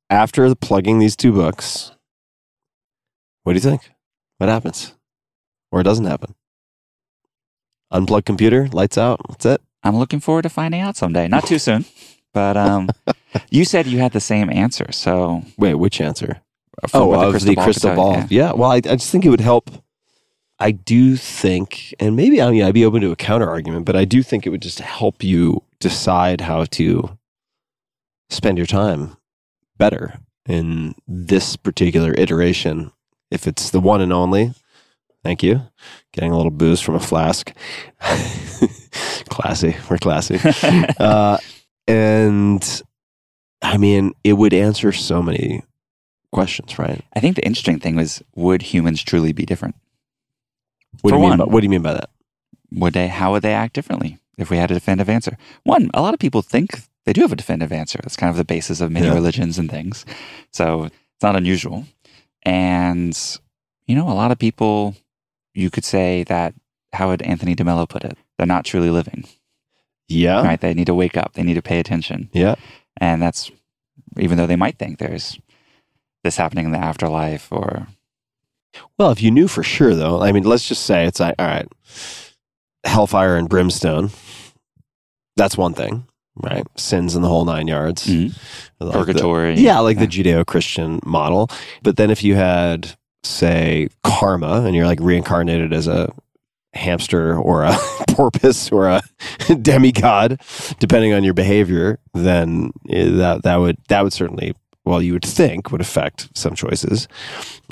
After 0.10 0.54
plugging 0.54 1.00
these 1.00 1.16
two 1.16 1.32
books, 1.32 1.92
what 3.44 3.54
do 3.54 3.56
you 3.58 3.62
think? 3.62 3.90
What 4.38 4.50
happens, 4.50 4.94
or 5.72 5.82
it 5.82 5.84
doesn't 5.84 6.06
happen? 6.06 6.36
Unplug 7.94 8.26
computer, 8.26 8.68
lights 8.70 8.98
out. 8.98 9.22
That's 9.30 9.46
it. 9.46 9.62
I'm 9.84 9.98
looking 9.98 10.20
forward 10.20 10.44
to 10.44 10.50
finding 10.50 10.82
out 10.82 10.96
someday. 10.96 11.28
Not 11.28 11.46
too 11.46 11.60
soon, 11.60 11.86
but 12.34 12.58
um, 12.58 12.90
you 13.52 13.66
said 13.66 13.86
you 13.86 14.00
had 14.00 14.14
the 14.14 14.20
same 14.20 14.50
answer. 14.50 14.92
So 14.92 15.44
Wait, 15.58 15.76
which 15.76 16.02
answer? 16.02 16.42
for 16.90 16.98
oh, 16.98 17.08
what 17.08 17.36
of 17.36 17.42
the 17.42 17.56
could 17.56 17.64
crystal 17.64 17.96
ball. 17.96 18.18
you, 18.18 18.26
Yeah. 18.30 18.54
Well, 18.54 18.72
I, 18.72 18.78
I 18.78 18.82
just 18.82 19.12
think 19.12 19.26
it 19.26 19.30
would 19.30 19.42
help. 19.42 19.70
I 20.60 20.72
do 20.72 21.16
think, 21.18 21.94
and 22.00 22.16
maybe 22.16 22.42
I 22.42 22.50
mean, 22.50 22.64
I'd 22.64 22.74
be 22.74 22.86
open 22.86 23.02
to 23.02 23.12
a 23.12 23.16
counter 23.16 23.50
argument, 23.50 23.86
but 23.86 23.96
I 23.96 24.06
do 24.06 24.24
think 24.24 24.46
it 24.46 24.50
would 24.50 24.62
just 24.62 24.80
help 24.80 25.24
you 25.24 25.64
decide 25.80 26.42
how 26.42 26.66
to 26.66 27.18
spend 28.30 28.58
your 28.58 28.68
time 28.68 29.18
better 29.78 30.20
in 30.48 30.96
this 31.08 31.56
particular 31.56 32.14
iteration. 32.18 32.92
If 33.32 33.48
it's 33.48 33.72
the 33.72 33.80
one 33.80 34.00
and 34.00 34.14
only, 34.14 34.54
thank 35.24 35.44
you. 35.44 35.62
Getting 36.12 36.32
a 36.32 36.36
little 36.38 36.52
booze 36.52 36.82
from 36.82 36.96
a 36.96 37.00
flask. 37.00 37.54
classy. 39.30 39.76
We're 39.90 39.98
classy. 39.98 40.40
uh, 41.00 41.38
and 41.88 42.82
I 43.62 43.78
mean, 43.78 44.14
it 44.24 44.34
would 44.34 44.54
answer 44.54 44.92
so 44.92 45.22
many 45.22 45.64
questions, 46.32 46.78
right? 46.80 47.04
I 47.16 47.20
think 47.20 47.36
the 47.36 47.46
interesting 47.46 47.80
thing 47.80 47.96
was 47.96 48.22
would 48.36 48.62
humans 48.62 49.04
truly 49.04 49.34
be 49.34 49.46
different? 49.46 49.76
What 51.02 51.12
For 51.12 51.18
do 51.18 51.24
you 51.24 51.30
mean? 51.30 51.38
By, 51.38 51.46
what 51.46 51.60
do 51.62 51.66
you 51.66 51.70
mean 51.70 51.82
by 51.82 51.94
that? 51.94 52.10
Would 52.72 52.94
they? 52.94 53.08
How 53.08 53.32
would 53.32 53.44
they 53.44 53.54
act 53.54 53.74
differently 53.74 54.20
if 54.38 54.50
we 54.50 54.58
had 54.58 54.72
a 54.72 54.76
definitive 54.76 55.10
answer? 55.10 55.38
One, 55.64 55.90
a 55.94 56.02
lot 56.02 56.14
of 56.14 56.20
people 56.20 56.42
think 56.42 56.82
they 57.06 57.14
do 57.14 57.22
have 57.22 57.32
a 57.32 57.36
definitive 57.36 57.72
answer. 57.72 58.00
That's 58.02 58.16
kind 58.16 58.30
of 58.30 58.38
the 58.38 58.46
basis 58.46 58.82
of 58.82 58.92
many 58.92 59.08
Yeah. 59.08 59.14
religions 59.14 59.58
and 59.58 59.70
things. 59.70 60.06
So 60.52 60.86
it's 60.86 61.24
not 61.24 61.36
unusual. 61.36 61.86
And 62.44 63.18
you 63.88 63.96
know, 63.96 64.10
a 64.10 64.14
lot 64.14 64.32
of 64.32 64.40
people, 64.40 64.96
you 65.54 65.70
could 65.70 65.86
say 65.86 66.24
that. 66.24 66.54
How 66.94 67.08
would 67.08 67.24
Anthony 67.24 67.56
DeMello 67.56 67.90
put 67.90 68.04
it? 68.04 68.16
They're 68.38 68.46
not 68.46 68.66
truly 68.66 68.92
living, 68.92 69.26
Yeah. 70.08 70.44
right? 70.44 70.62
They 70.62 70.76
need 70.76 70.86
to 70.86 70.94
wake 70.94 71.18
up. 71.18 71.34
They 71.34 71.42
need 71.42 71.56
to 71.56 71.62
pay 71.64 71.80
attention. 71.80 72.30
Yeah. 72.34 72.54
And 72.98 73.20
that's 73.20 73.50
even 74.20 74.38
though 74.38 74.46
they 74.46 74.56
might 74.56 74.78
think 74.78 75.00
there's 75.00 75.40
this 76.24 76.38
happening 76.38 76.66
in 76.66 76.72
the 76.72 76.78
afterlife 76.78 77.52
or 77.52 77.88
Well, 79.00 79.10
if 79.10 79.24
you 79.24 79.32
knew 79.32 79.48
for 79.48 79.64
sure, 79.64 79.96
though, 79.96 80.22
I 80.22 80.32
mean, 80.32 80.44
let's 80.44 80.68
just 80.68 80.86
say 80.86 81.06
it's 81.08 81.20
like, 81.20 81.34
all 81.40 81.48
right, 81.48 81.68
hellfire 82.84 83.36
and 83.38 83.50
brimstone. 83.50 84.12
That's 85.36 85.58
one 85.58 85.74
thing, 85.74 86.06
right? 86.36 86.66
Sins 86.76 87.16
in 87.16 87.22
the 87.24 87.28
whole 87.28 87.46
nine 87.46 87.68
yards. 87.68 88.06
Mhm. 88.06 88.38
Like 88.80 88.92
the- 88.94 89.00
purgatory. 89.06 89.56
yeah, 89.60 89.80
like 89.80 89.98
the 90.00 90.08
Judeo 90.08 90.46
Christian 90.46 91.00
model. 91.04 91.50
But 91.82 91.98
then 91.98 92.12
if 92.12 92.24
you 92.24 92.36
had, 92.36 92.96
say, 93.24 93.90
karma 94.04 94.64
and 94.66 94.76
you're 94.76 94.86
like 94.86 95.00
reincarnated 95.02 95.74
as 95.74 95.88
a 95.88 96.12
hamster 96.74 97.38
or 97.38 97.64
a 97.64 97.78
porpoise 98.10 98.72
or 98.72 98.88
a 98.88 99.02
demigod, 99.62 100.42
depending 100.80 101.14
on 101.14 101.24
your 101.24 101.34
behavior, 101.34 102.00
then 102.14 102.72
eh, 102.90 103.10
that 103.10 103.44
that 103.44 103.58
would 103.58 103.78
that 103.88 104.04
would 104.04 104.14
certainly 104.14 104.54
well 104.86 105.02
you 105.02 105.14
would 105.14 105.26
think 105.26 105.72
would 105.72 105.82
affect 105.82 106.36
some 106.38 106.56
choices. 106.56 107.08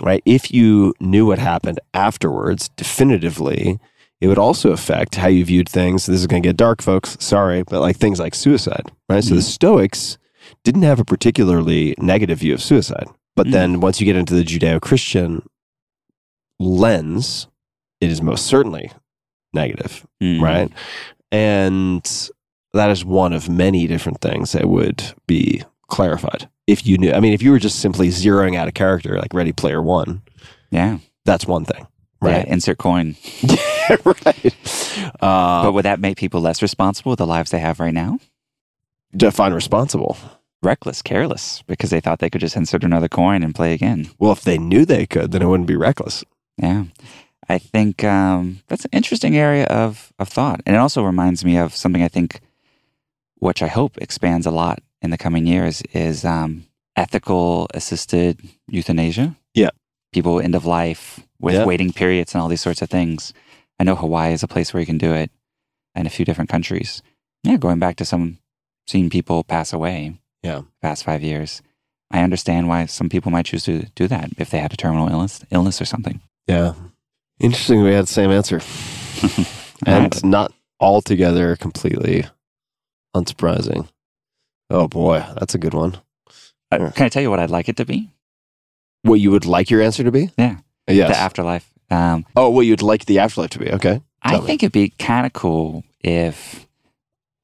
Right? 0.01 0.21
If 0.25 0.51
you 0.51 0.93
knew 0.99 1.25
what 1.25 1.39
happened 1.39 1.79
afterwards 1.93 2.69
definitively, 2.69 3.79
it 4.19 4.27
would 4.27 4.37
also 4.37 4.71
affect 4.71 5.15
how 5.15 5.27
you 5.27 5.43
viewed 5.43 5.67
things. 5.67 6.05
This 6.05 6.19
is 6.19 6.27
going 6.27 6.43
to 6.43 6.49
get 6.49 6.57
dark, 6.57 6.81
folks. 6.81 7.17
Sorry, 7.19 7.63
but 7.63 7.81
like 7.81 7.97
things 7.97 8.19
like 8.19 8.35
suicide, 8.35 8.91
right? 9.09 9.23
So 9.23 9.33
the 9.33 9.41
Stoics 9.41 10.17
didn't 10.63 10.83
have 10.83 10.99
a 10.99 11.05
particularly 11.05 11.95
negative 11.97 12.39
view 12.39 12.53
of 12.53 12.61
suicide. 12.61 13.07
But 13.35 13.47
Mm. 13.47 13.51
then 13.51 13.79
once 13.79 13.99
you 13.99 14.05
get 14.05 14.15
into 14.15 14.33
the 14.33 14.43
Judeo 14.43 14.81
Christian 14.81 15.41
lens, 16.59 17.47
it 17.99 18.09
is 18.11 18.21
most 18.21 18.45
certainly 18.45 18.91
negative, 19.53 20.05
Mm. 20.21 20.41
right? 20.41 20.71
And 21.31 22.29
that 22.73 22.89
is 22.89 23.03
one 23.05 23.33
of 23.33 23.49
many 23.49 23.87
different 23.87 24.21
things 24.21 24.51
that 24.53 24.67
would 24.69 25.03
be 25.27 25.63
clarified. 25.87 26.49
If 26.67 26.85
you 26.85 26.97
knew, 26.97 27.11
I 27.11 27.19
mean, 27.19 27.33
if 27.33 27.41
you 27.41 27.51
were 27.51 27.59
just 27.59 27.79
simply 27.79 28.09
zeroing 28.09 28.55
out 28.55 28.67
a 28.67 28.71
character 28.71 29.17
like 29.19 29.33
Ready 29.33 29.51
Player 29.51 29.81
One, 29.81 30.21
Yeah. 30.71 30.99
that's 31.25 31.45
one 31.47 31.65
thing, 31.65 31.87
Right. 32.21 32.37
right? 32.37 32.47
insert 32.47 32.77
coin. 32.77 33.15
right. 34.05 34.55
Uh, 35.21 35.63
but 35.63 35.73
would 35.73 35.85
that 35.85 35.99
make 35.99 36.17
people 36.17 36.39
less 36.41 36.61
responsible 36.61 37.11
with 37.11 37.19
the 37.19 37.27
lives 37.27 37.51
they 37.51 37.59
have 37.59 37.79
right 37.79 37.93
now? 37.93 38.19
define 39.13 39.51
responsible. 39.53 40.15
Reckless, 40.63 41.01
careless, 41.01 41.63
because 41.67 41.89
they 41.89 41.99
thought 41.99 42.19
they 42.19 42.29
could 42.29 42.41
just 42.41 42.55
insert 42.55 42.83
another 42.83 43.07
coin 43.09 43.41
and 43.41 43.55
play 43.55 43.73
again. 43.73 44.09
Well, 44.19 44.31
if 44.31 44.41
they 44.41 44.57
knew 44.59 44.85
they 44.85 45.05
could, 45.07 45.31
then 45.31 45.41
it 45.41 45.47
wouldn't 45.47 45.67
be 45.67 45.75
reckless. 45.75 46.23
Yeah. 46.57 46.85
I 47.49 47.57
think 47.57 48.03
um, 48.03 48.61
that's 48.67 48.85
an 48.85 48.91
interesting 48.93 49.35
area 49.35 49.65
of, 49.65 50.13
of 50.19 50.29
thought. 50.29 50.61
And 50.65 50.75
it 50.75 50.79
also 50.79 51.03
reminds 51.03 51.43
me 51.43 51.57
of 51.57 51.75
something 51.75 52.03
I 52.03 52.07
think, 52.07 52.41
which 53.39 53.63
I 53.63 53.67
hope 53.67 53.97
expands 53.97 54.45
a 54.45 54.51
lot 54.51 54.79
in 55.01 55.09
the 55.09 55.17
coming 55.17 55.47
years, 55.47 55.81
is 55.93 56.23
um, 56.23 56.65
ethical 56.95 57.67
assisted 57.73 58.39
euthanasia. 58.67 59.35
Yeah. 59.55 59.71
People 60.13 60.39
end 60.39 60.53
of 60.53 60.65
life 60.65 61.19
with 61.39 61.55
Yeah. 61.55 61.65
waiting 61.65 61.91
periods 61.91 62.35
and 62.35 62.41
all 62.41 62.49
these 62.49 62.61
sorts 62.61 62.83
of 62.83 62.89
things. 62.89 63.33
I 63.79 63.83
know 63.83 63.95
Hawaii 63.95 64.31
is 64.33 64.43
a 64.43 64.47
place 64.47 64.73
where 64.73 64.79
you 64.79 64.85
can 64.85 64.99
do 64.99 65.11
it 65.13 65.31
and 65.95 66.05
a 66.05 66.11
few 66.11 66.23
different 66.23 66.51
countries. 66.51 67.01
Yeah, 67.43 67.57
going 67.57 67.79
back 67.79 67.95
to 67.95 68.05
some 68.05 68.37
seeing 68.87 69.09
people 69.09 69.43
pass 69.43 69.73
away. 69.73 70.19
Yeah. 70.43 70.61
Past 70.81 71.03
five 71.03 71.23
years. 71.23 71.61
I 72.09 72.21
understand 72.21 72.67
why 72.67 72.85
some 72.87 73.09
people 73.09 73.31
might 73.31 73.45
choose 73.45 73.63
to 73.63 73.85
do 73.95 74.07
that 74.07 74.31
if 74.37 74.49
they 74.49 74.59
had 74.59 74.73
a 74.73 74.77
terminal 74.77 75.07
illness 75.07 75.43
illness 75.51 75.81
or 75.81 75.85
something. 75.85 76.19
Yeah. 76.47 76.73
Interesting. 77.39 77.83
We 77.83 77.93
had 77.93 78.05
the 78.05 78.07
same 78.07 78.31
answer. 78.31 78.61
and 79.85 80.23
not 80.23 80.53
altogether 80.79 81.55
completely 81.55 82.25
unsurprising. 83.15 83.87
Oh 84.69 84.87
boy, 84.87 85.25
that's 85.37 85.55
a 85.55 85.57
good 85.57 85.73
one. 85.73 85.97
Uh, 86.71 86.91
can 86.91 87.05
I 87.05 87.09
tell 87.09 87.21
you 87.21 87.29
what 87.29 87.39
I'd 87.39 87.49
like 87.49 87.69
it 87.69 87.77
to 87.77 87.85
be? 87.85 88.11
What 89.03 89.15
you 89.15 89.31
would 89.31 89.45
like 89.45 89.69
your 89.69 89.81
answer 89.81 90.03
to 90.03 90.11
be? 90.11 90.29
Yeah. 90.37 90.57
Yes. 90.87 91.09
The 91.09 91.17
afterlife. 91.17 91.71
Um, 91.89 92.25
oh, 92.35 92.49
what 92.49 92.61
you'd 92.61 92.81
like 92.81 93.05
the 93.05 93.19
afterlife 93.19 93.49
to 93.51 93.59
be? 93.59 93.71
Okay. 93.71 94.01
I 94.21 94.39
me. 94.39 94.45
think 94.45 94.63
it'd 94.63 94.71
be 94.71 94.89
kind 94.89 95.25
of 95.25 95.33
cool 95.33 95.83
if 95.99 96.65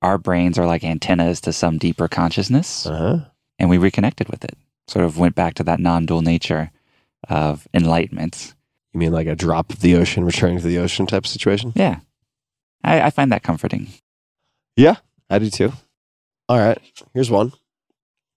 our 0.01 0.17
brains 0.17 0.57
are 0.59 0.65
like 0.65 0.83
antennas 0.83 1.41
to 1.41 1.53
some 1.53 1.77
deeper 1.77 2.07
consciousness 2.07 2.85
Uh 2.85 2.97
huh. 2.97 3.19
and 3.59 3.69
we 3.69 3.77
reconnected 3.77 4.29
with 4.29 4.43
it. 4.43 4.57
Sort 4.87 5.03
of 5.05 5.17
went 5.17 5.35
back 5.35 5.53
to 5.55 5.63
that 5.63 5.79
non 5.79 6.05
dual 6.05 6.21
nature 6.21 6.71
of 7.29 7.67
enlightenment. 7.73 8.53
You 8.93 8.99
mean 8.99 9.11
like 9.11 9.27
a 9.27 9.35
drop 9.35 9.71
of 9.71 9.81
the 9.81 9.95
ocean, 9.95 10.23
returning 10.23 10.59
to 10.59 10.67
the 10.67 10.77
ocean 10.77 11.05
type 11.07 11.23
of 11.25 11.29
situation? 11.29 11.73
Yeah. 11.75 11.99
I, 12.83 13.01
I 13.01 13.09
find 13.09 13.31
that 13.31 13.43
comforting. 13.43 13.87
Yeah, 14.75 14.95
I 15.29 15.39
do 15.39 15.49
too. 15.49 15.73
All 16.47 16.57
right. 16.57 16.77
Here's 17.13 17.29
one. 17.29 17.51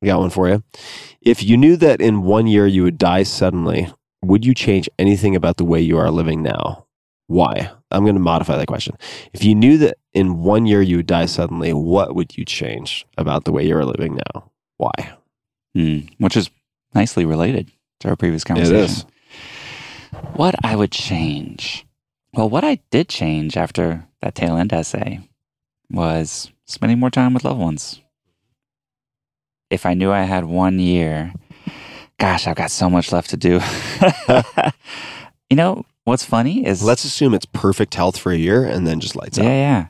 We 0.03 0.07
got 0.07 0.19
one 0.21 0.31
for 0.31 0.49
you. 0.49 0.63
If 1.21 1.43
you 1.43 1.57
knew 1.57 1.77
that 1.77 2.01
in 2.01 2.23
one 2.23 2.47
year 2.47 2.67
you 2.67 2.83
would 2.83 2.99
die 2.99 3.23
suddenly, 3.23 3.93
would 4.23 4.45
you 4.45 4.55
change 4.55 4.89
anything 4.99 5.37
about 5.37 5.57
the 5.59 5.65
way 5.65 5.81
you 5.81 5.99
are 5.99 6.11
living 6.11 6.43
now? 6.43 6.87
Why? 7.27 7.71
I'm 7.91 8.05
going 8.05 8.15
to 8.15 8.21
modify 8.21 8.57
that 8.57 8.67
question. 8.67 8.97
If 9.33 9.45
you 9.45 9.55
knew 9.55 9.77
that 9.79 9.99
in 10.13 10.43
one 10.43 10.67
year 10.67 10.83
you 10.83 10.99
would 10.99 11.07
die 11.07 11.27
suddenly, 11.27 11.73
what 11.73 12.15
would 12.15 12.37
you 12.37 12.45
change 12.45 13.07
about 13.19 13.45
the 13.45 13.53
way 13.53 13.67
you 13.67 13.77
are 13.77 13.85
living 13.85 14.21
now? 14.35 14.51
Why? 14.77 15.13
Hmm. 15.75 16.01
Which 16.19 16.37
is 16.37 16.51
nicely 16.95 17.25
related 17.25 17.71
to 18.01 18.09
our 18.09 18.17
previous 18.17 18.45
conversation. 18.45 18.85
is. 18.85 19.05
What 20.35 20.55
I 20.65 20.77
would 20.77 20.93
change. 20.93 21.87
Well, 22.33 22.49
what 22.49 22.65
I 22.65 22.81
did 22.91 23.09
change 23.09 23.57
after 23.57 24.07
that 24.23 24.35
tail 24.35 24.57
end 24.57 24.73
essay 24.73 25.21
was 25.91 26.51
spending 26.67 26.99
more 26.99 27.11
time 27.11 27.35
with 27.35 27.45
loved 27.45 27.61
ones. 27.61 28.01
If 29.69 29.87
I 29.87 29.95
knew 29.95 30.11
I 30.11 30.23
had 30.23 30.45
one 30.45 30.79
year, 30.79 31.33
gosh, 32.19 32.47
I've 32.47 32.57
got 32.57 32.71
so 32.71 32.91
much 32.91 33.13
left 33.13 33.31
to 33.31 33.37
do. 33.37 33.61
you 35.51 35.57
know, 35.57 35.85
what's 36.05 36.25
funny 36.25 36.67
is 36.67 36.83
Let's 36.83 37.05
assume 37.05 37.35
it's 37.35 37.47
perfect 37.47 37.95
health 37.95 38.17
for 38.19 38.33
a 38.33 38.37
year 38.37 38.65
and 38.65 38.87
then 38.87 39.01
just 39.01 39.17
lights 39.17 39.39
up. 39.39 39.45
yeah, 39.45 39.51
out. 39.51 39.55
yeah. 39.55 39.87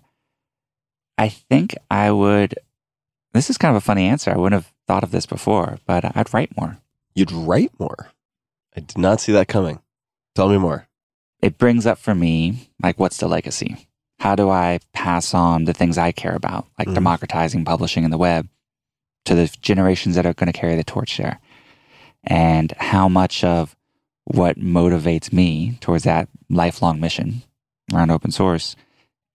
I 1.19 1.29
think 1.29 1.75
I 1.91 2.11
would. 2.11 2.55
This 3.33 3.51
is 3.51 3.59
kind 3.59 3.71
of 3.77 3.83
a 3.83 3.85
funny 3.85 4.07
answer. 4.07 4.31
I 4.33 4.37
wouldn't 4.37 4.63
have 4.63 4.73
thought 4.89 5.05
of 5.05 5.11
this 5.11 5.27
before, 5.27 5.79
but 5.87 6.05
I'd 6.17 6.33
write 6.35 6.57
more. 6.57 6.79
You'd 7.15 7.31
write 7.33 7.73
more. 7.79 8.11
I 8.77 8.81
did 8.81 8.99
not 8.99 9.21
see 9.21 9.33
that 9.33 9.49
coming. 9.49 9.81
Tell 10.35 10.49
me 10.49 10.59
more. 10.59 10.87
it 11.43 11.57
brings 11.57 11.87
up 11.87 11.97
for 11.99 12.15
me 12.15 12.69
like 12.83 12.99
what's 12.99 13.17
the 13.17 13.27
legacy 13.27 13.89
how 14.19 14.37
do 14.37 14.51
I 14.51 14.81
pass 14.93 15.33
on 15.33 15.65
the 15.65 15.73
things 15.73 15.97
I 15.97 16.13
care 16.13 16.35
about, 16.37 16.67
like 16.79 16.89
Mhm. 16.89 16.95
democratizing 16.95 17.65
publishing 17.65 18.05
in 18.05 18.11
the 18.11 18.19
web 18.19 18.47
to 19.25 19.35
the 19.35 19.47
generations 19.63 20.15
that 20.17 20.27
are 20.27 20.35
going 20.35 20.53
to 20.53 20.59
carry 20.59 20.77
the 20.77 20.85
torch 20.85 21.17
there? 21.17 21.41
And 22.25 22.73
how 22.77 23.09
much 23.09 23.43
of 23.45 23.75
what 24.35 24.59
motivates 24.59 25.33
me 25.33 25.77
towards 25.81 26.05
that 26.05 26.29
lifelong 26.49 27.01
mission 27.01 27.43
around 27.93 28.11
open 28.11 28.31
source, 28.31 28.77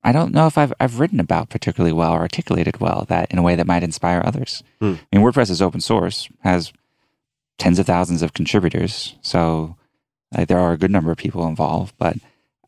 I 0.04 0.12
don't 0.12 0.34
know 0.34 0.48
if 0.48 0.58
I've, 0.58 0.74
I've 0.80 1.00
written 1.00 1.20
about 1.20 1.50
particularly 1.50 1.92
well 1.92 2.14
or 2.14 2.20
articulated 2.20 2.80
well 2.80 3.06
that 3.10 3.30
in 3.32 3.38
a 3.38 3.42
way 3.42 3.56
that 3.56 3.68
might 3.68 3.84
inspire 3.84 4.22
others. 4.24 4.64
Hmm. 4.80 4.96
I 5.12 5.18
mean, 5.18 5.26
WordPress 5.26 5.50
is 5.50 5.62
open 5.62 5.82
source, 5.82 6.30
has 6.42 6.72
tens 7.58 7.80
of 7.80 7.86
thousands 7.86 8.22
of 8.22 8.34
contributors. 8.34 9.16
So 9.22 9.76
like, 10.36 10.48
there 10.48 10.60
are 10.60 10.74
a 10.74 10.78
good 10.78 10.92
number 10.92 11.12
of 11.12 11.18
people 11.18 11.48
involved, 11.48 11.96
but 11.98 12.18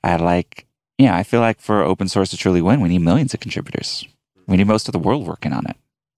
I 0.03 0.15
like, 0.15 0.65
yeah, 0.97 1.15
I 1.15 1.23
feel 1.23 1.39
like 1.39 1.61
for 1.61 1.83
open 1.83 2.07
source 2.07 2.31
to 2.31 2.37
truly 2.37 2.61
win, 2.61 2.81
we 2.81 2.89
need 2.89 2.99
millions 2.99 3.33
of 3.33 3.39
contributors. 3.39 4.05
We 4.47 4.57
need 4.57 4.67
most 4.67 4.87
of 4.87 4.93
the 4.93 4.99
world 4.99 5.27
working 5.27 5.53
on 5.53 5.65
it 5.67 5.75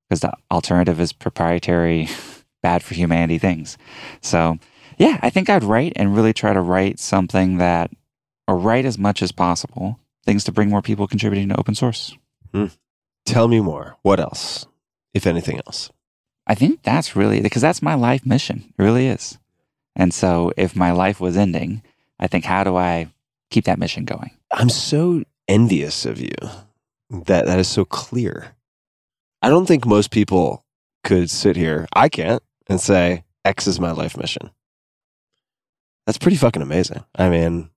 because 0.08 0.22
the 0.22 0.34
alternative 0.52 1.00
is 1.00 1.12
proprietary, 1.14 2.08
bad 2.64 2.84
for 2.84 2.96
humanity 2.96 3.38
things. 3.38 3.78
So, 4.22 4.58
yeah, 5.00 5.18
I 5.22 5.30
think 5.30 5.50
I'd 5.50 5.64
write 5.64 5.94
and 5.96 6.16
really 6.16 6.34
try 6.34 6.54
to 6.54 6.62
write 6.62 7.00
something 7.00 7.58
that, 7.58 7.90
or 8.48 8.58
write 8.58 8.86
as 8.86 8.98
much 8.98 9.24
as 9.24 9.32
possible, 9.32 10.00
things 10.26 10.44
to 10.44 10.52
bring 10.52 10.70
more 10.70 10.82
people 10.82 11.08
contributing 11.08 11.50
to 11.50 11.60
open 11.60 11.74
source. 11.74 12.16
Hmm. 12.54 12.68
Tell 13.26 13.48
me 13.48 13.62
more. 13.62 13.98
What 14.02 14.20
else, 14.20 14.68
if 15.14 15.26
anything 15.26 15.62
else? 15.66 15.90
I 16.46 16.56
think 16.56 16.84
that's 16.84 17.16
really 17.16 17.42
because 17.42 17.62
that's 17.62 17.82
my 17.82 17.94
life 17.94 18.26
mission. 18.26 18.74
It 18.78 18.84
really 18.84 19.08
is. 19.08 19.38
And 19.96 20.14
so 20.14 20.52
if 20.58 20.76
my 20.76 20.92
life 20.92 21.20
was 21.20 21.38
ending, 21.38 21.82
I 22.20 22.28
think 22.28 22.44
how 22.44 22.64
do 22.64 22.76
I 22.76 23.08
keep 23.50 23.66
that 23.66 23.80
mission 23.80 24.04
going? 24.04 24.32
I'm 24.52 24.70
so 24.70 25.24
envious 25.48 26.06
of 26.06 26.20
you 26.20 26.34
that 27.10 27.46
that 27.46 27.60
is 27.60 27.68
so 27.68 27.86
clear. 27.86 28.56
I 29.42 29.50
don't 29.50 29.66
think 29.66 29.86
most 29.86 30.12
people 30.12 30.66
could 31.04 31.30
sit 31.30 31.56
here, 31.56 31.88
I 31.94 32.10
can't, 32.10 32.44
and 32.68 32.82
say, 32.82 33.24
X 33.46 33.68
is 33.68 33.80
my 33.80 33.92
life 33.92 34.18
mission. 34.18 34.50
That's 36.10 36.18
pretty 36.18 36.38
fucking 36.38 36.64
amazing. 36.64 37.04
I 37.14 37.30
mean, 37.30 37.70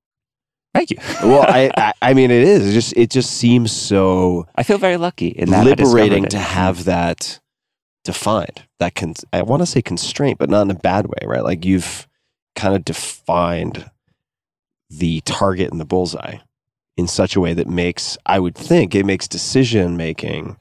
Thank 0.74 0.90
you. 0.90 0.96
well, 1.22 1.44
I, 1.46 1.70
I, 1.76 1.92
I 2.00 2.14
mean, 2.14 2.30
it 2.30 2.42
is. 2.42 2.70
It 2.70 2.72
just, 2.72 2.96
it 2.96 3.10
just 3.10 3.32
seems 3.32 3.70
so 3.70 4.46
I 4.54 4.62
feel 4.62 4.78
very 4.78 4.96
lucky 4.96 5.26
in 5.26 5.50
that 5.50 5.66
liberating 5.66 6.24
to 6.28 6.38
have 6.38 6.84
that 6.84 7.40
defined. 8.04 8.62
That 8.78 8.94
can, 8.94 9.12
I 9.34 9.42
want 9.42 9.60
to 9.60 9.66
say 9.66 9.82
constraint, 9.82 10.38
but 10.38 10.48
not 10.48 10.62
in 10.62 10.70
a 10.70 10.74
bad 10.74 11.08
way, 11.08 11.26
right? 11.26 11.44
Like 11.44 11.66
you've 11.66 12.08
kind 12.56 12.74
of 12.74 12.86
defined 12.86 13.90
the 14.88 15.20
target 15.26 15.70
and 15.70 15.78
the 15.78 15.84
bullseye 15.84 16.38
in 16.96 17.08
such 17.08 17.36
a 17.36 17.40
way 17.40 17.52
that 17.52 17.68
makes, 17.68 18.16
I 18.24 18.38
would 18.38 18.54
think, 18.54 18.94
it 18.94 19.04
makes 19.04 19.28
decision 19.28 19.98
making, 19.98 20.56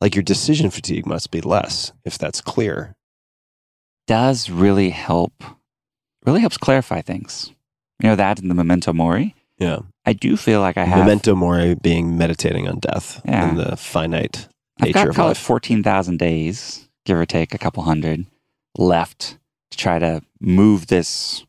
like 0.00 0.16
your 0.16 0.24
decision 0.24 0.68
fatigue 0.68 1.06
must 1.06 1.30
be 1.30 1.40
less 1.40 1.92
if 2.04 2.18
that's 2.18 2.40
clear. 2.40 2.96
does 4.08 4.50
really 4.50 4.90
help. 4.90 5.44
Really 6.24 6.40
helps 6.40 6.56
clarify 6.58 7.00
things. 7.02 7.52
You 8.02 8.08
know 8.08 8.16
that 8.16 8.40
in 8.40 8.48
the 8.48 8.54
memento 8.54 8.92
mori. 8.92 9.34
Yeah. 9.58 9.80
I 10.04 10.12
do 10.14 10.36
feel 10.36 10.60
like 10.60 10.76
I 10.76 10.84
have. 10.84 10.98
Memento 10.98 11.34
mori 11.34 11.74
being 11.74 12.18
meditating 12.18 12.66
on 12.68 12.78
death 12.80 13.20
Yeah. 13.24 13.48
and 13.50 13.58
the 13.58 13.76
finite 13.76 14.48
I've 14.80 14.86
nature 14.88 14.92
got 14.98 15.08
of 15.08 15.14
call 15.16 15.30
it 15.30 15.36
fourteen 15.36 15.82
thousand 15.82 16.18
days, 16.18 16.88
give 17.04 17.16
or 17.18 17.26
take 17.26 17.54
a 17.54 17.58
couple 17.58 17.82
hundred, 17.84 18.26
left 18.76 19.38
to 19.70 19.78
try 19.78 19.98
to 19.98 20.22
move 20.40 20.88
this, 20.88 21.44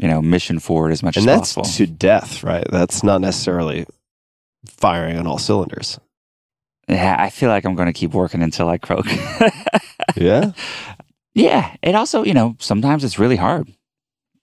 you 0.00 0.08
know, 0.08 0.22
mission 0.22 0.58
forward 0.58 0.92
as 0.92 1.02
much 1.02 1.16
and 1.16 1.28
as 1.28 1.54
that's 1.54 1.76
to 1.76 1.86
death, 1.86 2.42
right? 2.42 2.66
That's 2.70 3.02
not 3.02 3.20
necessarily 3.20 3.86
firing 4.66 5.18
on 5.18 5.26
all 5.26 5.38
cylinders. 5.38 5.98
yeah, 6.88 7.16
I 7.18 7.30
feel 7.30 7.48
like 7.50 7.64
I'm 7.64 7.74
going 7.74 7.86
to 7.86 7.92
keep 7.92 8.12
working 8.14 8.42
until 8.42 8.68
I 8.68 8.78
croak. 8.78 9.06
Yeah. 10.16 10.52
yeah, 11.34 11.74
it 11.82 11.94
also, 11.94 12.22
you 12.24 12.34
know, 12.34 12.56
sometimes 12.58 13.02
it's 13.04 13.18
really 13.18 13.36
hard, 13.36 13.72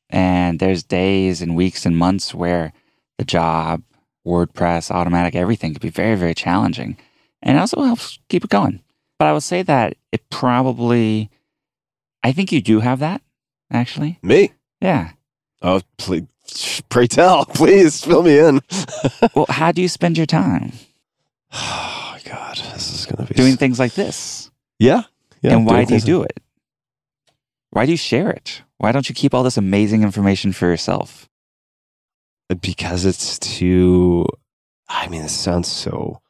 and 0.10 0.60
there's 0.60 0.84
days 0.84 1.42
and 1.42 1.56
weeks 1.56 1.86
and 1.86 1.98
months 1.98 2.34
where 2.34 2.74
the 3.18 3.26
job, 3.26 3.84
WordPress, 4.26 4.92
Automattic, 4.92 5.36
everything 5.36 5.74
could 5.74 5.82
be 5.82 5.90
very, 5.90 6.16
very 6.16 6.34
challenging, 6.34 6.98
and 7.42 7.58
it 7.58 7.60
also 7.60 7.82
helps 7.84 8.20
keep 8.30 8.44
it 8.44 8.50
going. 8.50 8.82
But 9.18 9.28
I 9.28 9.34
would 9.34 9.44
say 9.44 9.62
that 9.64 9.96
it 10.12 10.30
probably, 10.30 11.30
I 12.24 12.32
think 12.32 12.52
you 12.52 12.62
do 12.62 12.80
have 12.80 13.00
that, 13.00 13.22
actually. 13.72 14.20
Me. 14.22 14.54
Yeah. 14.82 15.12
Oh, 15.62 15.82
please, 15.98 16.28
pray 16.90 17.08
tell. 17.08 17.46
Please 17.54 18.04
fill 18.04 18.24
me 18.24 18.40
in. 18.40 18.62
Well, 19.36 19.46
how 19.50 19.72
do 19.72 19.82
you 19.82 19.90
spend 19.90 20.18
your 20.18 20.26
time 20.26 20.72
oh, 21.54 22.10
my 22.14 22.32
God. 22.32 22.58
This 22.74 22.94
is 22.94 23.06
going 23.06 23.26
to 23.26 23.34
be 23.34 23.38
doing 23.38 23.58
things 23.58 23.80
like 23.80 23.94
this? 23.94 24.50
Yeah. 24.78 25.04
yeah 25.42 25.56
and 25.56 25.66
why 25.66 25.86
do 25.86 25.96
you 25.96 26.02
do 26.02 26.24
it? 26.24 26.40
Why 27.72 27.86
do 27.86 27.92
you 27.92 27.98
share 27.98 28.30
it? 28.30 28.62
Why 28.80 28.94
don't 28.94 29.10
you 29.10 29.14
keep 29.14 29.34
all 29.34 29.44
this 29.44 29.58
amazing 29.58 30.04
information 30.04 30.54
for 30.54 30.66
yourself? 30.66 31.30
Because 32.62 33.06
it's 33.06 33.38
too, 33.38 34.26
I 34.88 35.08
mean, 35.10 35.22
it 35.22 35.30
sounds 35.30 35.68
so 35.68 36.22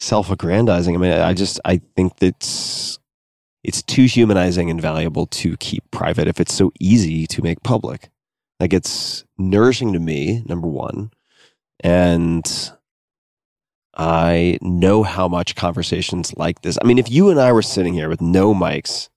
self 0.00 0.30
aggrandizing. 0.30 0.96
I 0.96 0.98
mean, 0.98 1.12
I 1.12 1.34
just, 1.34 1.60
I 1.64 1.82
think 1.94 2.16
that's, 2.16 2.98
it's 3.62 3.82
too 3.82 4.04
humanizing 4.04 4.70
and 4.70 4.80
valuable 4.80 5.26
to 5.26 5.56
keep 5.58 5.88
private 5.90 6.28
if 6.28 6.40
it's 6.40 6.54
so 6.54 6.72
easy 6.80 7.26
to 7.28 7.42
make 7.42 7.62
public. 7.62 8.08
Like 8.58 8.72
it's 8.72 9.24
nourishing 9.36 9.92
to 9.92 10.00
me, 10.00 10.42
number 10.46 10.66
one. 10.68 11.10
And 11.80 12.70
I 13.94 14.58
know 14.62 15.02
how 15.02 15.28
much 15.28 15.56
conversations 15.56 16.34
like 16.38 16.62
this. 16.62 16.78
I 16.82 16.86
mean, 16.86 16.98
if 16.98 17.10
you 17.10 17.28
and 17.28 17.38
I 17.38 17.52
were 17.52 17.60
sitting 17.60 17.92
here 17.92 18.08
with 18.08 18.22
no 18.22 18.54
mics, 18.54 19.10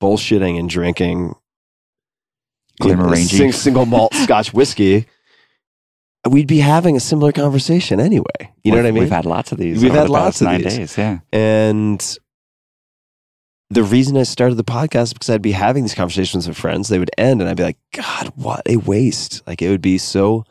bullshitting 0.00 0.58
and 0.58 0.68
drinking 0.68 1.34
Glenmorangie. 2.80 3.28
sing, 3.28 3.52
single 3.52 3.86
malt 3.86 4.14
Scotch 4.14 4.52
whiskey, 4.52 5.06
we'd 6.28 6.46
be 6.46 6.58
having 6.58 6.96
a 6.96 7.00
similar 7.00 7.32
conversation 7.32 8.00
anyway. 8.00 8.52
You 8.62 8.72
know 8.72 8.78
what 8.78 8.86
I 8.86 8.90
mean? 8.90 9.02
We've 9.02 9.12
had 9.12 9.26
lots 9.26 9.52
of 9.52 9.58
these. 9.58 9.82
We've 9.82 9.92
had 9.92 10.08
the 10.08 10.12
lots 10.12 10.40
of 10.40 10.46
nine 10.46 10.62
these. 10.62 10.76
days. 10.76 10.98
Yeah. 10.98 11.18
And 11.32 12.18
the 13.70 13.82
reason 13.82 14.16
I 14.16 14.22
started 14.24 14.56
the 14.56 14.64
podcast 14.64 15.04
is 15.04 15.12
because 15.14 15.30
I'd 15.30 15.42
be 15.42 15.52
having 15.52 15.82
these 15.82 15.94
conversations 15.94 16.46
with 16.46 16.56
friends. 16.56 16.88
They 16.88 16.98
would 16.98 17.10
end, 17.18 17.40
and 17.40 17.48
I'd 17.48 17.56
be 17.56 17.62
like, 17.62 17.78
God, 17.92 18.32
what 18.36 18.62
a 18.66 18.76
waste. 18.76 19.42
Like, 19.46 19.62
it 19.62 19.70
would 19.70 19.82
be 19.82 19.98
so, 19.98 20.44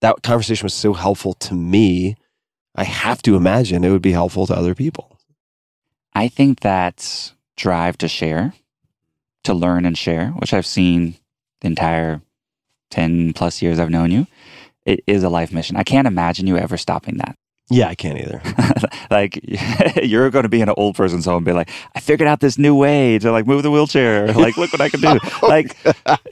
that 0.00 0.22
conversation 0.22 0.64
was 0.64 0.74
so 0.74 0.92
helpful 0.92 1.34
to 1.34 1.54
me. 1.54 2.16
I 2.76 2.84
have 2.84 3.22
to 3.22 3.36
imagine 3.36 3.84
it 3.84 3.90
would 3.90 4.02
be 4.02 4.12
helpful 4.12 4.46
to 4.46 4.54
other 4.54 4.74
people. 4.74 5.18
I 6.14 6.28
think 6.28 6.60
that 6.60 7.32
drive 7.56 7.98
to 7.98 8.08
share, 8.08 8.54
to 9.44 9.52
learn 9.52 9.84
and 9.84 9.98
share, 9.98 10.28
which 10.30 10.54
I've 10.54 10.66
seen 10.66 11.16
the 11.60 11.68
entire 11.68 12.20
10 12.90 13.32
plus 13.34 13.62
years 13.62 13.78
I've 13.78 13.90
known 13.90 14.10
you, 14.10 14.26
it 14.84 15.02
is 15.06 15.22
a 15.22 15.28
life 15.28 15.52
mission. 15.52 15.76
I 15.76 15.82
can't 15.84 16.06
imagine 16.06 16.46
you 16.46 16.56
ever 16.56 16.76
stopping 16.76 17.18
that. 17.18 17.36
Yeah, 17.72 17.86
I 17.86 17.94
can't 17.94 18.18
either. 18.18 18.42
like 19.12 19.38
you're 20.02 20.28
going 20.30 20.42
to 20.42 20.48
be 20.48 20.60
in 20.60 20.68
an 20.68 20.74
old 20.76 20.96
person's 20.96 21.24
home 21.24 21.36
and 21.36 21.44
be 21.46 21.52
like, 21.52 21.70
I 21.94 22.00
figured 22.00 22.26
out 22.28 22.40
this 22.40 22.58
new 22.58 22.74
way 22.74 23.16
to 23.20 23.30
like 23.30 23.46
move 23.46 23.62
the 23.62 23.70
wheelchair. 23.70 24.26
Like, 24.40 24.56
look 24.56 24.72
what 24.72 24.80
I 24.80 24.88
can 24.88 25.00
do. 25.00 25.18
Oh, 25.42 25.46
like 25.46 25.76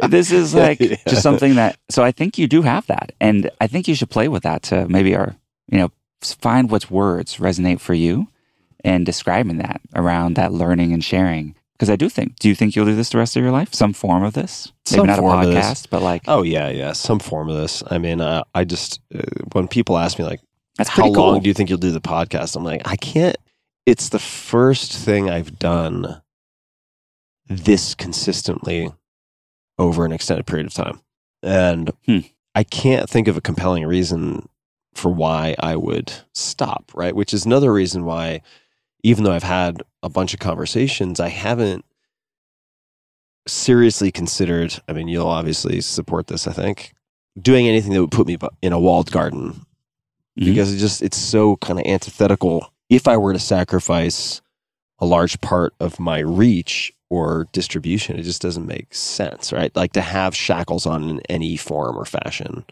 this 0.09 0.33
is 0.33 0.53
like 0.55 0.81
Yeah. 0.81 0.97
just 1.07 1.23
something 1.23 1.55
that, 1.55 1.79
so 1.91 2.03
I 2.03 2.11
think 2.11 2.39
you 2.39 2.49
do 2.49 2.63
have 2.63 2.87
that. 2.89 3.13
And 3.21 3.51
I 3.61 3.69
think 3.69 3.87
you 3.87 3.95
should 3.95 4.11
play 4.11 4.27
with 4.27 4.43
that 4.43 4.63
to 4.65 4.89
maybe 4.89 5.15
our, 5.15 5.37
you 5.71 5.79
know, 5.79 5.93
find 6.23 6.71
what's 6.73 6.91
words 6.91 7.37
resonate 7.37 7.79
for 7.79 7.95
you 7.95 8.27
and 8.85 9.07
describing 9.07 9.59
that 9.59 9.81
around 9.95 10.35
that 10.35 10.53
learning 10.53 10.93
and 10.93 11.05
sharing. 11.05 11.55
Because 11.79 11.91
I 11.91 11.97
do 11.97 12.09
think, 12.09 12.37
do 12.41 12.49
you 12.49 12.57
think 12.57 12.75
you'll 12.75 12.87
do 12.87 12.97
this 12.97 13.11
the 13.11 13.19
rest 13.19 13.37
of 13.37 13.43
your 13.43 13.53
life? 13.53 13.73
Some 13.73 13.93
form 13.93 14.25
of 14.25 14.35
this? 14.35 14.73
Maybe 14.91 14.99
Some 14.99 15.07
not 15.07 15.19
form 15.21 15.41
a 15.41 15.45
podcast, 15.45 15.87
but 15.91 16.03
like, 16.03 16.23
Oh, 16.27 16.43
yeah, 16.43 16.69
yeah. 16.71 16.93
Some 16.93 17.21
form 17.21 17.49
of 17.49 17.57
this. 17.57 17.85
I 17.89 17.99
mean, 17.99 18.21
uh, 18.21 18.43
I 18.55 18.65
just, 18.65 19.01
uh, 19.15 19.21
when 19.53 19.69
people 19.69 19.97
ask 19.97 20.19
me, 20.19 20.25
like, 20.25 20.41
that's 20.77 20.89
how 20.91 21.03
pretty 21.03 21.15
cool. 21.15 21.27
long 21.33 21.41
do 21.41 21.49
you 21.49 21.55
think 21.55 21.71
you'll 21.71 21.79
do 21.79 21.93
the 21.93 22.01
podcast? 22.01 22.57
I'm 22.57 22.65
like, 22.65 22.83
I 22.85 22.97
can't. 22.97 23.37
It's 23.87 24.09
the 24.09 24.19
first 24.19 24.93
thing 24.93 25.31
I've 25.31 25.59
done 25.59 26.21
this 27.47 27.95
consistently 27.95 28.91
over 29.79 30.05
an 30.05 30.13
extended 30.13 30.47
period 30.47 30.67
of 30.67 30.75
time. 30.75 31.01
And 31.43 31.93
Hmm. 32.07 32.19
I 32.55 32.65
can't 32.65 33.09
think 33.09 33.29
of 33.29 33.37
a 33.37 33.41
compelling 33.41 33.87
reason 33.87 34.49
for 34.95 35.11
why 35.11 35.55
I 35.61 35.77
would 35.77 36.13
stop, 36.35 36.91
right? 36.95 37.15
Which 37.15 37.33
is 37.33 37.47
another 37.47 37.73
reason 37.73 38.05
why, 38.05 38.43
even 39.09 39.25
though 39.25 39.33
I've 39.33 39.43
had 39.43 39.83
a 40.03 40.11
bunch 40.11 40.35
of 40.35 40.41
conversations, 40.41 41.19
I 41.19 41.29
haven't 41.29 41.85
seriously 43.47 44.13
considered. 44.13 44.79
I 44.87 44.93
mean, 44.93 45.09
you'll 45.09 45.27
obviously 45.27 45.81
support 45.81 46.27
this, 46.27 46.47
I 46.47 46.53
think, 46.53 46.93
doing 47.41 47.67
anything 47.67 47.93
that 47.95 48.01
would 48.03 48.11
put 48.11 48.27
me 48.27 48.37
in 48.61 48.73
a 48.75 48.79
walled 48.81 49.11
garden 49.11 49.65
Mhm. 50.39 50.45
because 50.45 50.75
it 50.75 50.77
just 50.79 51.01
it's 51.03 51.17
so 51.17 51.57
kind 51.57 51.81
of 51.81 51.87
antithetical. 51.87 52.71
If 52.91 53.09
I 53.09 53.17
were 53.17 53.33
to 53.33 53.39
sacrifice 53.39 54.43
a 54.99 55.07
large 55.07 55.41
part 55.41 55.75
of 55.81 55.99
my 55.99 56.19
reach 56.19 56.93
or 57.09 57.47
distribution, 57.53 58.19
it 58.19 58.25
just 58.25 58.43
doesn't 58.43 58.67
make 58.67 58.95
sense, 58.95 59.51
right? 59.53 59.75
Like 59.75 59.93
to 59.93 60.03
have 60.03 60.37
shackles 60.37 60.85
on 60.85 61.09
in 61.09 61.21
any 61.31 61.57
form 61.57 61.97
or 61.97 62.05
fashion 62.05 62.67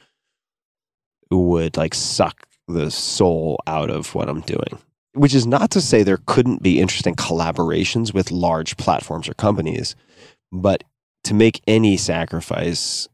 would 1.31 1.77
like 1.79 1.95
suck 1.95 2.47
the 2.69 2.91
soul 2.91 3.59
out 3.67 3.89
of 3.91 4.15
what 4.15 4.29
I'm 4.29 4.41
doing. 4.43 4.79
Which 5.17 5.35
is 5.35 5.47
not 5.47 5.71
to 5.73 5.81
say 5.81 6.03
there 6.03 6.21
couldn't 6.27 6.63
be 6.63 6.81
interesting 6.81 7.15
collaborations 7.15 8.13
with 8.13 8.31
large 8.31 8.77
platforms 8.77 9.29
or 9.29 9.35
companies, 9.35 9.97
but 10.53 10.85
to 11.25 11.35
make 11.35 11.63
any 11.67 11.97
sacrifice 11.97 13.09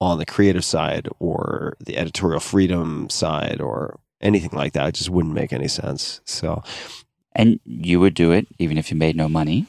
on 0.00 0.18
the 0.18 0.24
creative 0.26 0.64
side 0.64 1.08
or 1.18 1.76
the 1.80 1.98
editorial 1.98 2.40
freedom 2.40 3.10
side 3.10 3.60
or 3.60 3.98
anything 4.22 4.50
like 4.52 4.72
that 4.74 4.88
it 4.88 4.94
just 4.94 5.10
wouldn't 5.10 5.34
make 5.34 5.52
any 5.52 5.68
sense. 5.68 6.20
So, 6.24 6.62
And 7.34 7.58
you 7.64 8.00
would 8.00 8.14
do 8.14 8.32
it 8.32 8.46
even 8.58 8.78
if 8.78 8.90
you 8.90 8.96
made 8.96 9.16
no 9.16 9.28
money. 9.28 9.66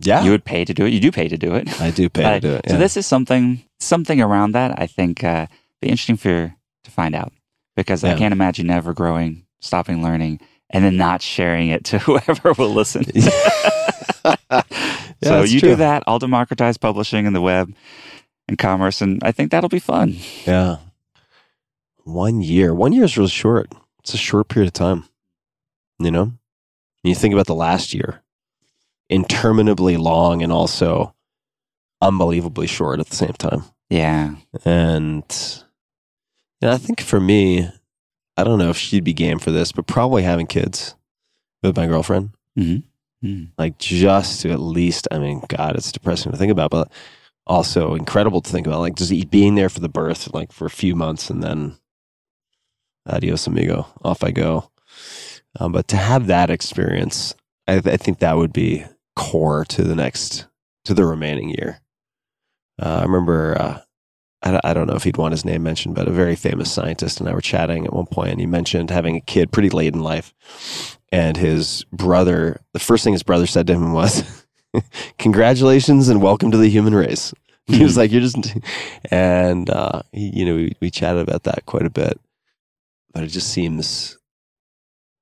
yeah, 0.00 0.22
You 0.24 0.30
would 0.32 0.44
pay 0.44 0.64
to 0.64 0.74
do 0.74 0.84
it. 0.84 0.92
You 0.92 1.00
do 1.00 1.10
pay 1.12 1.28
to 1.28 1.36
do 1.38 1.54
it. 1.54 1.80
I 1.80 1.90
do 1.90 2.08
pay 2.10 2.22
But- 2.22 2.34
to 2.34 2.40
do 2.40 2.54
it. 2.56 2.64
So 2.68 2.76
this 2.76 2.96
is 2.96 3.06
something 3.06 3.62
something 3.78 4.20
around 4.20 4.52
that 4.52 4.78
I 4.78 4.86
think 4.86 5.22
uh, 5.24 5.46
be 5.80 5.88
interesting 5.88 6.16
for 6.18 6.54
to 6.84 6.90
find 6.90 7.14
out 7.14 7.32
because 7.76 8.04
I 8.04 8.14
can't 8.16 8.32
imagine 8.32 8.66
never 8.66 8.92
growing, 8.92 9.44
stopping 9.60 10.02
learning, 10.02 10.40
and 10.70 10.84
then 10.84 10.96
not 10.96 11.22
sharing 11.22 11.68
it 11.68 11.84
to 11.84 11.98
whoever 12.00 12.52
will 12.54 12.70
listen. 12.70 13.04
Yeah, 13.14 13.30
so 15.22 15.42
you 15.42 15.60
true. 15.60 15.70
do 15.70 15.76
that. 15.76 16.02
I'll 16.06 16.18
democratize 16.18 16.76
publishing 16.76 17.26
and 17.26 17.34
the 17.34 17.40
web 17.40 17.74
and 18.48 18.58
commerce, 18.58 19.00
and 19.00 19.22
I 19.22 19.32
think 19.32 19.50
that'll 19.50 19.68
be 19.68 19.78
fun. 19.78 20.16
Yeah. 20.46 20.78
One 22.04 22.40
year. 22.40 22.74
One 22.74 22.92
year 22.92 23.04
is 23.04 23.16
really 23.16 23.30
short. 23.30 23.70
It's 24.00 24.14
a 24.14 24.18
short 24.18 24.48
period 24.48 24.68
of 24.68 24.72
time. 24.72 25.04
You 25.98 26.10
know? 26.10 26.22
And 26.22 26.38
you 27.02 27.14
think 27.14 27.34
about 27.34 27.46
the 27.46 27.54
last 27.54 27.94
year, 27.94 28.22
interminably 29.08 29.96
long 29.96 30.42
and 30.42 30.52
also 30.52 31.14
unbelievably 32.00 32.66
short 32.66 33.00
at 33.00 33.06
the 33.06 33.16
same 33.16 33.32
time. 33.34 33.64
Yeah, 33.88 34.36
And 34.64 35.24
know, 36.62 36.70
I 36.72 36.78
think 36.78 37.00
for 37.00 37.20
me, 37.20 37.68
I 38.40 38.44
don't 38.44 38.58
know 38.58 38.70
if 38.70 38.76
she'd 38.78 39.04
be 39.04 39.12
game 39.12 39.38
for 39.38 39.50
this, 39.50 39.70
but 39.72 39.86
probably 39.86 40.22
having 40.22 40.46
kids 40.46 40.94
with 41.62 41.76
my 41.76 41.86
girlfriend. 41.86 42.30
Mm. 43.22 43.48
Like 43.58 43.78
just 43.78 44.40
to 44.42 44.50
at 44.50 44.60
least, 44.60 45.06
I 45.10 45.18
mean, 45.18 45.42
God, 45.48 45.76
it's 45.76 45.92
depressing 45.92 46.32
to 46.32 46.38
think 46.38 46.50
about, 46.50 46.70
but 46.70 46.90
also 47.46 47.94
incredible 47.94 48.40
to 48.40 48.50
think 48.50 48.66
about. 48.66 48.80
Like 48.80 48.94
just 48.94 49.30
being 49.30 49.56
there 49.56 49.68
for 49.68 49.80
the 49.80 49.88
birth, 49.88 50.32
like 50.32 50.52
for 50.52 50.64
a 50.64 50.70
few 50.70 50.96
months, 50.96 51.28
and 51.28 51.42
then 51.42 51.76
adios 53.06 53.46
amigo, 53.46 53.86
off 54.02 54.24
I 54.24 54.30
go. 54.30 54.70
Um, 55.58 55.72
but 55.72 55.88
to 55.88 55.96
have 55.96 56.28
that 56.28 56.48
experience, 56.48 57.34
I, 57.66 57.76
I 57.76 57.96
think 57.96 58.20
that 58.20 58.36
would 58.36 58.52
be 58.52 58.84
core 59.16 59.64
to 59.66 59.82
the 59.82 59.96
next, 59.96 60.46
to 60.84 60.94
the 60.94 61.04
remaining 61.04 61.50
year. 61.50 61.80
Uh, 62.80 63.00
I 63.00 63.02
remember, 63.02 63.56
uh, 63.60 63.80
I, 64.42 64.72
don't- 64.74 64.86
know 64.86 64.94
if 64.94 65.04
he'd 65.04 65.16
want 65.18 65.32
his 65.32 65.44
name 65.44 65.62
mentioned, 65.62 65.94
but 65.94 66.08
a 66.08 66.12
very 66.12 66.34
famous 66.36 66.72
scientist 66.72 67.20
and 67.20 67.28
I 67.28 67.32
were 67.34 67.40
chatting 67.40 67.84
at 67.86 67.92
one 67.92 68.06
point, 68.06 68.30
and 68.30 68.40
he 68.40 68.46
mentioned 68.46 68.90
having 68.90 69.16
a 69.16 69.20
kid 69.20 69.52
pretty 69.52 69.70
late 69.70 69.94
in 69.94 70.00
life. 70.00 70.34
And 71.12 71.36
his 71.36 71.84
brother, 71.92 72.60
the 72.72 72.78
first 72.78 73.04
thing 73.04 73.12
his 73.12 73.22
brother 73.22 73.46
said 73.46 73.66
to 73.66 73.74
him 73.74 73.92
was, 73.92 74.46
Congratulations 75.18 76.08
and 76.08 76.22
welcome 76.22 76.50
to 76.52 76.56
the 76.56 76.68
human 76.70 76.94
race. 76.94 77.34
He 77.66 77.82
was 77.82 77.96
like, 77.96 78.10
You're 78.10 78.22
just, 78.22 78.54
and, 79.10 79.68
uh, 79.68 80.02
he, 80.12 80.30
you 80.40 80.44
know, 80.46 80.54
we, 80.54 80.76
we 80.80 80.90
chatted 80.90 81.22
about 81.22 81.42
that 81.44 81.66
quite 81.66 81.84
a 81.86 81.90
bit, 81.90 82.18
but 83.12 83.24
it 83.24 83.28
just 83.28 83.48
seems 83.52 84.16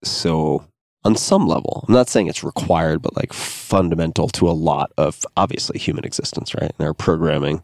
so 0.05 0.65
on 1.05 1.15
some 1.17 1.47
level. 1.47 1.85
I'm 1.87 1.95
not 1.95 2.09
saying 2.09 2.27
it's 2.27 2.43
required, 2.43 3.01
but 3.03 3.17
like 3.17 3.33
fundamental 3.33 4.29
to 4.31 4.49
a 4.49 4.53
lot 4.53 4.93
of 4.99 5.25
obviously 5.37 5.79
human 5.79 6.05
existence, 6.05 6.55
right? 6.55 6.73
And 6.79 6.87
our 6.87 6.93
programming 6.93 7.63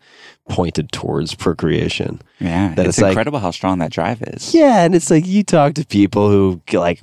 pointed 0.48 0.92
towards 0.92 1.34
procreation. 1.34 2.22
yeah. 2.38 2.74
That 2.74 2.86
it's 2.86 2.98
it's 2.98 3.02
like- 3.02 3.10
incredible 3.12 3.40
how 3.40 3.50
strong 3.50 3.78
that 3.80 3.90
drive 3.90 4.22
is. 4.22 4.54
Yeah, 4.54 4.84
and 4.84 4.94
it's 4.94 5.10
like 5.10 5.26
you 5.26 5.42
talk 5.42 5.74
to 5.74 5.84
people 5.86 6.30
who 6.30 6.60
like 6.72 7.00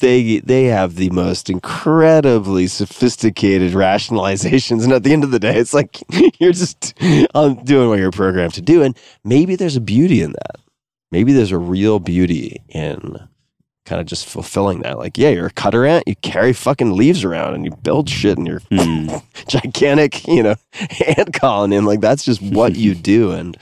they 0.00 0.38
they 0.40 0.64
have 0.64 0.96
the 0.96 1.10
most 1.10 1.48
incredibly 1.48 2.66
sophisticated 2.66 3.72
rationalizations, 3.72 4.82
and 4.84 4.92
at 4.92 5.04
the 5.04 5.12
end 5.12 5.22
of 5.24 5.30
the 5.30 5.38
day, 5.38 5.56
it's 5.56 5.74
like 5.74 6.02
you're 6.40 6.52
just 6.52 6.94
um, 7.34 7.62
doing 7.64 7.88
what 7.88 7.98
you're 7.98 8.10
programmed 8.10 8.54
to 8.54 8.62
do, 8.62 8.82
and 8.82 8.96
maybe 9.24 9.54
there's 9.54 9.76
a 9.76 9.80
beauty 9.80 10.22
in 10.22 10.32
that. 10.32 10.56
Maybe 11.12 11.32
there's 11.32 11.52
a 11.52 11.58
real 11.58 12.00
beauty 12.00 12.62
in 12.68 13.28
kind 13.88 14.00
of 14.00 14.06
just 14.06 14.26
fulfilling 14.28 14.80
that. 14.82 14.98
Like, 14.98 15.16
yeah, 15.18 15.30
you're 15.30 15.46
a 15.46 15.50
cutter 15.50 15.86
ant, 15.86 16.04
you 16.06 16.14
carry 16.16 16.52
fucking 16.52 16.92
leaves 16.96 17.24
around, 17.24 17.54
and 17.54 17.64
you 17.64 17.70
build 17.82 18.08
shit, 18.08 18.38
and 18.38 18.46
you're 18.46 18.60
Hmm. 18.70 19.08
gigantic, 19.48 20.26
you 20.28 20.42
know, 20.42 20.54
ant 21.16 21.32
colony, 21.32 21.76
and 21.76 21.86
like 21.86 22.00
that's 22.00 22.24
just 22.24 22.40
what 22.42 22.76
you 22.76 22.94
do, 23.14 23.32
and. 23.32 23.56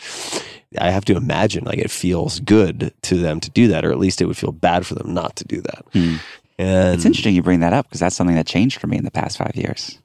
I 0.79 0.91
have 0.91 1.05
to 1.07 1.17
imagine 1.17 1.65
like 1.65 1.79
it 1.79 1.91
feels 1.93 2.41
good 2.41 2.93
to 3.03 3.17
them 3.17 3.41
to 3.41 3.51
do 3.51 3.69
that, 3.69 3.85
or 3.87 3.93
at 3.93 3.99
least 3.99 4.21
it 4.21 4.27
would 4.27 4.37
feel 4.37 4.53
bad 4.53 4.85
for 4.85 4.95
them 4.95 5.15
not 5.15 5.35
to 5.37 5.45
do 5.45 5.63
that. 5.63 5.85
Hmm. 5.93 6.17
And 6.59 6.95
It's 6.95 7.07
interesting 7.07 7.35
you 7.35 7.43
bring 7.43 7.61
that 7.61 7.73
up 7.73 7.87
because 7.87 8.01
that's 8.01 8.17
something 8.17 8.35
that 8.37 8.47
changed 8.49 8.79
for 8.79 8.87
me 8.89 8.99
in 8.99 9.05
the 9.05 9.11
past 9.13 9.39
five 9.39 9.53
years. 9.55 9.99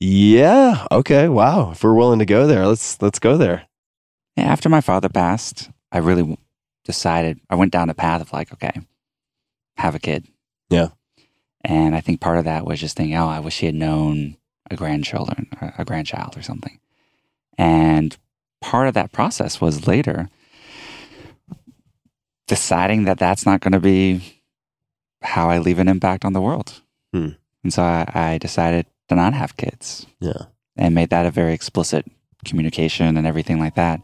Yeah. 0.00 0.86
Okay. 0.90 1.28
Wow. 1.28 1.70
If 1.72 1.84
we're 1.84 1.94
willing 1.94 2.18
to 2.20 2.24
go 2.24 2.46
there, 2.48 2.66
let's 2.66 3.00
let's 3.02 3.18
go 3.20 3.36
there. 3.36 3.66
Yeah, 4.36 4.44
after 4.44 4.68
my 4.68 4.80
father 4.80 5.08
passed, 5.10 5.70
I 5.92 5.98
really 5.98 6.36
decided 6.84 7.38
I 7.50 7.54
went 7.54 7.70
down 7.72 7.86
the 7.86 7.94
path 7.94 8.20
of 8.22 8.32
like, 8.32 8.52
okay, 8.54 8.80
have 9.78 9.94
a 9.94 9.98
kid. 9.98 10.26
Yeah. 10.70 10.88
And 11.64 11.94
I 11.94 12.00
think 12.00 12.20
part 12.20 12.38
of 12.38 12.44
that 12.44 12.64
was 12.66 12.78
just 12.80 12.96
thinking, 12.96 13.16
oh, 13.16 13.26
I 13.28 13.40
wish 13.40 13.54
she 13.54 13.66
had 13.66 13.74
known 13.74 14.36
a 14.70 14.76
grandchildren, 14.76 15.48
a 15.78 15.84
grandchild 15.84 16.36
or 16.36 16.42
something. 16.42 16.78
And 17.56 18.16
part 18.60 18.86
of 18.88 18.94
that 18.94 19.12
process 19.12 19.60
was 19.60 19.86
later 19.86 20.28
deciding 22.46 23.04
that 23.04 23.18
that's 23.18 23.44
not 23.44 23.60
going 23.60 23.72
to 23.72 23.80
be 23.80 24.42
how 25.22 25.50
I 25.50 25.58
leave 25.58 25.78
an 25.78 25.88
impact 25.88 26.24
on 26.24 26.32
the 26.32 26.40
world. 26.40 26.80
Hmm. 27.12 27.30
And 27.64 27.72
so 27.72 27.82
I, 27.82 28.10
I 28.14 28.38
decided 28.38 28.86
to 29.08 29.14
not 29.14 29.34
have 29.34 29.56
kids 29.56 30.06
Yeah. 30.20 30.44
and 30.76 30.94
made 30.94 31.10
that 31.10 31.26
a 31.26 31.30
very 31.30 31.52
explicit 31.52 32.06
communication 32.44 33.16
and 33.16 33.26
everything 33.26 33.58
like 33.58 33.74
that 33.74 34.00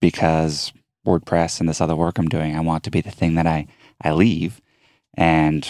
because 0.00 0.72
WordPress 1.06 1.58
and 1.60 1.68
this 1.68 1.80
other 1.80 1.96
work 1.96 2.18
I'm 2.18 2.28
doing, 2.28 2.54
I 2.54 2.60
want 2.60 2.84
to 2.84 2.90
be 2.90 3.00
the 3.00 3.10
thing 3.10 3.34
that 3.36 3.46
I, 3.46 3.66
I 4.00 4.12
leave. 4.12 4.60
And 5.14 5.66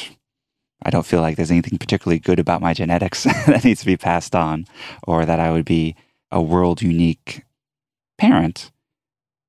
I 0.83 0.91
don't 0.91 1.07
feel 1.07 1.21
like 1.21 1.37
there's 1.37 1.51
anything 1.51 1.79
particularly 1.79 2.19
good 2.19 2.39
about 2.39 2.61
my 2.61 2.75
genetics 2.75 3.23
that 3.47 3.65
needs 3.65 3.81
to 3.81 3.87
be 3.87 3.97
passed 3.97 4.35
on 4.35 4.67
or 5.07 5.25
that 5.25 5.41
I 5.41 5.51
would 5.51 5.65
be 5.65 5.97
a 6.31 6.41
world 6.41 6.83
unique 6.83 7.45
parent. 8.19 8.71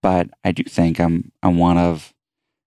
But 0.02 0.30
I 0.44 0.52
do 0.52 0.64
think 0.64 0.99
I'm, 0.99 1.32
I'm 1.41 1.57
one 1.57 1.78
of 1.78 2.14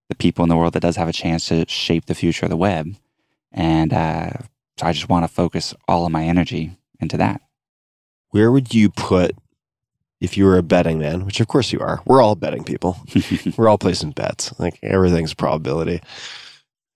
the 0.09 0.15
people 0.15 0.43
in 0.43 0.49
the 0.49 0.57
world 0.57 0.73
that 0.73 0.81
does 0.81 0.95
have 0.95 1.09
a 1.09 1.13
chance 1.13 1.47
to 1.47 1.65
shape 1.67 2.05
the 2.05 2.15
future 2.15 2.45
of 2.45 2.49
the 2.49 2.57
web. 2.57 2.95
And 3.51 3.93
uh, 3.93 4.31
so 4.77 4.85
I 4.85 4.93
just 4.93 5.09
want 5.09 5.23
to 5.23 5.33
focus 5.33 5.73
all 5.87 6.05
of 6.05 6.11
my 6.11 6.23
energy 6.23 6.77
into 6.99 7.17
that. 7.17 7.41
Where 8.29 8.51
would 8.51 8.73
you 8.73 8.89
put 8.89 9.35
if 10.19 10.37
you 10.37 10.45
were 10.45 10.57
a 10.57 10.63
betting 10.63 10.99
man? 10.99 11.25
Which 11.25 11.39
of 11.39 11.47
course 11.47 11.71
you 11.71 11.79
are. 11.79 12.01
We're 12.05 12.21
all 12.21 12.35
betting 12.35 12.63
people. 12.63 12.97
we're 13.57 13.67
all 13.67 13.77
placing 13.77 14.11
bets. 14.11 14.57
Like 14.59 14.79
everything's 14.81 15.33
probability, 15.33 16.01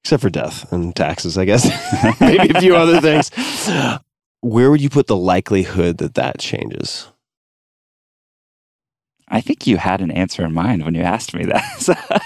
except 0.03 0.22
for 0.22 0.30
death 0.30 0.72
and 0.72 0.95
taxes, 0.95 1.38
I 1.38 1.45
guess. 1.45 1.65
Maybe 2.22 2.49
a 2.49 2.60
few 2.61 2.76
other 2.76 2.99
things. 3.02 3.32
Where 4.41 4.72
would 4.72 4.82
you 4.82 4.90
put 4.90 5.07
the 5.07 5.15
likelihood 5.15 5.98
that 5.99 6.15
that 6.15 6.40
changes? 6.40 7.07
I 9.28 9.40
think 9.41 9.65
you 9.65 9.78
had 9.78 10.02
an 10.02 10.11
answer 10.11 10.44
in 10.44 10.53
mind 10.53 10.84
when 10.84 10.95
you 10.95 11.02
asked 11.02 11.34
me 11.34 11.45
that. 11.45 12.23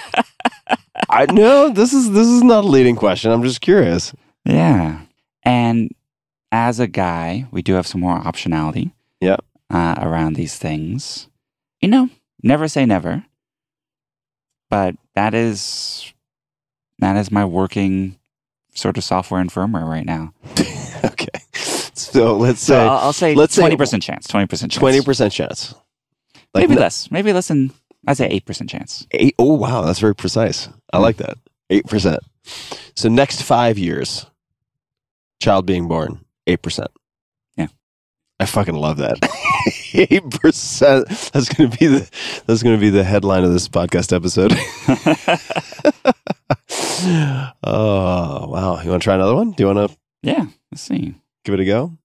I 1.09 1.25
know 1.31 1.69
This 1.69 1.93
is 1.93 2.11
this 2.11 2.27
is 2.27 2.41
not 2.41 2.63
a 2.63 2.67
leading 2.67 2.95
question. 2.95 3.31
I'm 3.31 3.43
just 3.43 3.61
curious. 3.61 4.13
yeah. 4.45 5.01
And 5.43 5.91
as 6.51 6.79
a 6.79 6.87
guy, 6.87 7.45
we 7.51 7.61
do 7.61 7.73
have 7.73 7.85
some 7.85 8.01
more 8.01 8.19
optionality. 8.19 8.91
Yep. 9.21 9.43
Uh, 9.69 9.95
around 9.99 10.33
these 10.33 10.57
things. 10.57 11.27
You 11.81 11.89
know, 11.89 12.09
never 12.41 12.67
say 12.67 12.85
never. 12.85 13.25
But 14.69 14.95
that 15.13 15.33
is 15.35 16.11
that 16.99 17.15
is 17.17 17.31
my 17.31 17.45
working 17.45 18.17
sort 18.73 18.97
of 18.97 19.03
software 19.03 19.39
and 19.41 19.49
firmware 19.51 19.87
right 19.87 20.05
now. 20.05 20.33
okay. 21.05 21.27
So 21.53 22.37
let's 22.37 22.61
So 22.61 22.73
say 22.73 22.79
I'll, 22.81 22.89
I'll 22.97 23.13
say 23.13 23.35
let's 23.35 23.53
say- 23.53 23.61
twenty 23.61 23.77
percent 23.77 24.03
chance. 24.03 24.27
Twenty 24.27 24.47
percent 24.47 24.71
chance. 24.71 24.79
twenty 24.79 25.01
percent 25.01 25.31
chance. 25.33 25.73
Maybe 26.53 26.73
n- 26.73 26.79
less. 26.79 27.09
Maybe 27.11 27.31
less 27.33 27.47
than 27.49 27.71
I'd 28.07 28.17
say 28.17 28.27
eight 28.27 28.45
percent 28.45 28.69
chance. 28.69 29.05
Eight, 29.11 29.35
oh 29.39 29.53
wow, 29.55 29.81
that's 29.81 29.99
very 29.99 30.15
precise. 30.15 30.69
I 30.93 30.99
like 30.99 31.17
that. 31.17 31.37
Eight 31.69 31.85
percent. 31.85 32.19
So 32.95 33.09
next 33.09 33.41
five 33.43 33.77
years, 33.77 34.25
child 35.41 35.65
being 35.65 35.87
born, 35.87 36.23
eight 36.47 36.61
percent. 36.61 36.91
Yeah. 36.93 37.04
I 38.39 38.45
fucking 38.45 38.75
love 38.75 38.97
that. 38.97 39.17
Eight 39.93 40.29
percent. 40.29 41.07
That's 41.33 41.49
gonna 41.49 41.69
be 41.69 41.87
the 41.87 42.09
that's 42.45 42.63
gonna 42.63 42.77
be 42.77 42.89
the 42.89 43.03
headline 43.03 43.43
of 43.43 43.53
this 43.53 43.67
podcast 43.69 44.13
episode. 44.13 44.53
oh 47.63 48.47
wow. 48.47 48.81
You 48.81 48.89
wanna 48.89 48.99
try 48.99 49.15
another 49.15 49.35
one? 49.35 49.51
Do 49.51 49.63
you 49.63 49.67
wanna 49.67 49.89
yeah. 50.21 50.45
Let's 50.71 50.81
see. 50.81 51.15
give 51.43 51.53
it 51.53 51.59
a 51.61 51.65
go? 51.65 51.97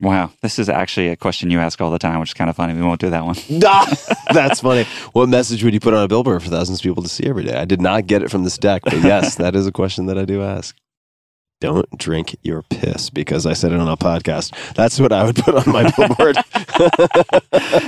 Wow, 0.00 0.32
this 0.42 0.58
is 0.58 0.68
actually 0.68 1.08
a 1.08 1.16
question 1.16 1.50
you 1.50 1.60
ask 1.60 1.80
all 1.80 1.90
the 1.90 1.98
time, 1.98 2.20
which 2.20 2.30
is 2.30 2.34
kind 2.34 2.50
of 2.50 2.56
funny. 2.56 2.74
We 2.74 2.82
won't 2.82 3.00
do 3.00 3.10
that 3.10 3.24
one. 3.24 3.36
Ah, 3.64 3.86
that's 4.32 4.60
funny. 4.60 4.84
What 5.12 5.28
message 5.28 5.62
would 5.64 5.72
you 5.72 5.80
put 5.80 5.94
on 5.94 6.02
a 6.02 6.08
billboard 6.08 6.42
for 6.42 6.50
thousands 6.50 6.80
of 6.80 6.82
people 6.82 7.02
to 7.02 7.08
see 7.08 7.24
every 7.24 7.44
day? 7.44 7.56
I 7.56 7.64
did 7.64 7.80
not 7.80 8.06
get 8.06 8.22
it 8.22 8.30
from 8.30 8.44
this 8.44 8.58
deck, 8.58 8.82
but 8.84 8.94
yes, 9.02 9.36
that 9.36 9.54
is 9.54 9.66
a 9.66 9.72
question 9.72 10.06
that 10.06 10.18
I 10.18 10.24
do 10.24 10.42
ask. 10.42 10.76
Don't 11.64 11.88
drink 11.96 12.36
your 12.42 12.60
piss 12.60 13.08
because 13.08 13.46
I 13.46 13.54
said 13.54 13.72
it 13.72 13.80
on 13.80 13.88
a 13.88 13.96
podcast. 13.96 14.52
That's 14.74 15.00
what 15.00 15.14
I 15.14 15.24
would 15.24 15.36
put 15.36 15.54
on 15.54 15.72
my 15.72 15.90
billboard. 15.96 16.36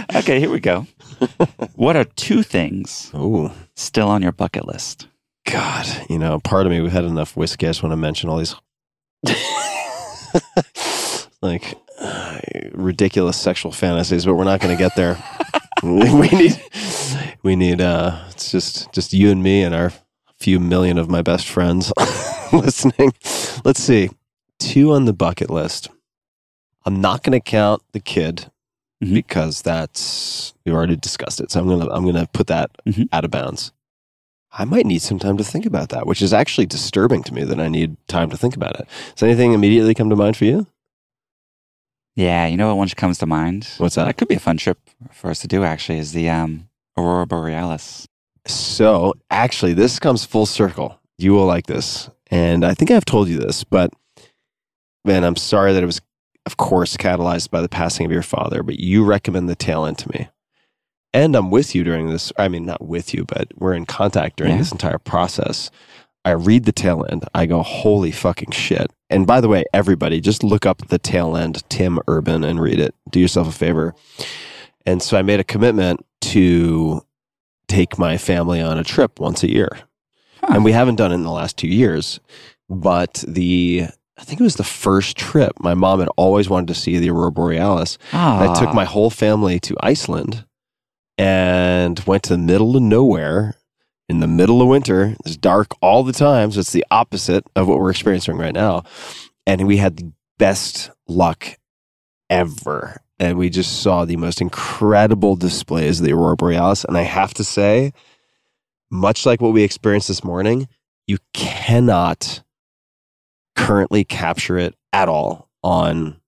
okay, 0.16 0.40
here 0.40 0.48
we 0.48 0.61
go. 0.61 0.86
What 1.74 1.94
are 1.94 2.05
two 2.05 2.43
things 2.43 3.11
oh, 3.12 3.55
still 3.74 4.09
on 4.09 4.23
your 4.23 4.32
bucket 4.32 4.66
list? 4.66 5.09
God. 5.44 5.86
You 6.09 6.19
know, 6.19 6.40
part 6.40 6.65
of 6.65 6.73
me, 6.73 6.81
we've 6.81 6.90
had 6.90 7.05
enough 7.05 7.36
whiskey. 7.36 7.66
I 7.66 7.69
just 7.69 7.82
want 7.82 7.93
to 7.93 7.98
mention 7.98 8.31
all 8.31 8.39
these 8.39 8.55
like 11.43 11.74
uh, 12.01 12.39
ridiculous 12.73 13.39
sexual 13.39 13.73
fantasies, 13.73 14.24
but 14.24 14.36
we're 14.36 14.44
not 14.44 14.62
going 14.62 14.74
to 14.74 14.82
get 14.82 14.97
there. 14.97 15.23
we 15.82 16.31
need, 16.31 16.62
we 17.43 17.57
need, 17.57 17.82
uh, 17.82 18.24
it's 18.31 18.51
just, 18.51 18.90
just 18.94 19.12
you 19.12 19.31
and 19.31 19.43
me 19.43 19.62
and 19.62 19.74
our 19.74 19.93
few 20.47 20.60
million 20.60 20.97
of 20.97 21.10
my 21.10 21.23
best 21.23 21.48
friends 21.48 21.93
listening. 22.52 23.12
Let's 23.64 23.82
see. 23.82 24.10
Two 24.60 24.93
on 24.93 25.05
the 25.05 25.12
bucket 25.12 25.51
list. 25.51 25.89
I'm 26.85 27.01
not 27.01 27.24
going 27.24 27.32
to 27.32 27.40
count 27.40 27.82
the 27.90 27.98
kid 27.98 28.48
Mhm. 29.02 29.12
because 29.12 29.60
that's 29.62 30.55
we've 30.64 30.73
already 30.74 30.94
discussed 30.94 31.40
it. 31.40 31.51
So 31.51 31.59
I'm 31.60 31.66
gonna 31.68 31.90
I'm 31.90 32.06
gonna 32.06 32.28
put 32.32 32.47
that 32.47 32.70
Mhm. 32.86 33.09
out 33.12 33.24
of 33.27 33.31
bounds. 33.32 33.73
I 34.52 34.64
might 34.64 34.86
need 34.86 35.02
some 35.02 35.18
time 35.18 35.36
to 35.36 35.44
think 35.44 35.66
about 35.66 35.89
that, 35.90 36.06
which 36.06 36.23
is 36.23 36.32
actually 36.32 36.66
disturbing 36.66 37.24
to 37.24 37.35
me 37.35 37.43
that 37.44 37.59
I 37.60 37.66
need 37.68 37.97
time 38.06 38.31
to 38.31 38.36
think 38.39 38.55
about 38.56 38.78
it. 38.81 38.86
Does 39.16 39.24
anything 39.24 39.52
immediately 39.52 39.94
come 39.94 40.09
to 40.10 40.16
mind 40.16 40.36
for 40.36 40.44
you? 40.47 40.66
Yeah, 42.14 42.47
you 42.47 42.56
know 42.56 42.68
what 42.68 42.78
one 42.78 42.89
comes 42.90 43.18
to 43.18 43.27
mind? 43.27 43.68
What's 43.78 43.97
that? 43.97 44.05
That 44.06 44.16
could 44.16 44.28
be 44.28 44.36
a 44.36 44.40
fun 44.48 44.56
trip 44.59 44.78
for 45.12 45.28
us 45.28 45.40
to 45.40 45.48
do. 45.48 45.64
Actually, 45.64 45.98
is 45.98 46.12
the 46.12 46.31
um, 46.31 46.68
Aurora 46.97 47.27
Borealis. 47.27 48.06
So 48.47 49.14
actually, 49.31 49.74
this 49.74 49.98
comes 49.98 50.24
full 50.24 50.47
circle. 50.47 50.98
You 51.18 51.32
will 51.32 51.47
like 51.47 51.66
this, 51.66 52.10
and 52.31 52.64
I 52.64 52.74
think 52.74 52.90
I've 52.90 53.05
told 53.05 53.28
you 53.28 53.39
this, 53.39 53.64
but 53.64 53.93
man, 55.05 55.24
I'm 55.24 55.36
sorry 55.36 55.73
that 55.73 55.82
it 55.82 55.86
was, 55.86 56.01
of 56.44 56.56
course, 56.56 56.97
catalyzed 56.97 57.51
by 57.51 57.60
the 57.62 57.68
passing 57.68 58.05
of 58.06 58.12
your 58.12 58.23
father. 58.23 58.62
But 58.62 58.78
you 58.78 59.05
recommend 59.05 59.48
the 59.48 59.55
tail 59.56 59.86
end 59.86 59.98
to 59.98 60.10
me, 60.10 60.28
and 61.14 61.35
I'm 61.35 61.51
with 61.51 61.74
you 61.74 61.85
during 61.85 62.09
this. 62.10 62.32
I 62.39 62.48
mean, 62.48 62.66
not 62.66 62.85
with 62.86 63.14
you, 63.14 63.24
but 63.24 63.48
we're 63.56 63.74
in 63.74 63.86
contact 63.86 64.36
during 64.36 64.52
Yeah. 64.52 64.59
this 64.59 64.73
entire 64.73 64.98
process. 64.98 65.70
I 66.24 66.32
read 66.32 66.64
the 66.64 66.73
tail 66.73 67.06
end. 67.09 67.24
I 67.35 67.47
go, 67.47 67.62
holy 67.62 68.10
fucking 68.10 68.51
shit. 68.51 68.93
And 69.09 69.27
by 69.28 69.40
the 69.40 69.48
way, 69.48 69.64
everybody, 69.73 70.20
just 70.20 70.43
look 70.43 70.66
up 70.66 70.89
the 70.89 70.98
tail 70.98 71.36
end, 71.36 71.62
Tim 71.70 72.01
Urban, 72.09 72.43
and 72.43 72.60
read 72.60 72.81
it. 72.81 72.94
Do 73.10 73.20
yourself 73.20 73.48
a 73.48 73.52
favor. 73.52 73.94
And 74.85 75.01
so 75.01 75.16
I 75.16 75.23
made 75.23 75.39
a 75.39 75.44
commitment 75.44 76.05
to 76.23 77.01
take 77.69 77.99
my 77.99 78.17
family 78.17 78.61
on 78.61 78.79
a 78.79 78.85
trip 78.85 79.19
once 79.19 79.43
a 79.43 79.51
year. 79.51 79.69
Huh. 80.41 80.49
And 80.51 80.65
we 80.65 80.73
haven't 80.73 80.97
done 80.97 81.13
it 81.13 81.17
in 81.17 81.25
the 81.25 81.31
last 81.31 81.57
two 81.57 81.69
years. 81.69 82.21
But 82.69 83.25
the, 83.27 83.87
I 84.19 84.25
think 84.25 84.41
it 84.41 84.45
was 84.45 84.57
the 84.57 84.65
first 84.65 85.17
trip. 85.17 85.53
My 85.59 85.75
mom 85.75 86.01
had 86.01 86.09
always 86.17 86.49
wanted 86.49 86.69
to 86.69 86.75
see 86.75 86.99
the 86.99 87.11
Aurora 87.11 87.33
Borealis. 87.33 87.99
Ah, 88.13 88.51
I 88.51 88.59
took 88.59 88.75
my 88.75 88.85
whole 88.85 89.11
family 89.11 89.59
to 89.61 89.77
Iceland 89.81 90.45
and 91.19 91.99
went 92.01 92.25
to 92.25 92.31
the 92.31 92.39
middle 92.39 92.77
of 92.77 92.83
nowhere 92.83 93.57
in 94.09 94.21
the 94.21 94.27
middle 94.27 94.63
of 94.63 94.69
winter. 94.69 95.15
It's 95.25 95.37
dark 95.37 95.73
all 95.81 96.03
the 96.03 96.13
time. 96.13 96.53
So 96.53 96.61
it's 96.61 96.73
the 96.73 96.87
opposite 96.91 97.45
of 97.57 97.69
what 97.69 97.79
we're 97.79 97.91
experiencing 97.91 98.37
right 98.37 98.55
now. 98.55 98.85
And 99.47 99.67
we 99.67 99.77
had 99.79 99.97
the 99.97 100.13
best 100.39 100.91
luck 101.09 101.59
ever. 102.29 103.01
And 103.19 103.39
we 103.39 103.49
just 103.49 103.83
saw 103.83 104.05
the 104.05 104.17
most 104.17 104.41
incredible 104.41 105.37
displays 105.37 106.01
of 106.01 106.07
the 106.07 106.13
Aurora 106.13 106.37
Borealis. 106.37 106.85
And 106.85 106.99
I 106.99 107.03
have 107.03 107.33
to 107.35 107.45
say, 107.45 107.93
much 108.91 109.25
like 109.25 109.41
what 109.41 109.53
we 109.53 109.63
experienced 109.63 110.09
this 110.09 110.23
morning, 110.23 110.69
you 111.07 111.19
cannot 111.33 112.43
currently 113.55 114.05
capture 114.05 114.59
it 114.59 114.75
at 114.93 115.09
all 115.09 115.49
on 115.63 116.21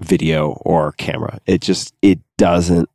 video 0.00 0.52
or 0.62 0.92
camera. 0.92 1.38
It 1.46 1.60
just 1.60 1.94
it 2.02 2.18
doesn't 2.38 2.88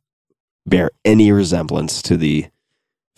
bear 0.66 0.90
any 1.04 1.32
resemblance 1.32 2.02
to 2.02 2.16
the 2.16 2.46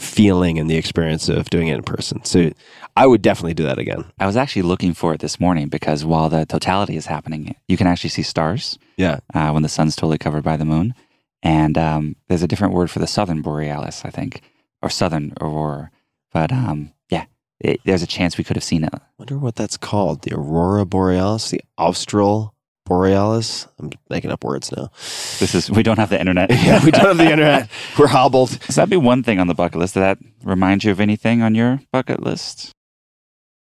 feeling 0.02 0.58
and 0.58 0.68
the 0.70 0.76
experience 0.76 1.28
of 1.28 1.50
doing 1.50 1.68
it 1.68 1.76
in 1.76 1.82
person. 1.82 2.24
So 2.24 2.50
I 2.96 3.06
would 3.06 3.22
definitely 3.22 3.54
do 3.54 3.64
that 3.64 3.78
again. 3.78 4.04
I 4.18 4.26
was 4.26 4.36
actually 4.36 4.62
looking 4.62 4.92
for 4.94 5.14
it 5.14 5.20
this 5.20 5.38
morning 5.40 5.68
because 5.68 6.04
while 6.04 6.28
the 6.28 6.44
totality 6.46 6.96
is 6.96 7.06
happening, 7.06 7.54
you 7.68 7.76
can 7.76 7.86
actually 7.86 8.10
see 8.10 8.22
stars 8.22 8.78
Yeah. 8.96 9.20
uh, 9.34 9.50
when 9.50 9.62
the 9.62 9.68
sun's 9.68 9.96
totally 9.96 10.18
covered 10.18 10.44
by 10.44 10.56
the 10.56 10.64
moon. 10.64 10.94
And 11.42 11.76
um, 11.78 12.16
there's 12.28 12.42
a 12.42 12.48
different 12.48 12.74
word 12.74 12.90
for 12.90 12.98
the 13.00 13.06
southern 13.06 13.42
borealis, 13.42 14.04
I 14.04 14.10
think, 14.10 14.42
or 14.82 14.90
southern 14.90 15.32
aurora. 15.40 15.90
But 16.32 16.52
um, 16.52 16.92
yeah, 17.10 17.24
it, 17.60 17.80
there's 17.84 18.02
a 18.02 18.06
chance 18.06 18.38
we 18.38 18.44
could 18.44 18.56
have 18.56 18.64
seen 18.64 18.84
it. 18.84 18.92
Wonder 19.18 19.38
what 19.38 19.56
that's 19.56 19.76
called. 19.76 20.22
The 20.22 20.34
Aurora 20.34 20.84
Borealis, 20.86 21.50
the 21.50 21.60
Austral 21.78 22.51
Borealis. 22.84 23.68
I'm 23.78 23.90
making 24.10 24.30
up 24.32 24.44
words 24.44 24.72
now. 24.72 24.90
This 25.38 25.54
is 25.54 25.70
we 25.70 25.82
don't 25.82 25.98
have 25.98 26.10
the 26.10 26.18
internet. 26.18 26.50
yeah, 26.50 26.84
we 26.84 26.90
don't 26.90 27.06
have 27.06 27.18
the 27.18 27.30
internet. 27.30 27.70
We're 27.98 28.08
hobbled. 28.08 28.50
So 28.50 28.72
that'd 28.72 28.90
be 28.90 28.96
one 28.96 29.22
thing 29.22 29.38
on 29.38 29.46
the 29.46 29.54
bucket 29.54 29.78
list. 29.78 29.94
Did 29.94 30.00
that 30.00 30.18
remind 30.42 30.84
you 30.84 30.90
of 30.90 31.00
anything 31.00 31.42
on 31.42 31.54
your 31.54 31.80
bucket 31.92 32.22
list? 32.22 32.72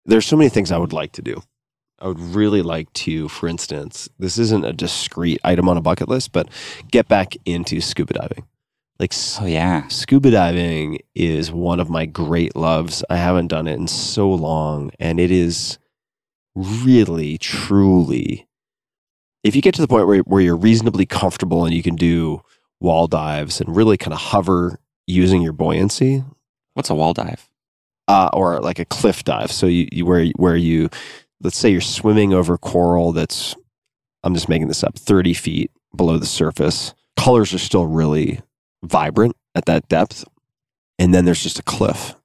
there's 0.07 0.25
so 0.25 0.37
many 0.37 0.49
things 0.49 0.71
I 0.71 0.77
would 0.77 0.93
like 0.93 1.11
to 1.13 1.21
do. 1.21 1.43
I 1.99 2.07
would 2.07 2.19
really 2.19 2.61
like 2.61 2.91
to, 2.93 3.27
for 3.27 3.47
instance, 3.47 4.07
this 4.17 4.37
isn't 4.37 4.65
a 4.65 4.73
discrete 4.73 5.41
item 5.43 5.67
on 5.67 5.77
a 5.77 5.81
bucket 5.81 6.07
list, 6.07 6.31
but 6.31 6.47
get 6.89 7.07
back 7.07 7.35
into 7.45 7.81
scuba 7.81 8.13
diving. 8.13 8.45
Like 8.99 9.13
Oh 9.39 9.45
yeah, 9.45 9.87
scuba 9.89 10.31
diving 10.31 10.99
is 11.13 11.51
one 11.51 11.79
of 11.79 11.89
my 11.89 12.05
great 12.05 12.55
loves. 12.55 13.03
I 13.09 13.17
haven't 13.17 13.47
done 13.47 13.67
it 13.67 13.77
in 13.77 13.87
so 13.87 14.29
long, 14.29 14.91
and 14.99 15.19
it 15.19 15.29
is 15.29 15.77
really, 16.55 17.37
truly. 17.37 18.46
If 19.43 19.55
you 19.55 19.61
get 19.61 19.73
to 19.75 19.81
the 19.81 19.87
point 19.87 20.07
where, 20.07 20.19
where 20.19 20.41
you're 20.41 20.55
reasonably 20.57 21.05
comfortable 21.05 21.65
and 21.65 21.73
you 21.73 21.83
can 21.83 21.95
do 21.95 22.41
wall 22.79 23.07
dives 23.07 23.61
and 23.61 23.75
really 23.75 23.97
kind 23.97 24.13
of 24.13 24.19
hover 24.19 24.79
using 25.07 25.41
your 25.41 25.53
buoyancy, 25.53 26.23
what's 26.73 26.89
a 26.89 26.95
wall 26.95 27.13
dive? 27.13 27.47
uh, 28.09 28.29
or 28.33 28.59
like 28.61 28.79
a 28.79 28.85
cliff 28.85 29.23
dive. 29.25 29.51
So 29.51 29.67
you, 29.67 29.87
you 29.91 30.05
where 30.05 30.25
where 30.37 30.55
you 30.55 30.89
let's 31.41 31.57
say 31.57 31.69
you're 31.69 31.81
swimming 31.81 32.33
over 32.33 32.57
coral 32.57 33.11
that's 33.11 33.55
I'm 34.23 34.33
just 34.33 34.49
making 34.49 34.67
this 34.69 34.83
up 34.83 34.97
30 34.97 35.33
feet 35.33 35.71
below 35.95 36.17
the 36.17 36.25
surface. 36.25 36.93
Colors 37.17 37.53
are 37.53 37.57
still 37.59 37.85
really 37.85 38.41
vibrant 38.83 39.35
at 39.55 39.65
that 39.65 39.87
depth, 39.89 40.23
and 40.99 41.13
then 41.13 41.25
there's 41.25 41.43
just 41.43 41.59
a 41.59 41.63
cliff, 41.63 42.15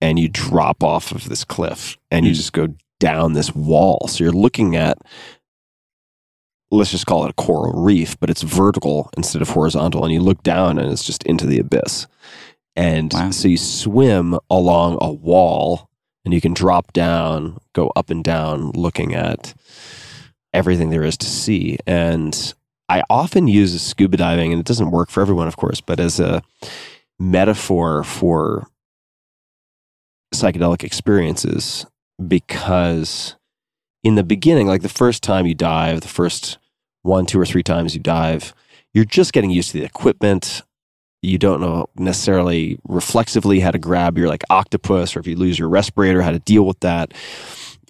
and 0.00 0.18
you 0.18 0.28
drop 0.28 0.82
off 0.82 1.12
of 1.12 1.28
this 1.28 1.44
cliff, 1.44 1.96
and 2.10 2.24
you 2.26 2.32
Hmm. 2.32 2.36
just 2.36 2.52
go 2.52 2.68
down 2.98 3.32
this 3.32 3.54
wall. 3.54 4.06
So 4.08 4.24
you're 4.24 4.32
looking 4.32 4.76
at 4.76 4.98
let's 6.70 6.90
just 6.90 7.06
call 7.06 7.24
it 7.24 7.30
a 7.30 7.34
coral 7.34 7.72
reef, 7.82 8.18
but 8.20 8.30
it's 8.30 8.42
vertical 8.42 9.10
instead 9.16 9.42
of 9.42 9.50
horizontal, 9.50 10.04
and 10.04 10.12
you 10.12 10.20
look 10.20 10.42
down 10.42 10.78
and 10.78 10.90
it's 10.92 11.04
just 11.04 11.22
into 11.24 11.46
the 11.46 11.58
abyss. 11.58 12.06
And 12.76 13.12
Wow. 13.12 13.30
so 13.30 13.48
you 13.48 13.56
swim 13.56 14.38
along 14.48 14.98
a 15.00 15.10
wall 15.12 15.88
and 16.24 16.32
you 16.32 16.40
can 16.40 16.54
drop 16.54 16.92
down, 16.92 17.58
go 17.72 17.90
up 17.96 18.10
and 18.10 18.22
down, 18.22 18.70
looking 18.72 19.14
at 19.14 19.54
everything 20.52 20.90
there 20.90 21.02
is 21.02 21.16
to 21.18 21.26
see. 21.26 21.78
And 21.86 22.54
I 22.88 23.02
often 23.08 23.48
use 23.48 23.80
scuba 23.82 24.16
diving, 24.16 24.52
and 24.52 24.60
it 24.60 24.66
doesn't 24.66 24.90
work 24.90 25.10
for 25.10 25.20
everyone, 25.20 25.48
of 25.48 25.56
course, 25.56 25.80
but 25.80 25.98
as 26.00 26.20
a 26.20 26.42
metaphor 27.18 28.04
for 28.04 28.66
psychedelic 30.34 30.84
experiences 30.84 31.86
because 32.26 33.36
in 34.02 34.14
the 34.14 34.22
beginning, 34.22 34.66
like 34.66 34.82
the 34.82 34.88
first 34.88 35.22
time 35.22 35.46
you 35.46 35.54
dive, 35.54 36.00
the 36.00 36.08
first 36.08 36.58
one, 37.02 37.26
two, 37.26 37.40
or 37.40 37.46
three 37.46 37.62
times 37.62 37.94
you 37.94 38.00
dive, 38.00 38.52
you're 38.92 39.04
just 39.04 39.32
getting 39.32 39.50
used 39.50 39.70
to 39.72 39.78
the 39.78 39.84
equipment. 39.84 40.62
You 41.22 41.38
don't 41.38 41.60
know 41.60 41.86
necessarily 41.96 42.78
reflexively 42.88 43.60
how 43.60 43.70
to 43.70 43.78
grab 43.78 44.16
your 44.16 44.28
like 44.28 44.42
octopus, 44.50 45.14
or 45.16 45.20
if 45.20 45.26
you 45.26 45.36
lose 45.36 45.58
your 45.58 45.68
respirator, 45.68 46.22
how 46.22 46.30
to 46.32 46.38
deal 46.38 46.64
with 46.64 46.80
that. 46.80 47.12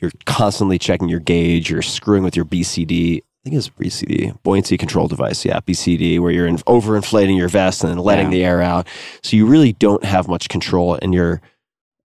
You're 0.01 0.11
constantly 0.27 0.79
checking 0.79 1.09
your 1.09 1.21
gauge. 1.21 1.71
You're 1.71 1.83
screwing 1.83 2.23
with 2.23 2.35
your 2.35 2.45
BCD. 2.45 3.19
I 3.19 3.23
think 3.49 3.57
it's 3.57 3.69
BCD, 3.71 4.37
buoyancy 4.43 4.77
control 4.77 5.09
device. 5.09 5.45
Yeah, 5.45 5.61
BCD, 5.61 6.19
where 6.19 6.31
you're 6.31 6.47
in, 6.47 6.57
overinflating 6.59 7.37
your 7.39 7.49
vest 7.49 7.83
and 7.83 7.91
then 7.91 7.99
letting 7.99 8.27
Yeah. 8.27 8.31
the 8.39 8.45
air 8.45 8.63
out. 8.63 8.87
So 9.23 9.37
you 9.37 9.47
really 9.47 9.73
don't 9.75 10.05
have 10.05 10.27
much 10.29 10.49
control, 10.49 10.99
and 11.01 11.15
you're 11.15 11.41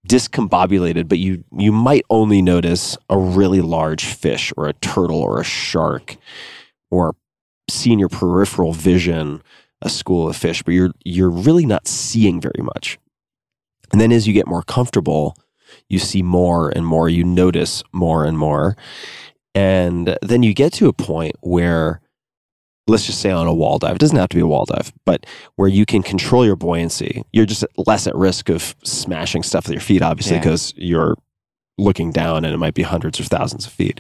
discombobulated. 0.08 1.08
But 1.10 1.20
you 1.20 1.44
you 1.58 1.72
might 1.72 2.06
only 2.10 2.42
notice 2.42 2.98
a 3.10 3.18
really 3.18 3.62
large 3.62 4.06
fish, 4.06 4.54
or 4.56 4.68
a 4.68 4.74
turtle, 4.74 5.18
or 5.22 5.40
a 5.42 5.44
shark, 5.44 6.16
or 6.92 7.16
see 7.70 7.92
in 7.92 8.00
your 8.00 8.10
peripheral 8.10 8.74
vision 8.74 9.42
a 9.82 9.90
school 9.90 10.28
of 10.30 10.36
fish, 10.36 10.64
but 10.64 10.74
you're 10.74 10.92
you're 11.04 11.30
really 11.30 11.66
not 11.66 11.88
seeing 11.88 12.40
very 12.42 12.62
much. 12.62 12.98
And 13.92 14.02
then 14.02 14.12
as 14.12 14.28
you 14.28 14.34
get 14.34 14.48
more 14.48 14.64
comfortable, 14.64 15.36
you 15.90 16.00
see 16.00 16.22
more 16.22 16.70
and 16.70 16.86
more, 16.86 17.10
you 17.10 17.24
notice 17.24 17.84
more 17.92 18.26
and 18.26 18.38
more. 18.38 18.76
And 19.54 20.18
then 20.22 20.44
you 20.44 20.54
get 20.54 20.74
to 20.74 20.88
a 20.88 20.94
point 20.94 21.36
where 21.42 22.02
let's 22.88 23.06
just 23.06 23.20
say 23.20 23.32
on 23.32 23.48
a 23.48 23.54
wall 23.54 23.80
dive. 23.80 23.96
It 23.96 24.00
doesn't 24.00 24.18
have 24.18 24.30
to 24.30 24.36
be 24.38 24.42
a 24.42 24.48
wall 24.48 24.66
dive, 24.66 24.94
but 25.06 25.26
where 25.56 25.68
you 25.68 25.86
can 25.88 26.04
control 26.04 26.46
your 26.46 26.56
buoyancy, 26.56 27.24
you're 27.34 27.48
just 27.48 27.66
less 27.88 28.06
at 28.06 28.16
risk 28.16 28.50
of 28.50 28.76
smashing 28.84 29.42
stuff 29.42 29.66
with 29.66 29.74
your 29.74 29.82
feet, 29.82 30.04
obviously, 30.04 30.36
Yeah. 30.36 30.42
because 30.42 30.72
you're 30.78 31.16
looking 31.80 32.12
down 32.12 32.46
and 32.46 32.54
it 32.54 32.58
might 32.58 32.76
be 32.76 32.84
hundreds 32.84 33.20
or 33.20 33.24
thousands 33.24 33.66
of 33.66 33.74
feet. 33.74 34.00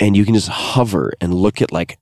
And 0.00 0.16
you 0.16 0.24
can 0.24 0.34
just 0.34 0.48
hover 0.48 1.12
and 1.20 1.34
look 1.34 1.60
at 1.60 1.72
like 1.72 1.98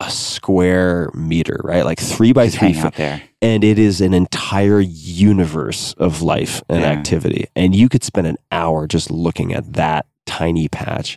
a 0.00 0.10
square 0.10 1.10
meter, 1.14 1.58
right? 1.64 1.84
Like 1.84 1.98
three 1.98 2.32
by 2.32 2.46
Just 2.46 2.58
three 2.58 2.74
foot 2.74 2.94
there. 2.94 3.22
and 3.40 3.64
it 3.64 3.78
is 3.78 4.02
an 4.02 4.12
entire 4.12 4.80
universe 4.80 5.94
of 5.94 6.20
life 6.20 6.62
and 6.68 6.82
Yeah. 6.82 6.88
activity. 6.88 7.46
And 7.56 7.74
you 7.74 7.88
could 7.88 8.04
spend 8.04 8.26
an 8.26 8.36
hour 8.52 8.86
just 8.86 9.10
looking 9.10 9.54
at 9.54 9.72
that 9.72 10.04
tiny 10.26 10.68
patch. 10.68 11.16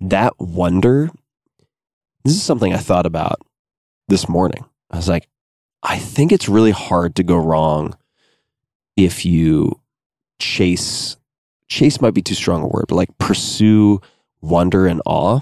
That 0.00 0.32
wonder, 0.40 1.10
this 2.24 2.34
is 2.34 2.42
something 2.42 2.72
I 2.72 2.78
thought 2.78 3.04
about 3.06 3.40
this 4.08 4.28
morning. 4.28 4.64
I 4.90 4.96
was 4.96 5.08
like, 5.08 5.28
I 5.82 5.98
think 5.98 6.32
it's 6.32 6.48
really 6.48 6.70
hard 6.70 7.16
to 7.16 7.22
go 7.22 7.36
wrong 7.36 7.96
if 8.96 9.26
you 9.26 9.78
chase, 10.40 11.16
chase 11.68 12.00
might 12.00 12.14
be 12.14 12.22
too 12.22 12.34
strong 12.34 12.62
a 12.62 12.66
word, 12.66 12.86
but 12.88 12.94
like 12.96 13.16
pursue 13.18 14.00
wonder 14.40 14.86
and 14.86 15.00
awe. 15.06 15.40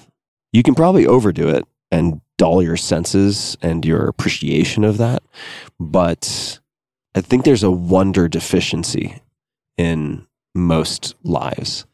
You 0.52 0.62
can 0.62 0.74
probably 0.74 1.06
overdo 1.06 1.48
it 1.48 1.64
and 1.90 2.20
dull 2.38 2.62
your 2.62 2.76
senses 2.76 3.56
and 3.62 3.84
your 3.84 4.06
appreciation 4.08 4.82
of 4.84 4.98
that 4.98 5.22
but 5.78 6.58
I 7.14 7.20
think 7.20 7.44
there's 7.44 7.62
a 7.62 7.70
wonder 7.70 8.26
deficiency 8.28 9.20
in 9.76 10.26
most 10.54 11.14
lives. 11.22 11.86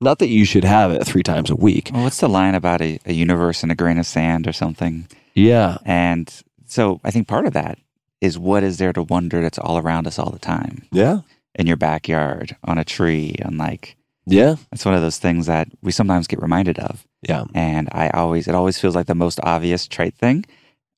Not 0.00 0.18
that 0.18 0.28
you 0.28 0.44
should 0.44 0.64
have 0.64 0.90
it 0.90 1.06
three 1.06 1.22
times 1.22 1.48
a 1.48 1.56
week. 1.56 1.90
Well, 1.92 2.04
what's 2.04 2.20
the 2.20 2.28
line 2.28 2.54
about 2.54 2.82
a, 2.82 2.98
a 3.06 3.12
universe 3.14 3.62
in 3.62 3.70
a 3.70 3.74
grain 3.74 3.96
of 3.98 4.06
sand 4.06 4.46
or 4.46 4.52
something? 4.52 5.06
Yeah. 5.34 5.78
And 5.86 6.30
so 6.66 7.00
I 7.04 7.10
think 7.10 7.28
part 7.28 7.46
of 7.46 7.54
that 7.54 7.78
is 8.20 8.38
what 8.38 8.62
is 8.62 8.76
there 8.76 8.92
to 8.92 9.02
wonder 9.02 9.40
that's 9.40 9.58
all 9.58 9.78
around 9.78 10.06
us 10.06 10.18
all 10.18 10.30
the 10.30 10.38
time 10.38 10.82
Yeah. 10.92 11.20
in 11.54 11.66
your 11.66 11.76
backyard, 11.76 12.56
on 12.64 12.76
a 12.78 12.84
tree, 12.84 13.36
on 13.44 13.56
like, 13.56 13.96
Yeah. 14.26 14.56
it's 14.72 14.84
one 14.84 14.94
of 14.94 15.02
those 15.02 15.18
things 15.18 15.46
that 15.46 15.68
we 15.82 15.92
sometimes 15.92 16.26
get 16.26 16.42
reminded 16.42 16.78
of. 16.78 17.06
Yeah. 17.22 17.44
And 17.54 17.88
I 17.92 18.10
always, 18.10 18.48
it 18.48 18.54
always 18.54 18.78
feels 18.78 18.96
like 18.96 19.06
the 19.06 19.14
most 19.14 19.38
obvious 19.42 19.86
trite 19.86 20.14
thing, 20.14 20.44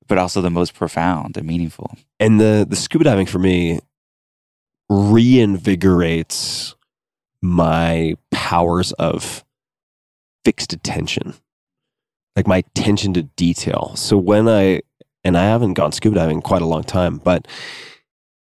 but 0.06 0.18
also 0.18 0.40
the 0.40 0.50
most 0.50 0.74
profound 0.74 1.36
and 1.36 1.46
meaningful. 1.46 1.94
And 2.18 2.40
the, 2.40 2.66
the 2.68 2.76
scuba 2.76 3.04
diving 3.04 3.26
for 3.26 3.38
me 3.38 3.80
reinvigorates 4.90 6.74
my 7.42 8.14
powers 8.30 8.92
of 8.92 9.44
fixed 10.44 10.72
attention, 10.72 11.34
like 12.34 12.46
my 12.46 12.58
attention 12.58 13.12
to 13.14 13.22
detail. 13.22 13.92
So 13.94 14.16
when 14.16 14.48
I, 14.48 14.80
and 15.22 15.36
I 15.36 15.44
haven't 15.44 15.74
gone 15.74 15.92
scuba 15.92 16.16
diving 16.16 16.36
in 16.36 16.42
quite 16.42 16.62
a 16.62 16.66
long 16.66 16.84
time, 16.84 17.18
but 17.18 17.46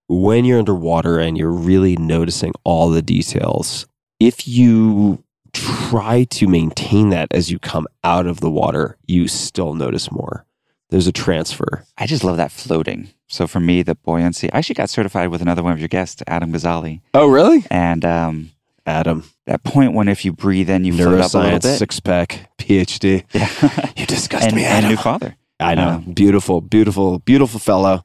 when 0.09 0.47
you're 0.47 0.59
underwater 0.59 1.19
and 1.19 1.37
you're 1.37 1.51
really 1.51 1.97
noticing 1.97 2.53
all 2.65 2.89
the 2.89 3.03
details, 3.03 3.87
if 4.27 4.47
you 4.47 5.25
try 5.53 6.25
to 6.25 6.47
maintain 6.47 7.11
that 7.11 7.29
as 7.33 7.51
you 7.51 7.59
come 7.59 7.87
out 8.05 8.27
of 8.27 8.41
the 8.41 8.51
water, 8.51 8.97
you 9.07 9.29
still 9.29 9.75
notice 9.75 10.11
more. 10.11 10.47
There's 10.91 11.07
a 11.07 11.13
transfer. 11.13 11.85
I 11.99 12.07
just 12.07 12.23
love 12.23 12.37
that 12.37 12.53
floating. 12.53 13.09
So 13.27 13.47
for 13.47 13.61
me, 13.61 13.83
the 13.83 13.95
buoyancy, 13.95 14.53
I 14.53 14.59
actually 14.59 14.75
got 14.75 14.91
certified 14.91 15.29
with 15.29 15.43
another 15.43 15.63
one 15.63 15.73
of 15.73 15.79
your 15.79 15.89
guests, 15.89 16.23
Adam 16.27 16.53
Gazzaley. 16.53 17.01
Oh, 17.15 17.29
really? 17.29 17.65
And 17.71 18.05
um, 18.05 18.51
Adam, 18.87 19.25
that 19.47 19.65
point 19.65 19.95
when 19.95 20.09
if 20.09 20.25
you 20.25 20.33
breathe 20.33 20.69
in, 20.69 20.85
you 20.85 20.93
float 20.95 21.21
up 21.21 21.33
a 21.33 21.39
little 21.39 21.59
neuroscience, 21.59 21.63
bit. 21.63 21.79
six 21.79 22.01
pack, 22.01 22.51
PhD. 22.59 23.25
Yeah. 23.33 23.89
You 23.97 24.07
disgust 24.07 24.47
and, 24.47 24.57
me, 24.57 24.65
and 24.65 24.79
Adam. 24.79 24.91
new 24.91 24.97
father. 24.97 25.37
I 25.61 25.75
know. 25.75 25.89
Um, 25.89 26.13
beautiful, 26.13 26.61
beautiful, 26.61 27.19
beautiful 27.21 27.61
fellow. 27.61 28.05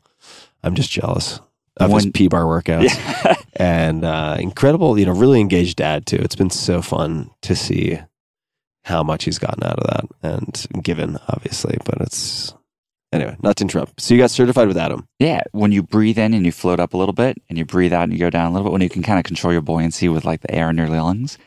I'm 0.63 0.75
just 0.75 0.91
jealous 0.91 1.39
of 1.77 1.91
his 1.91 2.03
When- 2.05 2.11
P 2.11 2.27
bar 2.27 2.43
workouts. 2.43 2.93
Yeah. 3.25 3.35
and 3.55 4.05
uh, 4.05 4.37
incredible, 4.39 4.97
you 4.99 5.05
know, 5.05 5.13
really 5.13 5.39
engaged 5.41 5.77
dad 5.77 6.05
too. 6.05 6.17
It's 6.17 6.35
been 6.35 6.49
so 6.49 6.81
fun 6.81 7.29
to 7.41 7.55
see 7.55 7.99
how 8.85 9.03
much 9.03 9.25
he's 9.25 9.39
gotten 9.39 9.63
out 9.63 9.79
of 9.79 9.87
that 9.87 10.05
and 10.23 10.83
given, 10.83 11.17
obviously. 11.27 11.77
But 11.83 11.99
it's 12.01 12.53
anyway, 13.11 13.35
not 13.41 13.57
to 13.57 13.63
interrupt. 13.63 13.99
So 13.99 14.13
you 14.13 14.19
got 14.19 14.31
certified 14.31 14.67
with 14.67 14.77
Adam. 14.77 15.07
Yeah, 15.19 15.41
when 15.51 15.71
you 15.71 15.81
breathe 15.83 16.17
in 16.19 16.33
and 16.33 16.45
you 16.45 16.51
float 16.51 16.79
up 16.79 16.93
a 16.93 16.97
little 16.97 17.13
bit, 17.13 17.37
and 17.49 17.57
you 17.57 17.65
breathe 17.65 17.91
out 17.93 18.03
and 18.03 18.13
you 18.13 18.19
go 18.19 18.29
down 18.29 18.47
a 18.49 18.53
little 18.53 18.65
bit, 18.69 18.71
when 18.73 18.81
you 18.81 18.89
can 18.89 19.03
kind 19.03 19.19
of 19.19 19.25
control 19.25 19.51
your 19.51 19.61
buoyancy 19.61 20.07
with 20.07 20.23
like 20.23 20.41
the 20.41 20.53
air 20.53 20.69
in 20.69 20.77
your 20.77 20.87
lungs, 20.87 21.37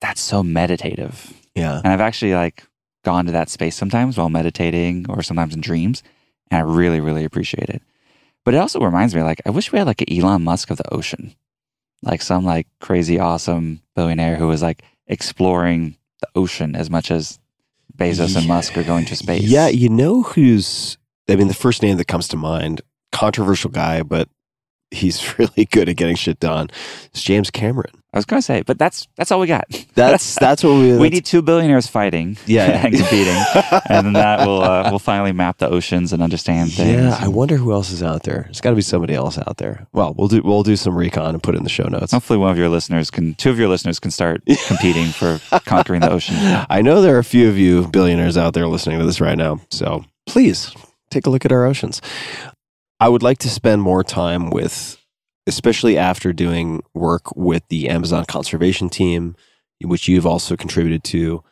that's 0.00 0.20
so 0.20 0.42
meditative. 0.42 1.32
Yeah. 1.54 1.78
And 1.84 1.88
I've 1.92 2.00
actually 2.00 2.34
like 2.34 2.64
gone 3.04 3.26
to 3.26 3.32
that 3.32 3.50
space 3.50 3.76
sometimes 3.76 4.16
while 4.16 4.30
meditating 4.30 5.06
or 5.10 5.22
sometimes 5.22 5.54
in 5.54 5.60
dreams, 5.60 6.02
and 6.50 6.58
I 6.58 6.62
really, 6.62 7.00
really 7.00 7.24
appreciate 7.24 7.68
it. 7.68 7.82
But 8.44 8.54
it 8.54 8.58
also 8.58 8.80
reminds 8.80 9.14
me, 9.14 9.22
like, 9.22 9.40
I 9.46 9.50
wish 9.50 9.72
we 9.72 9.78
had 9.78 9.86
like 9.86 10.00
an 10.00 10.12
Elon 10.12 10.42
Musk 10.42 10.70
of 10.70 10.78
the 10.78 10.92
ocean, 10.94 11.34
like 12.02 12.22
some 12.22 12.44
like 12.44 12.66
crazy, 12.80 13.18
awesome 13.18 13.82
billionaire 13.94 14.36
who 14.36 14.48
was 14.48 14.62
like 14.62 14.82
exploring 15.06 15.96
the 16.20 16.28
ocean 16.34 16.74
as 16.74 16.90
much 16.90 17.10
as 17.10 17.38
Bezos 17.96 18.36
and 18.36 18.48
Musk 18.48 18.76
are 18.76 18.82
going 18.82 19.04
to 19.06 19.16
space. 19.16 19.42
Yeah, 19.42 19.68
you 19.68 19.88
know 19.88 20.22
who's 20.22 20.98
I 21.28 21.36
mean 21.36 21.48
the 21.48 21.54
first 21.54 21.82
name 21.82 21.96
that 21.98 22.08
comes 22.08 22.28
to 22.28 22.36
mind, 22.36 22.80
controversial 23.12 23.70
guy, 23.70 24.02
but 24.02 24.28
he's 24.90 25.38
really 25.38 25.66
good 25.66 25.88
at 25.88 25.96
getting 25.96 26.16
shit 26.16 26.40
done. 26.40 26.68
It's 27.06 27.22
James 27.22 27.50
Cameron. 27.50 28.01
I 28.14 28.18
was 28.18 28.26
gonna 28.26 28.42
say, 28.42 28.62
but 28.62 28.78
that's 28.78 29.08
that's 29.16 29.32
all 29.32 29.40
we 29.40 29.46
got. 29.46 29.64
That's 29.94 30.34
that's 30.36 30.64
what 30.64 30.74
we 30.74 30.96
we 30.98 31.08
need 31.10 31.24
two 31.26 31.42
billionaires 31.42 31.86
fighting 31.86 32.38
Yeah, 32.46 32.64
and 32.86 32.94
competing, 32.94 33.36
and 33.88 34.06
then 34.06 34.12
that 34.14 34.46
will 34.46 34.62
uh, 34.62 34.90
will 34.90 34.98
finally 34.98 35.32
map 35.32 35.58
the 35.58 35.68
oceans 35.68 36.12
and 36.12 36.22
understand 36.22 36.72
things. 36.72 36.96
Yeah, 36.96 37.18
I 37.20 37.28
wonder 37.28 37.56
who 37.56 37.72
else 37.72 37.90
is 37.90 38.02
out 38.02 38.22
there. 38.22 38.42
There's 38.44 38.60
got 38.60 38.70
to 38.70 38.76
be 38.76 38.82
somebody 38.82 39.14
else 39.14 39.36
out 39.38 39.58
there. 39.58 39.86
Well, 39.92 40.14
we'll 40.14 40.28
do 40.28 40.40
we'll 40.42 40.62
do 40.62 40.76
some 40.76 40.96
recon 40.96 41.34
and 41.34 41.42
put 41.42 41.54
it 41.54 41.58
in 41.58 41.64
the 41.64 41.70
show 41.70 41.84
notes. 41.84 42.12
Hopefully, 42.12 42.38
one 42.38 42.50
of 42.50 42.58
your 42.58 42.68
listeners 42.70 43.10
can, 43.10 43.34
two 43.34 43.50
of 43.50 43.58
your 43.58 43.68
listeners 43.68 43.98
can 43.98 44.10
start 44.10 44.42
competing 44.66 45.06
for 45.06 45.40
conquering 45.66 46.00
the 46.00 46.10
ocean. 46.10 46.36
I 46.70 46.80
know 46.82 47.00
there 47.02 47.16
are 47.16 47.20
a 47.20 47.24
few 47.24 47.48
of 47.48 47.58
you 47.58 47.86
billionaires 47.88 48.36
out 48.36 48.54
there 48.54 48.66
listening 48.66 48.98
to 48.98 49.04
this 49.04 49.20
right 49.20 49.36
now. 49.36 49.60
So 49.70 50.04
please 50.26 50.74
take 51.10 51.26
a 51.26 51.30
look 51.30 51.44
at 51.44 51.52
our 51.52 51.64
oceans. 51.66 52.00
I 53.00 53.08
would 53.08 53.22
like 53.22 53.38
to 53.38 53.48
spend 53.50 53.82
more 53.82 54.04
time 54.04 54.50
with, 54.50 54.96
especially 55.46 55.98
after 55.98 56.32
doing 56.32 56.82
work 56.94 57.34
with 57.36 57.62
the 57.68 57.88
Amazon 57.88 58.24
conservation 58.26 58.88
team, 58.88 59.36
which 59.82 60.08
you've 60.08 60.26
also 60.26 60.56
contributed 60.56 61.04
to, 61.04 61.42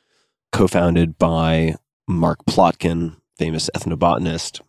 co 0.53 0.67
founded 0.67 1.19
by 1.19 1.77
Mark 2.09 2.45
Plotkin, 2.47 3.17
famous 3.37 3.71
ethnobotanist, 3.75 4.61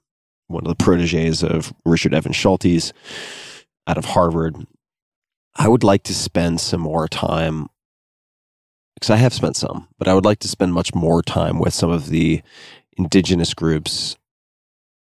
one 0.48 0.66
of 0.66 0.70
the 0.70 0.84
proteges 0.84 1.44
of 1.44 1.74
Richard 1.86 2.14
Evan 2.14 2.34
Schultes 2.34 2.92
out 3.88 3.98
of 3.98 4.06
Harvard. 4.06 4.56
I 5.56 5.68
would 5.68 5.84
like 5.84 6.04
to 6.04 6.14
spend 6.14 6.62
some 6.62 6.82
more 6.82 7.08
time 7.08 7.68
because 8.96 9.10
I 9.10 9.18
have 9.18 9.34
spent 9.34 9.56
some, 9.56 9.88
but 9.98 10.08
I 10.08 10.14
would 10.14 10.26
like 10.26 10.40
to 10.40 10.48
spend 10.48 10.74
much 10.74 10.94
more 10.94 11.22
time 11.22 11.60
with 11.60 11.74
some 11.74 11.90
of 11.90 12.10
the 12.10 12.42
indigenous 12.98 13.54
groups. 13.54 14.16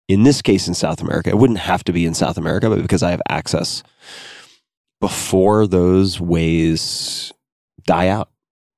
In 0.09 0.23
this 0.23 0.41
case, 0.41 0.67
in 0.67 0.73
South 0.73 1.01
America, 1.01 1.29
it 1.29 1.37
wouldn't 1.37 1.59
have 1.59 1.83
to 1.85 1.93
be 1.93 2.05
in 2.05 2.15
South 2.15 2.37
America, 2.37 2.67
but 2.67 2.81
because 2.81 3.03
I 3.03 3.11
have 3.11 3.21
access 3.29 3.83
before 4.99 5.67
those 5.67 6.19
ways 6.19 7.31
die 7.85 8.07
out. 8.07 8.29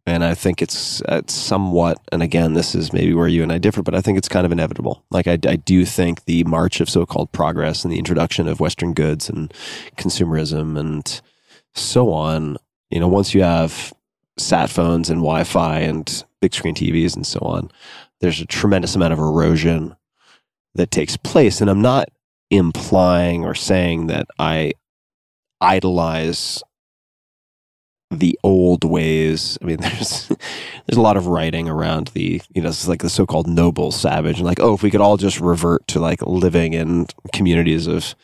And 0.06 0.26
I 0.26 0.34
think 0.34 0.62
it's, 0.62 1.02
it's 1.08 1.34
somewhat, 1.34 2.00
and 2.12 2.22
again, 2.22 2.54
this 2.54 2.76
is 2.76 2.92
maybe 2.92 3.14
where 3.14 3.30
you 3.30 3.44
and 3.44 3.52
I 3.52 3.60
differ, 3.60 3.82
but 3.82 3.96
I 3.96 4.02
think 4.02 4.18
it's 4.18 4.28
kind 4.28 4.46
of 4.46 4.52
inevitable. 4.52 5.06
Like, 5.10 5.28
I, 5.28 5.34
I 5.48 5.56
do 5.56 5.86
think 5.86 6.26
the 6.26 6.44
march 6.44 6.82
of 6.82 6.90
so 6.90 7.06
called 7.06 7.32
progress 7.32 7.84
and 7.84 7.94
the 7.94 8.00
introduction 8.00 8.48
of 8.48 8.60
Western 8.60 8.94
goods 8.94 9.30
and 9.30 9.54
consumerism 9.98 10.78
and 10.78 11.22
so 11.76 12.12
on, 12.12 12.58
you 12.90 13.00
know, 13.00 13.08
once 13.08 13.34
you 13.34 13.44
have 13.44 13.94
sat 14.38 14.70
phones 14.70 15.10
and 15.10 15.20
Wi-Fi 15.20 15.80
and 15.80 16.26
big 16.42 16.54
screen 16.54 16.76
TVs 16.76 17.16
and 17.16 17.26
so 17.26 17.40
on, 17.40 17.72
there's 18.20 18.42
a 18.42 18.46
tremendous 18.46 18.96
amount 18.96 19.14
of 19.14 19.20
erosion 19.20 19.96
that 20.76 20.92
takes 20.92 21.18
place. 21.18 21.62
And 21.62 21.70
I'm 21.70 21.82
not 21.82 22.10
implying 22.50 23.46
or 23.46 23.56
saying 23.56 24.08
that 24.08 24.28
I 24.38 24.74
idolize 25.60 26.62
the 28.12 28.38
old 28.44 28.84
ways. 28.84 29.58
I 29.62 29.66
mean, 29.66 29.78
there's 29.82 30.28
there's 30.28 30.98
a 30.98 31.02
lot 31.02 31.18
of 31.18 31.28
writing 31.28 31.70
around 31.70 32.08
the 32.10 32.42
you 32.54 32.62
know 32.62 32.70
it's 32.70 32.88
like 32.88 33.02
the 33.02 33.10
so-called 33.10 33.48
noble 33.48 33.92
savage 33.92 34.38
and 34.38 34.46
like 34.46 34.60
oh 34.60 34.74
if 34.74 34.84
we 34.84 34.92
could 34.92 35.02
all 35.02 35.18
just 35.18 35.40
revert 35.40 35.88
to 35.88 36.00
like 36.00 36.22
living 36.24 36.74
in 36.74 37.08
communities 37.34 37.88
of 37.88 38.16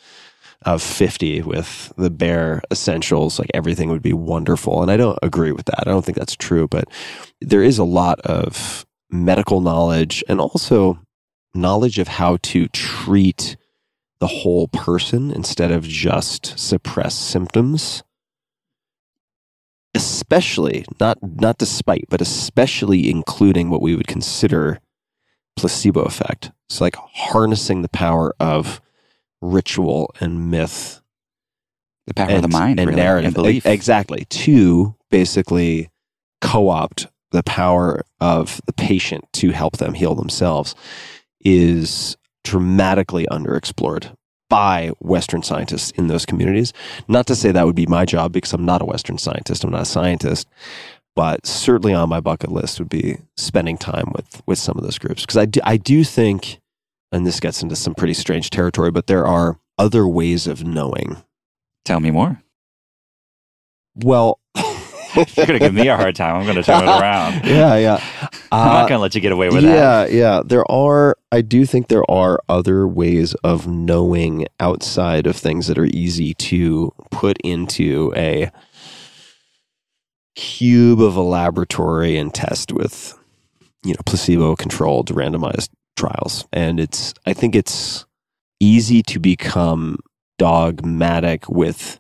of 0.64 0.82
50 0.82 1.44
with 1.44 1.94
the 1.98 2.10
bare 2.10 2.64
essentials 2.72 3.38
like 3.38 3.52
everything 3.54 3.90
would 3.90 4.02
be 4.02 4.12
wonderful 4.12 4.82
and 4.82 4.90
i 4.90 4.98
don't 4.98 5.20
agree 5.22 5.52
with 5.52 5.68
that 5.68 5.88
i 5.88 5.92
don't 5.92 6.04
think 6.04 6.18
that's 6.18 6.36
true 6.36 6.68
but 6.68 6.86
there 7.42 7.62
is 7.62 7.78
a 7.78 7.84
lot 7.84 8.20
of 8.22 8.84
medical 9.12 9.62
knowledge 9.62 10.24
and 10.28 10.42
also 10.42 11.00
knowledge 11.58 12.00
of 12.00 12.08
how 12.08 12.38
to 12.44 12.68
treat 12.70 13.58
the 14.20 14.28
whole 14.28 14.68
person 14.68 15.32
instead 15.32 15.72
of 15.72 15.84
just 15.84 16.58
suppress 16.58 17.16
symptoms. 17.16 18.04
Especially 19.94 20.86
not 21.00 21.18
not 21.22 21.58
despite 21.58 22.06
but 22.10 22.22
especially 22.22 23.10
including 23.10 23.70
what 23.70 23.82
we 23.82 23.96
would 23.96 24.08
consider 24.08 24.80
placebo 25.56 26.02
effect. 26.02 26.52
It's 26.70 26.82
like 26.82 26.96
harnessing 26.96 27.82
the 27.82 27.90
power 27.90 28.34
of 28.40 28.82
ritual 29.42 30.14
and 30.20 30.52
myth. 30.52 31.02
The 32.06 32.14
power 32.14 32.32
of 32.32 32.42
the 32.42 32.48
mind 32.48 32.80
and 32.80 32.90
really, 32.90 33.02
narrative. 33.02 33.28
and 33.28 33.34
belief. 33.34 33.66
Exactly. 33.66 34.26
To 34.30 34.96
basically 35.10 35.90
co-opt 36.42 37.08
the 37.32 37.44
power 37.44 38.04
of 38.22 38.62
the 38.66 38.74
patient 38.74 39.26
to 39.34 39.52
help 39.52 39.78
them 39.78 39.94
heal 39.94 40.16
themselves 40.16 40.76
is 41.42 42.18
dramatically 42.44 43.28
underexplored 43.32 44.16
by 44.50 44.92
western 45.00 45.44
scientists 45.44 45.92
in 45.92 46.08
those 46.08 46.26
communities. 46.26 46.72
Not 47.08 47.28
to 47.28 47.36
say 47.36 47.52
that 47.52 47.66
would 47.66 47.76
be 47.76 47.86
my 47.86 48.06
job 48.06 48.32
because 48.32 48.54
i'm 48.54 48.66
not 48.66 48.82
a 48.82 48.86
western 48.86 49.18
scientist 49.18 49.64
i'm 49.64 49.72
not 49.72 49.82
a 49.82 49.86
scientist 49.86 50.48
but 51.18 51.48
certainly 51.48 51.96
on 51.96 52.08
my 52.08 52.20
bucket 52.20 52.52
list 52.52 52.78
would 52.78 52.90
be 52.90 53.18
spending 53.36 53.76
time 53.76 54.14
with 54.16 54.42
with 54.46 54.60
some 54.60 54.78
of 54.78 54.84
those 54.84 55.00
groups. 55.00 55.24
Because 55.24 55.36
I 55.38 55.46
do, 55.46 55.60
I 55.64 55.76
do 55.76 56.04
think 56.04 56.62
and 57.12 57.26
this 57.26 57.40
gets 57.40 57.64
into 57.64 57.76
some 57.76 57.96
pretty 57.96 58.14
strange 58.14 58.52
territory 58.52 58.92
but 58.92 59.08
there 59.08 59.26
are 59.26 59.60
other 59.80 60.08
ways 60.08 60.46
of 60.46 60.64
knowing. 60.64 61.18
Tell 61.86 62.00
me 62.00 62.12
more. 62.12 62.42
well 63.96 64.40
You're 65.18 65.46
going 65.48 65.60
to 65.60 65.60
give 65.60 65.74
me 65.74 65.88
a 65.88 65.96
hard 65.98 66.16
time. 66.16 66.36
I'm 66.36 66.44
going 66.44 66.56
to 66.58 66.64
turn 66.64 66.84
it 66.84 66.88
around. 66.88 67.34
yeah, 67.46 67.76
yeah. 67.78 68.04
I'm 68.52 68.68
Uh, 68.70 68.74
not 68.74 68.90
going 68.90 68.98
to 68.98 69.02
let 69.02 69.16
you 69.16 69.22
get 69.22 69.32
away 69.32 69.50
with 69.50 69.64
that. 69.64 70.12
yeah, 70.12 70.18
yeah. 70.18 70.42
There 70.46 70.70
are. 70.72 71.18
I 71.32 71.42
do 71.42 71.66
think 71.66 71.88
there 71.88 72.10
are 72.10 72.40
other 72.50 72.88
ways 72.88 73.34
of 73.44 73.68
knowing 73.68 74.48
outside 74.60 75.28
of 75.28 75.36
things 75.36 75.68
that 75.68 75.78
are 75.78 75.86
easy 75.88 76.34
to 76.36 76.94
put 77.12 77.38
into 77.44 78.14
a 78.16 78.52
cube 80.36 81.02
of 81.02 81.16
a 81.16 81.22
laboratory 81.22 82.18
and 82.18 82.34
test 82.34 82.72
with, 82.72 83.18
you 83.84 83.94
know, 83.94 84.00
placebo-controlled, 84.06 85.10
randomized 85.10 85.70
trials. 85.96 86.46
And 86.54 86.80
it's. 86.80 87.14
I 87.26 87.34
think 87.34 87.56
it's 87.56 88.06
easy 88.60 89.04
to 89.04 89.20
become 89.20 90.00
dogmatic 90.38 91.48
with 91.50 92.00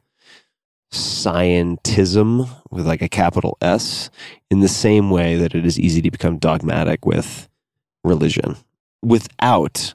scientism 0.92 2.50
with 2.72 2.88
like 2.88 3.02
a 3.02 3.10
capital 3.10 3.58
S 3.62 4.10
in 4.50 4.62
the 4.62 4.68
same 4.68 5.10
way 5.10 5.36
that 5.36 5.54
it 5.54 5.66
is 5.66 5.80
easy 5.80 6.02
to 6.02 6.12
become 6.12 6.38
dogmatic 6.38 7.06
with 7.06 7.50
religion 8.04 8.56
without 9.02 9.94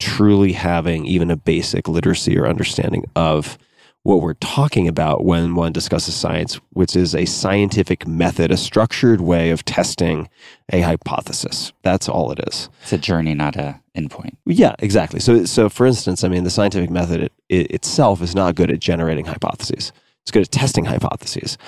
truly 0.00 0.52
having 0.52 1.06
even 1.06 1.30
a 1.30 1.36
basic 1.36 1.86
literacy 1.86 2.38
or 2.38 2.46
understanding 2.46 3.04
of 3.14 3.58
what 4.04 4.20
we're 4.20 4.34
talking 4.34 4.88
about 4.88 5.24
when 5.24 5.54
one 5.54 5.72
discusses 5.72 6.14
science, 6.14 6.56
which 6.70 6.96
is 6.96 7.14
a 7.14 7.24
scientific 7.24 8.06
method, 8.06 8.50
a 8.50 8.56
structured 8.56 9.20
way 9.20 9.50
of 9.50 9.64
testing 9.64 10.28
a 10.72 10.80
hypothesis. 10.80 11.72
That's 11.82 12.08
all 12.08 12.32
it 12.32 12.40
is. 12.48 12.68
It's 12.82 12.92
a 12.92 12.98
journey, 12.98 13.34
not 13.34 13.54
a 13.54 13.80
endpoint. 13.96 14.36
Yeah, 14.44 14.74
exactly. 14.80 15.20
So, 15.20 15.44
so 15.44 15.68
for 15.68 15.86
instance, 15.86 16.24
I 16.24 16.28
mean, 16.28 16.42
the 16.42 16.50
scientific 16.50 16.90
method 16.90 17.22
it, 17.22 17.32
it 17.48 17.70
itself 17.70 18.22
is 18.22 18.34
not 18.34 18.56
good 18.56 18.70
at 18.72 18.80
generating 18.80 19.26
hypotheses. 19.26 19.92
It's 20.24 20.30
good 20.30 20.42
at 20.42 20.50
testing 20.50 20.84
hypotheses, 20.84 21.58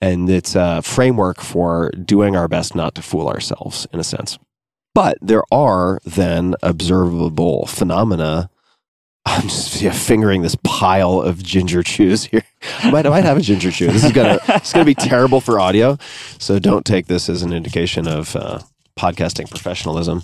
and 0.00 0.30
it's 0.30 0.54
a 0.54 0.82
framework 0.82 1.40
for 1.40 1.90
doing 1.90 2.36
our 2.36 2.48
best 2.48 2.74
not 2.74 2.94
to 2.94 3.02
fool 3.02 3.28
ourselves, 3.28 3.86
in 3.92 4.00
a 4.00 4.04
sense. 4.04 4.38
But 4.94 5.18
there 5.20 5.42
are 5.52 6.00
then 6.04 6.54
observable 6.62 7.66
phenomena. 7.66 8.50
I'm 9.26 9.42
just 9.42 9.80
yeah, 9.80 9.92
fingering 9.92 10.42
this 10.42 10.56
pile 10.64 11.20
of 11.20 11.42
ginger 11.42 11.82
chews 11.82 12.24
here. 12.24 12.42
I 12.82 12.90
might, 12.90 13.06
I 13.06 13.10
might 13.10 13.24
have 13.24 13.36
a 13.36 13.42
ginger 13.42 13.70
chew. 13.70 13.88
This 13.88 14.04
is 14.04 14.12
gonna 14.12 14.38
it's 14.48 14.72
gonna 14.72 14.84
be 14.84 14.94
terrible 14.96 15.40
for 15.40 15.60
audio, 15.60 15.98
so 16.38 16.58
don't 16.58 16.86
take 16.86 17.06
this 17.06 17.28
as 17.28 17.42
an 17.42 17.52
indication 17.52 18.08
of 18.08 18.34
uh, 18.34 18.60
podcasting 18.98 19.50
professionalism. 19.50 20.22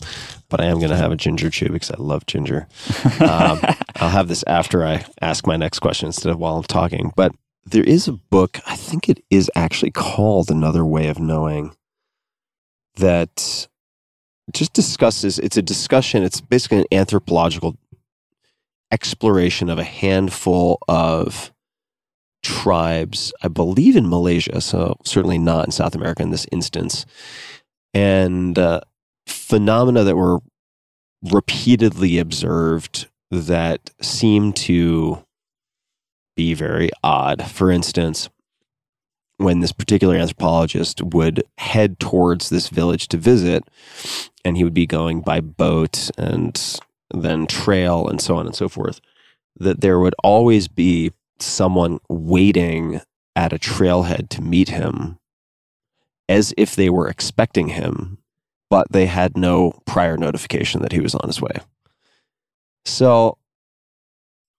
But 0.48 0.60
I 0.60 0.66
am 0.66 0.80
gonna 0.80 0.96
have 0.96 1.12
a 1.12 1.16
ginger 1.16 1.50
chew 1.50 1.68
because 1.68 1.90
I 1.90 1.96
love 1.98 2.26
ginger. 2.26 2.66
Um, 3.20 3.60
I'll 3.96 4.10
have 4.10 4.28
this 4.28 4.42
after 4.46 4.84
I 4.84 5.04
ask 5.20 5.46
my 5.46 5.56
next 5.56 5.80
question 5.80 6.06
instead 6.06 6.32
of 6.32 6.38
while 6.38 6.56
I'm 6.56 6.64
talking. 6.64 7.12
But 7.14 7.34
there 7.66 7.84
is 7.84 8.08
a 8.08 8.12
book, 8.12 8.60
I 8.66 8.76
think 8.76 9.08
it 9.08 9.22
is 9.30 9.50
actually 9.54 9.90
called 9.90 10.50
Another 10.50 10.84
Way 10.84 11.08
of 11.08 11.18
Knowing, 11.18 11.74
that 12.96 13.66
just 14.52 14.72
discusses 14.72 15.38
it's 15.38 15.56
a 15.56 15.62
discussion, 15.62 16.22
it's 16.22 16.40
basically 16.40 16.78
an 16.78 16.84
anthropological 16.92 17.76
exploration 18.92 19.68
of 19.68 19.78
a 19.78 19.84
handful 19.84 20.78
of 20.86 21.52
tribes, 22.42 23.32
I 23.42 23.48
believe 23.48 23.96
in 23.96 24.08
Malaysia, 24.08 24.60
so 24.60 24.98
certainly 25.04 25.38
not 25.38 25.64
in 25.64 25.72
South 25.72 25.94
America 25.94 26.22
in 26.22 26.30
this 26.30 26.46
instance, 26.52 27.06
and 27.94 28.58
uh, 28.58 28.80
phenomena 29.26 30.04
that 30.04 30.16
were 30.16 30.40
repeatedly 31.22 32.18
observed 32.18 33.08
that 33.30 33.90
seem 34.00 34.52
to 34.52 35.24
be 36.36 36.54
very 36.54 36.90
odd. 37.02 37.44
For 37.46 37.70
instance, 37.70 38.28
when 39.36 39.60
this 39.60 39.72
particular 39.72 40.16
anthropologist 40.16 41.02
would 41.02 41.42
head 41.58 41.98
towards 41.98 42.48
this 42.48 42.68
village 42.68 43.08
to 43.08 43.16
visit, 43.16 43.64
and 44.44 44.56
he 44.56 44.64
would 44.64 44.74
be 44.74 44.86
going 44.86 45.20
by 45.20 45.40
boat 45.40 46.10
and 46.16 46.80
then 47.12 47.46
trail 47.46 48.08
and 48.08 48.20
so 48.20 48.36
on 48.36 48.46
and 48.46 48.54
so 48.54 48.68
forth, 48.68 49.00
that 49.56 49.80
there 49.80 49.98
would 49.98 50.14
always 50.22 50.68
be 50.68 51.12
someone 51.38 51.98
waiting 52.08 53.00
at 53.36 53.52
a 53.52 53.58
trailhead 53.58 54.28
to 54.28 54.40
meet 54.40 54.68
him 54.68 55.18
as 56.28 56.54
if 56.56 56.74
they 56.74 56.88
were 56.88 57.08
expecting 57.08 57.68
him, 57.68 58.18
but 58.70 58.90
they 58.90 59.06
had 59.06 59.36
no 59.36 59.72
prior 59.84 60.16
notification 60.16 60.80
that 60.82 60.92
he 60.92 61.00
was 61.00 61.14
on 61.14 61.26
his 61.26 61.40
way. 61.40 61.56
So, 62.84 63.38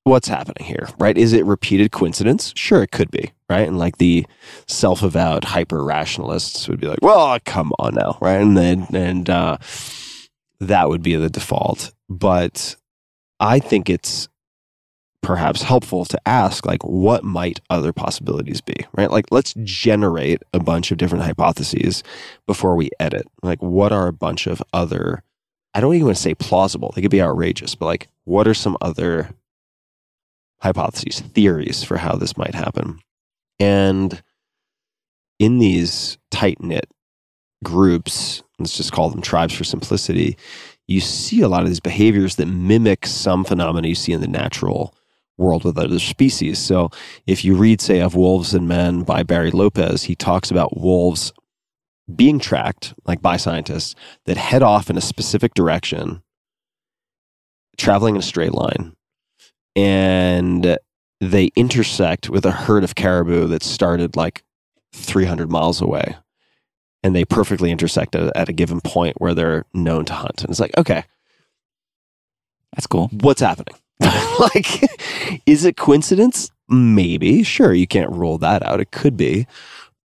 what's 0.05 0.27
happening 0.27 0.65
here, 0.65 0.87
right? 0.99 1.17
Is 1.17 1.33
it 1.33 1.45
repeated 1.45 1.91
coincidence? 1.91 2.53
Sure, 2.55 2.83
it 2.83 2.91
could 2.91 3.11
be, 3.11 3.33
right? 3.49 3.67
And 3.67 3.77
like 3.77 3.97
the 3.97 4.25
self 4.67 5.03
avowed 5.03 5.43
hyper 5.43 5.83
rationalists 5.83 6.69
would 6.69 6.79
be 6.79 6.87
like, 6.87 6.99
well, 7.01 7.37
come 7.43 7.73
on 7.79 7.95
now, 7.95 8.17
right? 8.21 8.39
And 8.39 8.55
then, 8.55 8.87
and, 8.93 9.29
uh, 9.29 9.57
that 10.59 10.89
would 10.89 11.01
be 11.01 11.15
the 11.15 11.29
default. 11.29 11.91
But 12.07 12.75
I 13.39 13.59
think 13.59 13.89
it's 13.89 14.29
perhaps 15.21 15.63
helpful 15.63 16.05
to 16.05 16.21
ask, 16.27 16.67
like, 16.67 16.83
what 16.83 17.23
might 17.23 17.59
other 17.71 17.91
possibilities 17.91 18.61
be, 18.61 18.75
right? 18.93 19.09
Like, 19.09 19.25
let's 19.31 19.55
generate 19.63 20.43
a 20.53 20.59
bunch 20.59 20.91
of 20.91 20.99
different 20.99 21.23
hypotheses 21.23 22.03
before 22.45 22.75
we 22.75 22.91
edit. 22.99 23.25
Like, 23.41 23.61
what 23.61 23.91
are 23.91 24.07
a 24.07 24.13
bunch 24.13 24.45
of 24.45 24.61
other, 24.71 25.23
I 25.73 25.81
don't 25.81 25.95
even 25.95 26.05
want 26.05 26.17
to 26.17 26.21
say 26.21 26.35
plausible, 26.35 26.93
they 26.95 27.01
could 27.01 27.09
be 27.09 27.23
outrageous, 27.23 27.73
but 27.73 27.87
like, 27.87 28.07
what 28.23 28.47
are 28.47 28.53
some 28.53 28.77
other 28.81 29.31
hypotheses, 30.65 31.21
theories 31.21 31.83
for 31.83 31.97
how 31.97 32.15
this 32.15 32.35
might 32.37 32.55
happen? 32.55 32.99
And 33.59 34.21
in 35.39 35.59
these 35.59 36.17
tight 36.31 36.61
knit 36.61 36.89
groups, 37.63 38.43
let's 38.59 38.75
just 38.75 38.91
call 38.91 39.09
them 39.09 39.21
tribes 39.21 39.53
for 39.53 39.63
simplicity, 39.63 40.37
you 40.87 40.99
see 40.99 41.41
a 41.41 41.47
lot 41.47 41.63
of 41.63 41.67
these 41.67 41.79
behaviors 41.79 42.35
that 42.35 42.47
mimic 42.47 43.05
some 43.05 43.43
phenomena 43.43 43.87
you 43.87 43.95
see 43.95 44.13
in 44.13 44.21
the 44.21 44.27
natural 44.27 44.93
world 45.37 45.63
with 45.63 45.77
other 45.77 45.99
species. 45.99 46.59
So 46.59 46.89
if 47.27 47.43
you 47.43 47.55
read, 47.55 47.81
say, 47.81 47.99
of 47.99 48.15
Wolves 48.15 48.53
and 48.53 48.67
Men 48.67 49.03
by 49.03 49.23
Barry 49.23 49.51
Lopez, 49.51 50.03
he 50.03 50.15
talks 50.15 50.51
about 50.51 50.77
wolves 50.77 51.33
being 52.13 52.39
tracked, 52.39 52.93
like 53.05 53.21
by 53.21 53.37
scientists, 53.37 53.95
that 54.25 54.37
head 54.37 54.61
off 54.61 54.89
in 54.89 54.97
a 54.97 55.01
specific 55.01 55.53
direction, 55.53 56.21
traveling 57.77 58.15
in 58.15 58.19
a 58.19 58.23
straight 58.23 58.53
line, 58.53 58.95
and 59.75 60.77
they 61.21 61.45
intersect 61.55 62.29
with 62.29 62.45
a 62.45 62.51
herd 62.51 62.83
of 62.83 62.95
caribou 62.95 63.47
that 63.47 63.63
started 63.63 64.15
like 64.15 64.43
300 64.93 65.49
miles 65.49 65.81
away 65.81 66.15
and 67.03 67.15
they 67.15 67.25
perfectly 67.25 67.71
intersect 67.71 68.15
at, 68.15 68.35
at 68.35 68.49
a 68.49 68.53
given 68.53 68.81
point 68.81 69.15
where 69.19 69.33
they're 69.33 69.65
known 69.73 70.05
to 70.05 70.13
hunt. 70.13 70.41
And 70.41 70.49
it's 70.49 70.59
like, 70.59 70.75
okay, 70.77 71.03
That's 72.75 72.87
cool. 72.87 73.09
what's 73.11 73.41
happening? 73.41 73.75
like, 74.39 74.81
is 75.45 75.65
it 75.65 75.77
coincidence? 75.77 76.49
Maybe. 76.67 77.43
Sure, 77.43 77.73
you 77.73 77.87
can't 77.87 78.11
rule 78.11 78.37
that 78.39 78.65
out. 78.65 78.81
It 78.81 78.91
could 78.91 79.15
be. 79.15 79.45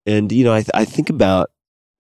And, 0.07 0.33
you 0.33 0.45
know, 0.45 0.55
I, 0.55 0.61
th- 0.61 0.71
I 0.73 0.85
think 0.85 1.11
about, 1.11 1.51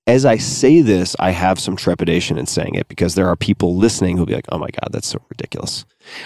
as 0.07 0.25
I 0.25 0.37
say 0.37 0.83
this, 0.83 1.17
I 1.19 1.31
have 1.31 1.59
some 1.59 1.77
trepidation 1.77 2.39
in 2.39 2.47
saying 2.47 2.75
it 2.75 2.89
because 2.89 3.15
there 3.15 3.29
are 3.29 3.37
people 3.37 3.77
listening 3.77 4.17
who'll 4.17 4.27
be 4.27 4.35
like, 4.35 4.47
oh 4.51 4.59
my 4.59 4.69
God, 4.69 4.91
that's 4.93 5.09
so 5.09 5.21
ridiculous. 5.29 5.85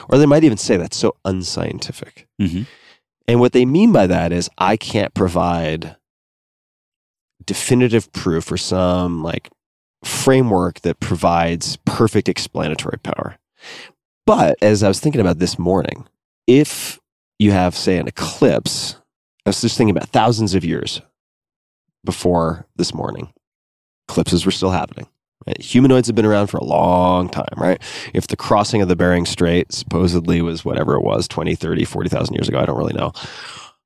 Or 0.09 0.19
they 0.19 0.27
might 0.27 0.45
even 0.45 0.59
say 0.59 0.77
that's 0.77 0.97
so 0.97 1.17
unscientific. 1.25 2.29
hmm 2.39 2.63
And 3.27 3.41
what 3.41 3.53
they 3.53 3.65
mean 3.65 3.93
by 3.93 4.07
that 4.07 4.33
is 4.33 4.51
I 4.59 4.77
can't 4.77 5.15
provide 5.15 5.97
definitive 7.45 8.13
proof 8.13 8.53
or 8.53 8.59
some 8.59 9.23
like 9.23 9.51
framework 10.05 10.81
that 10.81 11.01
provides 11.01 11.77
perfect 11.85 12.29
explanatory 12.29 12.99
power. 12.99 13.39
But 14.27 14.59
as 14.63 14.83
I 14.83 14.89
was 14.89 15.01
thinking 15.01 15.21
about 15.21 15.39
this 15.39 15.59
morning, 15.59 16.07
if 16.47 16.99
you 17.39 17.53
have, 17.53 17.75
say, 17.75 17.97
an 17.97 18.09
eclipse, 18.09 18.97
I 19.47 19.51
was 19.51 19.61
just 19.61 19.77
thinking 19.77 19.97
about 19.97 20.11
thousands 20.11 20.55
of 20.55 20.65
years 20.65 21.01
before 22.05 22.67
this 22.77 22.95
morning, 22.95 23.33
eclipses 24.11 24.45
were 24.45 24.53
still 24.53 24.71
happening. 24.71 25.07
Right? 25.47 25.61
Humanoids 25.61 26.09
have 26.09 26.17
been 26.17 26.27
around 26.27 26.49
for 26.49 26.59
a 26.59 26.65
long 26.65 27.29
time, 27.31 27.55
right? 27.57 27.81
If 28.13 28.27
the 28.27 28.37
crossing 28.37 28.83
of 28.83 28.89
the 28.89 28.97
Bering 28.97 29.25
Strait 29.25 29.73
supposedly 29.73 30.43
was 30.43 30.65
whatever 30.65 30.95
it 30.97 31.03
was, 31.03 31.27
20, 31.29 31.55
30, 31.55 31.85
40,000 31.85 32.35
years 32.35 32.49
ago, 32.49 32.59
I 32.59 32.67
don't 32.67 32.77
really 32.77 32.93
know. 32.93 33.13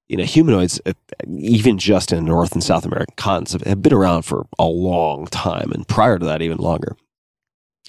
You 0.09 0.17
know, 0.17 0.25
humanoids, 0.25 0.81
uh, 0.85 0.93
even 1.29 1.79
just 1.79 2.13
in 2.13 2.25
North 2.25 2.53
and 2.53 2.63
South 2.63 2.85
American 2.85 3.15
continents, 3.17 3.53
have- 3.53 3.63
have 3.63 3.83
been 3.83 3.93
around 3.93 4.23
for 4.23 4.47
a 4.59 4.65
long 4.65 5.27
time, 5.27 5.71
and 5.73 5.87
prior 5.87 6.19
to 6.19 6.27
that, 6.27 6.43
even 6.43 6.59
longer. 6.59 6.97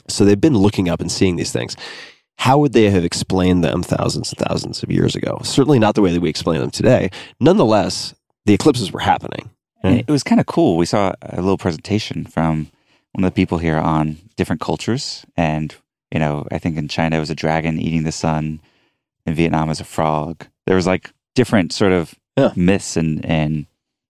So 0.08 0.24
they've 0.24 0.40
been 0.40 0.58
looking 0.58 0.88
up 0.88 1.02
and 1.02 1.12
seeing 1.12 1.36
these 1.36 1.52
things. 1.52 1.76
How 2.38 2.58
would 2.60 2.74
they 2.74 2.90
have 2.90 3.04
explained 3.04 3.64
them 3.64 3.82
thousands 3.82 4.32
and 4.32 4.48
thousands 4.48 4.84
of 4.84 4.92
years 4.92 5.16
ago? 5.16 5.40
Certainly 5.44 5.80
not 5.80 5.96
the 5.96 6.02
way 6.02 6.14
that 6.14 6.22
we 6.22 6.30
explain 6.30 6.60
them 6.60 6.72
today. 6.72 7.10
Nonetheless, 7.40 8.14
the 8.46 8.54
eclipses 8.54 8.92
were 8.92 9.00
happening. 9.00 9.50
And 9.86 10.00
it 10.00 10.10
was 10.10 10.24
kind 10.24 10.40
of 10.42 10.48
cool. 10.48 10.78
We 10.78 10.86
saw 10.86 11.14
a 11.22 11.38
little 11.42 11.58
presentation 11.58 12.26
from 12.26 12.68
one 13.14 13.24
of 13.24 13.32
the 13.32 13.36
people 13.36 13.58
here 13.60 13.78
on 13.78 14.18
different 14.36 14.62
cultures. 14.62 15.26
And, 15.38 15.74
you 16.12 16.20
know, 16.20 16.48
I 16.52 16.60
think 16.60 16.78
in 16.78 16.88
China 16.88 17.18
it 17.18 17.20
was 17.20 17.30
a 17.30 17.36
dragon 17.36 17.80
eating 17.80 18.04
the 18.04 18.12
sun. 18.12 18.60
In 19.26 19.34
Vietnam 19.36 19.68
it 19.68 19.72
was 19.72 19.80
a 19.80 19.86
frog. 19.86 20.46
There 20.66 20.76
was 20.76 20.86
like 20.88 21.12
different 21.36 21.72
sort 21.74 21.92
of 21.92 22.14
Yeah. 22.38 22.52
myths 22.56 22.98
and, 22.98 23.26
and 23.26 23.66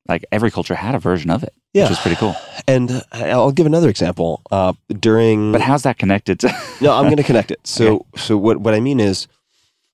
like 0.07 0.25
every 0.31 0.51
culture 0.51 0.75
had 0.75 0.93
a 0.95 0.99
version 0.99 1.29
of 1.31 1.43
it, 1.43 1.53
Yeah. 1.73 1.83
which 1.83 1.91
was 1.91 1.99
pretty 1.99 2.17
cool. 2.17 2.35
And 2.67 2.91
uh, 2.91 3.01
I'll 3.13 3.51
give 3.51 3.65
another 3.65 3.89
example. 3.89 4.41
Uh, 4.51 4.73
during 4.99 5.51
But 5.51 5.61
how's 5.61 5.83
that 5.83 5.97
connected 5.97 6.39
to? 6.41 6.47
no, 6.81 6.93
I'm 6.93 7.05
going 7.05 7.17
to 7.17 7.23
connect 7.23 7.51
it. 7.51 7.59
So, 7.65 8.05
so 8.15 8.37
what 8.37 8.57
what 8.57 8.73
I 8.73 8.79
mean 8.79 8.99
is, 8.99 9.27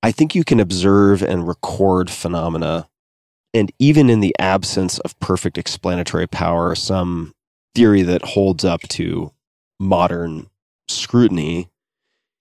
I 0.04 0.12
think 0.12 0.34
you 0.36 0.44
can 0.44 0.60
observe 0.60 1.22
and 1.22 1.48
record 1.48 2.10
phenomena, 2.10 2.88
and 3.54 3.72
even 3.80 4.10
in 4.10 4.20
the 4.20 4.36
absence 4.40 5.00
of 5.00 5.20
perfect 5.20 5.58
explanatory 5.58 6.28
power, 6.28 6.76
some 6.76 7.34
theory 7.76 8.02
that 8.04 8.24
holds 8.24 8.64
up 8.64 8.82
to 8.82 9.32
modern 9.80 10.50
scrutiny. 10.88 11.70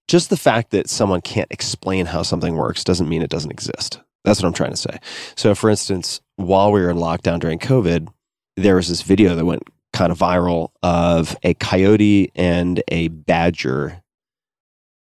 Just 0.09 0.31
the 0.31 0.37
fact 0.37 0.71
that 0.71 0.91
someone 0.91 1.21
can't 1.21 1.51
explain 1.51 2.07
how 2.07 2.23
something 2.23 2.57
works 2.57 2.85
doesn't 2.85 3.09
mean 3.09 3.23
it 3.23 3.31
doesn't 3.31 3.53
exist. 3.53 4.01
That's 4.25 4.43
what 4.43 4.49
I'm 4.49 4.55
trying 4.55 4.73
to 4.73 4.77
say. 4.77 4.99
So, 5.37 5.55
for 5.55 5.71
instance, 5.71 6.21
while 6.37 6.73
we 6.73 6.81
were 6.81 6.91
in 6.91 6.97
lockdown 6.97 7.39
during 7.41 7.59
COVID, 7.59 8.09
there 8.57 8.77
was 8.77 8.89
this 8.89 9.03
video 9.03 9.35
that 9.35 9.45
went 9.45 9.63
kind 9.93 10.13
of 10.13 10.19
viral 10.19 10.71
of 10.83 11.37
a 11.43 11.55
coyote 11.55 12.31
and 12.35 12.83
a 12.89 13.09
badger 13.09 14.03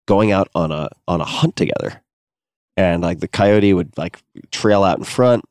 going 0.08 0.32
out 0.32 0.50
on 0.54 0.72
a 0.72 0.90
on 1.08 1.22
a 1.22 1.26
hunt 1.26 1.56
together. 1.56 2.02
And 2.76 3.02
like 3.02 3.20
the 3.20 3.28
coyote 3.28 3.74
would 3.74 3.98
like 3.98 4.22
trail 4.52 4.84
out 4.84 5.00
in 5.00 5.04
front 5.04 5.46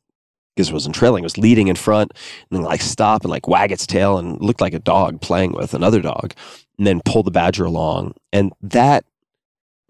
it 0.56 0.72
wasn't 0.72 0.94
trailing, 0.94 1.22
it 1.22 1.26
was 1.26 1.38
leading 1.38 1.68
in 1.68 1.76
front 1.76 2.12
and 2.50 2.58
then 2.58 2.62
like 2.62 2.80
stop 2.80 3.22
and 3.22 3.30
like 3.30 3.46
wag 3.46 3.72
its 3.72 3.86
tail 3.86 4.18
and 4.18 4.40
looked 4.40 4.60
like 4.60 4.74
a 4.74 4.78
dog 4.78 5.20
playing 5.20 5.52
with 5.52 5.74
another 5.74 6.00
dog 6.00 6.32
and 6.78 6.86
then 6.86 7.00
pull 7.04 7.22
the 7.22 7.30
badger 7.30 7.64
along. 7.64 8.14
And 8.32 8.52
that 8.62 9.04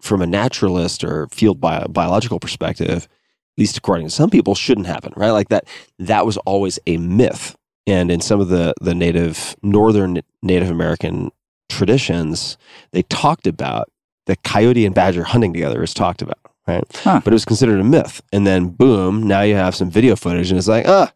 from 0.01 0.21
a 0.21 0.27
naturalist 0.27 1.03
or 1.03 1.27
field 1.27 1.59
bio, 1.59 1.87
biological 1.87 2.39
perspective, 2.39 3.03
at 3.05 3.57
least 3.57 3.77
according 3.77 4.05
to 4.05 4.11
some 4.11 4.29
people, 4.29 4.55
shouldn't 4.55 4.87
happen, 4.87 5.13
right? 5.15 5.31
Like 5.31 5.49
that 5.49 5.65
that 5.99 6.25
was 6.25 6.37
always 6.37 6.79
a 6.85 6.97
myth. 6.97 7.55
And 7.87 8.11
in 8.11 8.21
some 8.21 8.39
of 8.39 8.49
the 8.49 8.73
the 8.81 8.93
native 8.93 9.55
northern 9.63 10.21
Native 10.41 10.69
American 10.69 11.31
traditions, 11.69 12.57
they 12.91 13.03
talked 13.03 13.47
about 13.47 13.89
the 14.25 14.35
coyote 14.37 14.85
and 14.85 14.93
badger 14.93 15.23
hunting 15.23 15.53
together 15.53 15.81
is 15.81 15.93
talked 15.93 16.21
about, 16.21 16.39
right? 16.67 16.83
Huh. 16.95 17.21
But 17.23 17.33
it 17.33 17.35
was 17.35 17.45
considered 17.45 17.79
a 17.79 17.83
myth. 17.83 18.21
And 18.31 18.45
then 18.45 18.69
boom, 18.69 19.23
now 19.23 19.41
you 19.41 19.55
have 19.55 19.75
some 19.75 19.89
video 19.89 20.15
footage 20.15 20.49
and 20.51 20.57
it's 20.57 20.67
like, 20.67 20.87
ah, 20.87 21.11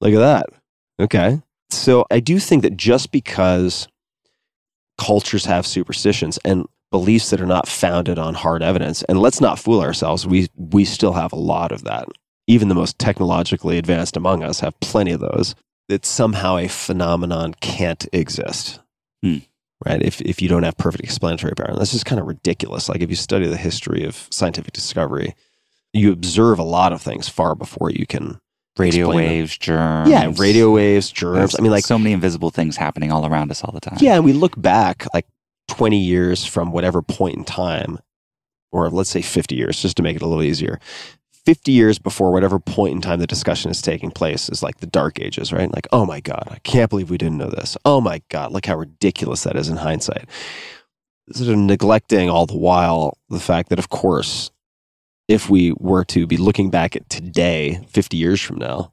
look 0.00 0.14
at 0.14 0.18
that. 0.18 0.46
Okay. 1.00 1.40
So 1.70 2.06
I 2.10 2.20
do 2.20 2.38
think 2.38 2.62
that 2.62 2.76
just 2.76 3.12
because 3.12 3.88
cultures 4.98 5.44
have 5.44 5.66
superstitions 5.66 6.38
and 6.44 6.66
beliefs 6.90 7.30
that 7.30 7.40
are 7.40 7.46
not 7.46 7.68
founded 7.68 8.18
on 8.18 8.34
hard 8.34 8.62
evidence, 8.62 9.02
and 9.04 9.20
let's 9.20 9.40
not 9.40 9.58
fool 9.58 9.80
ourselves, 9.80 10.26
we 10.26 10.48
we 10.56 10.84
still 10.84 11.12
have 11.12 11.32
a 11.32 11.36
lot 11.36 11.72
of 11.72 11.84
that. 11.84 12.08
Even 12.46 12.68
the 12.68 12.74
most 12.74 12.98
technologically 12.98 13.76
advanced 13.78 14.16
among 14.16 14.42
us 14.42 14.60
have 14.60 14.78
plenty 14.80 15.12
of 15.12 15.20
those. 15.20 15.54
That 15.88 16.04
somehow 16.04 16.58
a 16.58 16.68
phenomenon 16.68 17.54
can't 17.60 18.06
exist. 18.12 18.80
Hmm. 19.22 19.38
Right? 19.86 20.02
If 20.02 20.20
if 20.22 20.42
you 20.42 20.48
don't 20.48 20.64
have 20.64 20.76
perfect 20.76 21.04
explanatory 21.04 21.54
power. 21.54 21.68
And 21.68 21.78
that's 21.78 21.92
just 21.92 22.06
kind 22.06 22.20
of 22.20 22.26
ridiculous. 22.26 22.88
Like 22.88 23.00
if 23.00 23.10
you 23.10 23.16
study 23.16 23.46
the 23.46 23.56
history 23.56 24.04
of 24.04 24.26
scientific 24.30 24.72
discovery, 24.72 25.34
you 25.92 26.12
observe 26.12 26.58
a 26.58 26.64
lot 26.64 26.92
of 26.92 27.00
things 27.00 27.28
far 27.28 27.54
before 27.54 27.90
you 27.90 28.06
can 28.06 28.40
radio 28.78 29.06
explain 29.06 29.24
them. 29.24 29.32
waves, 29.34 29.58
germs. 29.58 30.10
Yeah, 30.10 30.32
radio 30.36 30.70
waves, 30.70 31.10
germs. 31.10 31.36
There's 31.36 31.58
I 31.58 31.62
mean, 31.62 31.72
like 31.72 31.84
so 31.84 31.98
many 31.98 32.12
invisible 32.12 32.50
things 32.50 32.76
happening 32.76 33.12
all 33.12 33.26
around 33.26 33.50
us 33.50 33.62
all 33.62 33.72
the 33.72 33.80
time. 33.80 33.98
Yeah, 34.00 34.16
and 34.16 34.24
we 34.24 34.32
look 34.32 34.60
back 34.60 35.06
like 35.14 35.26
20 35.68 35.98
years 35.98 36.44
from 36.44 36.72
whatever 36.72 37.02
point 37.02 37.36
in 37.36 37.44
time, 37.44 37.98
or 38.72 38.90
let's 38.90 39.10
say 39.10 39.22
50 39.22 39.54
years, 39.54 39.80
just 39.80 39.96
to 39.98 40.02
make 40.02 40.16
it 40.16 40.22
a 40.22 40.26
little 40.26 40.42
easier. 40.42 40.80
50 41.48 41.72
years 41.72 41.98
before 41.98 42.30
whatever 42.30 42.58
point 42.58 42.92
in 42.92 43.00
time 43.00 43.20
the 43.20 43.26
discussion 43.26 43.70
is 43.70 43.80
taking 43.80 44.10
place 44.10 44.50
is 44.50 44.62
like 44.62 44.80
the 44.80 44.86
dark 44.86 45.18
ages, 45.18 45.50
right? 45.50 45.72
Like, 45.74 45.88
oh 45.92 46.04
my 46.04 46.20
God, 46.20 46.46
I 46.50 46.58
can't 46.58 46.90
believe 46.90 47.08
we 47.08 47.16
didn't 47.16 47.38
know 47.38 47.48
this. 47.48 47.74
Oh 47.86 48.02
my 48.02 48.20
God, 48.28 48.52
look 48.52 48.66
how 48.66 48.76
ridiculous 48.76 49.44
that 49.44 49.56
is 49.56 49.70
in 49.70 49.78
hindsight. 49.78 50.28
Sort 51.32 51.48
of 51.48 51.56
neglecting 51.56 52.28
all 52.28 52.44
the 52.44 52.58
while 52.58 53.16
the 53.30 53.40
fact 53.40 53.70
that, 53.70 53.78
of 53.78 53.88
course, 53.88 54.50
if 55.26 55.48
we 55.48 55.72
were 55.78 56.04
to 56.04 56.26
be 56.26 56.36
looking 56.36 56.68
back 56.68 56.94
at 56.94 57.08
today, 57.08 57.82
50 57.88 58.18
years 58.18 58.42
from 58.42 58.58
now, 58.58 58.92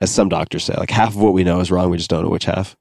as 0.00 0.10
some 0.10 0.28
doctors 0.28 0.64
say, 0.64 0.74
like 0.76 0.90
half 0.90 1.10
of 1.10 1.22
what 1.22 1.34
we 1.34 1.44
know 1.44 1.60
is 1.60 1.70
wrong, 1.70 1.88
we 1.88 1.98
just 1.98 2.10
don't 2.10 2.24
know 2.24 2.30
which 2.30 2.46
half. 2.46 2.74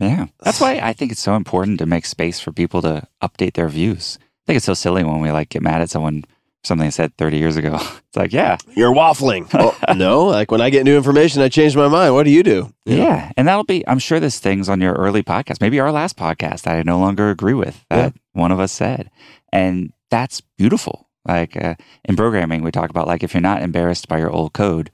Yeah. 0.00 0.26
That's 0.42 0.60
why 0.60 0.80
I 0.80 0.94
think 0.94 1.12
it's 1.12 1.20
so 1.20 1.36
important 1.36 1.78
to 1.78 1.86
make 1.86 2.06
space 2.06 2.40
for 2.40 2.50
people 2.50 2.82
to 2.82 3.06
update 3.22 3.52
their 3.52 3.68
views. 3.68 4.18
I 4.20 4.46
think 4.48 4.56
it's 4.56 4.66
so 4.66 4.74
silly 4.74 5.04
when 5.04 5.20
we 5.20 5.30
like 5.30 5.50
get 5.50 5.62
mad 5.62 5.80
at 5.80 5.90
someone 5.90 6.24
something 6.64 6.86
I 6.86 6.90
said 6.90 7.16
30 7.16 7.38
years 7.38 7.56
ago. 7.56 7.78
It's 8.10 8.16
like, 8.16 8.32
yeah, 8.32 8.56
You're 8.74 8.92
waffling. 8.92 9.52
well, 9.54 9.76
no, 9.96 10.24
like 10.24 10.50
when 10.50 10.60
I 10.60 10.68
get 10.70 10.82
new 10.84 10.96
information, 10.96 11.42
I 11.42 11.48
change 11.48 11.76
my 11.76 11.86
mind. 11.86 12.12
What 12.12 12.24
do 12.24 12.30
you 12.32 12.42
do? 12.42 12.74
You 12.84 12.96
know? 12.96 13.04
yeah. 13.04 13.30
And 13.36 13.46
that'll 13.46 13.62
be, 13.62 13.86
I'm 13.86 14.00
sure 14.00 14.18
there's 14.18 14.40
things 14.40 14.68
on 14.68 14.80
your 14.80 14.94
early 14.94 15.22
podcast, 15.22 15.60
maybe 15.60 15.78
our 15.78 15.92
last 15.92 16.16
podcast 16.16 16.62
that 16.62 16.74
I 16.74 16.82
no 16.82 16.98
longer 16.98 17.30
agree 17.30 17.54
with 17.54 17.84
that 17.88 18.14
one 18.32 18.50
of 18.50 18.58
us 18.58 18.72
said. 18.72 19.12
And 19.52 19.92
that's 20.10 20.40
beautiful. 20.58 21.08
Like 21.24 21.56
uh, 21.56 21.76
in 22.04 22.16
programming, 22.16 22.64
we 22.64 22.72
talk 22.72 22.90
about 22.90 23.06
like 23.06 23.22
if 23.22 23.32
you're 23.32 23.40
not 23.40 23.62
embarrassed 23.62 24.08
by 24.08 24.18
your 24.18 24.30
old 24.32 24.54
code, 24.54 24.90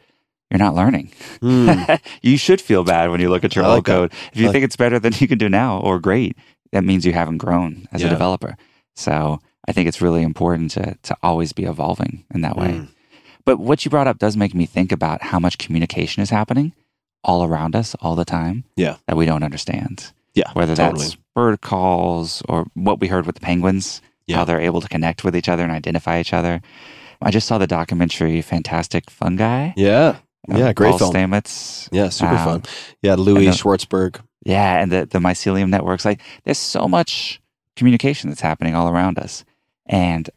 you're 0.51 0.59
not 0.59 0.75
learning. 0.75 1.11
Hmm. 1.41 1.71
you 2.23 2.37
should 2.37 2.61
feel 2.61 2.85
bad 2.85 3.11
when 3.11 3.21
you 3.23 3.31
look 3.31 3.45
at 3.45 3.57
your 3.57 3.65
I 3.65 3.69
old 3.77 3.87
that. 3.87 3.91
code. 3.91 4.13
If 4.35 4.39
you 4.41 4.51
I 4.51 4.53
think 4.53 4.65
it's 4.65 4.77
better 4.77 4.99
than 4.99 5.15
you 5.21 5.27
can 5.27 5.39
do 5.39 5.49
now 5.49 5.81
or 5.81 5.99
great, 6.01 6.37
that 6.73 6.85
means 6.85 7.07
you 7.07 7.15
haven't 7.15 7.39
grown 7.39 7.89
as 7.93 8.03
Yeah. 8.03 8.09
a 8.09 8.11
developer. 8.11 8.59
So 8.95 9.39
I 9.69 9.73
think 9.73 9.89
it's 9.89 10.01
really 10.01 10.23
important 10.23 10.71
to 10.73 10.97
to 11.03 11.17
always 11.23 11.53
be 11.53 11.65
evolving 11.65 12.25
in 12.35 12.41
that 12.43 12.57
way. 12.57 12.69
Mm. 12.69 12.89
But 13.45 13.59
what 13.59 13.85
you 13.85 13.91
brought 13.91 14.07
up 14.09 14.19
does 14.19 14.37
make 14.37 14.55
me 14.55 14.67
think 14.67 14.91
about 14.93 15.23
how 15.23 15.39
much 15.39 15.59
communication 15.59 16.23
is 16.23 16.31
happening 16.31 16.73
all 17.23 17.45
around 17.45 17.75
us 17.77 17.95
all 18.01 18.15
the 18.17 18.25
time 18.25 18.65
Yeah. 18.77 18.97
that 19.07 19.17
we 19.17 19.25
don't 19.27 19.43
understand. 19.45 20.13
Yeah. 20.35 20.51
Whether 20.53 20.75
totally. 20.77 21.03
that's 21.05 21.17
bird 21.35 21.61
calls 21.61 22.43
or 22.49 22.67
what 22.75 23.01
we 23.01 23.07
heard 23.09 23.25
with 23.27 23.35
the 23.37 23.41
penguins, 23.41 24.03
Yeah. 24.27 24.37
how 24.37 24.45
they're 24.45 24.61
able 24.61 24.81
to 24.81 24.89
connect 24.89 25.23
with 25.25 25.37
each 25.37 25.49
other 25.49 25.63
and 25.63 25.73
identify 25.73 26.19
each 26.21 26.33
other. 26.33 26.61
I 27.23 27.31
just 27.31 27.47
saw 27.47 27.59
the 27.59 27.67
documentary 27.67 28.43
Fantastic 28.43 29.11
Fungi. 29.11 29.71
Yeah. 29.77 30.17
Yeah. 30.49 30.73
Great 30.73 30.91
Paul 30.91 30.99
film. 30.99 31.15
Stamets. 31.15 31.89
Yeah. 31.93 32.09
Super 32.11 32.35
Um, 32.35 32.45
fun. 32.45 32.63
Yeah. 33.03 33.15
Louis 33.15 33.47
the- 33.47 33.53
Schwartzberg. 33.53 34.21
Yeah, 34.45 34.81
and 34.81 34.93
the, 34.93 35.07
the 35.07 35.19
mycelium 35.19 35.71
networks. 35.71 36.05
Like 36.05 36.21
there's 36.45 36.59
so 36.59 36.87
much 36.87 37.41
communication 37.75 38.31
that's 38.31 38.41
happening 38.43 38.75
all 38.77 38.89
around 38.89 39.19
us. 39.19 39.45
And 39.87 40.29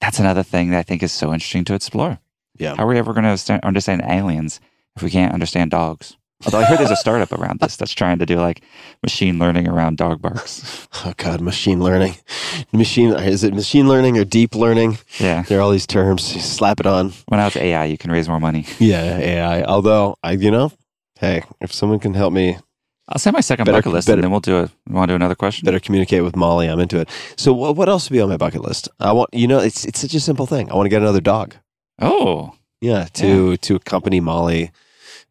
that's 0.00 0.18
another 0.18 0.42
thing 0.42 0.70
that 0.70 0.78
I 0.78 0.82
think 0.82 1.02
is 1.02 1.12
so 1.12 1.32
interesting 1.32 1.64
to 1.64 1.74
explore. 1.74 2.18
Yeah. 2.58 2.74
How 2.76 2.84
are 2.84 2.88
we 2.88 2.98
ever 2.98 3.12
going 3.12 3.24
to 3.36 3.60
understand 3.64 4.02
aliens 4.02 4.60
if 4.96 5.02
we 5.02 5.10
can't 5.10 5.32
understand 5.32 5.70
dogs? 5.70 6.16
Although 6.44 6.58
I 6.58 6.64
heard 6.64 6.78
there's 6.78 6.90
a 6.90 6.96
startup 6.96 7.32
around 7.32 7.60
this 7.60 7.76
that's 7.76 7.92
trying 7.94 8.18
to 8.18 8.26
do 8.26 8.36
like 8.36 8.62
machine 9.02 9.38
learning 9.38 9.66
around 9.68 9.96
dog 9.96 10.20
barks. 10.20 10.86
Oh 11.06 11.12
God, 11.18 11.42
machine 11.42 11.80
learning. 11.80 12.14
Machine 12.72 13.12
is 13.12 13.44
it 13.44 13.52
machine 13.52 13.88
learning 13.88 14.16
or 14.16 14.24
deep 14.24 14.54
learning? 14.54 14.96
Yeah. 15.18 15.42
There 15.42 15.58
are 15.58 15.62
all 15.62 15.70
these 15.70 15.86
terms. 15.86 16.34
You 16.34 16.40
slap 16.40 16.80
it 16.80 16.86
on. 16.86 17.12
When 17.28 17.40
I 17.40 17.44
was 17.44 17.56
AI, 17.56 17.84
you 17.84 17.98
can 17.98 18.10
raise 18.10 18.26
more 18.26 18.40
money. 18.40 18.64
Yeah, 18.78 19.18
AI. 19.18 19.64
Although 19.64 20.16
I, 20.22 20.32
you 20.32 20.50
know, 20.50 20.72
hey, 21.18 21.42
if 21.60 21.72
someone 21.74 21.98
can 21.98 22.14
help 22.14 22.32
me 22.32 22.56
I'll 23.08 23.18
send 23.18 23.34
my 23.34 23.40
second 23.40 23.66
Better- 23.66 23.78
bucket 23.78 23.92
list 23.92 24.06
better- 24.06 24.16
and 24.18 24.24
then 24.24 24.30
we'll 24.30 24.40
do 24.40 24.60
it. 24.60 24.70
Want 24.88 25.08
to 25.08 25.12
do 25.12 25.16
another 25.16 25.34
question? 25.34 25.64
better 25.66 25.78
communicate 25.80 26.24
with 26.24 26.36
Molly, 26.36 26.68
I'm 26.68 26.80
into 26.80 26.98
it. 27.00 27.08
So 27.36 27.52
what, 27.52 27.76
what 27.76 27.88
else 27.88 28.08
would 28.08 28.14
be 28.14 28.20
on 28.22 28.28
my 28.30 28.36
bucket 28.38 28.62
list? 28.62 28.88
I 29.00 29.12
want, 29.12 29.28
you 29.34 29.46
know, 29.46 29.58
it's 29.58 29.84
it's 29.84 30.00
such 30.00 30.14
a 30.14 30.20
simple 30.20 30.46
thing. 30.46 30.70
I 30.70 30.74
want 30.74 30.86
to 30.86 30.90
get 30.90 31.02
another 31.02 31.20
dog. 31.20 31.54
Oh, 32.00 32.54
Yeah, 32.80 33.04
to 33.14 33.56
to 33.58 33.74
accompany 33.76 34.20
Molly, 34.20 34.70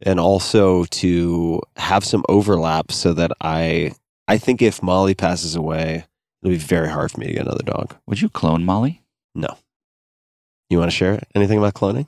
and 0.02 0.20
also 0.20 0.86
to 0.86 1.62
have 1.78 2.04
some 2.06 2.24
overlap 2.30 2.91
so 2.91 3.14
that 3.14 3.32
I 3.41 3.94
I 4.28 4.38
think 4.38 4.62
if 4.62 4.82
Molly 4.84 5.16
passes 5.16 5.56
away, 5.56 6.06
it'll 6.41 6.52
be 6.54 6.58
very 6.58 6.90
hard 6.90 7.12
for 7.12 7.20
me 7.20 7.28
to 7.28 7.34
get 7.34 7.45
another 7.45 7.64
dog. 7.66 7.95
would 8.08 8.22
you 8.22 8.30
clone 8.30 8.64
Molly? 8.66 9.02
No. 9.36 9.58
You 10.70 10.80
want 10.80 10.90
to 10.91 10.95
share 10.98 11.22
anything 11.36 11.58
about 11.58 11.74
cloning? 11.74 12.06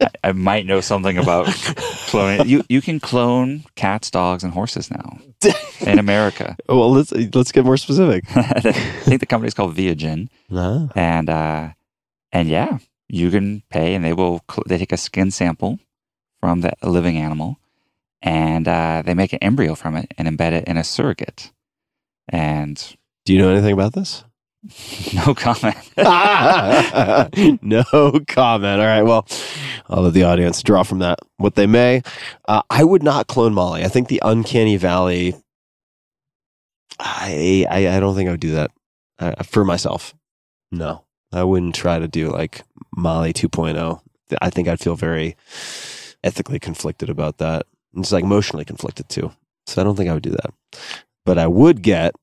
I, 0.00 0.08
I 0.24 0.32
might 0.32 0.66
know 0.66 0.80
something 0.80 1.16
about 1.18 1.46
cloning. 2.10 2.46
You 2.46 2.64
you 2.68 2.80
can 2.80 3.00
clone 3.00 3.64
cats, 3.76 4.10
dogs, 4.10 4.42
and 4.44 4.52
horses 4.52 4.90
now 4.90 5.18
in 5.86 5.98
America. 5.98 6.56
Well, 6.68 6.90
let's 6.92 7.12
let's 7.12 7.52
get 7.52 7.64
more 7.64 7.76
specific. 7.76 8.24
I 8.36 8.60
think 9.06 9.20
the 9.20 9.26
company's 9.26 9.54
called 9.54 9.76
Viagen, 9.76 10.28
Uh, 10.50 10.88
and 10.98 11.28
uh, 11.30 11.68
and 12.32 12.48
yeah, 12.48 12.78
you 13.08 13.30
can 13.30 13.62
pay, 13.70 13.94
and 13.94 14.04
they 14.04 14.12
will 14.12 14.40
cl- 14.50 14.64
they 14.66 14.78
take 14.78 14.92
a 14.92 14.96
skin 14.96 15.30
sample 15.30 15.78
from 16.40 16.60
the 16.60 16.72
living 16.82 17.16
animal, 17.16 17.58
and 18.22 18.66
uh, 18.68 19.02
they 19.04 19.14
make 19.14 19.32
an 19.32 19.38
embryo 19.42 19.74
from 19.74 19.96
it 19.96 20.12
and 20.18 20.26
embed 20.28 20.52
it 20.52 20.64
in 20.68 20.76
a 20.76 20.84
surrogate. 20.84 21.52
And 22.28 22.76
do 23.24 23.32
you 23.32 23.38
know 23.38 23.50
anything 23.50 23.72
about 23.72 23.92
this? 23.92 24.24
no 25.14 25.34
comment. 25.34 25.76
no 27.62 27.84
comment. 28.26 28.80
All 28.80 28.86
right. 28.86 29.02
Well, 29.02 29.26
I'll 29.88 30.02
let 30.02 30.14
the 30.14 30.24
audience 30.24 30.62
draw 30.62 30.82
from 30.82 31.00
that 31.00 31.18
what 31.36 31.54
they 31.54 31.66
may. 31.66 32.02
Uh, 32.48 32.62
I 32.70 32.84
would 32.84 33.02
not 33.02 33.26
clone 33.26 33.52
Molly. 33.52 33.84
I 33.84 33.88
think 33.88 34.08
the 34.08 34.22
uncanny 34.24 34.76
valley. 34.76 35.34
I 36.98 37.66
I, 37.68 37.88
I 37.96 38.00
don't 38.00 38.14
think 38.14 38.28
I 38.28 38.32
would 38.32 38.40
do 38.40 38.52
that 38.52 38.70
uh, 39.18 39.42
for 39.42 39.64
myself. 39.64 40.14
No, 40.72 41.04
I 41.32 41.44
wouldn't 41.44 41.74
try 41.74 41.98
to 41.98 42.08
do 42.08 42.30
like 42.30 42.62
Molly 42.96 43.32
2.0. 43.32 44.00
I 44.40 44.50
think 44.50 44.68
I'd 44.68 44.80
feel 44.80 44.96
very 44.96 45.36
ethically 46.22 46.58
conflicted 46.58 47.10
about 47.10 47.38
that. 47.38 47.66
It's 47.96 48.12
like 48.12 48.24
emotionally 48.24 48.64
conflicted 48.64 49.08
too. 49.08 49.30
So 49.66 49.80
I 49.80 49.84
don't 49.84 49.96
think 49.96 50.08
I 50.08 50.14
would 50.14 50.22
do 50.22 50.30
that. 50.30 50.52
But 51.24 51.38
I 51.38 51.46
would 51.46 51.82
get 51.82 52.14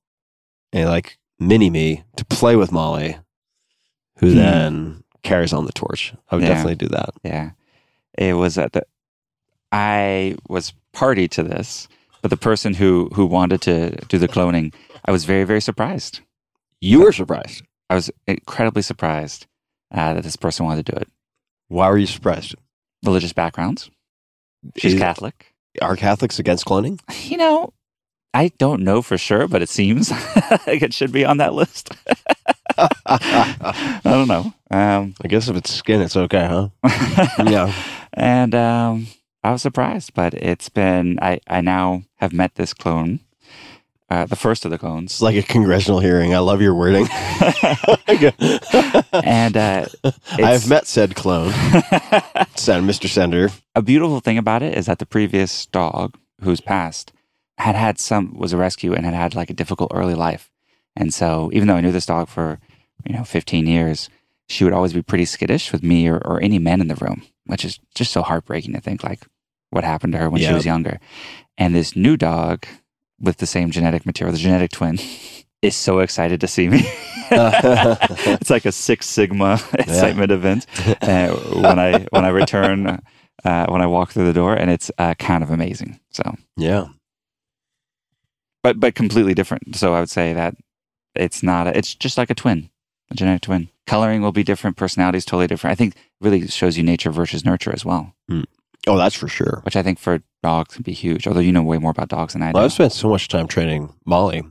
a 0.73 0.85
like 0.85 1.17
mini 1.41 1.69
me 1.69 2.03
to 2.15 2.23
play 2.25 2.55
with 2.55 2.71
Molly, 2.71 3.17
who 4.19 4.29
Hmm. 4.29 4.35
then 4.37 5.03
carries 5.23 5.51
on 5.53 5.65
the 5.65 5.71
torch. 5.73 6.13
I 6.29 6.35
would 6.35 6.43
Yeah. 6.43 6.49
definitely 6.49 6.75
do 6.75 6.87
that. 6.89 7.09
Yeah. 7.23 7.51
It 8.17 8.33
was 8.33 8.57
at 8.57 8.71
the 8.73 8.83
I 9.71 10.35
was 10.49 10.73
party 10.93 11.27
to 11.29 11.43
this, 11.43 11.87
but 12.21 12.29
the 12.29 12.37
person 12.37 12.73
who 12.75 13.09
who 13.13 13.25
wanted 13.25 13.61
to 13.61 13.91
do 14.07 14.17
the 14.17 14.27
cloning, 14.27 14.73
I 15.05 15.11
was 15.11 15.25
very 15.25 15.43
very 15.43 15.61
surprised. 15.61 16.19
You 16.81 17.01
were 17.01 17.11
surprised. 17.13 17.63
I 17.89 17.95
was 17.95 18.09
incredibly 18.27 18.81
surprised 18.81 19.47
uh, 19.93 20.13
that 20.13 20.23
this 20.23 20.35
person 20.37 20.65
wanted 20.65 20.85
to 20.85 20.91
do 20.93 20.97
it. 20.99 21.09
Why 21.67 21.89
were 21.89 21.97
you 21.97 22.07
surprised? 22.07 22.55
Religious 23.05 23.33
backgrounds. 23.33 23.89
She's 24.77 24.93
Is- 24.93 24.99
Catholic. 24.99 25.53
Are 25.81 25.95
Catholics 25.95 26.37
against 26.39 26.65
cloning? 26.65 26.99
You 27.29 27.37
know, 27.37 27.73
I 28.33 28.51
don't 28.57 28.81
know 28.83 29.01
for 29.01 29.17
sure, 29.17 29.47
but 29.47 29.61
it 29.61 29.69
seems 29.69 30.09
like 30.67 30.81
it 30.81 30.93
should 30.93 31.11
be 31.11 31.25
on 31.25 31.37
that 31.37 31.53
list. 31.53 31.89
I 32.77 33.99
don't 34.03 34.27
know. 34.27 34.53
Um, 34.71 35.15
I 35.23 35.27
guess 35.27 35.49
if 35.49 35.55
it's 35.57 35.71
skin, 35.73 36.01
it's 36.01 36.15
okay, 36.15 36.47
huh? 36.47 36.69
yeah. 37.45 37.73
and 38.13 38.55
um, 38.55 39.07
I 39.43 39.51
was 39.51 39.61
surprised, 39.61 40.13
but 40.13 40.33
it's 40.33 40.69
been 40.69 41.19
I 41.21 41.39
I 41.47 41.59
now 41.61 42.03
have 42.17 42.31
met 42.31 42.55
this 42.55 42.73
clone, 42.73 43.19
uh, 44.09 44.25
the 44.25 44.37
first 44.37 44.63
of 44.63 44.71
the 44.71 44.77
clones. 44.77 45.11
It's 45.13 45.21
like 45.21 45.35
a 45.35 45.43
congressional 45.43 45.99
hearing. 45.99 46.33
I 46.33 46.39
love 46.39 46.61
your 46.61 46.73
wording. 46.73 47.07
and 49.13 49.57
uh, 49.57 49.85
I 50.03 50.51
have 50.51 50.69
met 50.69 50.87
said 50.87 51.15
clone, 51.15 51.51
Sen- 52.55 52.87
Mr. 52.87 53.09
Sender. 53.09 53.49
a 53.75 53.81
beautiful 53.81 54.21
thing 54.21 54.37
about 54.37 54.63
it 54.63 54.77
is 54.77 54.85
that 54.85 54.99
the 54.99 55.05
previous 55.05 55.65
dog 55.67 56.17
who's 56.41 56.61
passed 56.61 57.11
had 57.61 57.75
had 57.75 57.99
some 57.99 58.37
was 58.37 58.53
a 58.53 58.57
rescue 58.57 58.93
and 58.93 59.05
had 59.05 59.13
had 59.13 59.35
like 59.35 59.49
a 59.49 59.53
difficult 59.53 59.91
early 59.93 60.15
life, 60.15 60.49
and 60.95 61.13
so 61.13 61.49
even 61.53 61.67
though 61.67 61.75
I 61.75 61.81
knew 61.81 61.91
this 61.91 62.05
dog 62.05 62.27
for 62.27 62.59
you 63.05 63.13
know 63.15 63.23
15 63.23 63.67
years, 63.67 64.09
she 64.47 64.63
would 64.63 64.73
always 64.73 64.93
be 64.93 65.01
pretty 65.01 65.25
skittish 65.25 65.71
with 65.71 65.83
me 65.83 66.07
or, 66.07 66.17
or 66.17 66.41
any 66.41 66.59
men 66.59 66.81
in 66.81 66.87
the 66.87 66.95
room, 66.95 67.23
which 67.45 67.65
is 67.65 67.79
just 67.95 68.11
so 68.11 68.21
heartbreaking 68.21 68.73
to 68.73 68.81
think 68.81 69.03
like 69.03 69.25
what 69.69 69.83
happened 69.83 70.13
to 70.13 70.19
her 70.19 70.29
when 70.29 70.41
she 70.41 70.53
was 70.53 70.65
younger. 70.65 70.99
And 71.57 71.73
this 71.73 71.95
new 71.95 72.17
dog 72.17 72.65
with 73.19 73.37
the 73.37 73.45
same 73.45 73.71
genetic 73.71 74.05
material, 74.05 74.33
the 74.33 74.39
genetic 74.39 74.71
twin, 74.71 74.99
is 75.61 75.75
so 75.75 75.99
excited 75.99 76.41
to 76.41 76.47
see 76.47 76.67
me. 76.67 76.81
it's 77.31 78.49
like 78.49 78.65
a 78.65 78.71
Six 78.71 79.07
Sigma 79.07 79.53
excitement 79.73 80.31
event 80.31 80.65
uh, 81.01 81.29
when 81.35 81.79
I 81.79 82.05
when 82.09 82.25
I 82.25 82.29
return 82.29 83.01
uh, 83.45 83.65
when 83.67 83.81
I 83.81 83.87
walk 83.87 84.11
through 84.11 84.25
the 84.25 84.33
door, 84.33 84.53
and 84.53 84.69
it's 84.69 84.91
uh, 84.97 85.13
kind 85.15 85.43
of 85.43 85.51
amazing. 85.51 85.99
So, 86.11 86.35
Yeah. 86.57 86.87
But 88.63 88.79
but 88.79 88.95
completely 88.95 89.33
different. 89.33 89.75
So 89.75 89.93
I 89.93 89.99
would 89.99 90.09
say 90.09 90.33
that 90.33 90.55
it's 91.15 91.43
not. 91.43 91.67
A, 91.67 91.77
it's 91.77 91.93
just 91.95 92.17
like 92.17 92.29
a 92.29 92.35
twin, 92.35 92.69
a 93.09 93.15
genetic 93.15 93.41
twin. 93.41 93.69
Coloring 93.87 94.21
will 94.21 94.31
be 94.31 94.43
different. 94.43 94.77
Personality 94.77 95.17
is 95.17 95.25
totally 95.25 95.47
different. 95.47 95.71
I 95.73 95.75
think 95.75 95.95
really 96.21 96.47
shows 96.47 96.77
you 96.77 96.83
nature 96.83 97.11
versus 97.11 97.43
nurture 97.43 97.73
as 97.73 97.83
well, 97.83 98.13
Oh, 98.87 98.97
that's 98.97 99.15
for 99.15 99.27
sure. 99.27 99.59
which 99.63 99.75
I 99.75 99.83
think 99.83 99.99
for 99.99 100.21
dogs 100.41 100.75
can 100.75 100.83
be 100.83 100.93
huge. 100.93 101.27
Although 101.27 101.39
you 101.41 101.51
know 101.51 101.61
way 101.63 101.77
more 101.77 101.91
about 101.91 102.09
dogs 102.09 102.33
than 102.33 102.41
I 102.41 102.51
do. 102.51 102.59
I've 102.59 102.71
spent 102.73 102.93
so 102.93 103.09
much 103.09 103.27
time 103.27 103.47
training 103.47 103.93
Molly. 104.05 104.43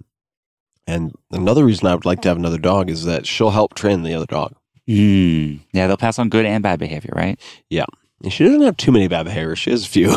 And 0.87 1.13
another 1.31 1.65
reason 1.65 1.87
I 1.87 1.95
would 1.95 2.05
like 2.05 2.21
to 2.23 2.29
have 2.29 2.37
another 2.37 2.59
dog 2.59 2.91
is 2.91 3.05
that 3.05 3.27
she'll 3.27 3.51
help 3.51 3.75
train 3.75 4.03
the 4.03 4.15
other 4.15 4.27
dog. 4.27 4.55
Mm. 4.89 5.61
Yeah, 5.73 5.87
they'll 5.87 5.97
pass 5.97 6.19
on 6.19 6.29
good 6.31 6.45
and 6.45 6.63
bad 6.63 6.79
behavior, 6.81 7.13
right? 7.15 7.39
Yeah. 7.71 7.85
And 8.25 8.33
she 8.33 8.45
doesn't 8.45 8.63
have 8.63 8.77
too 8.77 8.91
many 8.93 9.07
bad 9.09 9.25
behaviors. 9.25 9.59
She 9.61 9.71
has 9.71 9.85
a 9.87 9.89
few, 9.89 10.17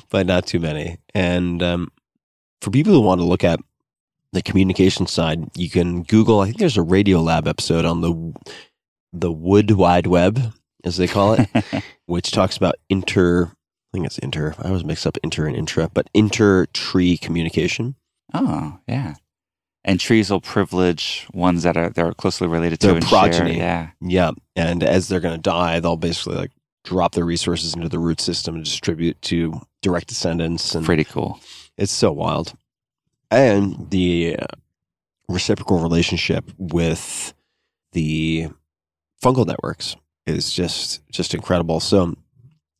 but 0.10 0.26
not 0.26 0.46
too 0.46 0.60
many. 0.60 0.98
And 1.14 1.62
um, 1.62 1.90
for 2.62 2.70
people 2.70 2.92
who 2.92 3.00
want 3.00 3.20
to 3.20 3.24
look 3.26 3.44
at 3.44 3.60
the 4.32 4.40
communication 4.42 5.06
side, 5.06 5.50
you 5.56 5.68
can 5.68 6.04
Google. 6.04 6.40
I 6.40 6.46
think 6.46 6.58
there's 6.58 6.76
a 6.78 6.82
Radio 6.82 7.20
Lab 7.20 7.46
episode 7.46 7.84
on 7.84 8.00
the 8.00 8.32
the 9.12 9.32
Wood 9.32 9.72
Wide 9.72 10.06
Web, 10.06 10.40
as 10.84 10.96
they 10.96 11.06
call 11.06 11.34
it, 11.34 11.48
which 12.06 12.30
talks 12.30 12.56
about 12.56 12.76
inter. 12.88 13.46
I 13.46 13.90
think 13.92 14.06
it's 14.06 14.18
inter. 14.18 14.54
I 14.58 14.68
always 14.68 14.84
mix 14.84 15.04
up 15.04 15.18
inter 15.22 15.46
and 15.46 15.54
intra, 15.56 15.90
but 15.92 16.08
inter 16.14 16.64
tree 16.72 17.18
communication. 17.18 17.94
Oh, 18.32 18.78
yeah. 18.88 19.16
And 19.84 20.00
trees 20.00 20.30
will 20.30 20.40
privilege 20.40 21.26
ones 21.34 21.64
that 21.64 21.76
are 21.76 21.90
they're 21.90 22.14
closely 22.14 22.46
related 22.46 22.80
to 22.80 22.86
Their 22.86 22.96
and 22.96 23.04
share. 23.04 23.18
progeny. 23.18 23.58
Yeah. 23.58 23.90
Yeah, 24.00 24.30
and 24.56 24.82
as 24.82 25.08
they're 25.08 25.20
going 25.20 25.34
to 25.34 25.40
die, 25.42 25.80
they'll 25.80 25.96
basically 25.96 26.36
like 26.36 26.52
drop 26.84 27.12
their 27.12 27.24
resources 27.24 27.74
into 27.74 27.88
the 27.88 27.98
root 27.98 28.20
system 28.20 28.54
and 28.54 28.64
distribute 28.64 29.20
to 29.22 29.60
direct 29.82 30.06
descendants. 30.06 30.74
And 30.74 30.86
Pretty 30.86 31.04
cool. 31.04 31.38
It's 31.76 31.92
so 31.92 32.12
wild. 32.12 32.54
And 33.30 33.90
the 33.90 34.36
uh, 34.38 34.46
reciprocal 35.28 35.80
relationship 35.80 36.44
with 36.58 37.32
the 37.92 38.48
fungal 39.22 39.46
networks 39.46 39.96
is 40.26 40.52
just 40.52 41.00
just 41.10 41.34
incredible. 41.34 41.80
So 41.80 42.14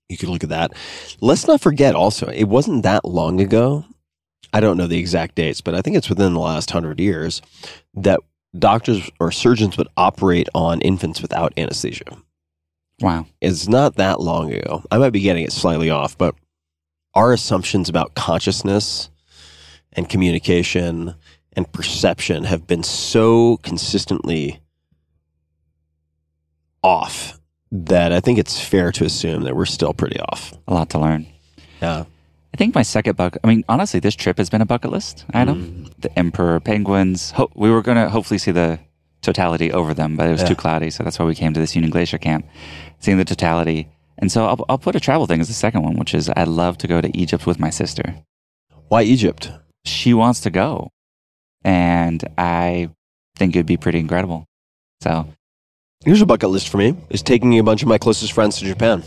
you 0.09 0.19
could 0.19 0.29
look 0.29 0.45
at 0.45 0.51
that. 0.51 0.73
Let's 1.21 1.47
not 1.47 1.61
forget 1.61 1.95
also, 1.95 2.27
it 2.29 2.45
wasn't 2.45 2.83
that 2.83 3.05
long 3.05 3.41
ago. 3.41 3.85
I 4.53 4.61
don't 4.61 4.77
know 4.77 4.87
the 4.87 4.99
exact 4.99 5.35
dates, 5.37 5.63
but 5.63 5.75
I 5.75 5.81
think 5.81 5.97
it's 5.97 6.11
within 6.11 6.35
the 6.35 6.41
last 6.41 6.73
100 6.75 7.01
years 7.01 7.41
that 7.95 8.21
doctors 8.59 9.11
or 9.19 9.33
surgeons 9.33 9.79
would 9.79 9.89
operate 9.97 10.49
on 10.55 10.83
infants 10.83 11.23
without 11.23 11.55
anesthesia. 11.57 12.19
Wow. 13.01 13.27
It's 13.41 13.67
not 13.67 13.97
that 13.97 14.21
long 14.21 14.53
ago. 14.53 14.85
I 14.91 14.99
might 14.99 15.11
be 15.11 15.21
getting 15.21 15.45
it 15.45 15.53
slightly 15.53 15.89
off, 15.89 16.19
but 16.19 16.35
our 17.15 17.33
assumptions 17.33 17.89
about 17.89 18.15
consciousness 18.15 19.11
and 19.93 20.09
communication 20.09 21.15
and 21.55 21.71
perception 21.73 22.45
have 22.45 22.67
been 22.67 22.83
so 22.83 23.59
consistently 23.59 24.61
off 26.83 27.39
that 27.71 28.13
I 28.13 28.21
think 28.21 28.39
it's 28.39 28.61
fair 28.61 28.93
to 28.93 29.05
assume 29.05 29.43
that 29.45 29.57
we're 29.57 29.67
still 29.67 29.93
pretty 29.95 30.19
off. 30.21 30.53
A 30.69 30.75
lot 30.75 30.91
to 30.91 30.99
learn. 30.99 31.27
Yeah. 31.81 32.05
I 32.55 32.57
think 32.59 32.75
my 32.75 32.83
second 32.83 33.17
bucket, 33.17 33.41
I 33.45 33.47
mean, 33.49 33.65
honestly, 33.69 33.99
this 34.01 34.15
trip 34.15 34.37
has 34.37 34.51
been 34.51 34.61
a 34.61 34.67
bucket 34.67 34.91
list 34.91 35.25
item. 35.33 35.87
Mm. 35.87 36.01
The 36.01 36.19
Emperor 36.19 36.61
Penguins. 36.61 37.31
Ho- 37.33 37.51
we 37.55 37.71
were 37.71 37.81
going 37.83 37.97
to 37.97 38.11
hopefully 38.11 38.37
see 38.39 38.51
the 38.51 38.79
totality 39.23 39.73
over 39.73 39.95
them, 39.95 40.17
but 40.17 40.27
it 40.29 40.33
was 40.33 40.43
Yeah. 40.43 40.49
too 40.49 40.55
cloudy. 40.57 40.91
So 40.91 41.03
that's 41.03 41.19
why 41.19 41.25
we 41.25 41.35
came 41.35 41.55
to 41.55 41.61
this 41.61 41.75
Union 41.75 41.91
Glacier 41.91 42.19
camp, 42.19 42.45
seeing 42.99 43.17
the 43.17 43.25
totality. 43.25 43.89
And 44.23 44.31
so 44.31 44.47
I'll, 44.47 44.65
I'll 44.69 44.79
put 44.79 44.95
a 44.95 45.01
travel 45.01 45.27
thing 45.27 45.41
as 45.41 45.49
the 45.49 45.55
second 45.55 45.83
one, 45.83 45.97
which 45.97 46.15
is 46.15 46.31
I'd 46.37 46.47
love 46.47 46.79
to 46.79 46.87
go 46.87 47.01
to 47.01 47.19
Egypt 47.19 47.45
with 47.45 47.59
my 47.59 47.71
sister. 47.71 48.15
Why 48.87 49.03
Egypt? 49.03 49.51
She 49.85 50.15
wants 50.15 50.39
to 50.43 50.51
go. 50.51 50.91
And 51.65 52.25
I 52.39 52.91
think 53.37 53.57
it'd 53.57 53.67
be 53.67 53.77
pretty 53.77 53.99
incredible. 53.99 54.47
So 55.01 55.27
Here's 56.05 56.23
a 56.23 56.27
bucket 56.27 56.51
list 56.51 56.69
for 56.69 56.79
me: 56.79 56.97
is 57.11 57.23
taking 57.23 57.59
a 57.59 57.65
bunch 57.65 57.83
of 57.83 57.89
my 57.89 57.99
closest 57.99 58.33
friends 58.33 58.59
to 58.59 58.65
Japan. 58.65 59.03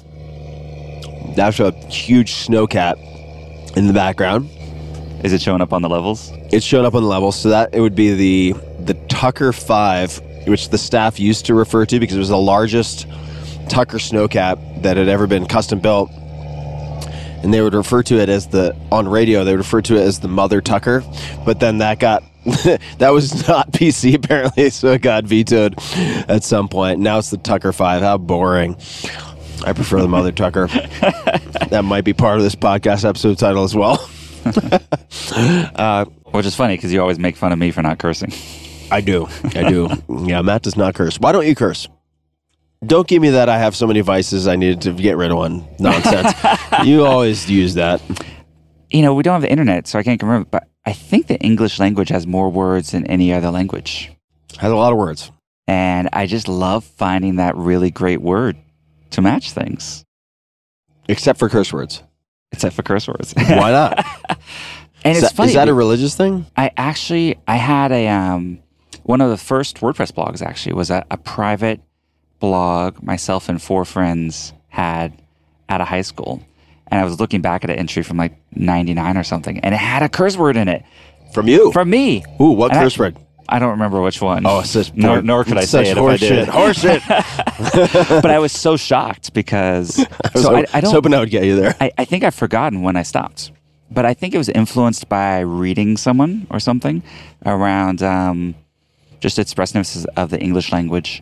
That's 1.36 1.62
a 1.62 1.72
huge 1.88 2.34
snowcat 2.34 2.98
in 3.78 3.88
the 3.88 3.94
background. 3.94 4.50
is 5.24 5.32
it 5.32 5.42
showing 5.42 5.62
up 5.62 5.72
on 5.72 5.82
the 5.82 5.90
levels? 5.90 6.32
It's 6.52 6.66
shown 6.66 6.86
up 6.86 6.94
on 6.94 7.04
the 7.04 7.10
levels. 7.10 7.38
so 7.38 7.50
that 7.50 7.74
it 7.74 7.80
would 7.80 7.96
be 7.96 8.14
the 8.14 8.54
the 8.84 8.96
Tucker 9.08 9.54
Five, 9.54 10.22
which 10.46 10.70
the 10.70 10.78
staff 10.78 11.22
used 11.22 11.46
to 11.46 11.54
refer 11.54 11.86
to 11.86 12.00
because 12.02 12.18
it 12.18 12.20
was 12.20 12.30
the 12.30 12.38
largest 12.38 13.08
Tucker 13.70 13.98
snowcat 13.98 14.84
that 14.84 14.98
had 14.98 15.08
ever 15.08 15.28
been 15.28 15.46
custom 15.46 15.80
built, 15.80 16.10
and 16.12 17.54
they 17.54 17.62
would 17.62 17.74
refer 17.74 18.04
to 18.04 18.18
it 18.20 18.30
as 18.30 18.48
the 18.48 18.76
on 18.92 19.08
radio. 19.08 19.44
They 19.44 19.52
would 19.52 19.60
refer 19.60 19.82
to 19.84 19.96
it 19.96 20.02
as 20.02 20.20
the 20.20 20.28
Mother 20.28 20.62
Tucker, 20.62 21.04
but 21.46 21.60
then 21.60 21.80
that 21.80 22.00
got 22.00 22.24
that 23.00 23.10
was 23.12 23.48
not 23.48 23.72
PC 23.72 24.16
apparently, 24.16 24.70
so 24.70 24.92
it 24.94 25.02
got 25.02 25.24
vetoed 25.26 25.76
at 26.28 26.44
some 26.44 26.68
point. 26.70 27.00
Now 27.00 27.18
it's 27.18 27.30
the 27.32 27.38
Tucker 27.38 27.74
Five. 27.74 28.02
How 28.02 28.18
boring! 28.18 28.76
I 29.66 29.74
prefer 29.74 30.02
the 30.02 30.08
mother 30.08 30.32
tucker. 30.32 30.68
that 31.70 31.82
might 31.86 32.04
be 32.04 32.14
part 32.14 32.38
of 32.38 32.44
this 32.44 32.56
podcast 32.56 33.08
episode 33.08 33.40
title 33.40 33.64
as 33.64 33.74
well. 33.76 34.10
Uh, 35.76 36.06
Which 36.32 36.46
is 36.46 36.56
funny 36.56 36.76
because 36.76 36.94
you 36.94 37.02
always 37.02 37.18
make 37.18 37.36
fun 37.36 37.52
of 37.52 37.58
me 37.58 37.72
for 37.72 37.82
not 37.82 37.98
cursing. 37.98 38.32
I 38.92 39.02
do. 39.02 39.28
I 39.56 39.68
do. 39.70 39.90
yeah, 40.24 40.42
Matt 40.42 40.62
does 40.62 40.76
not 40.78 40.94
curse. 40.94 41.20
Why 41.20 41.32
don't 41.32 41.48
you 41.48 41.56
curse? 41.56 41.88
Don't 42.86 43.08
give 43.08 43.22
me 43.22 43.30
that 43.32 43.50
I 43.50 43.58
have 43.58 43.76
so 43.76 43.88
many 43.88 44.02
vices 44.02 44.48
I 44.48 44.56
needed 44.56 44.82
to 44.82 44.94
get 44.94 45.18
rid 45.18 45.32
of 45.32 45.38
one 45.38 45.68
nonsense. 45.80 46.34
you 46.84 47.06
always 47.06 47.50
use 47.50 47.76
that. 47.76 48.02
You 48.90 49.02
know, 49.02 49.14
we 49.14 49.24
don't 49.24 49.34
have 49.34 49.42
the 49.42 49.52
internet, 49.52 49.88
so 49.88 49.98
I 49.98 50.04
can't 50.04 50.22
remember, 50.22 50.48
but 50.52 50.68
I 50.86 50.94
think 50.94 51.28
the 51.28 51.40
English 51.40 51.80
language 51.80 52.10
has 52.10 52.28
more 52.28 52.50
words 52.50 52.92
than 52.92 53.06
any 53.08 53.34
other 53.34 53.50
language. 53.50 54.12
Has 54.60 54.72
a 54.72 54.76
lot 54.76 54.92
of 54.92 54.98
words. 54.98 55.32
And 55.68 56.10
I 56.14 56.28
just 56.28 56.48
love 56.48 56.84
finding 56.84 57.38
that 57.38 57.56
really 57.56 57.90
great 57.90 58.22
word 58.22 58.58
to 59.12 59.22
match 59.22 59.52
things, 59.52 60.04
Except 61.08 61.40
for 61.40 61.50
curse 61.50 61.72
words. 61.74 62.04
except 62.52 62.76
for 62.76 62.84
curse 62.84 63.08
words. 63.08 63.34
Why 63.36 63.72
not? 63.72 64.06
and 65.04 65.18
is, 65.18 65.24
it's 65.24 65.32
that, 65.32 65.36
funny. 65.36 65.50
is 65.50 65.56
that 65.56 65.70
a 65.70 65.74
religious 65.74 66.16
thing? 66.16 66.46
I 66.56 66.72
actually 66.78 67.38
I 67.48 67.56
had 67.56 67.92
a 67.92 68.08
um 68.08 68.60
one 69.04 69.22
of 69.22 69.30
the 69.30 69.38
first 69.38 69.78
WordPress 69.78 70.12
blogs 70.12 70.42
actually 70.42 70.74
was 70.74 70.90
a, 70.90 71.06
a 71.12 71.18
private 71.18 71.80
blog 72.50 73.02
myself 73.02 73.50
and 73.50 73.62
four 73.62 73.86
friends 73.86 74.54
had 74.70 75.14
at 75.68 75.82
a 75.82 75.86
high 75.86 76.02
school. 76.04 76.42
And 76.88 77.02
I 77.02 77.04
was 77.04 77.20
looking 77.20 77.42
back 77.42 77.64
at 77.64 77.70
an 77.72 77.78
entry 77.78 78.04
from 78.04 78.18
like 78.18 78.34
99 78.56 79.18
or 79.18 79.24
something 79.24 79.60
and 79.62 79.74
it 79.74 79.80
had 79.80 80.04
a 80.04 80.10
curse 80.10 80.38
word 80.38 80.56
in 80.58 80.68
it 80.68 80.84
From 81.34 81.48
you? 81.48 81.72
from 81.72 81.90
me. 81.90 82.24
Ooh, 82.40 82.52
what 82.52 82.72
And 82.72 82.80
I- 82.80 82.84
curse 82.84 82.98
word? 83.00 83.18
I 83.48 83.60
don't 83.60 83.72
remember 83.72 84.02
which 84.02 84.20
one. 84.24 84.44
Oh, 84.48 84.62
it's 84.62 84.72
such 84.72 84.92
nor, 84.96 85.22
nor 85.22 85.44
could 85.44 85.58
I 85.60 85.66
say 85.66 85.84
it 85.92 85.98
if 85.98 86.04
I 86.04 86.18
did. 86.18 86.48
horseshit. 86.48 86.98
Horseshit. 87.00 88.22
but 88.24 88.32
I 88.32 88.40
was 88.40 88.52
so 88.52 88.76
shocked 88.76 89.34
because 89.34 90.00
I 90.24 90.30
was, 90.34 90.44
so 90.44 90.50
ho- 90.50 90.56
I, 90.56 90.66
I 90.74 90.82
don't 90.82 90.92
hoping 90.92 91.14
I 91.14 91.20
would 91.20 91.30
get 91.30 91.44
you 91.44 91.56
there. 91.56 91.76
I, 91.80 91.92
I 91.98 92.06
think 92.06 92.24
I've 92.24 92.34
forgotten 92.34 92.82
when 92.82 92.96
I 92.96 93.04
stopped, 93.04 93.52
but 93.92 94.04
I 94.04 94.16
think 94.16 94.34
it 94.34 94.40
was 94.40 94.50
influenced 94.50 95.08
by 95.10 95.42
reading 95.42 95.96
someone 95.96 96.48
or 96.50 96.60
something 96.60 97.04
around 97.46 98.02
um, 98.02 98.56
just 99.20 99.38
expressiveness 99.38 100.06
of 100.18 100.32
the 100.32 100.40
English 100.42 100.72
language, 100.72 101.22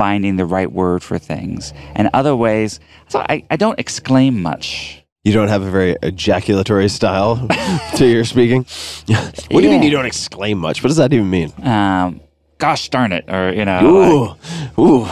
finding 0.00 0.36
the 0.36 0.46
right 0.46 0.72
word 0.72 1.02
for 1.02 1.18
things, 1.18 1.74
and 1.94 2.08
other 2.14 2.34
ways. 2.34 2.80
So 3.08 3.18
I, 3.18 3.44
I 3.50 3.56
don't 3.56 3.78
exclaim 3.78 4.40
much. 4.40 5.04
You 5.24 5.34
don't 5.34 5.48
have 5.48 5.60
a 5.60 5.70
very 5.70 5.94
ejaculatory 6.02 6.88
style 6.88 7.46
to 7.96 8.06
your 8.06 8.24
speaking. 8.24 8.64
what 9.06 9.48
do 9.50 9.60
you 9.60 9.68
mean 9.68 9.82
you 9.82 9.90
don't 9.90 10.06
exclaim 10.06 10.56
much? 10.56 10.82
What 10.82 10.88
does 10.88 10.96
that 10.96 11.12
even 11.12 11.28
mean? 11.28 11.52
Um, 11.62 12.22
gosh 12.56 12.88
darn 12.88 13.12
it, 13.12 13.26
or 13.28 13.52
you 13.52 13.66
know, 13.66 14.38
Ooh, 14.78 14.82
ooh, 14.82 15.08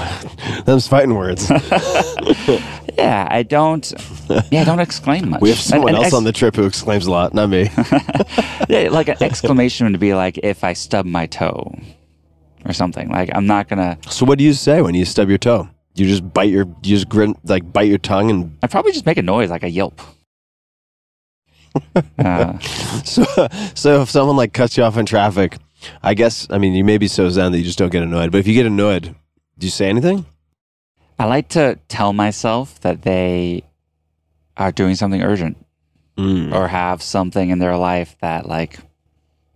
them's 0.65 0.89
fighting 0.89 1.15
words. 1.15 1.51
yeah, 2.97 3.28
I 3.31 3.44
don't. 3.47 3.93
Yeah, 4.51 4.62
I 4.62 4.65
don't 4.65 4.81
exclaim 4.81 5.28
much. 5.28 5.43
We 5.43 5.51
have 5.51 5.59
someone 5.59 5.90
and 5.90 5.97
else 5.98 6.06
ex- 6.06 6.15
on 6.15 6.24
the 6.24 6.32
trip 6.32 6.56
who 6.56 6.65
exclaims 6.65 7.06
a 7.06 7.10
lot, 7.10 7.35
not 7.35 7.51
me. 7.51 7.69
yeah, 8.70 8.89
like 8.90 9.09
an 9.09 9.23
exclamation 9.23 9.90
would 9.93 10.01
be 10.01 10.15
like 10.15 10.39
if 10.39 10.65
I 10.65 10.73
stub 10.73 11.05
my 11.05 11.27
toe 11.27 11.74
or 12.65 12.73
something. 12.73 13.09
Like 13.11 13.31
I'm 13.35 13.47
not 13.47 13.69
gonna. 13.69 13.99
so, 14.09 14.25
what 14.27 14.39
do 14.39 14.45
you 14.45 14.53
say 14.53 14.83
when 14.83 14.95
you 14.95 15.05
stub 15.05 15.29
your 15.29 15.39
toe? 15.39 15.69
You 15.95 16.07
just 16.07 16.33
bite 16.33 16.51
your, 16.51 16.65
you 16.83 16.95
just 16.97 17.09
grin, 17.09 17.35
like 17.45 17.73
bite 17.73 17.89
your 17.89 17.99
tongue, 17.99 18.31
and 18.31 18.57
I 18.63 18.69
probably 18.69 18.93
just 18.93 19.05
make 19.07 19.17
a 19.19 19.23
noise 19.23 19.51
like 19.51 19.63
a 19.65 19.71
yelp. 19.71 20.01
Uh, 22.19 22.59
so, 23.05 23.25
so 23.75 24.03
if 24.03 24.11
someone 24.11 24.37
like 24.37 24.53
cuts 24.53 24.77
you 24.77 24.83
off 24.83 24.97
in 24.97 25.07
traffic, 25.07 25.59
I 26.03 26.15
guess, 26.15 26.47
I 26.51 26.59
mean, 26.59 26.75
you 26.75 26.83
may 26.83 26.99
be 26.99 27.07
so 27.07 27.29
zen 27.29 27.53
that 27.53 27.59
you 27.59 27.65
just 27.65 27.79
don't 27.79 27.93
get 27.93 28.03
annoyed. 28.03 28.33
But 28.33 28.39
if 28.39 28.47
you 28.49 28.55
get 28.55 28.67
annoyed, 28.67 29.15
do 29.59 29.67
you 29.67 29.71
say 29.71 29.89
anything? 29.89 30.25
I 31.19 31.27
like 31.27 31.49
to 31.51 31.79
tell 31.89 32.13
myself 32.13 32.81
that 32.81 33.03
they 33.03 33.63
are 34.57 34.73
doing 34.73 34.95
something 34.95 35.23
urgent 35.23 35.57
Mm. 36.17 36.53
or 36.53 36.67
have 36.67 37.01
something 37.01 37.51
in 37.51 37.61
their 37.61 37.77
life 37.77 38.17
that, 38.23 38.49
like, 38.49 38.81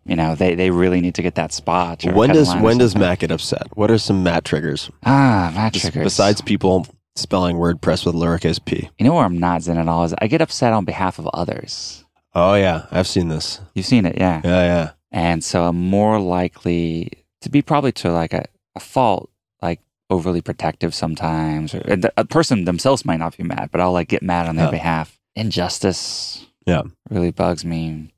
you 0.04 0.16
know, 0.16 0.34
they, 0.34 0.54
they 0.54 0.70
really 0.70 1.00
need 1.00 1.14
to 1.16 1.22
get 1.22 1.34
that 1.36 1.52
spot. 1.52 2.04
When 2.04 2.30
does 2.30 2.54
when 2.56 2.78
does. 2.78 2.96
Matt 2.96 3.20
get 3.20 3.30
upset? 3.30 3.66
What 3.74 3.90
are 3.90 3.98
some 3.98 4.22
Matt 4.22 4.44
triggers? 4.44 4.90
ah 5.04 5.52
Matt 5.54 5.74
triggers? 5.74 6.04
Besides 6.04 6.40
people 6.40 6.86
spelling 7.14 7.56
WordPress 7.56 8.06
with 8.06 8.14
lowercase 8.14 8.64
p. 8.64 8.88
you 8.98 9.04
know 9.06 9.14
where 9.14 9.24
I'm 9.24 9.38
not 9.38 9.62
zen 9.62 9.76
at 9.78 9.86
all 9.88 10.04
is 10.04 10.14
I 10.18 10.26
get 10.28 10.40
upset 10.40 10.72
on 10.72 10.84
behalf 10.84 11.18
of 11.18 11.28
others. 11.34 12.04
Oh 12.34 12.54
yeah, 12.54 12.86
I've 12.90 13.06
seen 13.06 13.28
this. 13.28 13.60
You've 13.74 13.84
seen 13.86 14.06
it, 14.06 14.16
yeah. 14.18 14.40
Yeah, 14.42 14.62
yeah. 14.64 14.90
And 15.10 15.44
so 15.44 15.64
I'm 15.66 15.76
more 15.78 16.18
likely 16.18 17.12
to 17.42 17.50
be 17.50 17.60
probably 17.60 17.92
to 17.92 18.10
like 18.10 18.32
a, 18.32 18.46
a 18.74 18.80
fault, 18.80 19.28
like 19.60 19.80
overly 20.08 20.40
protective 20.40 20.94
sometimes. 20.94 21.74
Or, 21.74 21.80
the- 21.80 22.12
a 22.16 22.24
person 22.24 22.64
themselves 22.64 23.04
might 23.04 23.18
not 23.18 23.36
be 23.36 23.42
mad, 23.44 23.68
but 23.70 23.82
I'll 23.82 23.92
like 23.92 24.08
get 24.08 24.22
mad 24.22 24.48
on 24.48 24.56
their 24.56 24.66
Yeah. 24.66 24.70
behalf. 24.70 25.18
Injustice 25.36 26.46
Yeah. 26.66 26.82
really 27.10 27.30
bugs 27.30 27.64
me. 27.64 28.08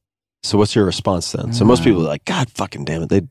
So 0.45 0.59
what's 0.59 0.77
your 0.77 0.85
response 0.85 1.33
then? 1.33 1.55
So 1.55 1.65
most 1.65 1.83
people 1.83 2.03
are 2.03 2.09
like, 2.09 2.25
God 2.27 2.51
fucking 2.51 2.85
damn 2.85 3.03
it. 3.03 3.09
They 3.09 3.23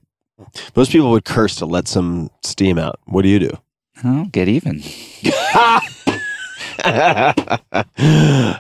most 0.75 0.91
people 0.91 1.11
would 1.11 1.25
curse 1.25 1.55
to 1.57 1.65
let 1.67 1.87
some 1.87 2.31
steam 2.43 2.79
out. 2.79 2.99
What 3.05 3.21
do 3.21 3.29
you 3.29 3.37
do? 3.39 3.51
Oh, 4.03 4.25
get 4.31 4.47
even. 4.47 4.81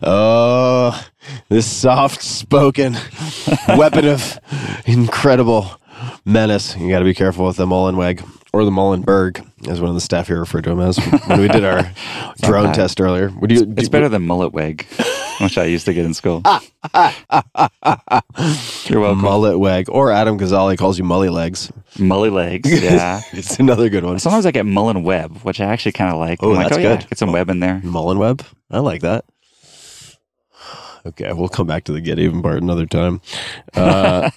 oh, 0.01 1.05
this 1.49 1.65
soft 1.65 2.21
spoken 2.21 2.95
weapon 3.69 4.07
of 4.07 4.39
incredible 4.85 5.69
menace. 6.25 6.75
You 6.77 6.89
got 6.89 6.99
to 6.99 7.05
be 7.05 7.13
careful 7.13 7.45
with 7.47 7.57
the 7.57 7.65
Mullenweg 7.65 8.27
or 8.53 8.65
the 8.65 8.71
Mullenberg, 8.71 9.45
as 9.67 9.79
one 9.81 9.89
of 9.89 9.95
the 9.95 10.01
staff 10.01 10.27
here 10.27 10.39
referred 10.39 10.63
to 10.65 10.71
him 10.71 10.79
as 10.79 10.97
when 11.27 11.41
we 11.41 11.47
did 11.47 11.63
our 11.63 11.91
drone 12.41 12.65
bad. 12.65 12.75
test 12.75 13.01
earlier. 13.01 13.29
Would 13.41 13.51
you? 13.51 13.61
It's 13.77 13.87
do- 13.87 13.89
better 13.89 14.09
than 14.09 14.25
mullet 14.27 14.53
wig, 14.53 14.85
which 15.41 15.57
I 15.57 15.65
used 15.65 15.85
to 15.85 15.93
get 15.93 16.05
in 16.05 16.13
school. 16.13 16.41
You're 18.85 18.99
welcome. 18.99 19.21
Mullet 19.21 19.59
wag, 19.59 19.89
or 19.89 20.11
Adam 20.11 20.37
Gazzaley 20.37 20.77
calls 20.77 20.97
you 20.97 21.03
mully 21.05 21.31
legs. 21.31 21.71
Mully 21.95 22.31
legs, 22.31 22.69
yeah. 22.83 23.21
It's 23.31 23.59
another 23.59 23.89
good 23.89 24.03
one. 24.03 24.19
Sometimes 24.19 24.45
I 24.45 24.51
get 24.51 24.65
mullen 24.65 25.03
web, 25.03 25.37
which 25.39 25.59
I 25.61 25.65
actually 25.65 25.93
kind 25.93 26.11
of 26.11 26.19
like. 26.19 26.39
Oh, 26.41 26.51
I'm 26.51 26.55
like, 26.57 26.69
that's 26.69 26.77
oh 26.77 26.81
yeah, 26.81 26.97
good. 26.97 27.09
get 27.09 27.17
some 27.17 27.31
web 27.31 27.49
in 27.49 27.59
there. 27.59 27.81
Mullen 27.83 28.19
web. 28.19 28.43
I 28.69 28.79
like 28.79 29.01
that. 29.01 29.25
Okay, 31.05 31.33
we'll 31.33 31.49
come 31.49 31.67
back 31.67 31.83
to 31.85 31.91
the 31.91 32.01
get 32.01 32.19
even 32.19 32.41
part 32.41 32.61
another 32.61 32.85
time. 32.85 33.21
Uh, 33.73 34.29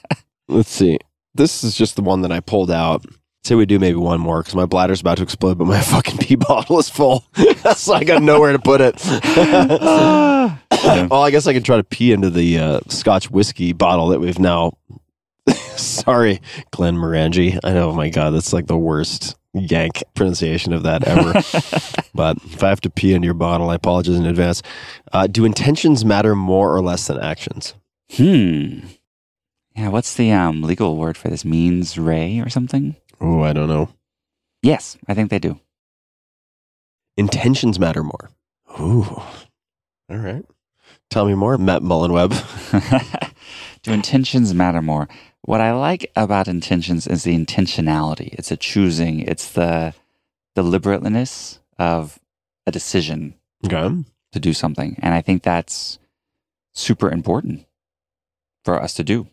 let's 0.49 0.71
see. 0.71 0.99
This 1.35 1.63
is 1.63 1.77
just 1.77 1.97
the 1.97 2.03
one 2.03 2.23
that 2.23 2.33
I 2.33 2.41
pulled 2.41 2.71
out. 2.71 3.05
Say 3.47 3.55
we 3.55 3.65
do 3.65 3.79
maybe 3.79 3.95
one 3.95 4.19
more 4.19 4.41
because 4.41 4.57
my 4.57 4.67
bladder's 4.67 5.03
about 5.03 5.19
to 5.19 5.23
explode, 5.23 5.57
but 5.57 5.67
my 5.67 5.81
fucking 5.81 6.19
pee 6.19 6.35
bottle 6.35 6.81
is 6.81 6.91
full. 6.91 7.25
so 7.77 7.95
I 7.95 8.03
got 8.03 8.21
nowhere 8.21 8.51
to 8.51 8.59
put 8.59 8.81
it. 8.81 9.01
well, 11.09 11.23
I 11.23 11.31
guess 11.31 11.47
I 11.47 11.53
can 11.53 11.63
try 11.63 11.77
to 11.77 11.85
pee 11.85 12.11
into 12.11 12.29
the 12.29 12.59
uh, 12.59 12.81
Scotch 12.89 13.31
whiskey 13.31 13.73
bottle 13.73 14.09
that 14.09 14.19
we've 14.19 14.41
now. 14.41 14.73
Sorry, 15.77 16.41
Glenmorangie. 16.73 17.61
I 17.63 17.73
know. 17.73 17.91
Oh 17.91 17.93
my 17.93 18.09
God, 18.09 18.31
that's 18.31 18.53
like 18.53 18.67
the 18.67 18.77
worst 18.77 19.37
Yank 19.55 20.03
pronunciation 20.15 20.73
of 20.73 20.83
that 20.83 21.05
ever. 21.05 21.35
but 22.17 22.39
if 22.47 22.65
I 22.65 22.69
have 22.69 22.81
to 22.81 22.91
pee 22.91 23.15
in 23.15 23.23
your 23.23 23.35
bottle, 23.35 23.71
I 23.71 23.77
apologize 23.77 24.17
in 24.17 24.27
advance. 24.27 24.61
Uh, 25.13 25.29
do 25.29 25.45
intentions 25.45 26.05
matter 26.05 26.35
more 26.35 26.75
or 26.75 26.83
less 26.83 27.07
than 27.07 27.21
actions? 27.21 27.75
Hmm. 28.11 28.81
Yeah, 29.77 29.91
what's 29.91 30.15
the 30.15 30.33
um, 30.33 30.63
legal 30.63 30.97
word 30.97 31.17
for 31.17 31.29
this? 31.29 31.45
Mens 31.45 31.97
rea 31.97 32.41
or 32.41 32.49
something? 32.49 32.97
Oh, 33.21 33.43
I 33.43 33.53
don't 33.53 33.69
know. 33.69 33.89
Yes, 34.63 34.97
I 35.09 35.15
think 35.15 35.31
they 35.31 35.39
do. 35.39 35.59
Intentions 37.17 37.79
matter 37.79 38.03
more. 38.03 38.31
Ooh. 38.81 39.05
All 40.11 40.17
right. 40.19 40.45
Tell 41.11 41.27
me 41.27 41.35
more, 41.35 41.57
Matt 41.57 41.83
Mullenweb. 41.83 42.33
do 43.83 43.93
intentions 43.93 44.53
matter 44.55 44.83
more? 44.83 45.09
What 45.43 45.61
I 45.61 45.73
like 45.73 46.11
about 46.17 46.49
intentions 46.49 47.07
is 47.07 47.23
the 47.25 47.37
intentionality. 47.37 48.35
It's 48.35 48.51
a 48.51 48.57
choosing. 48.57 49.21
It's 49.21 49.51
the 49.51 49.95
deliberateness 50.55 51.61
of 51.79 52.19
a 52.67 52.73
decision 52.73 53.35
Okay. 53.65 54.05
to 54.33 54.41
do 54.41 54.53
something. 54.53 54.97
And 55.01 55.15
I 55.15 55.23
think 55.23 55.43
that's 55.43 55.99
super 56.73 57.11
important 57.11 57.65
for 58.65 58.83
us 58.83 58.95
to 58.95 59.05
do. 59.05 59.29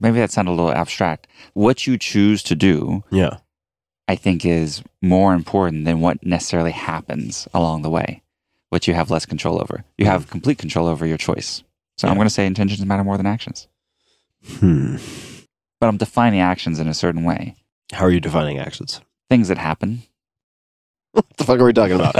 Maybe 0.00 0.18
that 0.20 0.30
sounded 0.30 0.52
a 0.52 0.54
little 0.54 0.72
abstract. 0.72 1.26
What 1.54 1.86
you 1.86 1.98
choose 1.98 2.42
to 2.44 2.54
do, 2.54 3.02
Yeah. 3.10 3.38
I 4.06 4.14
think, 4.16 4.44
is 4.46 4.82
more 5.02 5.34
important 5.34 5.84
than 5.84 6.00
what 6.00 6.24
necessarily 6.24 6.70
happens 6.70 7.46
along 7.52 7.82
the 7.82 7.90
way, 7.90 8.22
which 8.70 8.88
you 8.88 8.94
have 8.94 9.10
less 9.10 9.26
control 9.26 9.60
over. 9.60 9.84
You 9.98 10.06
have 10.06 10.30
complete 10.30 10.58
control 10.58 10.86
over 10.86 11.04
your 11.06 11.18
choice. 11.18 11.62
So 11.96 12.08
I'm 12.08 12.14
going 12.14 12.26
to 12.26 12.32
say 12.32 12.46
intentions 12.46 12.84
matter 12.86 13.04
more 13.04 13.16
than 13.16 13.26
actions. 13.26 13.66
Hmm. 14.60 14.96
But 15.80 15.88
I'm 15.88 15.96
defining 15.96 16.40
actions 16.40 16.78
in 16.78 16.88
a 16.88 16.94
certain 16.94 17.24
way. 17.24 17.56
How 17.92 18.04
are 18.06 18.10
you 18.10 18.20
defining 18.20 18.58
actions? 18.58 19.00
Things 19.28 19.48
that 19.48 19.58
happen. 19.58 20.02
What 21.12 21.26
the 21.36 21.44
fuck 21.44 21.58
are 21.58 21.64
we 21.64 21.72
talking 21.72 21.96
about? 21.96 22.14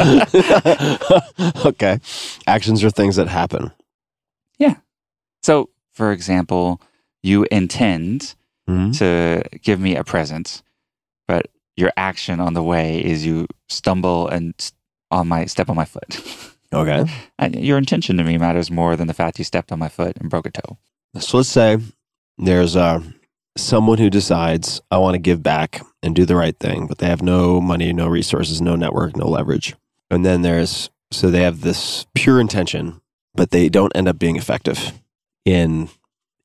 okay. 1.66 2.00
Actions 2.46 2.82
are 2.82 2.90
things 2.90 3.16
that 3.16 3.28
happen. 3.28 3.70
Yeah. 4.58 4.74
So, 5.42 5.70
for 5.92 6.10
example, 6.12 6.80
you 7.28 7.46
intend 7.50 8.34
Mhm. 8.68 8.96
to 8.98 9.42
give 9.62 9.78
me 9.80 9.94
a 9.96 10.04
present, 10.04 10.62
but 11.28 11.46
your 11.76 11.92
action 11.96 12.40
on 12.40 12.54
the 12.54 12.62
way 12.62 13.02
is 13.04 13.24
you 13.24 13.46
stumble 13.68 14.28
and 14.28 14.52
on 15.10 15.28
my 15.28 15.44
step 15.46 15.68
on 15.70 15.76
my 15.76 15.84
foot. 15.86 16.20
Okay. 16.70 17.06
And 17.38 17.54
your 17.54 17.78
intention 17.78 18.18
to 18.18 18.24
me 18.24 18.36
matters 18.36 18.70
more 18.70 18.94
than 18.94 19.06
the 19.06 19.14
fact 19.14 19.38
you 19.38 19.44
stepped 19.44 19.72
on 19.72 19.78
my 19.78 19.88
foot 19.88 20.18
and 20.20 20.28
broke 20.28 20.44
a 20.44 20.50
toe. 20.50 20.76
So 21.18 21.38
let's 21.38 21.48
say 21.48 21.78
there's 22.36 22.76
uh, 22.76 23.00
someone 23.56 23.96
who 23.96 24.10
decides 24.10 24.78
I 24.90 24.98
want 24.98 25.14
to 25.14 25.18
give 25.18 25.42
back 25.42 25.80
and 26.02 26.14
do 26.14 26.26
the 26.26 26.36
right 26.36 26.54
thing, 26.60 26.86
but 26.86 26.98
they 26.98 27.06
have 27.06 27.22
no 27.22 27.58
money, 27.58 27.94
no 27.94 28.06
resources, 28.06 28.60
no 28.60 28.76
network, 28.76 29.16
no 29.16 29.26
leverage. 29.26 29.76
And 30.10 30.26
then 30.26 30.42
there's 30.42 30.90
so 31.10 31.30
they 31.30 31.40
have 31.42 31.62
this 31.62 32.04
pure 32.14 32.38
intention, 32.38 33.00
but 33.34 33.50
they 33.50 33.70
don't 33.70 33.96
end 33.96 34.06
up 34.06 34.18
being 34.18 34.36
effective 34.36 34.92
in 35.46 35.88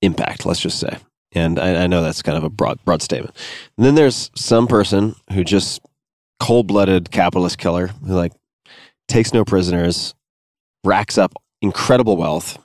impact. 0.03 0.45
Let's 0.45 0.59
just 0.59 0.79
say. 0.79 0.97
And 1.31 1.59
I, 1.59 1.83
I 1.83 1.87
know 1.87 2.03
that's 2.03 2.21
kind 2.21 2.37
of 2.37 2.43
a 2.43 2.49
broad 2.49 2.83
broad 2.85 3.01
statement. 3.01 3.35
And 3.77 3.85
then 3.85 3.95
there's 3.95 4.29
some 4.35 4.67
person 4.67 5.15
who 5.31 5.43
just 5.43 5.81
cold 6.39 6.67
blooded 6.67 7.09
capitalist 7.11 7.57
killer 7.57 7.87
who 7.87 8.13
like 8.13 8.33
takes 9.07 9.33
no 9.33 9.43
prisoners, 9.43 10.13
racks 10.83 11.17
up 11.17 11.33
incredible 11.61 12.17
wealth, 12.17 12.59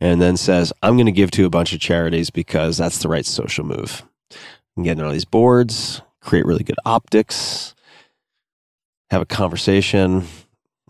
and 0.00 0.20
then 0.20 0.36
says, 0.36 0.72
I'm 0.82 0.96
going 0.96 1.06
to 1.06 1.12
give 1.12 1.30
to 1.32 1.46
a 1.46 1.50
bunch 1.50 1.72
of 1.72 1.80
charities 1.80 2.30
because 2.30 2.76
that's 2.76 2.98
the 2.98 3.08
right 3.08 3.24
social 3.24 3.64
move. 3.64 4.02
I'm 4.76 4.82
getting 4.82 5.02
all 5.02 5.12
these 5.12 5.24
boards, 5.24 6.02
create 6.20 6.44
really 6.44 6.64
good 6.64 6.78
optics, 6.84 7.74
have 9.10 9.22
a 9.22 9.26
conversation 9.26 10.24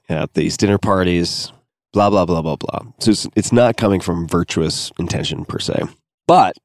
at 0.09 0.33
these 0.35 0.57
dinner 0.57 0.79
parties, 0.79 1.53
blah, 1.95 2.11
blah, 2.11 2.27
blah, 2.27 2.43
blah, 2.43 2.57
blah. 2.57 2.81
So 2.99 3.13
it's, 3.13 3.27
it's 3.37 3.53
not 3.53 3.79
coming 3.79 4.01
from 4.01 4.29
virtuous 4.29 4.93
intention 4.99 5.45
per 5.45 5.61
se, 5.61 5.85
but 6.27 6.59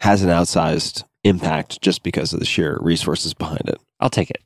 has 0.00 0.22
an 0.22 0.28
outsized 0.28 1.02
impact 1.24 1.80
just 1.82 2.02
because 2.02 2.32
of 2.32 2.38
the 2.38 2.46
sheer 2.46 2.78
resources 2.80 3.34
behind 3.34 3.68
it. 3.68 3.80
I'll 3.98 4.10
take 4.10 4.30
it. 4.30 4.42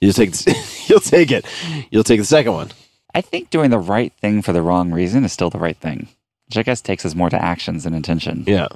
You'll 0.00 0.12
take, 0.12 0.34
you'll 0.88 1.00
take 1.00 1.30
it. 1.30 1.46
You'll 1.90 2.04
take 2.04 2.20
the 2.20 2.26
second 2.26 2.52
one. 2.52 2.70
I 3.14 3.20
think 3.20 3.50
doing 3.50 3.70
the 3.70 3.78
right 3.78 4.12
thing 4.20 4.42
for 4.42 4.52
the 4.52 4.62
wrong 4.62 4.90
reason 4.90 5.24
is 5.24 5.32
still 5.32 5.50
the 5.50 5.58
right 5.58 5.76
thing, 5.76 6.08
which 6.46 6.58
I 6.58 6.62
guess 6.62 6.80
takes 6.80 7.06
us 7.06 7.14
more 7.14 7.30
to 7.30 7.42
actions 7.42 7.84
than 7.84 7.94
intention. 7.94 8.44
Yeah. 8.46 8.68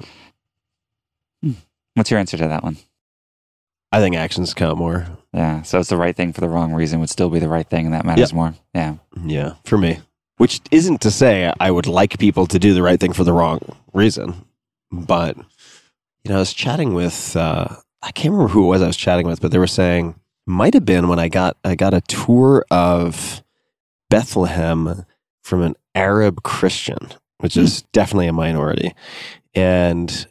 Hmm. 1.43 1.51
What's 1.95 2.11
your 2.11 2.19
answer 2.19 2.37
to 2.37 2.47
that 2.47 2.63
one? 2.63 2.77
I 3.91 3.99
think 3.99 4.15
actions 4.15 4.53
count 4.53 4.77
more. 4.77 5.05
Yeah. 5.35 5.63
So 5.63 5.79
it's 5.79 5.89
the 5.89 5.97
right 5.97 6.15
thing 6.15 6.31
for 6.31 6.39
the 6.39 6.47
wrong 6.47 6.73
reason 6.73 7.01
would 7.01 7.09
still 7.09 7.29
be 7.29 7.39
the 7.39 7.49
right 7.49 7.67
thing, 7.67 7.85
and 7.85 7.93
that 7.93 8.05
matters 8.05 8.33
more. 8.33 8.55
Yeah. 8.73 8.95
Yeah, 9.23 9.55
for 9.65 9.77
me. 9.77 9.99
Which 10.37 10.61
isn't 10.71 11.01
to 11.01 11.11
say 11.11 11.53
I 11.59 11.71
would 11.71 11.87
like 11.87 12.17
people 12.17 12.47
to 12.47 12.57
do 12.57 12.73
the 12.73 12.81
right 12.81 12.99
thing 12.99 13.13
for 13.13 13.23
the 13.23 13.33
wrong 13.33 13.59
reason, 13.93 14.45
but 14.91 15.37
you 15.37 16.29
know, 16.29 16.37
I 16.37 16.39
was 16.39 16.53
chatting 16.53 16.93
with 16.93 17.35
uh, 17.35 17.67
I 18.01 18.11
can't 18.11 18.31
remember 18.31 18.51
who 18.51 18.65
it 18.65 18.67
was 18.67 18.81
I 18.81 18.87
was 18.87 18.97
chatting 18.97 19.27
with, 19.27 19.41
but 19.41 19.51
they 19.51 19.57
were 19.57 19.67
saying 19.67 20.15
might 20.45 20.73
have 20.73 20.85
been 20.85 21.07
when 21.07 21.19
I 21.19 21.27
got 21.27 21.57
I 21.63 21.75
got 21.75 21.93
a 21.93 22.01
tour 22.01 22.65
of 22.71 23.43
Bethlehem 24.09 25.05
from 25.41 25.61
an 25.61 25.75
Arab 25.93 26.43
Christian, 26.43 27.09
which 27.39 27.57
is 27.57 27.83
definitely 27.93 28.27
a 28.27 28.33
minority, 28.33 28.93
and 29.53 30.27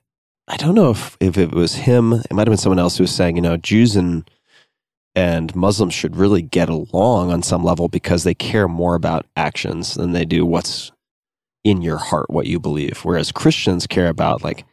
I 0.49 0.57
don't 0.57 0.75
know 0.75 0.91
if 0.91 1.17
if 1.21 1.39
it 1.39 1.53
was 1.53 1.75
him, 1.75 2.13
it 2.13 2.33
might 2.33 2.47
have 2.47 2.53
been 2.53 2.59
someone 2.59 2.79
else 2.79 2.99
who 2.99 3.05
was 3.05 3.15
saying, 3.15 3.37
you 3.37 3.43
know, 3.43 3.57
Jews 3.57 3.97
and 3.97 4.29
and 5.15 5.55
Muslims 5.55 5.95
should 5.95 6.17
really 6.17 6.43
get 6.43 6.69
along 6.69 7.31
on 7.31 7.43
some 7.43 7.63
level 7.63 7.89
because 7.89 8.25
they 8.25 8.35
care 8.35 8.67
more 8.67 8.95
about 8.95 9.27
actions 9.37 9.95
than 9.95 10.13
they 10.13 10.25
do 10.25 10.45
what's 10.45 10.91
in 11.63 11.83
your 11.83 11.99
heart, 11.99 12.31
what 12.31 12.47
you 12.47 12.59
believe. 12.59 13.01
Whereas 13.05 13.33
Christians 13.33 13.87
care 13.87 14.09
about 14.09 14.43
like 14.43 14.65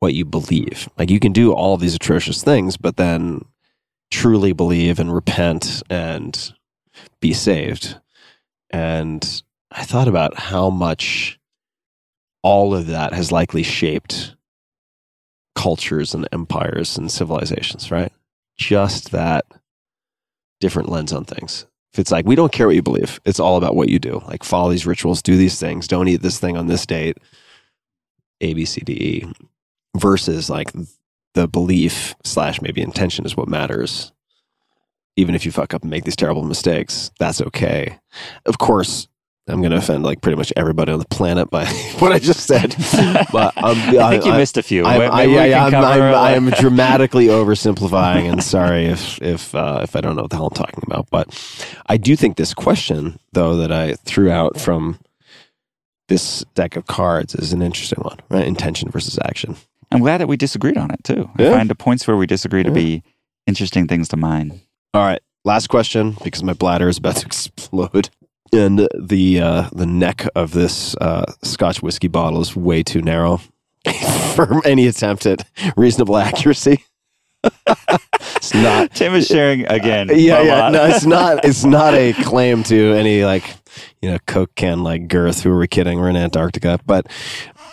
what 0.00 0.14
you 0.14 0.24
believe. 0.24 0.88
Like 0.98 1.10
you 1.10 1.20
can 1.20 1.32
do 1.32 1.52
all 1.52 1.76
these 1.76 1.94
atrocious 1.94 2.42
things, 2.42 2.76
but 2.76 2.96
then 2.96 3.44
truly 4.10 4.52
believe 4.52 4.98
and 4.98 5.12
repent 5.12 5.82
and 5.90 6.52
be 7.20 7.32
saved. 7.32 7.98
And 8.70 9.42
I 9.70 9.84
thought 9.84 10.08
about 10.08 10.38
how 10.38 10.70
much 10.70 11.38
all 12.42 12.74
of 12.74 12.86
that 12.86 13.12
has 13.12 13.32
likely 13.32 13.62
shaped 13.62 14.36
cultures 15.54 16.14
and 16.14 16.28
empires 16.32 16.96
and 16.96 17.10
civilizations, 17.10 17.90
right? 17.90 18.12
Just 18.56 19.10
that 19.10 19.44
different 20.60 20.88
lens 20.88 21.12
on 21.12 21.24
things. 21.24 21.66
If 21.92 21.98
it's 21.98 22.10
like, 22.10 22.26
we 22.26 22.34
don't 22.34 22.52
care 22.52 22.66
what 22.66 22.76
you 22.76 22.82
believe, 22.82 23.20
it's 23.24 23.40
all 23.40 23.56
about 23.56 23.74
what 23.74 23.88
you 23.88 23.98
do. 23.98 24.22
Like, 24.26 24.44
follow 24.44 24.70
these 24.70 24.86
rituals, 24.86 25.22
do 25.22 25.36
these 25.36 25.58
things, 25.58 25.88
don't 25.88 26.08
eat 26.08 26.22
this 26.22 26.38
thing 26.38 26.56
on 26.56 26.66
this 26.66 26.84
date, 26.84 27.16
A, 28.40 28.54
B, 28.54 28.64
C, 28.64 28.82
D, 28.82 28.92
E, 28.92 29.32
versus 29.96 30.50
like 30.50 30.70
the 31.34 31.48
belief 31.48 32.14
slash 32.24 32.60
maybe 32.60 32.82
intention 32.82 33.24
is 33.24 33.36
what 33.36 33.48
matters. 33.48 34.12
Even 35.16 35.34
if 35.34 35.44
you 35.44 35.50
fuck 35.50 35.74
up 35.74 35.82
and 35.82 35.90
make 35.90 36.04
these 36.04 36.16
terrible 36.16 36.44
mistakes, 36.44 37.10
that's 37.18 37.40
okay. 37.40 37.98
Of 38.46 38.58
course, 38.58 39.08
I'm 39.48 39.60
going 39.60 39.70
to 39.70 39.78
offend 39.78 40.02
like 40.04 40.20
pretty 40.20 40.36
much 40.36 40.52
everybody 40.56 40.92
on 40.92 40.98
the 40.98 41.06
planet 41.06 41.50
by 41.50 41.66
what 41.98 42.12
I 42.12 42.18
just 42.18 42.46
said. 42.46 42.74
But 43.32 43.56
um, 43.56 43.76
I 43.98 44.10
think 44.10 44.24
you 44.26 44.32
missed 44.32 44.56
a 44.56 44.62
few. 44.62 44.84
I'm, 44.84 45.10
I, 45.12 45.22
yeah, 45.24 45.44
yeah, 45.44 45.64
I'm, 45.66 45.74
I'm, 45.74 46.46
I'm 46.46 46.50
dramatically 46.60 47.26
oversimplifying, 47.26 48.30
and 48.30 48.42
sorry 48.42 48.86
if 48.86 49.20
if 49.22 49.54
uh, 49.54 49.80
if 49.82 49.96
I 49.96 50.00
don't 50.00 50.16
know 50.16 50.22
what 50.22 50.30
the 50.30 50.36
hell 50.36 50.46
I'm 50.48 50.54
talking 50.54 50.82
about. 50.86 51.08
But 51.10 51.28
I 51.86 51.96
do 51.96 52.14
think 52.16 52.36
this 52.36 52.52
question, 52.54 53.18
though, 53.32 53.56
that 53.56 53.72
I 53.72 53.94
threw 53.94 54.30
out 54.30 54.60
from 54.60 54.98
this 56.08 56.44
deck 56.54 56.76
of 56.76 56.86
cards 56.86 57.34
is 57.34 57.52
an 57.52 57.62
interesting 57.62 58.02
one, 58.02 58.18
right? 58.30 58.46
Intention 58.46 58.90
versus 58.90 59.18
action. 59.24 59.56
I'm 59.92 60.00
glad 60.00 60.18
that 60.18 60.26
we 60.28 60.36
disagreed 60.36 60.76
on 60.78 60.90
it 60.90 61.02
too. 61.04 61.30
I 61.36 61.50
find 61.50 61.68
the 61.70 61.74
points 61.74 62.06
where 62.06 62.16
we 62.16 62.26
disagree 62.26 62.62
to 62.62 62.68
Yeah. 62.70 62.74
be 62.74 63.02
interesting 63.46 63.86
things 63.88 64.08
to 64.08 64.16
mine. 64.16 64.60
All 64.94 65.02
right, 65.04 65.20
last 65.44 65.68
question 65.68 66.16
because 66.24 66.42
my 66.42 66.52
bladder 66.54 66.88
is 66.88 66.98
about 66.98 67.16
to 67.16 67.26
explode, 67.26 68.10
and 68.52 68.88
the 68.98 69.40
uh, 69.40 69.68
the 69.72 69.86
neck 69.86 70.26
of 70.34 70.52
this 70.52 70.94
uh, 70.96 71.32
Scotch 71.42 71.82
whiskey 71.82 72.08
bottle 72.08 72.40
is 72.40 72.54
way 72.56 72.82
too 72.82 73.02
narrow 73.02 73.40
for 74.34 74.66
any 74.66 74.86
attempt 74.86 75.26
at 75.26 75.46
reasonable 75.76 76.16
accuracy. 76.16 76.84
it's 77.44 78.54
not. 78.54 78.92
Tim 78.94 79.14
is 79.14 79.26
sharing 79.26 79.66
again. 79.66 80.08
Yeah, 80.12 80.42
yeah. 80.42 80.70
No, 80.70 80.86
it's 80.86 81.06
not. 81.06 81.44
It's 81.44 81.64
not 81.64 81.94
a 81.94 82.12
claim 82.12 82.62
to 82.64 82.92
any 82.94 83.24
like 83.24 83.44
you 84.02 84.10
know 84.10 84.18
Coke 84.26 84.54
can 84.54 84.82
like 84.82 85.08
girth. 85.08 85.42
Who 85.42 85.50
are 85.52 85.58
we 85.58 85.66
kidding? 85.68 85.98
We're 85.98 86.08
in 86.10 86.16
Antarctica, 86.16 86.78
but. 86.86 87.06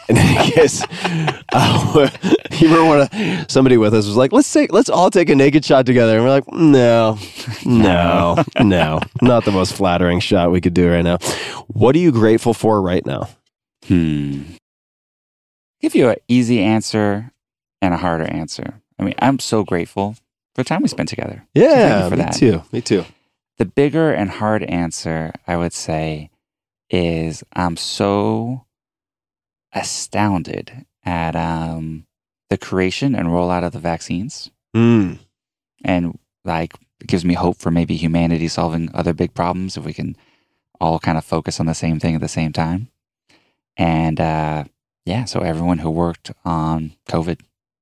In 0.08 0.18
any 0.18 0.52
case, 0.52 0.84
uh, 1.52 2.10
you 2.60 2.68
remember 2.68 2.90
when 2.90 3.00
uh, 3.12 3.46
somebody 3.48 3.76
with 3.76 3.92
us 3.96 4.06
was 4.06 4.16
like, 4.16 4.32
"Let's 4.32 4.54
take, 4.54 4.72
let's 4.72 4.88
all 4.88 5.10
take 5.10 5.32
a 5.32 5.36
naked 5.36 5.66
shot 5.66 5.88
together," 5.88 6.14
and 6.18 6.24
we're 6.24 6.30
like, 6.30 6.44
"No, 6.54 7.18
no, 7.66 8.36
no, 8.62 9.00
not 9.24 9.46
the 9.46 9.52
most 9.52 9.74
flattering 9.74 10.20
shot 10.20 10.52
we 10.52 10.62
could 10.62 10.76
do 10.76 10.92
right 10.92 11.02
now." 11.02 11.18
What 11.70 11.96
are 11.96 11.98
you 12.00 12.12
grateful 12.12 12.54
for 12.54 12.84
right 12.84 13.04
now? 13.04 13.30
Hmm. 13.88 14.44
Give 15.82 15.96
you 15.96 16.10
an 16.10 16.18
easy 16.28 16.62
answer 16.62 17.32
and 17.82 17.92
a 17.92 17.98
harder 17.98 18.26
answer. 18.26 18.80
I 19.00 19.04
mean, 19.06 19.16
I'm 19.18 19.40
so 19.40 19.64
grateful 19.64 20.14
for 20.54 20.64
the 20.64 20.66
time 20.66 20.84
we 20.84 20.88
spent 20.88 21.10
together. 21.10 21.44
thank 21.56 21.68
Yeah, 21.68 22.04
you 22.04 22.10
for 22.12 22.16
me 22.16 22.22
that. 22.24 22.34
too. 22.36 22.62
Me 22.72 22.82
too. 22.82 23.06
The 23.58 23.66
bigger 23.66 24.12
and 24.12 24.30
hard 24.30 24.64
answer, 24.64 25.32
I 25.48 25.58
would 25.58 25.74
say, 25.74 26.30
is 26.90 27.44
I'm 27.54 27.78
so 27.78 28.66
astounded 29.74 30.86
at 31.04 31.36
um, 31.36 32.06
the 32.50 32.58
creation 32.58 33.16
and 33.16 33.28
rollout 33.30 33.64
of 33.64 33.74
the 33.74 33.80
vaccines. 33.80 34.52
Mm. 34.76 35.20
and 35.86 36.20
like 36.44 36.74
it 37.00 37.08
gives 37.08 37.24
me 37.24 37.34
hope 37.34 37.58
for 37.60 37.72
maybe 37.72 37.96
humanity 37.96 38.50
solving 38.50 38.90
other 38.94 39.14
big 39.14 39.34
problems 39.34 39.78
if 39.78 39.86
we 39.86 39.94
can 39.94 40.18
all 40.82 41.00
kind 41.00 41.18
of 41.18 41.24
focus 41.24 41.62
on 41.62 41.66
the 41.66 41.74
same 41.74 41.98
thing 41.98 42.14
at 42.14 42.20
the 42.20 42.28
same 42.28 42.52
time 42.52 42.90
and 43.78 44.20
uh 44.20 44.66
yeah 45.06 45.24
so 45.24 45.40
everyone 45.40 45.78
who 45.78 45.90
worked 45.90 46.34
on 46.44 46.92
covid 47.08 47.40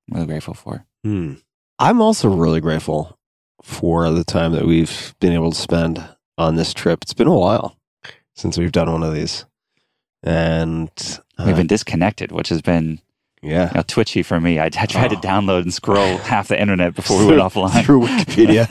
I'm 0.08 0.14
really 0.18 0.28
grateful 0.28 0.54
for 0.54 0.86
Hmm. 1.04 1.34
I'm 1.80 2.00
also 2.00 2.30
really 2.30 2.62
grateful 2.62 3.18
for 3.64 4.12
the 4.12 4.24
time 4.24 4.52
that 4.52 4.66
we've 4.66 5.16
been 5.20 5.34
able 5.34 5.52
to 5.52 5.58
spend 5.60 6.04
on 6.38 6.56
this 6.56 6.74
trip. 6.74 7.00
It's 7.02 7.14
been 7.14 7.28
a 7.28 7.34
while 7.38 7.76
since 8.36 8.58
we've 8.58 8.72
done 8.72 8.92
one 8.92 9.02
of 9.04 9.14
these, 9.14 9.46
and 10.24 10.90
uh, 11.38 11.44
we've 11.48 11.56
been 11.56 11.68
disconnected 11.68 12.32
which 12.32 12.50
has 12.50 12.62
been 12.62 13.00
yeah 13.42 13.70
you 13.70 13.76
know, 13.76 13.84
twitchy 13.86 14.24
for 14.24 14.40
me 14.40 14.58
i, 14.60 14.66
I 14.66 14.70
tried 14.70 15.10
to 15.10 15.18
Oh. 15.18 15.22
download 15.22 15.64
and 15.64 15.74
scroll 15.74 16.18
half 16.32 16.48
the 16.48 16.60
internet 16.60 16.96
before 16.96 17.20
we 17.20 17.26
went 17.26 17.40
offline 17.40 17.84
through 17.84 18.02
Wikipedia. 18.02 18.68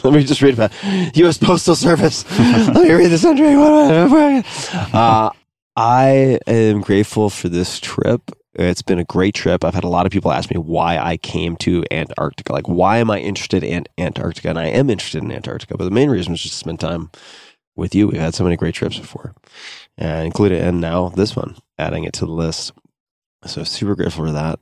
Let 0.04 0.12
me 0.14 0.24
just 0.24 0.40
read 0.42 0.54
about 0.54 0.72
U.S. 1.16 1.38
Postal 1.38 1.74
Service. 1.74 2.24
Let 2.38 2.74
me 2.84 2.92
read 2.92 3.08
this 3.08 3.24
entry. 3.24 3.54
Uh, 3.56 5.30
I 5.76 6.38
am 6.46 6.80
grateful 6.80 7.30
for 7.30 7.48
this 7.48 7.78
trip. 7.80 8.30
It's 8.54 8.82
been 8.82 8.98
a 8.98 9.04
great 9.04 9.34
trip. 9.34 9.64
I've 9.64 9.74
had 9.74 9.84
a 9.84 9.88
lot 9.88 10.06
of 10.06 10.12
people 10.12 10.32
ask 10.32 10.50
me 10.50 10.58
why 10.58 10.98
I 10.98 11.16
came 11.16 11.56
to 11.58 11.84
Antarctica. 11.90 12.52
Like, 12.52 12.68
why 12.68 12.98
am 12.98 13.10
I 13.10 13.18
interested 13.18 13.64
in 13.64 13.86
Antarctica? 13.98 14.50
And 14.50 14.58
I 14.58 14.66
am 14.66 14.90
interested 14.90 15.22
in 15.22 15.32
Antarctica, 15.32 15.76
but 15.76 15.84
the 15.84 15.90
main 15.90 16.10
reason 16.10 16.32
was 16.32 16.42
just 16.42 16.54
to 16.54 16.58
spend 16.58 16.80
time 16.80 17.10
with 17.76 17.94
you. 17.94 18.08
We've 18.08 18.20
had 18.20 18.34
so 18.34 18.44
many 18.44 18.56
great 18.56 18.74
trips 18.74 18.98
before, 18.98 19.34
and 19.98 20.26
included, 20.26 20.60
and 20.60 20.80
now 20.80 21.08
this 21.08 21.34
one, 21.34 21.56
adding 21.78 22.04
it 22.04 22.12
to 22.14 22.26
the 22.26 22.32
list. 22.32 22.72
So 23.44 23.64
super 23.64 23.94
grateful 23.94 24.26
for 24.26 24.32
that. 24.32 24.60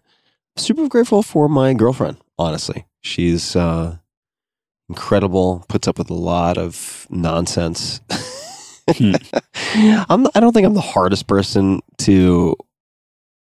Super 0.57 0.89
grateful 0.89 1.23
for 1.23 1.49
my 1.49 1.75
girlfriend. 1.75 2.17
Honestly, 2.39 2.87
she's 3.03 3.55
uh, 3.55 3.99
incredible, 4.89 5.65
puts 5.69 5.87
up 5.87 5.99
with 5.99 6.11
a 6.11 6.15
lot 6.15 6.59
of 6.59 7.07
nonsense. 7.11 8.01
Hmm. 8.91 9.15
I'm 10.09 10.27
I 10.35 10.41
don't 10.41 10.53
think 10.53 10.67
I'm 10.67 10.75
the 10.75 10.81
hardest 10.81 11.27
person 11.27 11.81
to 11.99 12.57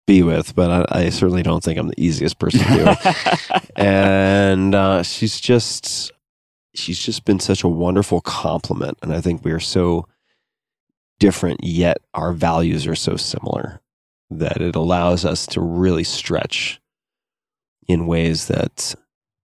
be 0.08 0.22
with, 0.24 0.56
but 0.56 0.92
I, 0.92 1.06
I 1.06 1.10
certainly 1.10 1.44
don't 1.44 1.64
think 1.64 1.80
I'm 1.80 1.88
the 1.90 2.00
easiest 2.04 2.38
person 2.40 2.60
to 2.62 2.74
be 2.78 2.84
with. 2.84 3.72
and 3.76 4.76
uh, 4.76 5.04
she's 5.04 5.40
just 5.40 6.12
she's 6.76 7.00
just 7.00 7.26
been 7.26 7.40
such 7.40 7.64
a 7.64 7.70
wonderful 7.70 8.20
compliment 8.20 8.98
and 9.02 9.14
i 9.14 9.22
think 9.22 9.46
we 9.46 9.52
are 9.54 9.62
so 9.62 10.06
different 11.22 11.64
yet 11.64 12.00
our 12.14 12.34
values 12.34 12.86
are 12.86 12.96
so 12.96 13.16
similar 13.16 13.80
that 14.30 14.60
it 14.62 14.76
allows 14.76 15.24
us 15.24 15.46
to 15.48 15.62
really 15.62 16.04
stretch 16.04 16.82
in 17.88 18.08
ways 18.08 18.48
that 18.48 18.94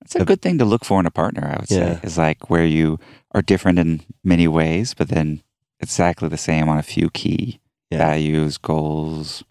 It's 0.03 0.15
a 0.15 0.25
good 0.25 0.41
thing 0.41 0.57
to 0.57 0.65
look 0.65 0.83
for 0.83 0.99
in 0.99 1.05
a 1.05 1.11
partner, 1.11 1.47
I 1.47 1.59
would 1.61 1.71
Yeah. 1.71 1.99
say, 1.99 1.99
is 2.03 2.17
like 2.17 2.49
where 2.49 2.65
you 2.65 2.99
are 3.33 3.41
different 3.41 3.79
in 3.79 4.01
many 4.23 4.47
ways, 4.47 4.93
but 4.93 5.07
then 5.09 5.41
exactly 5.79 6.27
the 6.27 6.37
same 6.37 6.67
on 6.67 6.77
a 6.77 6.83
few 6.83 7.09
key 7.11 7.61
Yeah. 7.91 7.99
values, 7.99 8.57
goals, 8.57 9.43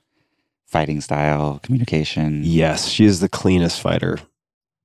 fighting 0.71 1.01
style, 1.01 1.59
communication. 1.63 2.43
yes 2.45 2.87
she 2.89 3.05
is 3.05 3.21
the 3.21 3.29
cleanest 3.29 3.81
fighter 3.81 4.19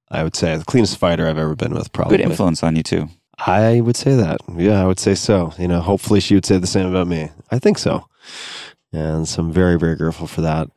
i 0.09 0.23
would 0.23 0.35
say. 0.35 0.57
The 0.57 0.65
cleanest 0.65 0.97
fighter 0.97 1.27
i've 1.27 1.37
ever 1.37 1.55
been 1.55 1.73
with 1.73 1.91
probably. 1.93 2.17
Good 2.17 2.25
influence 2.29 2.63
on 2.63 2.75
you 2.75 2.83
too. 2.83 3.07
i 3.37 3.81
would 3.81 3.95
say 3.95 4.15
that. 4.15 4.39
Yeah 4.57 4.81
i 4.83 4.87
would 4.87 4.99
say 4.99 5.15
so. 5.15 5.53
You 5.59 5.67
know 5.67 5.81
hopefully 5.81 6.19
she 6.19 6.33
would 6.35 6.45
say 6.45 6.57
the 6.57 6.67
same 6.67 6.87
about 6.87 7.07
me. 7.07 7.29
I 7.51 7.59
think 7.59 7.77
so. 7.77 8.05
And 8.93 9.27
so 9.27 9.41
i'm 9.43 9.51
very 9.51 9.77
very 9.77 9.95
grateful 9.95 10.27
for 10.27 10.41
that. 10.41 10.69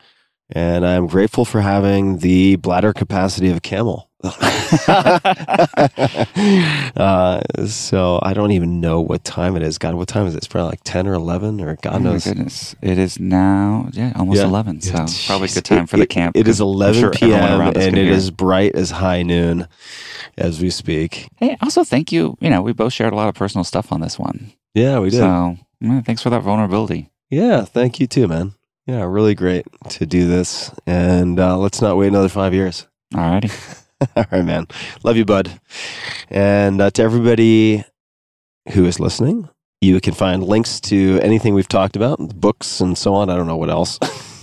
And 0.51 0.87
i'm 0.87 1.07
grateful 1.07 1.45
for 1.45 1.61
having 1.61 2.19
the 2.19 2.57
bladder 2.57 2.93
capacity 2.93 3.49
of 3.51 3.57
a 3.59 3.61
camel 3.61 4.08
uh, 6.97 7.41
so 7.67 8.19
I 8.23 8.33
don't 8.35 8.51
even 8.53 8.81
know 8.81 9.01
what 9.01 9.25
time 9.25 9.57
it 9.57 9.63
is. 9.63 9.79
God, 9.79 9.95
what 9.95 10.09
time 10.09 10.27
is 10.27 10.35
it? 10.35 10.39
It's 10.39 10.49
probably 10.49 10.71
like 10.71 10.81
ten 10.85 11.07
or 11.07 11.15
eleven, 11.15 11.61
or 11.61 11.77
God 11.77 11.95
oh 11.97 11.99
knows. 11.99 12.25
goodness. 12.25 12.75
It 12.83 12.99
is 12.99 13.21
now, 13.21 13.89
yeah, 13.93 14.13
almost 14.17 14.39
Yeah. 14.39 14.47
11. 14.47 14.81
So 14.81 14.93
Yeah, 14.93 15.07
probably 15.27 15.49
a 15.49 15.53
good 15.53 15.65
time 15.65 15.87
for 15.87 15.97
the 15.97 16.07
camp. 16.07 16.37
It 16.37 16.49
is 16.49 16.61
eleven 16.61 17.01
sure 17.01 17.11
p.m. 17.13 17.61
and 17.61 17.77
it 17.77 17.95
hear. 18.05 18.13
is 18.13 18.31
bright 18.31 18.75
as 18.75 18.91
high 18.91 19.23
noon 19.23 19.69
as 20.37 20.61
we 20.61 20.71
speak. 20.71 21.29
Hey, 21.37 21.57
also 21.63 21.85
thank 21.85 22.11
you. 22.13 22.37
You 22.41 22.51
know, 22.51 22.63
we 22.63 22.73
both 22.73 22.93
shared 22.93 23.13
a 23.13 23.17
lot 23.17 23.29
of 23.29 23.35
personal 23.35 23.65
stuff 23.65 23.93
on 23.93 24.01
this 24.01 24.19
one. 24.19 24.53
Yeah, 24.75 24.99
we 24.99 25.11
did. 25.11 25.19
So 25.19 25.57
yeah, 25.81 26.01
thanks 26.03 26.23
for 26.23 26.31
that 26.31 26.43
vulnerability. 26.43 27.11
yeah, 27.31 27.65
thank 27.65 28.01
you 28.01 28.07
too, 28.07 28.27
man. 28.29 28.55
Yeah, 28.87 29.05
really 29.05 29.35
great 29.35 29.67
to 29.91 30.07
do 30.07 30.27
this, 30.27 30.73
and 30.87 31.39
uh, 31.39 31.59
let's 31.59 31.81
not 31.83 31.97
wait 31.99 32.09
another 32.09 32.29
five 32.31 32.55
years. 32.55 32.87
Alrighty. 33.15 33.85
All 34.17 34.25
right, 34.31 34.45
man. 34.45 34.67
Love 35.03 35.17
you, 35.17 35.25
bud. 35.25 35.61
And 36.31 36.81
uh, 36.81 36.91
to 36.91 37.03
everybody 37.03 37.85
who 38.73 38.85
is 38.85 39.01
listening, 39.01 39.49
you 39.81 40.01
can 40.01 40.15
find 40.15 40.43
links 40.43 40.81
to 40.83 41.19
anything 41.23 41.55
we've 41.55 41.69
talked 41.69 41.97
about, 41.97 42.19
books 42.41 42.81
and 42.81 42.97
so 42.97 43.15
on. 43.15 43.31
I 43.31 43.37
don't 43.37 43.47
know 43.47 43.57
what 43.57 43.71
else. 43.71 43.99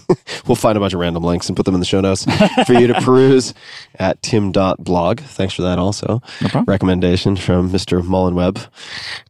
we'll 0.48 0.56
find 0.56 0.78
a 0.78 0.80
bunch 0.80 0.94
of 0.94 1.00
random 1.00 1.24
links 1.24 1.48
and 1.48 1.56
put 1.56 1.66
them 1.66 1.74
in 1.74 1.80
the 1.80 1.86
show 1.86 2.02
notes 2.02 2.26
for 2.66 2.74
you 2.74 2.88
to 2.88 2.94
peruse 3.02 3.54
at 3.96 4.22
tim.blog. 4.22 5.20
Thanks 5.20 5.54
for 5.54 5.64
that 5.64 5.80
also. 5.80 6.22
No 6.42 6.50
problem. 6.50 6.66
Recommendation 6.66 7.36
from 7.36 7.72
Mr. 7.72 8.02
Mullenweb. 8.02 8.68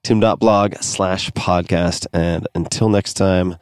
Tim.blog 0.03 0.76
slash 0.81 1.31
podcast. 1.31 2.07
And 2.14 2.47
until 2.56 2.89
next 2.89 3.14
time, 3.14 3.57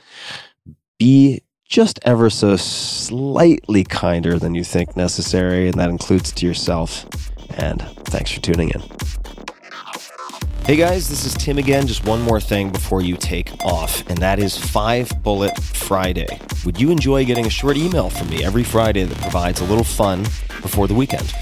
be 1.00 1.42
just 1.68 2.00
ever 2.04 2.30
so 2.30 2.56
slightly 2.56 3.84
kinder 3.84 4.38
than 4.38 4.56
you 4.56 4.64
think 4.64 4.96
necessary, 4.96 5.68
and 5.68 5.80
that 5.80 5.90
includes 5.90 6.32
to 6.34 6.46
yourself. 6.46 7.06
And 7.58 7.82
thanks 8.06 8.32
for 8.32 8.42
tuning 8.42 8.70
in. 8.70 8.82
Hey 10.66 10.78
guys, 10.78 11.10
this 11.10 11.26
is 11.26 11.34
Tim 11.34 11.58
again. 11.58 11.88
Just 11.88 12.06
one 12.06 12.22
more 12.22 12.40
thing 12.40 12.72
before 12.72 13.02
you 13.02 13.18
take 13.18 13.52
off, 13.66 14.08
and 14.10 14.18
that 14.20 14.40
is 14.40 14.58
Five 14.58 15.12
Bullet 15.22 15.58
Friday. 15.62 16.40
Would 16.66 16.80
you 16.80 16.90
enjoy 16.90 17.26
getting 17.26 17.46
a 17.46 17.50
short 17.50 17.76
email 17.76 18.10
from 18.10 18.30
me 18.30 18.46
every 18.46 18.64
Friday 18.64 19.04
that 19.04 19.18
provides 19.20 19.60
a 19.60 19.66
little 19.66 19.84
fun 19.84 20.24
before 20.62 20.88
the 20.88 20.94
weekend? 20.94 21.34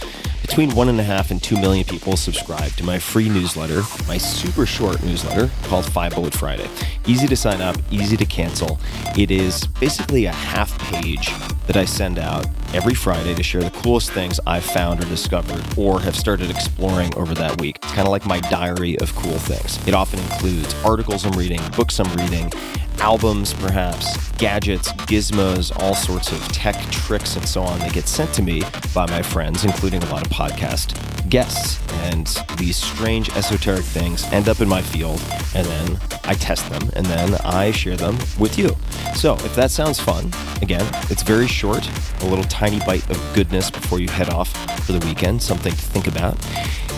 Between 0.42 0.76
one 0.76 0.90
and 0.90 1.00
a 1.00 1.04
half 1.04 1.32
and 1.32 1.42
two 1.42 1.56
million 1.56 1.86
people 1.86 2.18
subscribe 2.18 2.72
to 2.74 2.84
my 2.84 3.00
free 3.00 3.30
newsletter, 3.30 3.84
my 4.08 4.18
super 4.18 4.66
short 4.66 5.02
newsletter 5.04 5.50
called 5.64 5.86
Five 5.86 6.14
Bullet 6.16 6.34
Friday. 6.34 6.68
Easy 7.06 7.28
to 7.28 7.36
sign 7.36 7.62
up, 7.62 7.78
easy 7.90 8.18
to 8.18 8.26
cancel. 8.26 8.80
It 9.18 9.32
is 9.32 9.68
basically 9.80 10.26
a 10.26 10.32
half 10.32 10.78
page 10.80 11.30
that 11.68 11.78
I 11.78 11.86
send 11.86 12.20
out 12.20 12.46
every 12.74 12.94
Friday 12.94 13.34
to 13.34 13.44
share 13.44 13.62
the 13.62 13.70
coolest 13.72 14.12
things 14.12 14.40
I've 14.48 14.64
found 14.64 15.02
or 15.02 15.06
discovered 15.06 15.64
or 15.78 16.00
have 16.02 16.16
started 16.16 16.50
exploring 16.50 17.14
over 17.16 17.34
that 17.36 17.60
week. 17.60 17.78
It's 17.84 17.94
kind 17.94 18.08
of 18.08 18.12
like 18.12 18.26
my 18.26 18.40
diary 18.42 18.98
of 19.00 19.14
cool 19.16 19.38
things. 19.38 19.86
It 19.88 19.94
often 19.94 20.20
includes 20.20 20.74
articles 20.84 21.26
I'm 21.26 21.34
reading, 21.34 21.62
books 21.76 22.00
I'm 22.00 22.12
reading, 22.16 22.52
albums, 23.00 23.54
perhaps, 23.56 24.32
gadgets, 24.34 24.92
gizmos, 24.94 25.76
all 25.82 25.96
sorts 25.96 26.32
of 26.32 26.40
tech 26.50 26.76
tricks 26.92 27.36
and 27.36 27.48
so 27.48 27.62
on 27.64 27.80
that 27.80 27.94
get 27.94 28.08
sent 28.08 28.32
to 28.36 28.42
me 28.42 28.62
by 28.94 29.06
my 29.08 29.22
friends, 29.22 29.66
including 29.66 30.04
a 30.04 30.06
lot 30.12 30.26
of 30.26 30.32
podcast 30.32 30.98
guests. 31.30 31.80
And 32.04 32.28
these 32.58 32.76
strange 32.76 33.30
esoteric 33.36 33.84
things 33.84 34.24
end 34.32 34.50
up 34.50 34.60
in 34.62 34.70
my 34.70 34.82
field, 34.82 35.22
and 35.56 35.66
then 35.66 36.00
I 36.26 36.34
test 36.36 36.70
them, 36.70 36.90
and 36.96 37.06
then 37.06 37.36
I 37.44 37.72
share 37.72 37.98
them 37.98 38.18
with 38.38 38.58
you. 38.58 38.76
So 39.16 39.34
if 39.36 39.56
that 39.56 39.72
sounds 39.72 40.00
fun, 40.00 40.32
again, 40.62 40.88
it's 41.10 41.24
very 41.24 41.48
short, 41.48 41.88
a 42.22 42.26
little 42.26 42.44
tiny 42.62 42.78
bite 42.86 43.10
of 43.10 43.34
goodness 43.34 43.72
before 43.72 44.00
you 44.00 44.08
head 44.08 44.30
off 44.30 44.52
for 44.86 44.92
the 44.92 45.04
weekend, 45.08 45.42
something 45.42 45.72
to 45.72 45.82
think 45.82 46.06
about. 46.06 46.38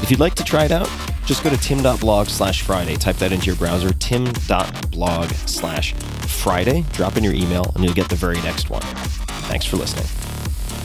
If 0.03 0.11
you'd 0.11 0.19
like 0.19 0.35
to 0.35 0.43
try 0.43 0.65
it 0.65 0.73
out, 0.73 0.89
just 1.25 1.41
go 1.41 1.49
to 1.49 1.55
tim.blog 1.55 2.27
slash 2.27 2.63
Friday. 2.63 2.97
Type 2.97 3.15
that 3.15 3.31
into 3.31 3.45
your 3.45 3.55
browser, 3.55 3.93
tim.blog 3.93 5.29
slash 5.29 5.93
Friday. 5.93 6.83
Drop 6.91 7.15
in 7.15 7.23
your 7.23 7.33
email, 7.33 7.71
and 7.75 7.83
you'll 7.85 7.93
get 7.93 8.09
the 8.09 8.15
very 8.15 8.41
next 8.41 8.69
one. 8.69 8.81
Thanks 9.47 9.65
for 9.65 9.77
listening. 9.77 10.03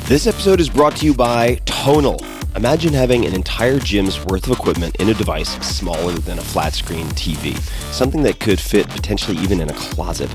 This 0.08 0.26
episode 0.26 0.58
is 0.58 0.70
brought 0.70 0.96
to 0.96 1.04
you 1.04 1.12
by 1.12 1.56
Tonal. 1.66 2.24
Imagine 2.56 2.94
having 2.94 3.26
an 3.26 3.34
entire 3.34 3.78
gym's 3.78 4.24
worth 4.24 4.46
of 4.46 4.58
equipment 4.58 4.96
in 4.96 5.10
a 5.10 5.14
device 5.14 5.50
smaller 5.58 6.14
than 6.14 6.38
a 6.38 6.42
flat 6.42 6.72
screen 6.72 7.04
TV, 7.08 7.54
something 7.92 8.22
that 8.22 8.40
could 8.40 8.58
fit 8.58 8.88
potentially 8.88 9.36
even 9.36 9.60
in 9.60 9.68
a 9.68 9.74
closet. 9.74 10.30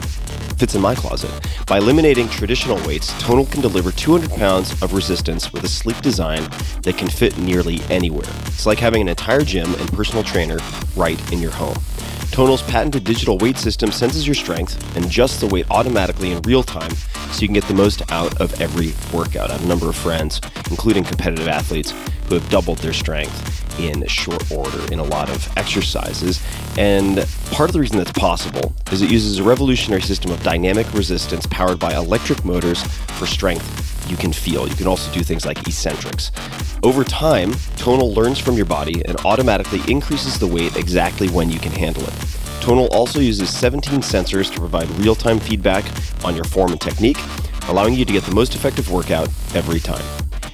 Fits 0.60 0.76
in 0.76 0.82
my 0.84 0.94
closet. 0.94 1.32
By 1.66 1.80
eliminating 1.80 2.30
traditional 2.30 2.78
weights, 2.86 3.20
Tonal 3.20 3.48
can 3.48 3.62
deliver 3.62 3.92
200 3.92 4.30
pounds 4.30 4.80
of 4.84 4.94
resistance 4.94 5.52
with 5.52 5.64
a 5.64 5.68
sleek 5.68 6.00
design 6.02 6.48
that 6.84 7.00
can 7.00 7.10
fit 7.10 7.36
nearly 7.40 7.82
anywhere. 7.90 8.30
It's 8.46 8.68
like 8.68 8.78
having 8.78 9.02
an 9.02 9.10
entire 9.10 9.42
gym 9.42 9.74
and 9.74 9.92
personal 9.92 10.24
trainer 10.24 10.60
right 10.96 11.20
in 11.34 11.40
your 11.40 11.50
home. 11.50 11.78
Tonal's 12.30 12.62
patented 12.62 13.06
digital 13.06 13.40
weight 13.40 13.58
system 13.58 13.92
senses 13.92 14.28
your 14.28 14.36
strength 14.36 14.96
and 14.96 15.06
adjusts 15.06 15.40
the 15.40 15.48
weight 15.48 15.66
automatically 15.72 16.32
in 16.32 16.44
real 16.44 16.62
time 16.62 16.92
so 17.34 17.42
you 17.42 17.48
can 17.48 17.54
get 17.54 17.66
the 17.66 17.74
most 17.74 18.10
out 18.12 18.40
of 18.40 18.62
every 18.62 18.94
workout. 19.12 19.50
I 19.50 19.54
have 19.54 19.66
a 19.66 19.68
number 19.68 19.90
of 19.90 19.96
friends, 19.96 20.40
including 20.70 21.04
competitive 21.04 21.48
athletes, 21.48 21.92
who 22.28 22.36
have 22.36 22.48
doubled 22.50 22.78
their 22.78 22.94
strength 22.94 23.80
in 23.80 24.06
short 24.08 24.52
order 24.52 24.94
in 24.94 25.00
a 25.00 25.04
lot 25.04 25.30
of 25.30 25.58
exercises. 25.58 26.42
And 26.78 27.18
part 27.52 27.70
of 27.70 27.74
the 27.74 27.80
reason 27.80 27.98
that's 27.98 28.12
possible 28.12 28.74
is 28.92 29.02
it 29.02 29.10
uses 29.10 29.40
a 29.40 29.44
revolutionary 29.44 30.02
system 30.02 30.32
of 30.32 30.42
dynamic 30.44 30.92
resistance 30.94 31.48
powered 31.48 31.80
by 31.80 31.94
electric 31.96 32.46
motors 32.46 32.84
for 33.18 33.26
strength 33.26 34.10
you 34.10 34.18
can 34.18 34.34
feel. 34.34 34.68
You 34.68 34.76
can 34.76 34.88
also 34.88 35.12
do 35.12 35.24
things 35.24 35.46
like 35.46 35.60
eccentrics. 35.68 36.32
Over 36.84 37.04
time, 37.04 37.54
Tonal 37.78 38.14
learns 38.14 38.38
from 38.38 38.56
your 38.56 38.66
body 38.66 39.04
and 39.06 39.18
automatically 39.26 39.82
increases 39.88 40.38
the 40.38 40.48
weight 40.48 40.76
exactly 40.76 41.30
when 41.30 41.50
you 41.50 41.60
can 41.60 41.72
handle 41.72 42.04
it. 42.04 42.43
Tonal 42.64 42.88
also 42.94 43.20
uses 43.20 43.54
17 43.54 44.00
sensors 44.00 44.50
to 44.54 44.58
provide 44.58 44.90
real 44.92 45.16
time 45.16 45.38
feedback 45.38 45.84
on 46.24 46.34
your 46.34 46.46
form 46.46 46.72
and 46.72 46.80
technique, 46.80 47.18
allowing 47.68 47.94
you 47.94 48.06
to 48.06 48.14
get 48.14 48.24
the 48.24 48.34
most 48.34 48.56
effective 48.56 48.90
workout 48.90 49.28
every 49.54 49.82
time. 49.82 50.02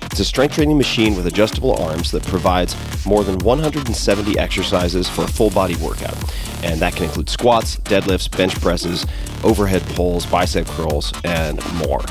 It's 0.06 0.20
a 0.20 0.26
strength 0.26 0.56
training 0.56 0.76
machine 0.76 1.16
with 1.16 1.28
adjustable 1.28 1.76
arms 1.80 2.10
that 2.10 2.24
provides 2.24 2.76
more 3.06 3.24
than 3.24 3.38
170 3.38 4.40
exercises 4.40 5.08
for 5.08 5.26
a 5.26 5.28
full 5.28 5.52
body 5.52 5.76
workout. 5.76 6.18
And 6.64 6.80
that 6.80 6.96
can 6.96 7.06
include 7.06 7.30
squats, 7.30 7.76
deadlifts, 7.82 8.36
bench 8.36 8.60
presses, 8.60 9.06
overhead 9.44 9.84
pulls, 9.90 10.26
bicep 10.26 10.66
curls, 10.66 11.14
and 11.26 11.62
more. 11.76 12.02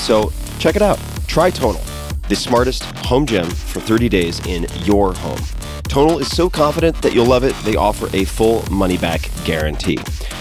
So 0.00 0.32
check 0.58 0.74
it 0.74 0.82
out. 0.82 0.98
Try 1.28 1.50
Tonal, 1.50 1.80
the 2.28 2.34
smartest 2.34 2.82
home 3.06 3.24
gym 3.24 3.48
for 3.48 3.78
30 3.78 4.08
days 4.08 4.44
in 4.48 4.66
your 4.84 5.14
home. 5.14 5.63
Tonal 5.88 6.18
is 6.18 6.34
so 6.34 6.50
confident 6.50 7.00
that 7.02 7.14
you'll 7.14 7.26
love 7.26 7.44
it, 7.44 7.54
they 7.64 7.76
offer 7.76 8.08
a 8.14 8.24
full 8.24 8.64
money 8.70 8.98
back 8.98 9.30
guarantee. 9.44 9.98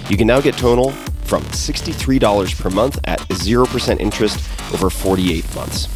You 0.10 0.18
can 0.18 0.28
now 0.28 0.42
get 0.42 0.58
Tonal 0.58 0.92
from 1.26 1.44
$63 1.44 2.60
per 2.60 2.70
month 2.70 3.00
at 3.06 3.20
0% 3.20 4.00
interest 4.00 4.40
over 4.74 4.90
48 4.90 5.56
months. 5.56 5.88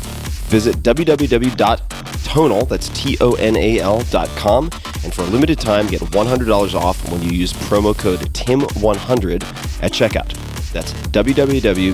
Visit 0.50 0.78
www.tonal, 0.78 2.66
that's 2.66 2.90
T-O-N-A-L 2.90 4.02
dot 4.04 4.30
com, 4.30 4.70
and 5.04 5.14
for 5.14 5.24
a 5.24 5.26
limited 5.26 5.60
time, 5.60 5.88
get 5.88 6.02
$100 6.02 6.74
off 6.74 7.12
when 7.12 7.22
you 7.22 7.32
use 7.32 7.52
promo 7.52 7.98
code 7.98 8.22
TIM100 8.34 9.44
at 9.84 9.92
checkout. 9.92 10.34
That's 10.72 10.94
www.tonal.com, 10.94 11.94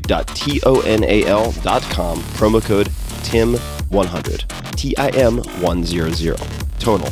promo 2.19 2.63
code 2.63 2.91
TIM100, 3.23 4.75
T-I-M 4.75 5.37
100. 5.37 6.37
Tonal. 6.79 7.09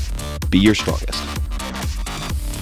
Be 0.50 0.60
your 0.60 0.76
strongest. 0.76 1.24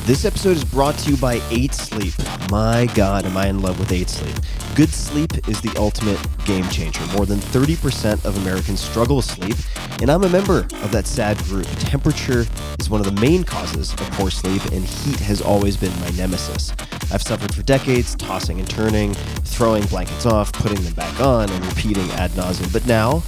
This 0.09 0.25
episode 0.25 0.57
is 0.57 0.65
brought 0.65 0.97
to 0.97 1.11
you 1.11 1.17
by 1.17 1.39
8 1.51 1.71
Sleep. 1.71 2.13
My 2.49 2.87
God, 2.95 3.25
am 3.25 3.37
I 3.37 3.45
in 3.45 3.61
love 3.61 3.77
with 3.77 3.91
8 3.91 4.09
Sleep. 4.09 4.35
Good 4.73 4.89
sleep 4.89 5.47
is 5.47 5.61
the 5.61 5.71
ultimate 5.77 6.17
game 6.45 6.67
changer. 6.69 7.05
More 7.15 7.27
than 7.27 7.37
30% 7.37 8.25
of 8.25 8.35
Americans 8.37 8.79
struggle 8.79 9.17
with 9.17 9.25
sleep, 9.25 9.55
and 10.01 10.09
I'm 10.09 10.23
a 10.23 10.29
member 10.29 10.61
of 10.81 10.91
that 10.91 11.05
sad 11.05 11.37
group. 11.43 11.67
Temperature 11.77 12.47
is 12.79 12.89
one 12.89 12.99
of 12.99 13.05
the 13.05 13.21
main 13.21 13.43
causes 13.43 13.93
of 13.93 13.99
poor 14.13 14.31
sleep, 14.31 14.65
and 14.71 14.83
heat 14.83 15.19
has 15.19 15.43
always 15.43 15.77
been 15.77 15.93
my 15.99 16.09
nemesis. 16.17 16.73
I've 17.13 17.21
suffered 17.21 17.53
for 17.53 17.61
decades, 17.61 18.15
tossing 18.15 18.57
and 18.57 18.67
turning, 18.67 19.13
throwing 19.13 19.85
blankets 19.85 20.25
off, 20.25 20.51
putting 20.53 20.83
them 20.83 20.93
back 20.95 21.19
on, 21.19 21.51
and 21.51 21.65
repeating 21.67 22.09
ad 22.13 22.31
nauseum. 22.31 22.73
But 22.73 22.87
now, 22.87 23.21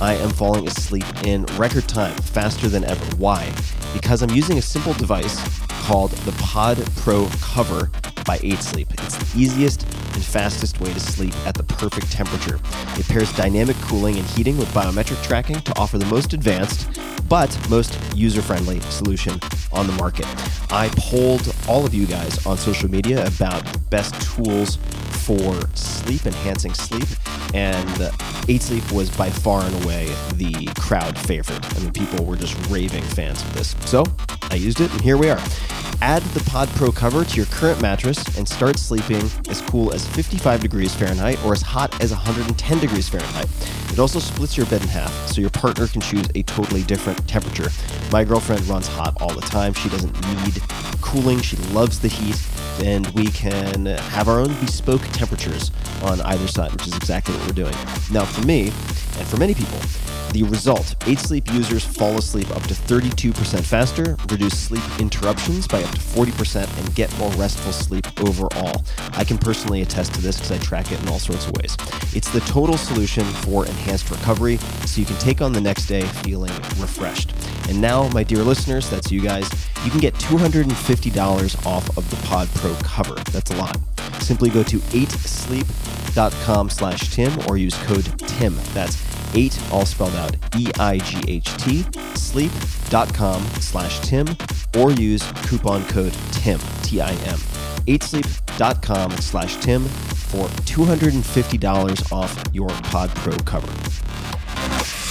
I 0.00 0.14
am 0.14 0.30
falling 0.30 0.66
asleep 0.66 1.04
in 1.24 1.44
record 1.56 1.86
time, 1.86 2.16
faster 2.16 2.66
than 2.66 2.82
ever. 2.82 3.04
Why? 3.18 3.52
Because 3.92 4.20
I'm 4.20 4.30
using 4.30 4.58
a 4.58 4.62
simple 4.62 4.94
device 4.94 5.38
called 5.84 6.12
the 6.24 6.32
Pod 6.42 6.78
Pro 6.96 7.28
Cover 7.40 7.90
by 8.24 8.40
8 8.42 8.58
Sleep. 8.60 8.88
It's 8.94 9.16
the 9.16 9.40
easiest 9.40 9.82
and 9.82 10.24
fastest 10.24 10.80
way 10.80 10.92
to 10.92 11.00
sleep 11.00 11.34
at 11.46 11.54
the 11.54 11.62
perfect 11.62 12.10
temperature. 12.10 12.58
It 12.98 13.06
pairs 13.08 13.32
dynamic 13.36 13.76
cooling 13.82 14.16
and 14.16 14.26
heating 14.28 14.56
with 14.56 14.68
biometric 14.68 15.22
tracking 15.22 15.60
to 15.60 15.78
offer 15.78 15.98
the 15.98 16.06
most 16.06 16.32
advanced 16.32 17.00
but 17.28 17.56
most 17.70 17.98
user 18.14 18.42
friendly 18.42 18.80
solution 18.80 19.40
on 19.72 19.86
the 19.86 19.92
market. 19.94 20.26
I 20.70 20.88
polled 20.96 21.54
all 21.68 21.84
of 21.84 21.94
you 21.94 22.06
guys 22.06 22.44
on 22.46 22.56
social 22.58 22.90
media 22.90 23.26
about 23.26 23.64
the 23.66 23.78
best 23.90 24.14
tools 24.20 24.76
for 25.24 25.58
sleep, 25.74 26.26
enhancing 26.26 26.74
sleep, 26.74 27.08
and 27.54 28.12
8 28.48 28.60
Sleep 28.60 28.92
was 28.92 29.10
by 29.16 29.30
far 29.30 29.62
and 29.62 29.84
away 29.84 30.06
the 30.34 30.68
crowd 30.78 31.18
favorite. 31.18 31.64
I 31.76 31.80
mean, 31.80 31.92
people 31.92 32.24
were 32.24 32.36
just 32.36 32.54
raving 32.68 33.02
fans 33.02 33.42
of 33.42 33.54
this. 33.54 33.74
So 33.86 34.04
I 34.50 34.56
used 34.56 34.80
it, 34.80 34.92
and 34.92 35.00
here 35.00 35.16
we 35.16 35.30
are. 35.30 35.40
Add 36.14 36.22
the 36.26 36.48
Pod 36.48 36.68
Pro 36.76 36.92
cover 36.92 37.24
to 37.24 37.36
your 37.36 37.46
current 37.46 37.82
mattress 37.82 38.38
and 38.38 38.48
start 38.48 38.78
sleeping 38.78 39.28
as 39.48 39.60
cool 39.62 39.92
as 39.92 40.06
55 40.06 40.60
degrees 40.60 40.94
Fahrenheit 40.94 41.44
or 41.44 41.52
as 41.52 41.60
hot 41.60 42.00
as 42.00 42.12
110 42.12 42.78
degrees 42.78 43.08
Fahrenheit. 43.08 43.48
It 43.90 43.98
also 43.98 44.20
splits 44.20 44.56
your 44.56 44.64
bed 44.66 44.82
in 44.82 44.86
half, 44.86 45.12
so 45.26 45.40
your 45.40 45.50
partner 45.50 45.88
can 45.88 46.00
choose 46.00 46.28
a 46.36 46.44
totally 46.44 46.84
different 46.84 47.26
temperature. 47.26 47.68
My 48.12 48.22
girlfriend 48.22 48.64
runs 48.68 48.86
hot 48.86 49.20
all 49.20 49.34
the 49.34 49.40
time. 49.40 49.74
She 49.74 49.88
doesn't 49.88 50.14
need 50.44 50.62
cooling, 51.00 51.40
she 51.40 51.56
loves 51.72 51.98
the 51.98 52.06
heat, 52.06 52.40
and 52.80 53.08
we 53.08 53.26
can 53.26 53.86
have 53.86 54.28
our 54.28 54.38
own 54.38 54.54
bespoke 54.60 55.02
temperatures 55.08 55.72
on 56.04 56.20
either 56.20 56.46
side, 56.46 56.70
which 56.70 56.86
is 56.86 56.96
exactly 56.96 57.34
what 57.34 57.44
we're 57.48 57.54
doing. 57.54 57.74
Now, 58.12 58.24
for 58.24 58.46
me, 58.46 58.66
and 59.18 59.26
for 59.26 59.36
many 59.36 59.54
people, 59.54 59.80
the 60.34 60.42
result 60.42 60.96
8 61.06 61.18
Sleep 61.18 61.52
users 61.52 61.84
fall 61.84 62.18
asleep 62.18 62.50
up 62.50 62.62
to 62.64 62.74
32% 62.74 63.64
faster, 63.64 64.16
reduce 64.28 64.58
sleep 64.58 64.82
interruptions 64.98 65.68
by 65.68 65.80
up 65.82 65.90
to 65.92 66.00
40%, 66.00 66.78
and 66.78 66.94
get 66.96 67.16
more 67.18 67.30
restful 67.32 67.70
sleep 67.72 68.04
overall. 68.20 68.82
I 69.12 69.22
can 69.22 69.38
personally 69.38 69.82
attest 69.82 70.12
to 70.14 70.20
this 70.20 70.36
because 70.36 70.50
I 70.50 70.58
track 70.58 70.90
it 70.90 71.00
in 71.00 71.08
all 71.08 71.20
sorts 71.20 71.46
of 71.46 71.56
ways. 71.56 71.76
It's 72.14 72.28
the 72.30 72.40
total 72.40 72.76
solution 72.76 73.24
for 73.24 73.64
enhanced 73.64 74.10
recovery, 74.10 74.56
so 74.86 75.00
you 75.00 75.06
can 75.06 75.16
take 75.18 75.40
on 75.40 75.52
the 75.52 75.60
next 75.60 75.86
day 75.86 76.02
feeling 76.24 76.52
refreshed. 76.80 77.32
And 77.68 77.80
now, 77.80 78.08
my 78.08 78.24
dear 78.24 78.42
listeners, 78.42 78.90
that's 78.90 79.12
you 79.12 79.20
guys, 79.20 79.48
you 79.84 79.90
can 79.92 80.00
get 80.00 80.14
$250 80.14 81.66
off 81.66 81.96
of 81.96 82.10
the 82.10 82.16
Pod 82.26 82.48
Pro 82.56 82.74
cover. 82.82 83.14
That's 83.30 83.52
a 83.52 83.56
lot. 83.56 83.78
Simply 84.18 84.50
go 84.50 84.64
to 84.64 84.78
8sleep.com 84.78 86.70
slash 86.70 87.14
Tim 87.14 87.38
or 87.48 87.56
use 87.56 87.76
code 87.84 88.18
TIM. 88.18 88.56
That's 88.72 89.00
8 89.34 89.58
all 89.72 89.84
spelled 89.84 90.14
out 90.14 90.23
E-I-G-H-T 90.56 91.84
sleep.com 92.14 93.42
slash 93.60 94.00
Tim 94.00 94.26
or 94.78 94.92
use 94.92 95.22
coupon 95.46 95.84
code 95.86 96.14
TIM 96.32 96.58
T-I-M 96.82 97.38
8sleep.com 97.86 99.10
slash 99.18 99.56
Tim 99.56 99.84
for 99.84 100.46
$250 100.64 102.12
off 102.12 102.42
your 102.52 102.68
Pod 102.68 103.10
Pro 103.10 103.36
cover. 103.38 105.03